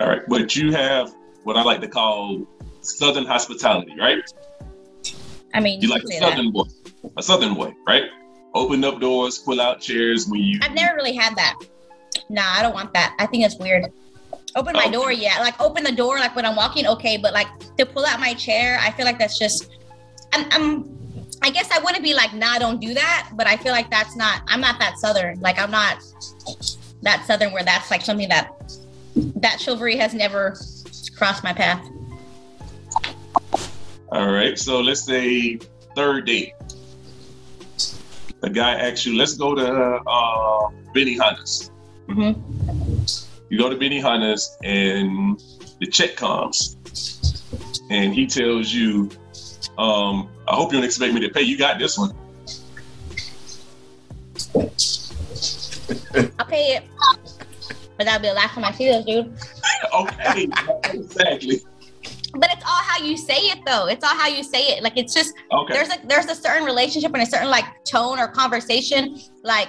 All 0.00 0.08
right. 0.08 0.22
But 0.28 0.56
you 0.56 0.72
have 0.72 1.14
what 1.44 1.56
i 1.56 1.62
like 1.62 1.80
to 1.80 1.88
call 1.88 2.46
southern 2.82 3.24
hospitality 3.24 3.94
right? 3.98 4.22
I 5.54 5.60
mean 5.60 5.80
you, 5.80 5.88
you 5.88 5.94
like 5.94 6.02
a 6.04 6.18
southern 6.18 6.46
that. 6.46 6.52
boy 6.52 6.64
a 7.16 7.22
southern 7.22 7.54
boy 7.54 7.74
right? 7.86 8.04
Open 8.54 8.84
up 8.84 9.00
doors 9.00 9.38
pull 9.38 9.60
out 9.60 9.80
chairs 9.80 10.28
when 10.28 10.40
you 10.40 10.58
i've 10.62 10.74
never 10.74 10.94
really 10.96 11.14
had 11.14 11.36
that 11.36 11.54
Nah, 12.28 12.42
I 12.44 12.62
don't 12.62 12.74
want 12.74 12.92
that. 12.94 13.16
I 13.18 13.26
think 13.26 13.44
it's 13.44 13.56
weird. 13.56 13.92
Open 14.56 14.72
my 14.74 14.86
oh. 14.86 14.92
door, 14.92 15.12
yeah. 15.12 15.38
Like 15.40 15.60
open 15.60 15.84
the 15.84 15.92
door, 15.92 16.18
like 16.18 16.34
when 16.34 16.44
I'm 16.44 16.56
walking, 16.56 16.86
okay. 16.86 17.16
But 17.16 17.32
like 17.32 17.48
to 17.76 17.86
pull 17.86 18.04
out 18.04 18.20
my 18.20 18.34
chair, 18.34 18.78
I 18.80 18.90
feel 18.90 19.04
like 19.04 19.18
that's 19.18 19.38
just. 19.38 19.70
I'm. 20.32 20.46
I'm 20.50 20.96
I 21.42 21.48
guess 21.48 21.70
I 21.72 21.78
wouldn't 21.78 22.04
be 22.04 22.12
like, 22.12 22.34
nah, 22.34 22.58
don't 22.58 22.80
do 22.80 22.92
that. 22.92 23.30
But 23.34 23.46
I 23.46 23.56
feel 23.56 23.72
like 23.72 23.90
that's 23.90 24.14
not. 24.14 24.42
I'm 24.46 24.60
not 24.60 24.78
that 24.78 24.98
southern. 24.98 25.40
Like 25.40 25.58
I'm 25.58 25.70
not 25.70 26.02
that 27.02 27.24
southern 27.26 27.52
where 27.52 27.62
that's 27.62 27.90
like 27.90 28.02
something 28.02 28.28
that 28.28 28.52
that 29.36 29.60
chivalry 29.60 29.96
has 29.96 30.12
never 30.12 30.56
crossed 31.16 31.42
my 31.42 31.52
path. 31.52 31.86
All 34.12 34.30
right. 34.30 34.58
So 34.58 34.80
let's 34.80 35.04
say 35.04 35.58
third 35.94 36.26
date. 36.26 36.54
The 38.40 38.50
guy 38.50 38.74
asks 38.74 39.04
you, 39.06 39.16
let's 39.16 39.34
go 39.34 39.54
to 39.54 39.66
uh, 39.66 40.70
Benihana's. 40.94 41.69
Mm-hmm. 42.10 43.30
You 43.50 43.58
go 43.58 43.68
to 43.68 43.76
Benny 43.76 44.00
Benihana's 44.00 44.56
and 44.64 45.40
the 45.80 45.86
check 45.86 46.16
comes, 46.16 46.76
and 47.90 48.12
he 48.12 48.26
tells 48.26 48.72
you, 48.72 49.10
um, 49.78 50.28
"I 50.48 50.54
hope 50.56 50.72
you 50.72 50.78
don't 50.78 50.84
expect 50.84 51.14
me 51.14 51.20
to 51.20 51.28
pay. 51.28 51.42
You 51.42 51.56
got 51.56 51.78
this 51.78 51.96
one." 51.96 52.12
I'll 56.38 56.46
pay 56.46 56.76
it, 56.76 56.84
but 57.96 58.06
that'll 58.06 58.20
be 58.20 58.28
a 58.28 58.32
laugh 58.32 58.56
on 58.56 58.62
my 58.62 58.72
feelings, 58.72 59.06
dude. 59.06 59.32
okay, 59.94 60.48
exactly. 60.84 61.60
But 62.32 62.50
it's 62.52 62.64
all 62.64 62.82
how 62.82 63.04
you 63.04 63.16
say 63.16 63.38
it, 63.48 63.60
though. 63.66 63.86
It's 63.86 64.04
all 64.04 64.14
how 64.14 64.28
you 64.28 64.42
say 64.42 64.76
it. 64.76 64.82
Like 64.82 64.96
it's 64.96 65.14
just 65.14 65.34
okay. 65.52 65.74
there's 65.74 65.88
a 65.88 66.06
there's 66.06 66.26
a 66.26 66.34
certain 66.34 66.64
relationship 66.64 67.12
and 67.14 67.22
a 67.22 67.26
certain 67.26 67.50
like 67.50 67.84
tone 67.84 68.18
or 68.18 68.28
conversation. 68.28 69.18
Like 69.44 69.68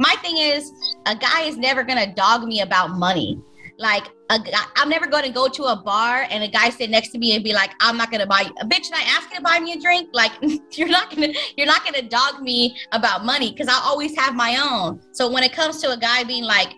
my 0.00 0.14
thing 0.22 0.38
is 0.38 0.72
a 1.06 1.14
guy 1.14 1.42
is 1.42 1.56
never 1.56 1.84
gonna 1.84 2.12
dog 2.14 2.44
me 2.44 2.62
about 2.62 2.90
money. 2.90 3.38
Like 3.78 4.04
a, 4.28 4.38
I'm 4.76 4.90
never 4.90 5.06
going 5.06 5.24
to 5.24 5.30
go 5.30 5.48
to 5.48 5.64
a 5.64 5.76
bar 5.76 6.26
and 6.30 6.44
a 6.44 6.48
guy 6.48 6.68
sit 6.68 6.90
next 6.90 7.12
to 7.12 7.18
me 7.18 7.34
and 7.34 7.42
be 7.42 7.54
like, 7.54 7.70
"I'm 7.80 7.96
not 7.96 8.10
going 8.10 8.20
to 8.20 8.26
buy 8.26 8.42
you 8.42 8.52
a 8.60 8.66
bitch." 8.66 8.86
And 8.88 8.94
I 8.94 9.02
ask 9.06 9.30
you 9.30 9.36
to 9.36 9.42
buy 9.42 9.58
me 9.58 9.72
a 9.72 9.80
drink. 9.80 10.10
Like 10.12 10.32
you're 10.72 10.88
not 10.88 11.08
gonna 11.10 11.32
you're 11.56 11.66
not 11.66 11.82
gonna 11.82 12.02
dog 12.02 12.42
me 12.42 12.76
about 12.92 13.24
money 13.24 13.50
because 13.50 13.68
I 13.68 13.80
always 13.82 14.14
have 14.18 14.34
my 14.34 14.60
own. 14.62 15.00
So 15.12 15.30
when 15.32 15.42
it 15.42 15.52
comes 15.54 15.80
to 15.80 15.92
a 15.92 15.96
guy 15.96 16.24
being 16.24 16.44
like, 16.44 16.74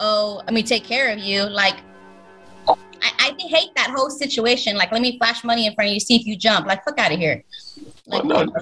"Oh, 0.00 0.40
let 0.46 0.54
me 0.54 0.62
take 0.62 0.84
care 0.84 1.12
of 1.12 1.18
you," 1.18 1.42
like 1.44 1.76
I, 2.66 2.76
I 3.18 3.34
hate 3.38 3.74
that 3.76 3.90
whole 3.94 4.08
situation. 4.08 4.76
Like, 4.76 4.92
let 4.92 5.02
me 5.02 5.18
flash 5.18 5.44
money 5.44 5.66
in 5.66 5.74
front 5.74 5.88
of 5.88 5.94
you, 5.94 6.00
see 6.00 6.16
if 6.16 6.24
you 6.24 6.36
jump. 6.36 6.66
Like, 6.66 6.82
fuck 6.84 6.98
out 6.98 7.12
of 7.12 7.18
here. 7.18 7.44
Like, 8.06 8.24
well, 8.24 8.46
no, 8.46 8.52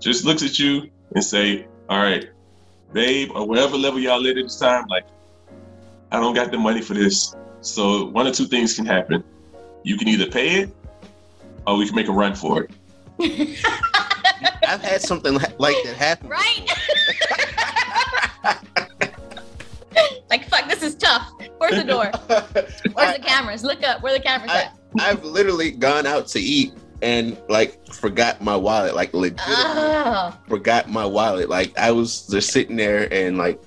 just 0.00 0.24
looks 0.26 0.42
at 0.42 0.58
you 0.58 0.90
and 1.14 1.24
say, 1.24 1.66
"All 1.88 2.02
right, 2.02 2.28
babe, 2.92 3.30
or 3.34 3.46
whatever 3.46 3.76
level 3.76 4.00
y'all 4.00 4.26
at 4.26 4.36
at 4.36 4.44
this 4.44 4.58
time, 4.58 4.86
like, 4.88 5.04
I 6.12 6.20
don't 6.20 6.34
got 6.34 6.50
the 6.50 6.58
money 6.58 6.82
for 6.82 6.94
this. 6.94 7.34
So 7.60 8.06
one 8.06 8.26
or 8.26 8.32
two 8.32 8.46
things 8.46 8.74
can 8.74 8.86
happen. 8.86 9.24
You 9.82 9.96
can 9.96 10.08
either 10.08 10.26
pay 10.26 10.60
it, 10.60 10.70
or 11.66 11.76
we 11.76 11.86
can 11.86 11.94
make 11.94 12.08
a 12.08 12.12
run 12.12 12.34
for 12.34 12.64
it. 12.64 12.70
I've 14.66 14.82
had 14.82 15.00
something 15.00 15.34
like 15.58 15.76
that 15.84 15.96
happen. 15.96 16.28
Right? 16.28 16.70
like, 20.30 20.48
fuck, 20.48 20.68
this 20.68 20.82
is 20.82 20.94
tough. 20.96 21.32
Where's 21.58 21.76
the 21.76 21.84
door? 21.84 22.10
Where's 22.92 23.16
the 23.16 23.22
cameras? 23.22 23.64
Look 23.64 23.82
up. 23.84 24.02
Where 24.02 24.12
the 24.12 24.20
cameras 24.20 24.50
I, 24.50 24.62
at? 24.62 24.78
I've 25.00 25.24
literally 25.24 25.70
gone 25.70 26.06
out 26.06 26.26
to 26.28 26.40
eat 26.40 26.72
and 27.02 27.36
like 27.48 27.92
forgot 27.92 28.40
my 28.40 28.56
wallet, 28.56 28.94
like 28.94 29.12
legit 29.14 29.40
oh. 29.46 30.36
forgot 30.48 30.88
my 30.88 31.04
wallet. 31.04 31.48
Like 31.48 31.76
I 31.78 31.90
was 31.90 32.26
just 32.26 32.52
sitting 32.52 32.76
there 32.76 33.12
and 33.12 33.38
like 33.38 33.60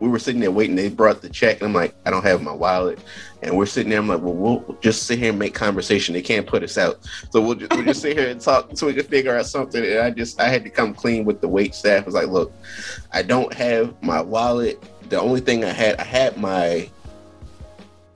we 0.00 0.08
were 0.10 0.18
sitting 0.18 0.40
there 0.40 0.50
waiting. 0.50 0.76
They 0.76 0.90
brought 0.90 1.22
the 1.22 1.30
check, 1.30 1.60
and 1.60 1.68
I'm 1.68 1.72
like, 1.72 1.94
I 2.04 2.10
don't 2.10 2.24
have 2.24 2.42
my 2.42 2.52
wallet. 2.52 2.98
And 3.42 3.56
we're 3.56 3.66
sitting 3.66 3.90
there. 3.90 3.98
I'm 3.98 4.08
like, 4.08 4.20
well, 4.20 4.34
we'll 4.34 4.78
just 4.80 5.04
sit 5.04 5.18
here 5.18 5.30
and 5.30 5.38
make 5.38 5.54
conversation. 5.54 6.14
They 6.14 6.22
can't 6.22 6.46
put 6.46 6.62
us 6.62 6.76
out, 6.76 6.98
so 7.30 7.40
we'll 7.40 7.54
just, 7.54 7.72
we'll 7.72 7.84
just 7.84 8.02
sit 8.02 8.16
here 8.16 8.28
and 8.28 8.40
talk 8.40 8.70
so 8.74 8.86
we 8.86 8.94
can 8.94 9.04
figure 9.04 9.36
out 9.36 9.46
something. 9.46 9.82
And 9.82 10.00
I 10.00 10.10
just 10.10 10.40
I 10.40 10.48
had 10.48 10.62
to 10.64 10.70
come 10.70 10.94
clean 10.94 11.24
with 11.24 11.40
the 11.40 11.48
wait 11.48 11.74
staff. 11.74 12.02
I 12.02 12.06
was 12.06 12.14
like, 12.14 12.28
look, 12.28 12.52
I 13.12 13.22
don't 13.22 13.52
have 13.54 14.00
my 14.02 14.20
wallet. 14.20 14.82
The 15.08 15.20
only 15.20 15.40
thing 15.40 15.64
I 15.64 15.72
had, 15.72 15.96
I 15.98 16.04
had 16.04 16.36
my 16.36 16.90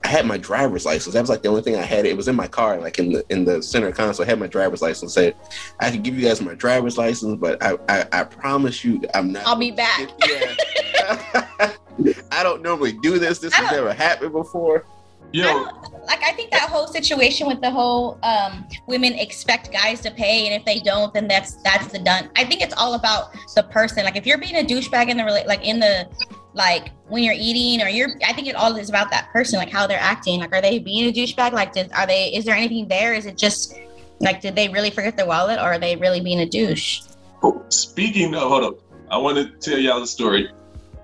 I 0.03 0.07
had 0.07 0.25
my 0.25 0.37
driver's 0.37 0.85
license. 0.85 1.13
That 1.13 1.21
was 1.21 1.29
like 1.29 1.41
the 1.41 1.49
only 1.49 1.61
thing 1.61 1.75
I 1.75 1.81
had. 1.81 2.05
It 2.05 2.15
was 2.15 2.27
in 2.27 2.35
my 2.35 2.47
car, 2.47 2.79
like 2.79 2.99
in 2.99 3.11
the 3.11 3.25
in 3.29 3.43
the 3.43 3.61
center 3.61 3.91
console. 3.91 4.25
I 4.25 4.29
had 4.29 4.39
my 4.39 4.47
driver's 4.47 4.81
license. 4.81 5.13
Said 5.13 5.35
I 5.79 5.91
can 5.91 6.01
give 6.01 6.17
you 6.17 6.27
guys 6.27 6.41
my 6.41 6.55
driver's 6.55 6.97
license, 6.97 7.37
but 7.39 7.61
I 7.61 7.77
I, 7.89 8.05
I 8.11 8.23
promise 8.23 8.83
you, 8.83 9.01
I'm 9.13 9.33
not. 9.33 9.45
I'll 9.45 9.55
be 9.55 9.71
back. 9.71 10.09
yeah. 10.27 11.73
I 12.31 12.43
don't 12.43 12.61
normally 12.61 12.93
do 12.93 13.19
this. 13.19 13.39
This 13.39 13.53
has 13.53 13.71
never 13.71 13.93
happened 13.93 14.31
before. 14.31 14.85
Yo. 15.31 15.63
like 16.07 16.23
I 16.23 16.31
think 16.31 16.49
that 16.51 16.69
whole 16.69 16.87
situation 16.87 17.45
with 17.45 17.61
the 17.61 17.69
whole 17.69 18.17
um, 18.23 18.65
women 18.87 19.13
expect 19.13 19.71
guys 19.71 19.99
to 20.01 20.11
pay, 20.11 20.47
and 20.47 20.55
if 20.59 20.65
they 20.65 20.79
don't, 20.79 21.13
then 21.13 21.27
that's 21.27 21.53
that's 21.55 21.87
the 21.87 21.99
done. 21.99 22.29
I 22.35 22.45
think 22.45 22.61
it's 22.61 22.73
all 22.75 22.95
about 22.95 23.33
the 23.55 23.63
person. 23.63 24.05
Like 24.05 24.15
if 24.15 24.25
you're 24.25 24.39
being 24.39 24.55
a 24.55 24.63
douchebag 24.63 25.09
in 25.09 25.17
the 25.17 25.43
like 25.45 25.63
in 25.63 25.79
the 25.79 26.07
like 26.53 26.91
when 27.07 27.23
you're 27.23 27.35
eating 27.37 27.85
or 27.85 27.89
you're 27.89 28.09
i 28.25 28.33
think 28.33 28.47
it 28.47 28.55
all 28.55 28.75
is 28.75 28.89
about 28.89 29.11
that 29.11 29.29
person 29.31 29.59
like 29.59 29.69
how 29.69 29.85
they're 29.85 29.99
acting. 29.99 30.39
Like 30.39 30.53
are 30.53 30.61
they 30.61 30.79
being 30.79 31.09
a 31.09 31.13
douchebag? 31.13 31.51
Like 31.53 31.73
did, 31.73 31.91
are 31.93 32.07
they 32.07 32.33
is 32.33 32.45
there 32.45 32.55
anything 32.55 32.87
there? 32.87 33.13
Is 33.13 33.25
it 33.25 33.37
just 33.37 33.75
like 34.19 34.41
did 34.41 34.55
they 34.55 34.69
really 34.69 34.89
forget 34.89 35.15
their 35.15 35.27
wallet 35.27 35.59
or 35.59 35.63
are 35.63 35.79
they 35.79 35.95
really 35.95 36.21
being 36.21 36.39
a 36.39 36.45
douche? 36.45 37.01
Oh, 37.43 37.63
speaking 37.69 38.33
of 38.35 38.41
hold 38.43 38.63
up. 38.63 38.75
I 39.11 39.17
want 39.17 39.37
to 39.37 39.49
tell 39.57 39.79
y'all 39.79 40.03
a 40.03 40.07
story. 40.07 40.51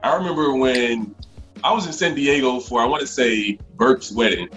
I 0.03 0.15
remember 0.15 0.55
when 0.55 1.15
i 1.63 1.73
was 1.73 1.87
in 1.87 1.93
san 1.93 2.13
diego 2.13 2.59
for 2.59 2.81
i 2.81 2.85
want 2.85 3.01
to 3.01 3.07
say 3.07 3.57
burke's 3.75 4.11
wedding. 4.11 4.49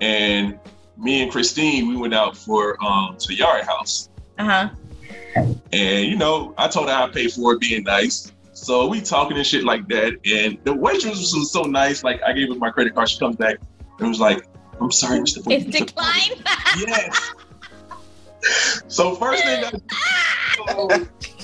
And 0.00 0.58
me 0.96 1.22
and 1.22 1.30
christine 1.30 1.88
we 1.88 1.96
went 1.96 2.14
out 2.14 2.36
for 2.36 2.82
um 2.84 3.16
to 3.18 3.34
yard 3.34 3.64
house. 3.64 4.08
Uh-huh. 4.38 4.70
And 5.72 6.06
you 6.06 6.16
know 6.16 6.54
i 6.58 6.66
told 6.66 6.88
her 6.88 6.94
i 6.94 7.08
paid 7.08 7.32
for 7.32 7.54
it 7.54 7.60
being 7.60 7.84
nice 7.84 8.32
So 8.60 8.86
we 8.86 9.00
talking 9.00 9.38
and 9.38 9.46
shit 9.46 9.64
like 9.64 9.88
that. 9.88 10.18
And 10.26 10.58
the 10.64 10.74
waitress 10.74 11.18
was 11.34 11.50
so 11.50 11.62
nice. 11.62 12.04
Like 12.04 12.22
I 12.22 12.34
gave 12.34 12.48
her 12.50 12.54
my 12.56 12.68
credit 12.68 12.94
card. 12.94 13.08
She 13.08 13.18
comes 13.18 13.36
back 13.36 13.56
and 13.98 14.08
was 14.08 14.20
like, 14.20 14.46
I'm 14.78 14.92
sorry, 14.92 15.18
Mr. 15.18 15.42
It's 15.50 15.64
declined. 15.64 16.42
yes. 16.86 17.32
So 18.86 19.14
first 19.14 19.42
thing 19.44 19.64
I 19.64 20.66
so, 20.68 20.88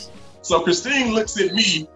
so 0.42 0.60
Christine 0.60 1.14
looks 1.14 1.40
at 1.40 1.54
me 1.54 1.88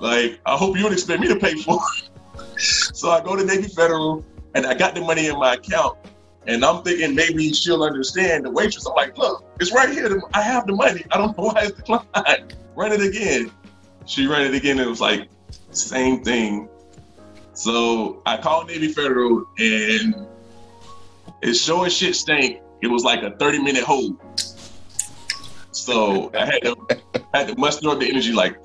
like, 0.00 0.38
I 0.44 0.54
hope 0.54 0.76
you 0.76 0.82
don't 0.82 0.92
expect 0.92 1.22
me 1.22 1.28
to 1.28 1.36
pay 1.36 1.54
for 1.54 1.80
it. 1.96 2.10
So 2.58 3.10
I 3.10 3.22
go 3.22 3.36
to 3.36 3.44
Navy 3.44 3.68
Federal 3.68 4.24
and 4.54 4.66
I 4.66 4.74
got 4.74 4.94
the 4.94 5.00
money 5.00 5.26
in 5.28 5.38
my 5.38 5.54
account. 5.54 5.98
And 6.46 6.64
I'm 6.64 6.82
thinking 6.82 7.14
maybe 7.14 7.52
she'll 7.52 7.82
understand 7.82 8.44
the 8.44 8.50
waitress. 8.50 8.86
I'm 8.86 8.94
like, 8.94 9.16
look, 9.16 9.44
it's 9.60 9.74
right 9.74 9.90
here. 9.90 10.22
I 10.32 10.42
have 10.42 10.66
the 10.66 10.74
money. 10.74 11.04
I 11.10 11.18
don't 11.18 11.36
know 11.36 11.44
why 11.44 11.62
it's 11.62 11.72
declined. 11.72 12.54
Run 12.74 12.92
it 12.92 13.00
again. 13.00 13.50
She 14.06 14.26
ran 14.26 14.42
it 14.42 14.54
again. 14.54 14.78
And 14.78 14.86
it 14.86 14.90
was 14.90 15.00
like, 15.00 15.28
same 15.70 16.22
thing. 16.22 16.68
So 17.52 18.22
I 18.26 18.36
called 18.36 18.68
Navy 18.68 18.88
Federal 18.88 19.44
and 19.58 20.26
it's 21.42 21.60
showing 21.60 21.90
shit 21.90 22.14
stank. 22.14 22.60
It 22.82 22.88
was 22.88 23.04
like 23.04 23.22
a 23.22 23.30
30 23.30 23.60
minute 23.60 23.84
hold. 23.84 24.16
So 25.72 26.30
I 26.34 26.46
had 26.46 26.62
to 26.62 26.76
had 27.34 27.48
to 27.48 27.56
muster 27.56 27.88
up 27.88 28.00
the 28.00 28.08
energy 28.08 28.32
like, 28.32 28.58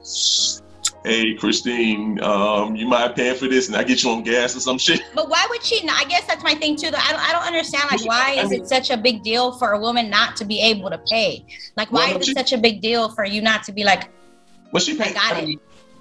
hey 1.06 1.36
Christine, 1.36 2.22
um, 2.22 2.76
you 2.76 2.88
mind 2.88 3.16
paying 3.16 3.36
for 3.36 3.48
this 3.48 3.68
and 3.68 3.76
I 3.76 3.84
get 3.84 4.04
you 4.04 4.12
on 4.12 4.24
gas 4.24 4.56
or 4.56 4.60
some 4.60 4.78
shit. 4.78 5.02
But 5.16 5.30
why 5.30 5.46
would 5.50 5.64
she? 5.64 5.86
not? 5.86 6.00
I 6.00 6.08
guess 6.08 6.26
that's 6.26 6.44
my 6.44 6.56
thing 6.56 6.76
too. 6.76 6.92
Though 6.92 6.98
I 6.98 7.12
don't, 7.12 7.30
I 7.30 7.32
don't 7.32 7.44
understand. 7.44 7.86
Like, 7.92 8.06
why 8.06 8.34
is 8.44 8.52
it 8.52 8.68
such 8.68 8.90
a 8.90 8.98
big 8.98 9.24
deal 9.24 9.52
for 9.54 9.72
a 9.72 9.80
woman 9.80 10.10
not 10.10 10.36
to 10.38 10.46
be 10.46 10.60
able 10.62 10.90
to 10.90 10.98
pay? 10.98 11.46
Like, 11.78 11.92
why 11.92 12.08
well, 12.08 12.18
is 12.18 12.28
it 12.28 12.32
she, 12.32 12.34
such 12.34 12.54
a 12.54 12.58
big 12.58 12.82
deal 12.82 13.10
for 13.10 13.26
you 13.26 13.42
not 13.42 13.64
to 13.64 13.72
be 13.72 13.84
like? 13.84 14.12
Well, 14.72 14.82
she 14.82 14.98
paid. 14.98 15.16
I 15.16 15.32
got 15.32 15.44
it. 15.44 15.60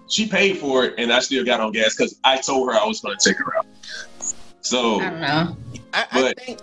She 0.08 0.26
paid 0.26 0.58
for 0.58 0.84
it, 0.84 0.94
and 0.98 1.12
I 1.12 1.20
still 1.20 1.44
got 1.44 1.60
on 1.60 1.72
gas 1.72 1.96
because 1.96 2.18
I 2.24 2.40
told 2.40 2.68
her 2.68 2.78
I 2.78 2.84
was 2.84 3.00
going 3.00 3.16
to 3.16 3.28
take 3.28 3.38
her 3.38 3.56
out. 3.56 3.66
So 4.60 5.00
I 5.00 5.10
don't 5.10 5.20
know. 5.20 5.56
I, 5.92 6.06
I 6.10 6.34
think 6.34 6.60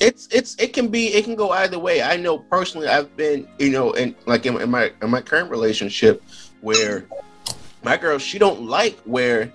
it's 0.00 0.28
it's 0.30 0.56
it 0.58 0.72
can 0.72 0.88
be 0.88 1.08
it 1.08 1.24
can 1.24 1.34
go 1.34 1.50
either 1.50 1.78
way. 1.78 2.02
I 2.02 2.16
know 2.16 2.38
personally, 2.38 2.88
I've 2.88 3.14
been 3.16 3.46
you 3.58 3.70
know, 3.70 3.92
in 3.92 4.14
like 4.26 4.46
in, 4.46 4.60
in 4.60 4.70
my 4.70 4.92
in 5.02 5.10
my 5.10 5.20
current 5.20 5.50
relationship 5.50 6.22
where 6.60 7.06
my 7.82 7.96
girl 7.96 8.18
she 8.18 8.38
don't 8.38 8.62
like 8.62 8.98
where 9.00 9.52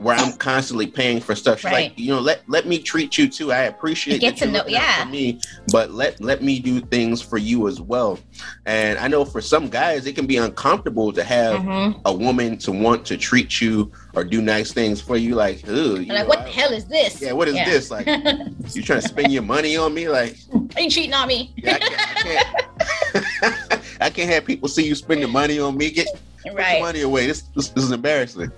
where 0.00 0.16
I'm 0.16 0.32
constantly 0.38 0.86
paying 0.86 1.20
for 1.20 1.34
stuff. 1.34 1.62
Right. 1.62 1.72
like, 1.72 1.98
you 1.98 2.08
know, 2.08 2.20
let 2.20 2.42
let 2.48 2.66
me 2.66 2.78
treat 2.78 3.18
you 3.18 3.28
too. 3.28 3.52
I 3.52 3.64
appreciate 3.64 4.20
get 4.20 4.36
to 4.38 4.46
know, 4.46 4.64
yeah. 4.66 5.04
For 5.04 5.10
me, 5.10 5.40
but 5.70 5.90
let 5.90 6.20
let 6.20 6.42
me 6.42 6.58
do 6.58 6.80
things 6.80 7.20
for 7.20 7.36
you 7.36 7.68
as 7.68 7.80
well. 7.80 8.18
And 8.64 8.98
I 8.98 9.08
know 9.08 9.24
for 9.24 9.42
some 9.42 9.68
guys, 9.68 10.06
it 10.06 10.14
can 10.14 10.26
be 10.26 10.38
uncomfortable 10.38 11.12
to 11.12 11.22
have 11.22 11.60
mm-hmm. 11.60 12.00
a 12.06 12.12
woman 12.12 12.56
to 12.58 12.72
want 12.72 13.04
to 13.06 13.18
treat 13.18 13.60
you 13.60 13.92
or 14.14 14.24
do 14.24 14.40
nice 14.40 14.72
things 14.72 15.02
for 15.02 15.18
you. 15.18 15.34
Like, 15.34 15.66
you 15.66 15.96
like 15.96 16.08
know, 16.08 16.24
what 16.24 16.40
I, 16.40 16.44
the 16.44 16.50
hell 16.50 16.72
is 16.72 16.86
this? 16.86 17.20
Yeah, 17.20 17.32
what 17.32 17.48
is 17.48 17.54
yeah. 17.54 17.64
this? 17.66 17.90
Like, 17.90 18.06
you 18.72 18.82
trying 18.82 19.02
to 19.02 19.08
spend 19.08 19.32
your 19.32 19.42
money 19.42 19.76
on 19.76 19.92
me? 19.92 20.08
Like, 20.08 20.38
are 20.76 20.80
you 20.80 20.90
cheating 20.90 21.14
on 21.14 21.28
me? 21.28 21.52
Yeah, 21.56 21.74
I 21.74 21.78
can't. 21.78 22.00
I 22.00 22.22
can't, 22.22 23.82
I 24.00 24.10
can't 24.10 24.30
have 24.30 24.46
people 24.46 24.68
see 24.68 24.86
you 24.86 24.94
spending 24.94 25.30
money 25.30 25.58
on 25.58 25.76
me. 25.76 25.90
Get 25.90 26.08
right. 26.54 26.80
money 26.80 27.02
away. 27.02 27.26
This, 27.26 27.42
this, 27.54 27.68
this 27.68 27.84
is 27.84 27.92
embarrassing. 27.92 28.50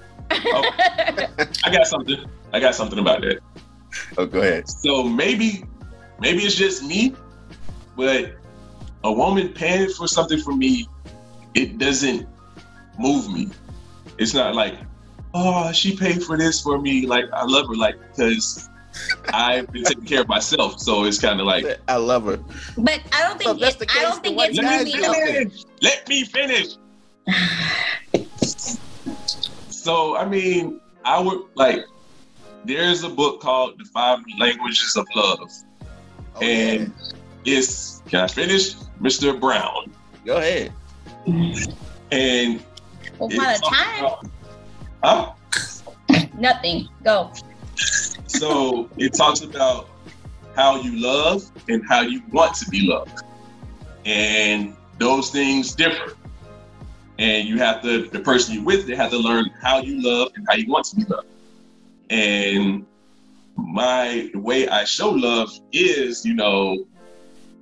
Oh, 0.47 0.70
I 1.64 1.70
got 1.72 1.87
something. 1.87 2.24
I 2.53 2.61
got 2.61 2.74
something 2.74 2.99
about 2.99 3.22
that. 3.22 3.41
Oh, 4.16 4.26
go 4.26 4.41
ahead. 4.41 4.68
So 4.68 5.03
maybe, 5.03 5.64
maybe 6.20 6.43
it's 6.43 6.55
just 6.55 6.83
me, 6.83 7.14
but 7.97 8.33
a 9.05 9.12
woman 9.12 9.49
paying 9.49 9.91
for 9.91 10.07
something 10.07 10.39
for 10.39 10.55
me, 10.55 10.89
it 11.55 11.78
doesn't 11.78 12.26
move 12.99 13.33
me. 13.33 13.49
It's 14.18 14.35
not 14.35 14.55
like, 14.55 14.78
oh, 15.35 15.72
she 15.72 15.97
paid 15.97 16.22
for 16.22 16.37
this 16.37 16.61
for 16.61 16.78
me. 16.78 17.07
Like 17.07 17.26
I 17.33 17.45
love 17.45 17.68
her, 17.68 17.74
like 17.74 17.97
because 18.11 18.68
I've 19.33 19.70
been 19.72 19.85
taking 19.85 20.05
care 20.05 20.20
of 20.20 20.28
myself. 20.28 20.78
So 20.80 21.05
it's 21.05 21.18
kind 21.18 21.41
of 21.41 21.47
like 21.47 21.80
I 21.89 21.97
love 21.97 22.24
her. 22.26 22.39
But 22.76 23.01
I 23.12 23.22
don't 23.22 23.39
think 23.39 23.61
it, 23.61 23.91
I 23.91 24.03
don't 24.03 24.22
think 24.22 24.37
it's 24.39 24.59
really. 24.59 25.51
Let 25.80 26.09
me 26.09 26.24
finish. 26.24 26.76
so 29.83 30.16
I 30.16 30.24
mean, 30.24 30.80
I 31.05 31.20
would 31.20 31.43
like. 31.55 31.85
There's 32.64 33.03
a 33.03 33.09
book 33.09 33.41
called 33.41 33.78
The 33.78 33.85
Five 33.87 34.20
Languages 34.39 34.97
of 34.97 35.07
Love, 35.16 35.51
oh, 36.37 36.41
and 36.41 36.93
yeah. 37.45 37.57
it's. 37.57 38.01
Can 38.07 38.20
I 38.20 38.28
finish, 38.28 38.74
Mr. 39.01 39.39
Brown? 39.39 39.93
Go 40.24 40.37
ahead. 40.37 40.72
And 41.26 42.62
well, 43.18 43.28
by 43.28 43.59
the 43.59 43.68
time. 43.68 44.05
About, 44.05 44.26
huh? 45.03 45.33
Nothing. 46.39 46.89
Go. 47.03 47.33
So 48.28 48.89
it 48.99 49.14
talks 49.14 49.41
about 49.41 49.89
how 50.55 50.80
you 50.80 51.01
love 51.03 51.51
and 51.68 51.83
how 51.89 52.03
you 52.03 52.22
want 52.30 52.55
to 52.57 52.70
be 52.70 52.87
loved, 52.87 53.24
and 54.05 54.76
those 54.99 55.30
things 55.30 55.74
differ 55.74 56.14
and 57.19 57.47
you 57.47 57.59
have 57.59 57.83
to 57.83 58.09
the 58.09 58.21
person 58.21 58.55
you're 58.55 58.65
with 58.65 58.87
they 58.87 58.97
have 58.97 59.11
to 59.11 59.19
learn 59.19 59.51
how 59.61 59.81
you 59.81 60.03
love 60.03 60.33
and 60.35 60.47
how 60.49 60.55
you 60.55 60.71
want 60.71 60.85
to 60.87 60.97
be 60.97 61.05
loved. 61.05 61.29
And 62.11 62.87
my 63.57 64.31
the 64.33 64.39
way 64.39 64.67
i 64.69 64.85
show 64.85 65.11
love 65.11 65.51
is 65.73 66.25
you 66.25 66.35
know 66.35 66.85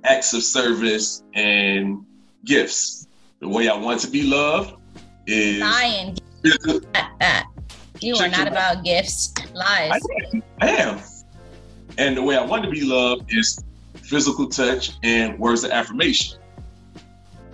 acts 0.03 0.33
of 0.33 0.43
service 0.43 1.23
and 1.33 2.05
gifts. 2.45 3.07
The 3.39 3.47
way 3.47 3.67
i 3.67 3.77
want 3.77 3.99
to 4.01 4.09
be 4.09 4.23
loved 4.23 4.75
is 5.27 5.61
lying. 5.61 6.17
You 7.99 8.15
are 8.15 8.29
not 8.29 8.47
about 8.47 8.83
gifts. 8.83 9.33
Lies. 9.53 9.91
I 9.91 9.99
am. 10.33 10.43
I 10.59 10.67
am. 10.69 10.99
And 11.97 12.17
the 12.17 12.23
way 12.23 12.37
i 12.37 12.43
want 12.43 12.63
to 12.63 12.69
be 12.69 12.81
loved 12.81 13.31
is 13.33 13.63
physical 13.95 14.47
touch 14.47 14.91
and 15.03 15.37
words 15.39 15.63
of 15.63 15.71
affirmation 15.71 16.40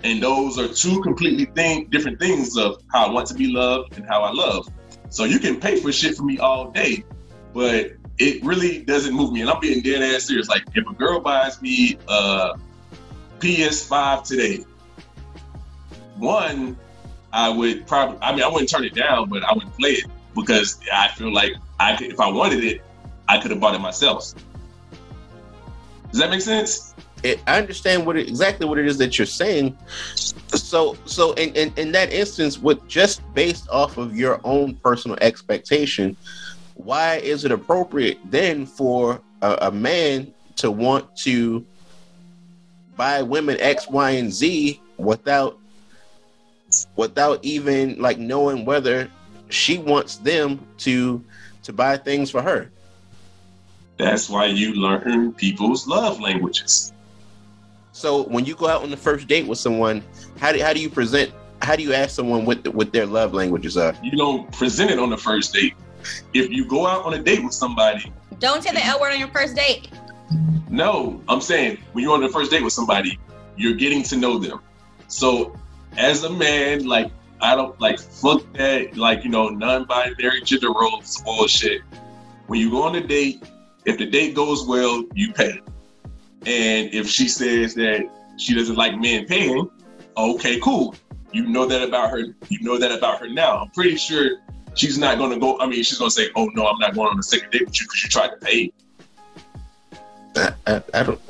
and 0.04 0.22
those 0.22 0.58
are 0.58 0.68
two 0.68 1.00
completely 1.02 1.46
thing, 1.46 1.86
different 1.90 2.20
things 2.20 2.56
of 2.56 2.82
how 2.92 3.06
I 3.06 3.10
want 3.10 3.26
to 3.28 3.34
be 3.34 3.52
loved 3.52 3.96
and 3.96 4.06
how 4.06 4.22
I 4.22 4.32
love. 4.32 4.68
So 5.10 5.24
you 5.24 5.38
can 5.38 5.58
pay 5.58 5.80
for 5.80 5.90
shit 5.90 6.16
for 6.16 6.22
me 6.22 6.38
all 6.38 6.70
day, 6.70 7.04
but 7.52 7.92
it 8.18 8.44
really 8.44 8.84
doesn't 8.84 9.14
move 9.14 9.32
me. 9.32 9.40
And 9.40 9.50
I'm 9.50 9.60
being 9.60 9.82
dead 9.82 10.02
ass 10.02 10.24
serious. 10.24 10.48
Like 10.48 10.64
if 10.74 10.86
a 10.86 10.94
girl 10.94 11.20
buys 11.20 11.60
me 11.62 11.98
a 12.08 12.54
PS5 13.38 14.24
today, 14.24 14.64
one, 16.16 16.76
I 17.32 17.48
would 17.48 17.86
probably 17.86 18.18
I 18.20 18.32
mean 18.32 18.42
I 18.42 18.48
wouldn't 18.48 18.68
turn 18.68 18.84
it 18.84 18.94
down, 18.94 19.28
but 19.28 19.44
I 19.44 19.52
would 19.52 19.72
play 19.78 19.92
it 19.92 20.06
because 20.34 20.80
I 20.92 21.08
feel 21.08 21.32
like 21.32 21.52
I 21.78 21.96
could 21.96 22.08
if 22.08 22.20
I 22.20 22.30
wanted 22.30 22.64
it, 22.64 22.82
I 23.28 23.38
could 23.38 23.50
have 23.50 23.60
bought 23.60 23.74
it 23.74 23.80
myself. 23.80 24.34
Does 26.10 26.20
that 26.20 26.30
make 26.30 26.40
sense? 26.40 26.94
It, 27.22 27.40
I 27.46 27.58
understand 27.58 28.06
what 28.06 28.16
it, 28.16 28.28
exactly 28.28 28.66
what 28.66 28.78
it 28.78 28.86
is 28.86 28.98
that 28.98 29.18
you're 29.18 29.26
saying. 29.26 29.76
So, 30.14 30.96
so 31.04 31.32
in, 31.32 31.52
in, 31.54 31.72
in 31.76 31.92
that 31.92 32.12
instance, 32.12 32.58
with 32.58 32.86
just 32.88 33.22
based 33.34 33.68
off 33.70 33.96
of 33.96 34.16
your 34.16 34.40
own 34.44 34.74
personal 34.76 35.18
expectation, 35.20 36.16
why 36.74 37.16
is 37.16 37.44
it 37.44 37.52
appropriate 37.52 38.18
then 38.30 38.64
for 38.66 39.20
a, 39.42 39.58
a 39.62 39.70
man 39.70 40.32
to 40.56 40.70
want 40.70 41.14
to 41.16 41.64
buy 42.96 43.22
women 43.22 43.56
X, 43.60 43.88
Y, 43.88 44.10
and 44.10 44.32
Z 44.32 44.80
without 44.96 45.58
without 46.96 47.42
even 47.44 47.98
like 48.00 48.18
knowing 48.18 48.64
whether 48.64 49.10
she 49.48 49.78
wants 49.78 50.16
them 50.16 50.66
to 50.78 51.24
to 51.62 51.72
buy 51.72 51.96
things 51.96 52.30
for 52.30 52.42
her? 52.42 52.70
That's 53.96 54.28
why 54.28 54.46
you 54.46 54.74
learn 54.74 55.32
people's 55.32 55.88
love 55.88 56.20
languages. 56.20 56.92
So 57.98 58.22
when 58.22 58.44
you 58.44 58.54
go 58.54 58.68
out 58.68 58.84
on 58.84 58.90
the 58.90 58.96
first 58.96 59.26
date 59.26 59.48
with 59.48 59.58
someone, 59.58 60.04
how 60.38 60.52
do 60.52 60.62
how 60.62 60.72
do 60.72 60.78
you 60.78 60.88
present? 60.88 61.32
How 61.60 61.74
do 61.74 61.82
you 61.82 61.92
ask 61.92 62.14
someone 62.14 62.44
what 62.44 62.66
what 62.68 62.92
their 62.92 63.06
love 63.06 63.34
languages 63.34 63.76
are? 63.76 63.92
You 64.04 64.12
don't 64.12 64.50
present 64.52 64.92
it 64.92 65.00
on 65.00 65.10
the 65.10 65.16
first 65.16 65.52
date. 65.52 65.74
If 66.32 66.48
you 66.52 66.64
go 66.64 66.86
out 66.86 67.04
on 67.04 67.14
a 67.14 67.18
date 67.18 67.42
with 67.42 67.52
somebody, 67.52 68.12
don't 68.38 68.62
say 68.62 68.70
the 68.70 68.86
L 68.86 69.00
word 69.00 69.14
on 69.14 69.18
your 69.18 69.30
first 69.30 69.56
date. 69.56 69.90
No, 70.70 71.20
I'm 71.28 71.40
saying 71.40 71.78
when 71.92 72.04
you're 72.04 72.14
on 72.14 72.20
the 72.20 72.28
first 72.28 72.52
date 72.52 72.62
with 72.62 72.72
somebody, 72.72 73.18
you're 73.56 73.74
getting 73.74 74.04
to 74.04 74.16
know 74.16 74.38
them. 74.38 74.60
So 75.08 75.56
as 75.96 76.22
a 76.22 76.30
man, 76.30 76.86
like 76.86 77.10
I 77.40 77.56
don't 77.56 77.80
like 77.80 77.98
fuck 77.98 78.44
that, 78.52 78.96
like 78.96 79.24
you 79.24 79.30
know, 79.30 79.48
non-binary 79.48 80.42
gender 80.42 80.70
roles 80.70 81.20
bullshit. 81.22 81.82
When 82.46 82.60
you 82.60 82.70
go 82.70 82.84
on 82.84 82.94
a 82.94 83.04
date, 83.04 83.42
if 83.86 83.98
the 83.98 84.06
date 84.06 84.36
goes 84.36 84.64
well, 84.68 85.02
you 85.14 85.32
pay. 85.32 85.60
And 86.46 86.92
if 86.94 87.08
she 87.08 87.28
says 87.28 87.74
that 87.74 88.08
she 88.38 88.54
doesn't 88.54 88.76
like 88.76 88.98
men 88.98 89.26
paying, 89.26 89.68
okay, 90.16 90.60
cool. 90.60 90.94
You 91.32 91.46
know 91.46 91.66
that 91.66 91.82
about 91.82 92.10
her. 92.10 92.20
You 92.48 92.60
know 92.62 92.78
that 92.78 92.92
about 92.92 93.20
her 93.20 93.28
now. 93.28 93.58
I'm 93.58 93.70
pretty 93.70 93.96
sure 93.96 94.40
she's 94.74 94.98
not 94.98 95.18
going 95.18 95.30
to 95.30 95.38
go. 95.38 95.58
I 95.60 95.66
mean, 95.66 95.82
she's 95.82 95.98
going 95.98 96.10
to 96.10 96.14
say, 96.14 96.30
"Oh 96.36 96.46
no, 96.54 96.66
I'm 96.66 96.78
not 96.78 96.94
going 96.94 97.08
on 97.08 97.18
a 97.18 97.22
second 97.22 97.50
date 97.50 97.66
with 97.66 97.80
you 97.80 97.86
because 97.86 98.02
you 98.02 98.08
tried 98.08 98.28
to 98.28 98.36
pay." 98.36 98.72
I, 100.36 100.52
I, 100.66 100.82
I 100.94 101.02
don't. 101.02 101.20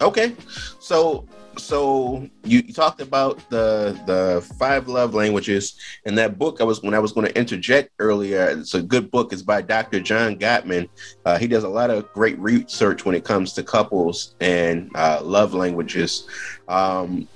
Okay, 0.00 0.34
so 0.80 1.26
so 1.70 2.28
you, 2.42 2.64
you, 2.66 2.72
talked 2.72 3.00
about 3.00 3.48
the 3.48 3.96
the 4.04 4.44
five 4.58 4.88
love 4.88 5.14
languages 5.14 5.78
and 6.04 6.18
that 6.18 6.36
book. 6.36 6.60
I 6.60 6.64
was 6.64 6.82
when 6.82 6.94
i 6.94 6.98
was 6.98 7.12
going 7.12 7.28
to 7.28 7.38
interject 7.38 7.92
earlier 8.00 8.48
it's 8.58 8.74
a 8.74 8.82
good 8.82 9.08
book 9.12 9.32
it's 9.32 9.42
by 9.42 9.62
dr 9.62 10.00
john 10.00 10.36
gottman. 10.36 10.88
Uh, 11.24 11.38
he 11.38 11.46
does 11.46 11.62
a 11.62 11.68
lot 11.68 11.90
of 11.90 12.12
great 12.12 12.36
research 12.40 13.04
when 13.04 13.14
it 13.14 13.24
comes 13.24 13.52
to 13.52 13.62
couples 13.62 14.34
and 14.40 14.90
uh, 14.96 15.20
love 15.22 15.54
languages. 15.54 16.26
Um, 16.66 17.28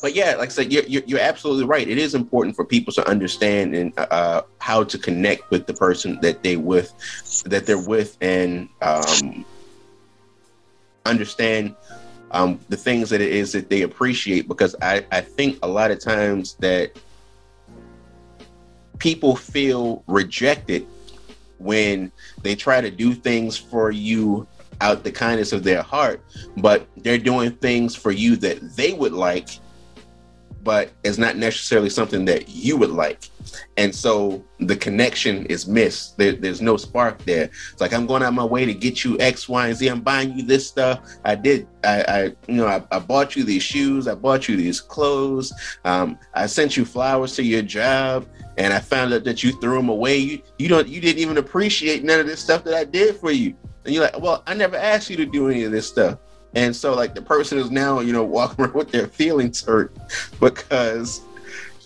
but 0.00 0.14
yeah 0.14 0.34
like 0.36 0.48
i 0.48 0.52
said 0.52 0.72
you're, 0.72 0.84
you're, 0.84 1.02
you're, 1.06 1.20
absolutely 1.20 1.66
right. 1.66 1.86
It 1.86 1.98
is 1.98 2.14
important 2.14 2.56
for 2.56 2.64
people 2.64 2.92
to 2.94 3.06
understand 3.06 3.74
and 3.74 3.92
uh, 3.98 4.42
how 4.60 4.82
to 4.82 4.96
connect 4.96 5.50
with 5.50 5.66
the 5.66 5.74
person 5.74 6.18
that 6.22 6.42
they 6.42 6.56
with 6.56 6.90
that 7.44 7.66
they're 7.66 7.86
with 7.86 8.16
and 8.22 8.70
um, 8.80 9.44
understand 11.04 11.76
um, 12.32 12.58
the 12.68 12.76
things 12.76 13.10
that 13.10 13.20
it 13.20 13.32
is 13.32 13.52
that 13.52 13.68
they 13.68 13.82
appreciate 13.82 14.48
because 14.48 14.74
I, 14.80 15.04
I 15.12 15.20
think 15.20 15.58
a 15.62 15.68
lot 15.68 15.90
of 15.90 16.00
times 16.00 16.54
that 16.60 16.98
people 18.98 19.36
feel 19.36 20.02
rejected 20.06 20.86
when 21.58 22.10
they 22.42 22.54
try 22.54 22.80
to 22.80 22.90
do 22.90 23.14
things 23.14 23.56
for 23.56 23.90
you 23.90 24.46
out 24.80 25.04
the 25.04 25.12
kindness 25.12 25.52
of 25.52 25.62
their 25.62 25.82
heart, 25.82 26.20
but 26.56 26.86
they're 26.98 27.18
doing 27.18 27.52
things 27.52 27.94
for 27.94 28.10
you 28.10 28.34
that 28.36 28.76
they 28.76 28.92
would 28.92 29.12
like 29.12 29.48
but 30.62 30.90
it's 31.02 31.18
not 31.18 31.36
necessarily 31.36 31.90
something 31.90 32.24
that 32.26 32.48
you 32.48 32.76
would 32.76 32.90
like. 32.90 33.28
And 33.76 33.94
so 33.94 34.44
the 34.60 34.76
connection 34.76 35.46
is 35.46 35.66
missed. 35.66 36.16
There, 36.16 36.32
there's 36.32 36.60
no 36.60 36.76
spark 36.76 37.22
there. 37.24 37.50
It's 37.72 37.80
like 37.80 37.92
I'm 37.92 38.06
going 38.06 38.22
out 38.22 38.32
my 38.34 38.44
way 38.44 38.64
to 38.64 38.74
get 38.74 39.04
you 39.04 39.18
X, 39.18 39.48
Y, 39.48 39.68
and 39.68 39.76
Z. 39.76 39.88
I'm 39.88 40.00
buying 40.00 40.36
you 40.38 40.44
this 40.44 40.66
stuff. 40.66 41.00
I 41.24 41.34
did. 41.34 41.66
I, 41.84 42.04
I 42.08 42.22
you 42.46 42.56
know, 42.56 42.66
I, 42.66 42.82
I, 42.90 42.98
bought 42.98 43.34
you 43.34 43.44
these 43.44 43.62
shoes. 43.62 44.06
I 44.06 44.14
bought 44.14 44.48
you 44.48 44.56
these 44.56 44.80
clothes. 44.80 45.52
Um, 45.84 46.18
I 46.34 46.46
sent 46.46 46.76
you 46.76 46.84
flowers 46.84 47.34
to 47.36 47.42
your 47.42 47.62
job, 47.62 48.26
and 48.56 48.72
I 48.72 48.78
found 48.78 49.12
out 49.12 49.24
that 49.24 49.42
you 49.42 49.52
threw 49.60 49.76
them 49.76 49.88
away. 49.88 50.16
You, 50.16 50.42
you 50.58 50.68
don't. 50.68 50.86
You 50.86 51.00
didn't 51.00 51.20
even 51.20 51.38
appreciate 51.38 52.04
none 52.04 52.20
of 52.20 52.26
this 52.26 52.40
stuff 52.40 52.64
that 52.64 52.74
I 52.74 52.84
did 52.84 53.16
for 53.16 53.32
you. 53.32 53.54
And 53.84 53.94
you're 53.94 54.04
like, 54.04 54.18
well, 54.20 54.42
I 54.46 54.54
never 54.54 54.76
asked 54.76 55.10
you 55.10 55.16
to 55.16 55.26
do 55.26 55.48
any 55.48 55.64
of 55.64 55.72
this 55.72 55.88
stuff. 55.88 56.18
And 56.54 56.74
so 56.74 56.94
like 56.94 57.14
the 57.14 57.22
person 57.22 57.58
is 57.58 57.70
now, 57.70 58.00
you 58.00 58.12
know, 58.12 58.24
walking 58.38 58.64
around 58.64 58.74
with 58.74 58.90
their 58.90 59.06
feelings 59.06 59.64
hurt 59.64 59.94
because 60.40 61.20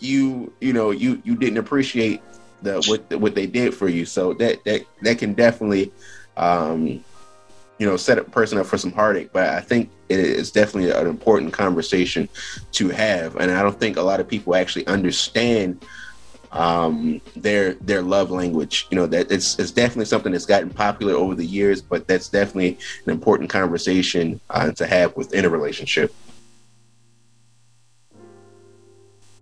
you, 0.01 0.53
you 0.61 0.73
know, 0.73 0.91
you 0.91 1.21
you 1.25 1.37
didn't 1.37 1.59
appreciate 1.59 2.23
the 2.63 2.83
what 2.87 3.21
what 3.21 3.35
they 3.35 3.47
did 3.47 3.75
for 3.75 3.89
you. 3.89 4.05
So 4.05 4.35
that 4.35 4.65
that 4.65 4.83
that 5.03 5.19
can 5.19 5.35
definitely 5.35 5.93
um 6.37 7.05
you 7.79 7.87
know 7.87 7.97
set 7.97 8.19
a 8.19 8.25
person 8.25 8.59
up 8.59 8.67
for 8.67 8.79
some 8.79 8.93
heartache 8.93 9.31
but 9.33 9.49
i 9.51 9.61
think 9.61 9.91
it 10.09 10.19
is 10.19 10.51
definitely 10.51 10.91
an 10.91 11.07
important 11.07 11.53
conversation 11.53 12.29
to 12.73 12.89
have 12.89 13.37
and 13.37 13.51
i 13.51 13.63
don't 13.63 13.79
think 13.79 13.97
a 13.97 14.03
lot 14.03 14.21
of 14.21 14.29
people 14.29 14.55
actually 14.55 14.87
understand 14.87 15.85
um, 16.52 17.20
their 17.35 17.74
their 17.74 18.02
love 18.02 18.31
language. 18.31 18.86
You 18.90 18.97
know 18.97 19.06
that 19.06 19.31
it's 19.31 19.59
it's 19.59 19.70
definitely 19.70 20.06
something 20.06 20.32
that's 20.32 20.47
gotten 20.47 20.70
popular 20.70 21.14
over 21.14 21.35
the 21.35 21.44
years, 21.44 21.82
but 21.82 22.06
that's 22.06 22.28
definitely 22.28 22.78
an 23.05 23.12
important 23.12 23.51
conversation 23.51 24.40
uh, 24.51 24.73
to 24.73 24.86
have 24.86 25.16
within 25.16 25.44
a 25.44 25.48
relationship. 25.48 26.14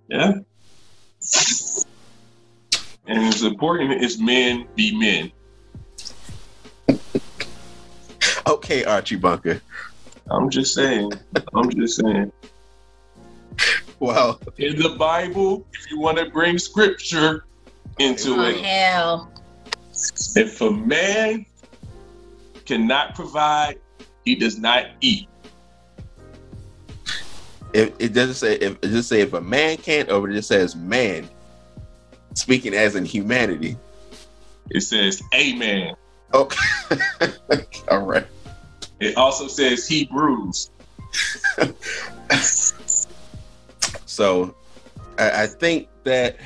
Yeah, 0.09 0.32
and 3.06 3.28
it's 3.28 3.43
important 3.43 4.02
as 4.02 4.18
men 4.18 4.66
be 4.74 4.98
men. 4.98 5.32
okay, 8.47 8.85
Archie 8.85 9.16
Bunker. 9.16 9.60
I'm 10.31 10.48
just 10.51 10.74
saying. 10.74 11.12
I'm 11.55 11.70
just 11.70 12.01
saying. 12.01 12.32
Well, 14.05 14.39
in 14.59 14.76
the 14.76 14.90
Bible, 14.98 15.66
if 15.72 15.90
you 15.90 15.98
want 15.98 16.18
to 16.18 16.28
bring 16.28 16.59
scripture 16.59 17.47
into 17.98 18.35
oh, 18.35 18.43
it, 18.43 18.62
hell. 18.62 19.32
If 20.36 20.60
a 20.60 20.70
man 20.70 21.47
cannot 22.66 23.14
provide, 23.14 23.78
he 24.26 24.35
does 24.35 24.59
not 24.59 24.89
eat. 25.01 25.26
It, 27.72 27.97
it 27.98 28.12
doesn't 28.12 28.35
say 28.35 28.56
if 28.56 28.72
it 28.82 28.89
just 28.89 29.09
say 29.09 29.22
if 29.22 29.32
a 29.32 29.40
man 29.40 29.78
can't, 29.78 30.10
or 30.10 30.28
it 30.28 30.35
just 30.35 30.48
says 30.48 30.76
man, 30.76 31.26
speaking 32.35 32.74
as 32.74 32.97
in 32.97 33.06
humanity. 33.06 33.74
It 34.68 34.82
says 34.82 35.22
amen. 35.35 35.94
Okay. 36.35 36.66
All 37.90 38.01
right. 38.01 38.26
It 39.01 39.16
also 39.16 39.48
says 39.48 39.89
Hebrews. 39.89 40.70
So 44.15 44.55
I, 45.19 45.43
I 45.43 45.47
think 45.47 45.89
that 46.05 46.36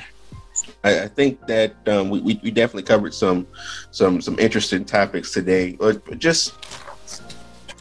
I, 0.83 1.01
I 1.01 1.07
think 1.07 1.45
that 1.47 1.75
um, 1.87 2.09
we, 2.09 2.19
we 2.21 2.51
definitely 2.51 2.83
covered 2.83 3.13
some 3.13 3.47
some 3.91 4.21
some 4.21 4.37
interesting 4.39 4.85
topics 4.85 5.31
today. 5.31 5.73
But 5.73 6.17
just 6.17 6.53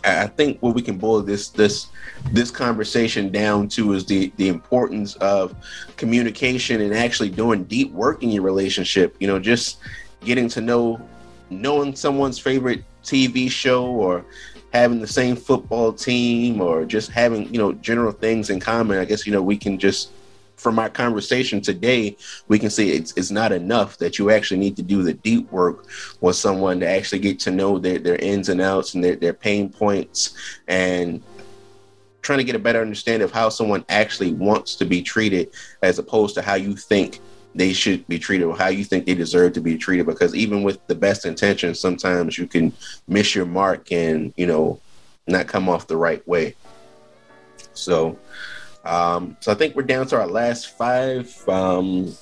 I 0.05 0.27
think 0.27 0.62
what 0.62 0.74
we 0.74 0.82
can 0.82 0.98
boil 0.98 1.23
this 1.23 1.48
this 1.48 1.86
this 2.32 2.51
conversation 2.51 3.32
down 3.32 3.69
to 3.69 3.94
is 3.94 4.05
the 4.05 4.31
the 4.36 4.48
importance 4.48 5.15
of 5.16 5.55
communication 5.97 6.81
and 6.82 6.94
actually 6.94 7.31
doing 7.31 7.65
deep 7.65 7.90
work 7.93 8.23
in 8.23 8.31
your 8.31 8.43
relationship. 8.43 9.16
You 9.20 9.27
know, 9.27 9.39
just 9.39 9.78
getting 10.24 10.48
to 10.51 10.60
know 10.60 11.01
knowing 11.51 11.97
someone's 11.97 12.39
favorite 12.39 12.85
TV 13.02 13.51
show 13.51 13.86
or 13.86 14.24
having 14.73 15.01
the 15.01 15.07
same 15.07 15.36
football 15.36 15.93
team 15.93 16.61
or 16.61 16.85
just 16.85 17.11
having 17.11 17.53
you 17.53 17.59
know 17.59 17.73
general 17.74 18.12
things 18.12 18.51
in 18.51 18.61
common 18.61 18.99
i 18.99 19.05
guess 19.05 19.27
you 19.27 19.32
know 19.32 19.43
we 19.43 19.57
can 19.57 19.78
just 19.78 20.11
from 20.57 20.78
our 20.78 20.90
conversation 20.90 21.61
today 21.61 22.16
we 22.49 22.59
can 22.59 22.69
see 22.69 22.90
it's, 22.90 23.12
it's 23.16 23.31
not 23.31 23.53
enough 23.53 23.97
that 23.99 24.19
you 24.19 24.31
actually 24.31 24.59
need 24.59 24.77
to 24.77 24.82
do 24.82 25.03
the 25.03 25.15
deep 25.15 25.51
work 25.53 25.86
with 26.20 26.36
someone 26.36 26.81
to 26.81 26.86
actually 26.86 27.20
get 27.20 27.39
to 27.39 27.51
know 27.51 27.78
their, 27.78 27.99
their 27.99 28.16
ins 28.16 28.49
and 28.49 28.61
outs 28.61 28.95
and 28.95 29.03
their, 29.03 29.16
their 29.16 29.32
pain 29.32 29.70
points 29.70 30.35
and 30.66 31.23
trying 32.23 32.39
to 32.39 32.45
get 32.45 32.57
a 32.57 32.59
better 32.59 32.82
understanding 32.82 33.23
of 33.23 33.32
how 33.32 33.49
someone 33.49 33.85
actually 33.89 34.32
wants 34.35 34.74
to 34.74 34.85
be 34.85 35.01
treated 35.01 35.49
as 35.82 35.99
opposed 35.99 36.35
to 36.35 36.43
how 36.43 36.55
you 36.55 36.74
think 36.77 37.20
they 37.55 37.73
should 37.73 38.07
be 38.09 38.19
treated 38.19 38.51
how 38.57 38.69
you 38.69 38.85
think 38.85 39.07
they 39.07 39.15
deserve 39.15 39.53
to 39.55 39.61
be 39.61 39.77
treated 39.77 40.07
because 40.07 40.35
even 40.35 40.62
with 40.62 40.87
the 40.87 40.95
best 40.95 41.25
intentions 41.25 41.81
sometimes 41.81 42.39
you 42.39 42.47
can 42.47 42.73
miss 43.07 43.35
your 43.35 43.47
mark 43.47 43.91
and 43.91 44.33
you 44.37 44.47
know 44.47 44.81
not 45.27 45.47
come 45.47 45.69
off 45.69 45.87
the 45.87 45.97
right 45.97 46.27
way. 46.27 46.55
So 47.75 48.19
um 48.85 49.37
so 49.41 49.51
i 49.53 49.55
think 49.55 49.75
we're 49.75 49.83
down 49.83 50.07
to 50.07 50.16
our 50.16 50.27
last 50.27 50.77
five. 50.79 51.27
Um 51.49 52.15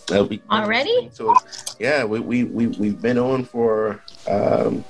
already? 0.51 1.11
so 1.13 1.35
yeah 1.79 2.05
we, 2.05 2.21
we 2.21 2.45
we 2.45 2.67
we've 2.69 3.01
been 3.01 3.19
on 3.19 3.45
for 3.45 4.03
um 4.29 4.85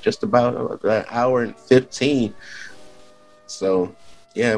just 0.00 0.22
about 0.22 0.82
an 0.84 1.04
hour 1.10 1.42
and 1.42 1.58
15 1.58 2.32
so 3.46 3.94
yeah 4.34 4.54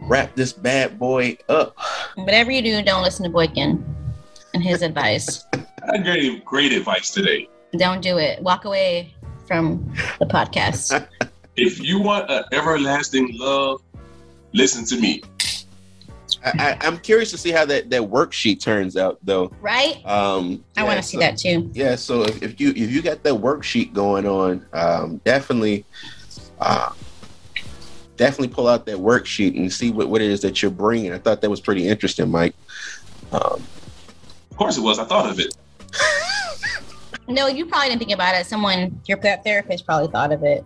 we 0.00 0.06
wrap 0.06 0.34
this 0.34 0.52
bad 0.52 0.98
boy 0.98 1.36
up. 1.48 1.76
Whatever 2.16 2.50
you 2.50 2.62
do, 2.62 2.82
don't 2.82 3.02
listen 3.02 3.24
to 3.24 3.30
Boykin 3.30 3.84
and 4.54 4.62
his 4.62 4.82
advice. 4.82 5.44
I 5.92 5.98
gave 5.98 6.44
great 6.44 6.72
advice 6.72 7.10
today. 7.10 7.48
Don't 7.72 8.00
do 8.00 8.18
it. 8.18 8.40
Walk 8.42 8.64
away 8.64 9.14
from 9.46 9.92
the 10.18 10.26
podcast. 10.26 11.06
if 11.56 11.82
you 11.82 12.00
want 12.00 12.30
an 12.30 12.44
everlasting 12.52 13.36
love, 13.38 13.82
listen 14.52 14.84
to 14.86 15.00
me. 15.00 15.22
I, 16.44 16.76
am 16.82 16.98
curious 16.98 17.30
to 17.30 17.38
see 17.38 17.50
how 17.50 17.64
that, 17.66 17.88
that 17.90 18.02
worksheet 18.02 18.60
turns 18.60 18.96
out, 18.96 19.18
though. 19.22 19.50
Right? 19.60 19.96
Um, 20.04 20.62
I 20.76 20.82
yeah, 20.82 20.86
want 20.86 20.96
to 20.98 21.02
so, 21.02 21.08
see 21.08 21.18
that 21.18 21.38
too. 21.38 21.70
Yeah. 21.72 21.96
So 21.96 22.22
if, 22.22 22.42
if, 22.42 22.60
you 22.60 22.70
if 22.70 22.90
you 22.90 23.00
got 23.00 23.22
that 23.22 23.34
worksheet 23.34 23.94
going 23.94 24.26
on, 24.26 24.64
um, 24.74 25.18
definitely 25.24 25.86
uh, 26.60 26.92
definitely 28.16 28.48
pull 28.48 28.68
out 28.68 28.86
that 28.86 28.96
worksheet 28.96 29.56
and 29.56 29.72
see 29.72 29.90
what, 29.90 30.08
what 30.08 30.20
it 30.20 30.30
is 30.30 30.40
that 30.42 30.62
you're 30.62 30.70
bringing. 30.70 31.12
I 31.12 31.18
thought 31.18 31.40
that 31.40 31.50
was 31.50 31.60
pretty 31.60 31.86
interesting, 31.88 32.30
Mike. 32.30 32.54
Um, 33.32 33.62
of 34.50 34.56
course 34.56 34.76
it 34.76 34.82
was. 34.82 34.98
I 34.98 35.04
thought 35.04 35.28
of 35.28 35.40
it. 35.40 35.56
no, 37.28 37.46
you 37.46 37.66
probably 37.66 37.88
didn't 37.88 38.00
think 38.00 38.12
about 38.12 38.34
it. 38.34 38.46
Someone, 38.46 39.00
your 39.06 39.18
therapist 39.18 39.84
probably 39.84 40.10
thought 40.10 40.32
of 40.32 40.42
it. 40.44 40.64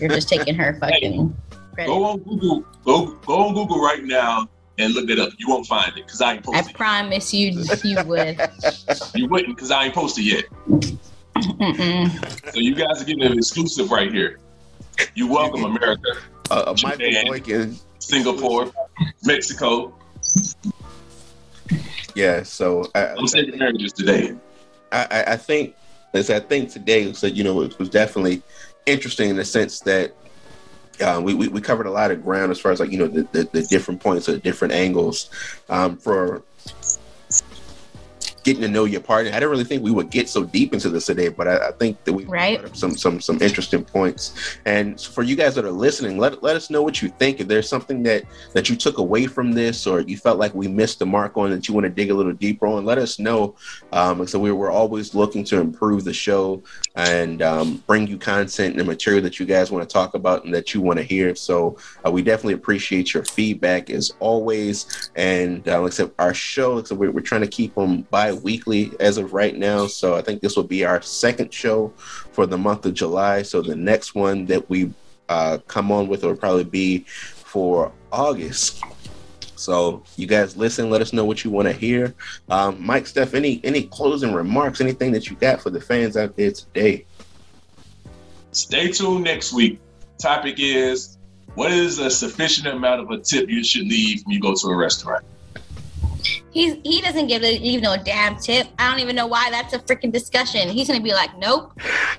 you're 0.00 0.10
just 0.10 0.28
taking 0.28 0.54
her 0.54 0.74
fucking 0.78 1.36
credit. 1.74 1.90
Go 1.90 2.04
on 2.04 2.18
Google. 2.18 2.64
Go 2.84 3.12
go 3.26 3.48
on 3.48 3.54
Google 3.54 3.80
right 3.80 4.02
now 4.04 4.48
and 4.78 4.92
look 4.94 5.08
it 5.08 5.18
up. 5.18 5.30
You 5.38 5.48
won't 5.48 5.66
find 5.66 5.88
it 5.96 6.06
because 6.06 6.20
I 6.20 6.34
ain't 6.34 6.44
posted. 6.44 6.66
It. 6.66 6.70
I 6.70 6.72
promise 6.72 7.32
you, 7.32 7.50
you 7.84 8.02
would. 8.04 8.40
you 9.14 9.28
wouldn't 9.28 9.56
because 9.56 9.70
I 9.70 9.84
ain't 9.84 9.94
posted 9.94 10.24
yet. 10.24 10.44
Mm-mm. 11.36 12.52
So 12.52 12.60
you 12.60 12.74
guys 12.74 13.00
are 13.00 13.04
getting 13.04 13.22
an 13.22 13.32
exclusive 13.38 13.90
right 13.90 14.12
here. 14.12 14.38
You 15.14 15.28
welcome, 15.28 15.64
America 15.64 16.18
uh, 16.50 16.74
Michael 16.82 17.24
Boykin, 17.26 17.78
Singapore, 17.98 18.72
Mexico. 19.24 19.94
Yeah, 22.14 22.42
so 22.42 22.90
I, 22.94 23.06
am 23.16 23.26
saving 23.26 23.58
marriages 23.58 23.92
today. 23.92 24.34
I, 24.92 25.24
I 25.28 25.36
think, 25.36 25.76
as 26.12 26.30
I 26.30 26.40
think 26.40 26.70
today, 26.70 27.12
so 27.12 27.26
you 27.26 27.44
know, 27.44 27.62
it 27.62 27.78
was 27.78 27.88
definitely 27.88 28.42
interesting 28.86 29.30
in 29.30 29.36
the 29.36 29.44
sense 29.44 29.80
that 29.80 30.12
uh, 31.00 31.20
we, 31.22 31.34
we, 31.34 31.48
we 31.48 31.60
covered 31.60 31.86
a 31.86 31.90
lot 31.90 32.10
of 32.10 32.22
ground 32.22 32.50
as 32.50 32.58
far 32.58 32.72
as 32.72 32.80
like 32.80 32.90
you 32.90 32.98
know 32.98 33.06
the, 33.06 33.22
the, 33.32 33.48
the 33.52 33.62
different 33.62 34.00
points 34.00 34.28
or 34.28 34.38
different 34.38 34.74
angles 34.74 35.30
um, 35.68 35.96
for 35.96 36.42
getting 38.44 38.62
to 38.62 38.68
know 38.68 38.84
your 38.84 39.00
partner. 39.00 39.30
I 39.30 39.34
didn't 39.34 39.50
really 39.50 39.64
think 39.64 39.82
we 39.82 39.90
would 39.90 40.10
get 40.10 40.28
so 40.28 40.44
deep 40.44 40.72
into 40.72 40.88
this 40.88 41.06
today, 41.06 41.28
but 41.28 41.46
I, 41.46 41.68
I 41.68 41.72
think 41.72 42.02
that 42.04 42.12
we 42.12 42.24
right. 42.24 42.58
brought 42.58 42.70
up 42.70 42.76
some 42.76 42.96
some 42.96 43.20
some 43.20 43.40
interesting 43.40 43.84
points. 43.84 44.58
And 44.64 45.00
for 45.00 45.22
you 45.22 45.36
guys 45.36 45.54
that 45.54 45.64
are 45.64 45.70
listening, 45.70 46.18
let 46.18 46.42
let 46.42 46.56
us 46.56 46.70
know 46.70 46.82
what 46.82 47.02
you 47.02 47.08
think. 47.08 47.40
If 47.40 47.48
there's 47.48 47.68
something 47.68 48.02
that 48.04 48.24
that 48.52 48.68
you 48.68 48.76
took 48.76 48.98
away 48.98 49.26
from 49.26 49.52
this, 49.52 49.86
or 49.86 50.00
you 50.00 50.16
felt 50.16 50.38
like 50.38 50.54
we 50.54 50.68
missed 50.68 50.98
the 50.98 51.06
mark 51.06 51.36
on 51.36 51.50
that 51.50 51.68
you 51.68 51.74
want 51.74 51.84
to 51.84 51.90
dig 51.90 52.10
a 52.10 52.14
little 52.14 52.32
deeper 52.32 52.66
on, 52.66 52.84
let 52.84 52.98
us 52.98 53.18
know. 53.18 53.56
Um, 53.92 54.26
so 54.26 54.38
we, 54.38 54.52
we're 54.52 54.70
always 54.70 55.14
looking 55.14 55.44
to 55.44 55.60
improve 55.60 56.04
the 56.04 56.12
show 56.12 56.62
and 56.94 57.42
um, 57.42 57.82
bring 57.86 58.06
you 58.06 58.18
content 58.18 58.76
and 58.76 58.86
material 58.86 59.22
that 59.22 59.38
you 59.38 59.46
guys 59.46 59.70
want 59.70 59.88
to 59.88 59.92
talk 59.92 60.14
about 60.14 60.44
and 60.44 60.54
that 60.54 60.74
you 60.74 60.80
want 60.80 60.98
to 60.98 61.02
hear. 61.02 61.34
So 61.34 61.76
uh, 62.04 62.10
we 62.10 62.22
definitely 62.22 62.54
appreciate 62.54 63.14
your 63.14 63.24
feedback 63.24 63.90
as 63.90 64.12
always. 64.20 65.10
And 65.16 65.66
uh, 65.68 65.82
like 65.82 65.92
I 65.92 65.94
said, 65.94 66.10
our 66.18 66.34
show, 66.34 66.74
like 66.74 66.86
I 66.86 66.88
said, 66.88 66.98
we're, 66.98 67.10
we're 67.10 67.20
trying 67.20 67.42
to 67.42 67.48
keep 67.48 67.74
them 67.74 68.02
by 68.10 68.29
weekly 68.32 68.92
as 69.00 69.16
of 69.16 69.32
right 69.32 69.56
now. 69.56 69.86
So 69.86 70.16
I 70.16 70.22
think 70.22 70.40
this 70.40 70.56
will 70.56 70.64
be 70.64 70.84
our 70.84 71.02
second 71.02 71.52
show 71.52 71.92
for 72.32 72.46
the 72.46 72.58
month 72.58 72.86
of 72.86 72.94
July. 72.94 73.42
So 73.42 73.62
the 73.62 73.76
next 73.76 74.14
one 74.14 74.46
that 74.46 74.68
we 74.68 74.92
uh, 75.28 75.58
come 75.66 75.92
on 75.92 76.08
with 76.08 76.24
will 76.24 76.36
probably 76.36 76.64
be 76.64 77.00
for 77.00 77.92
August. 78.12 78.82
So 79.56 80.02
you 80.16 80.26
guys 80.26 80.56
listen, 80.56 80.88
let 80.88 81.02
us 81.02 81.12
know 81.12 81.24
what 81.24 81.44
you 81.44 81.50
want 81.50 81.68
to 81.68 81.72
hear. 81.74 82.14
Um, 82.48 82.84
Mike, 82.84 83.06
Steph, 83.06 83.34
any 83.34 83.60
any 83.62 83.82
closing 83.82 84.32
remarks, 84.32 84.80
anything 84.80 85.12
that 85.12 85.28
you 85.28 85.36
got 85.36 85.60
for 85.60 85.68
the 85.68 85.80
fans 85.80 86.16
out 86.16 86.36
there 86.36 86.50
today? 86.50 87.04
Stay 88.52 88.90
tuned 88.90 89.24
next 89.24 89.52
week. 89.52 89.78
Topic 90.18 90.54
is 90.58 91.18
what 91.54 91.70
is 91.72 91.98
a 91.98 92.10
sufficient 92.10 92.68
amount 92.68 93.00
of 93.00 93.10
a 93.10 93.18
tip 93.18 93.48
you 93.48 93.62
should 93.62 93.86
leave 93.86 94.22
when 94.24 94.34
you 94.34 94.40
go 94.40 94.54
to 94.54 94.66
a 94.68 94.76
restaurant? 94.76 95.24
He's 96.50 96.76
he 96.84 97.00
doesn't 97.00 97.26
give 97.26 97.42
even 97.42 97.82
no 97.82 97.96
damn 97.96 98.36
tip. 98.36 98.68
I 98.78 98.90
don't 98.90 99.00
even 99.00 99.16
know 99.16 99.26
why 99.26 99.50
that's 99.50 99.74
a 99.74 99.78
freaking 99.78 100.12
discussion. 100.12 100.68
He's 100.68 100.88
gonna 100.88 101.00
be 101.00 101.12
like, 101.12 101.36
nope, 101.38 101.72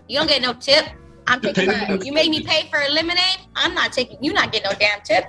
you 0.07 0.17
don't 0.17 0.27
get 0.27 0.41
no 0.41 0.53
tip. 0.53 0.85
I'm 1.27 1.41
taking. 1.41 1.69
A, 1.69 1.97
you 2.03 2.13
made 2.13 2.29
me 2.29 2.43
pay 2.43 2.69
for 2.69 2.79
a 2.79 2.89
lemonade. 2.89 3.39
I'm 3.55 3.73
not 3.73 3.93
taking. 3.93 4.23
You 4.23 4.33
not 4.33 4.51
getting 4.51 4.69
no 4.71 4.77
damn 4.77 5.01
tip. 5.01 5.25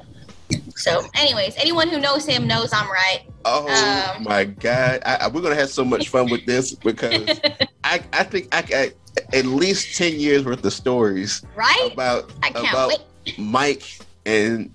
So, 0.76 1.02
anyways, 1.14 1.56
anyone 1.56 1.88
who 1.88 1.98
knows 1.98 2.26
him 2.26 2.46
knows 2.46 2.72
I'm 2.72 2.90
right. 2.90 3.24
Oh 3.44 4.14
um, 4.16 4.24
my 4.24 4.44
god, 4.44 5.02
I, 5.04 5.16
I, 5.16 5.28
we're 5.28 5.40
gonna 5.40 5.54
have 5.54 5.70
so 5.70 5.84
much 5.84 6.08
fun 6.08 6.30
with 6.30 6.46
this 6.46 6.74
because 6.74 7.40
I 7.84 8.02
I 8.12 8.22
think 8.24 8.48
I, 8.52 8.64
I 8.74 8.92
at 9.36 9.46
least 9.46 9.96
ten 9.96 10.18
years 10.18 10.44
worth 10.44 10.64
of 10.64 10.72
stories 10.72 11.42
right 11.56 11.90
about 11.92 12.32
about 12.54 12.88
wait. 12.88 13.38
Mike 13.38 13.98
and 14.26 14.72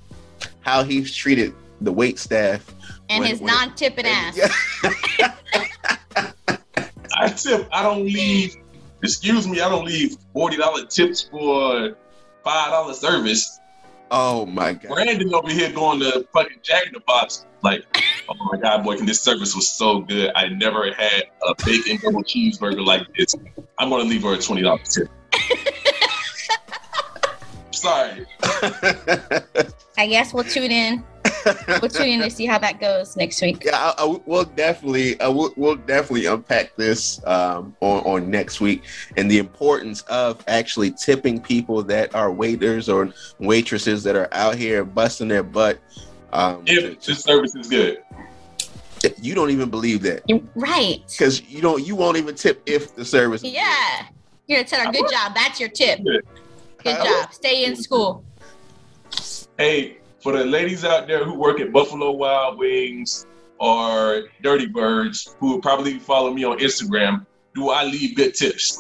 how 0.62 0.84
he's 0.84 1.16
treated 1.16 1.54
the 1.82 1.92
wait 1.92 2.20
staff 2.20 2.74
and 3.10 3.22
when, 3.22 3.30
his 3.30 3.40
when, 3.40 3.54
non-tipping 3.54 4.06
ass. 4.06 4.38
Yeah. 4.38 5.34
I 7.16 7.30
tip. 7.30 7.68
I 7.72 7.82
don't 7.82 8.04
leave. 8.04 8.58
Excuse 9.04 9.48
me. 9.48 9.62
I 9.62 9.70
don't 9.70 9.86
leave 9.86 10.18
forty 10.34 10.58
dollar 10.58 10.86
tips 10.86 11.24
for 11.24 11.96
five 12.44 12.72
dollar 12.72 12.94
service. 12.94 13.60
Oh 14.12 14.46
my 14.46 14.74
god. 14.74 14.94
Brandon 14.94 15.34
over 15.34 15.50
here 15.50 15.72
going 15.72 16.00
to 16.00 16.26
fucking 16.34 16.60
Jack 16.64 16.88
in 16.88 16.94
the 16.94 17.02
Box. 17.02 17.46
Like, 17.64 17.84
oh 18.30 18.36
my 18.52 18.60
god, 18.60 18.84
boy, 18.84 18.98
this 18.98 19.20
service 19.22 19.56
was 19.56 19.68
so 19.68 20.02
good. 20.02 20.32
I 20.36 20.48
never 20.48 20.92
had 20.94 21.24
a 21.46 21.56
bacon 21.66 21.98
double 22.02 22.24
cheeseburger 22.24 22.86
like 22.86 23.02
this. 23.16 23.34
I'm 23.80 23.90
gonna 23.90 24.04
leave 24.04 24.24
her 24.24 24.34
a 24.34 24.38
twenty 24.38 24.62
dollar 24.62 24.80
tip. 24.84 25.10
Sorry. 27.72 28.26
I 29.98 30.08
guess 30.08 30.34
we'll 30.34 30.44
tune 30.44 30.72
in 30.72 31.04
we'll 31.82 31.90
tune 31.90 32.08
in 32.08 32.22
to 32.22 32.30
see 32.30 32.46
how 32.46 32.58
that 32.60 32.80
goes 32.80 33.16
next 33.16 33.42
week. 33.42 33.64
Yeah, 33.66 33.76
I, 33.76 34.04
I, 34.04 34.20
we'll 34.26 34.46
definitely, 34.46 35.20
I 35.22 35.28
will, 35.28 35.54
we'll 35.56 35.76
definitely 35.76 36.26
unpack 36.26 36.76
this 36.76 37.26
um, 37.26 37.76
on 37.82 38.04
on 38.04 38.30
next 38.30 38.62
week 38.62 38.84
and 39.16 39.30
the 39.30 39.38
importance 39.38 40.02
of 40.04 40.44
actually 40.48 40.92
tipping 40.92 41.42
people 41.42 41.84
that 41.84 42.14
are 42.16 42.32
waiters 42.32 42.90
or 42.90 43.14
waitresses 43.40 44.04
that 44.04 44.16
are 44.16 44.30
out 44.32 44.56
here 44.56 44.84
busting 44.84 45.28
their 45.28 45.44
butt. 45.44 45.80
Um, 46.34 46.64
if 46.66 47.02
the 47.02 47.16
service 47.16 47.56
is 47.56 47.68
good. 47.68 48.04
You 49.22 49.36
don't 49.36 49.52
even 49.52 49.70
believe 49.70 50.02
that, 50.02 50.24
right? 50.56 51.04
Because 51.08 51.44
you 51.44 51.62
don't, 51.62 51.86
you 51.86 51.96
won't 51.96 52.18
even 52.18 52.34
tip 52.34 52.64
if 52.66 52.96
the 52.96 53.06
service. 53.06 53.44
Yeah, 53.44 54.08
you're 54.48 54.58
gonna 54.58 54.68
tell 54.68 54.86
her, 54.86 54.92
"Good 54.92 55.10
job, 55.10 55.36
that's 55.36 55.60
your 55.60 55.70
tip." 55.70 56.00
Good 56.04 56.24
job. 56.84 57.32
Stay 57.32 57.66
in 57.66 57.76
school. 57.76 58.24
Hey, 59.58 59.98
for 60.28 60.38
the 60.38 60.44
ladies 60.44 60.84
out 60.84 61.08
there 61.08 61.24
who 61.24 61.34
work 61.34 61.62
at 61.62 61.72
Buffalo 61.72 62.12
Wild 62.12 62.58
Wings 62.58 63.26
or 63.60 64.24
Dirty 64.42 64.66
Birds, 64.66 65.34
who 65.40 65.54
will 65.54 65.62
probably 65.62 66.00
follow 66.00 66.34
me 66.34 66.44
on 66.44 66.60
Instagram, 66.60 67.26
do 67.56 67.70
I 67.70 67.86
leave 67.86 68.14
good 68.18 68.34
tips? 68.34 68.78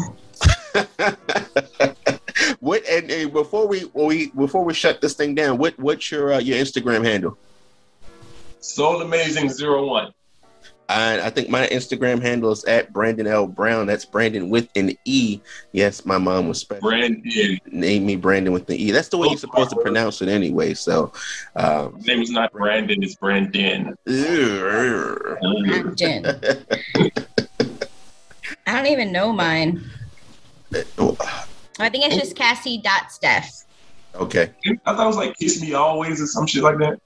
what 2.59 2.85
and, 2.89 3.09
and, 3.09 3.31
before 3.31 3.65
we 3.65 3.85
we 3.93 4.29
before 4.31 4.65
we 4.65 4.73
shut 4.73 4.99
this 4.99 5.13
thing 5.13 5.35
down, 5.35 5.57
what 5.57 5.79
what's 5.79 6.11
your 6.11 6.33
uh, 6.33 6.39
your 6.39 6.57
Instagram 6.57 7.05
handle? 7.05 7.37
Soul 8.59 9.01
Amazing 9.01 9.49
Zero 9.49 9.87
One. 9.87 10.11
I, 10.89 11.19
I 11.19 11.29
think 11.29 11.49
my 11.49 11.67
Instagram 11.67 12.21
handle 12.21 12.51
is 12.51 12.63
at 12.63 12.93
Brandon 12.93 13.27
L 13.27 13.45
Brown. 13.45 13.87
That's 13.87 14.05
Brandon 14.05 14.49
with 14.49 14.69
an 14.75 14.97
E. 15.03 15.41
Yes, 15.73 16.05
my 16.05 16.17
mom 16.17 16.47
was 16.47 16.59
special. 16.59 16.87
Brandon. 16.87 17.59
Name 17.71 18.05
me 18.05 18.15
Brandon 18.15 18.53
with 18.53 18.67
the 18.67 18.81
E. 18.81 18.91
That's 18.91 19.09
the 19.09 19.17
way 19.17 19.27
you're 19.27 19.37
supposed 19.37 19.71
to 19.71 19.75
pronounce 19.77 20.21
it 20.21 20.29
anyway. 20.29 20.73
So, 20.73 21.11
um, 21.55 21.99
name 22.05 22.21
is 22.21 22.31
not 22.31 22.53
Brandon. 22.53 23.03
It's 23.03 23.15
Brandon. 23.15 23.97
Brandon. 24.05 24.65
I 28.65 28.75
don't 28.75 28.87
even 28.87 29.11
know 29.11 29.33
mine. 29.33 29.83
I 31.79 31.89
think 31.89 32.05
it's 32.05 32.15
just 32.15 32.35
Cassie 32.35 32.77
dot 32.77 33.11
Steph. 33.11 33.65
Okay. 34.15 34.51
I 34.85 34.93
thought 34.93 35.03
it 35.03 35.07
was 35.07 35.17
like 35.17 35.37
Kiss 35.37 35.61
Me 35.61 35.73
Always 35.73 36.21
or 36.21 36.27
some 36.27 36.47
shit 36.47 36.63
like 36.63 36.77
that 36.79 36.99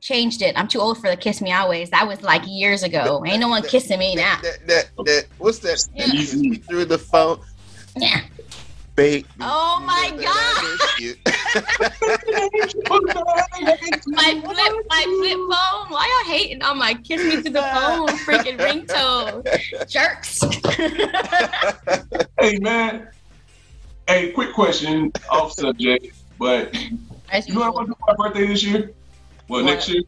changed 0.00 0.42
it. 0.42 0.58
I'm 0.58 0.68
too 0.68 0.80
old 0.80 0.98
for 0.98 1.08
the 1.08 1.16
kiss 1.16 1.40
me 1.40 1.52
always. 1.52 1.90
That 1.90 2.06
was 2.06 2.22
like 2.22 2.42
years 2.46 2.82
ago. 2.82 3.22
Ain't 3.26 3.40
no 3.40 3.48
one 3.48 3.62
kissing 3.62 3.98
me 3.98 4.14
now. 4.14 4.38
That, 4.42 4.66
that, 4.66 4.90
that, 5.04 5.26
what's 5.38 5.58
that? 5.60 5.86
Yeah. 5.94 6.06
You 6.06 6.56
through 6.56 6.86
the 6.86 6.98
phone. 6.98 7.40
Yeah. 7.96 8.22
Babe. 8.94 9.26
Oh 9.40 9.82
my 9.86 10.10
god. 10.10 10.22
my 14.06 14.40
flip, 14.40 14.72
my 14.88 15.02
flip 15.18 15.36
phone. 15.36 15.90
Why 15.90 16.22
y'all 16.24 16.32
hating 16.32 16.62
on 16.62 16.78
my 16.78 16.94
kiss 16.94 17.22
me 17.22 17.42
through 17.42 17.52
the 17.52 17.62
phone 17.62 18.08
freaking 18.24 18.58
ringtone? 18.58 19.44
Jerks. 19.86 20.40
hey 22.40 22.58
man. 22.58 23.08
Hey, 24.08 24.30
quick 24.32 24.54
question 24.54 25.12
off 25.28 25.52
subject, 25.52 26.06
but 26.38 26.74
you 26.74 27.52
know 27.52 27.60
what 27.60 27.66
I 27.66 27.70
want 27.70 27.88
to 27.88 27.92
do 27.92 27.98
for 27.98 28.14
my 28.16 28.28
birthday 28.28 28.46
this 28.46 28.62
year? 28.62 28.92
Well, 29.48 29.64
what? 29.64 29.70
next 29.70 29.88
year, 29.88 30.02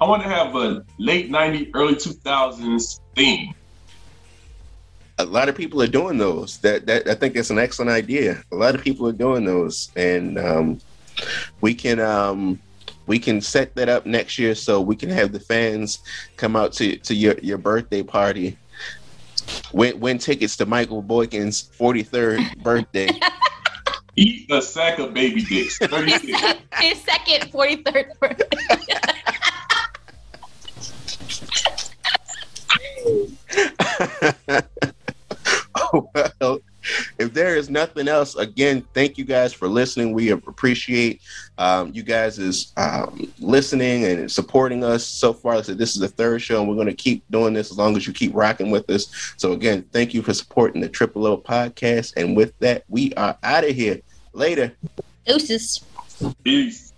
I 0.00 0.04
want 0.06 0.22
to 0.22 0.28
have 0.28 0.54
a 0.54 0.84
late 0.98 1.30
90s, 1.30 1.70
early 1.74 1.94
2000s 1.94 3.00
theme. 3.14 3.54
A 5.18 5.24
lot 5.24 5.48
of 5.48 5.56
people 5.56 5.82
are 5.82 5.88
doing 5.88 6.18
those. 6.18 6.58
That 6.58 6.86
that 6.86 7.06
I 7.06 7.14
think 7.14 7.34
that's 7.34 7.50
an 7.50 7.58
excellent 7.58 7.90
idea. 7.90 8.42
A 8.50 8.56
lot 8.56 8.74
of 8.74 8.82
people 8.82 9.06
are 9.06 9.12
doing 9.12 9.44
those, 9.44 9.90
and 9.94 10.38
um, 10.38 10.80
we 11.60 11.74
can 11.74 12.00
um, 12.00 12.58
we 13.06 13.18
can 13.18 13.40
set 13.40 13.74
that 13.76 13.88
up 13.88 14.06
next 14.06 14.38
year 14.38 14.54
so 14.54 14.80
we 14.80 14.96
can 14.96 15.10
have 15.10 15.32
the 15.32 15.40
fans 15.40 16.00
come 16.36 16.56
out 16.56 16.72
to 16.74 16.96
to 16.96 17.14
your 17.14 17.38
your 17.40 17.58
birthday 17.58 18.02
party. 18.02 18.56
Win, 19.72 20.00
win 20.00 20.18
tickets 20.18 20.56
to 20.56 20.66
Michael 20.66 21.02
Boykin's 21.02 21.70
43rd 21.78 22.62
birthday. 22.62 23.08
Eat 24.14 24.50
a 24.50 24.60
sack 24.60 24.98
of 24.98 25.14
baby 25.14 25.42
dicks. 25.42 25.78
His 26.80 27.00
second 27.02 27.50
43rd 27.50 28.18
birthday. 28.20 28.48
oh, 35.74 36.10
well, 36.40 36.58
if 37.22 37.32
there 37.32 37.56
is 37.56 37.70
nothing 37.70 38.08
else, 38.08 38.36
again, 38.36 38.84
thank 38.92 39.16
you 39.16 39.24
guys 39.24 39.52
for 39.52 39.68
listening. 39.68 40.12
We 40.12 40.30
appreciate 40.30 41.22
um, 41.56 41.92
you 41.94 42.02
guys 42.02 42.38
is 42.38 42.72
um, 42.76 43.32
listening 43.38 44.04
and 44.04 44.30
supporting 44.30 44.84
us 44.84 45.04
so 45.04 45.32
far. 45.32 45.62
So 45.62 45.74
this 45.74 45.94
is 45.94 46.00
the 46.00 46.08
third 46.08 46.42
show, 46.42 46.60
and 46.60 46.68
we're 46.68 46.74
going 46.74 46.88
to 46.88 46.94
keep 46.94 47.24
doing 47.30 47.54
this 47.54 47.70
as 47.70 47.78
long 47.78 47.96
as 47.96 48.06
you 48.06 48.12
keep 48.12 48.34
rocking 48.34 48.70
with 48.70 48.90
us. 48.90 49.34
So 49.36 49.52
again, 49.52 49.84
thank 49.92 50.12
you 50.12 50.22
for 50.22 50.34
supporting 50.34 50.82
the 50.82 50.88
Triple 50.88 51.26
O 51.26 51.38
podcast. 51.38 52.14
And 52.16 52.36
with 52.36 52.58
that, 52.58 52.84
we 52.88 53.14
are 53.14 53.38
out 53.42 53.64
of 53.64 53.74
here. 53.74 54.00
Later. 54.34 54.72
Deuces. 55.26 55.84
Peace. 56.42 56.91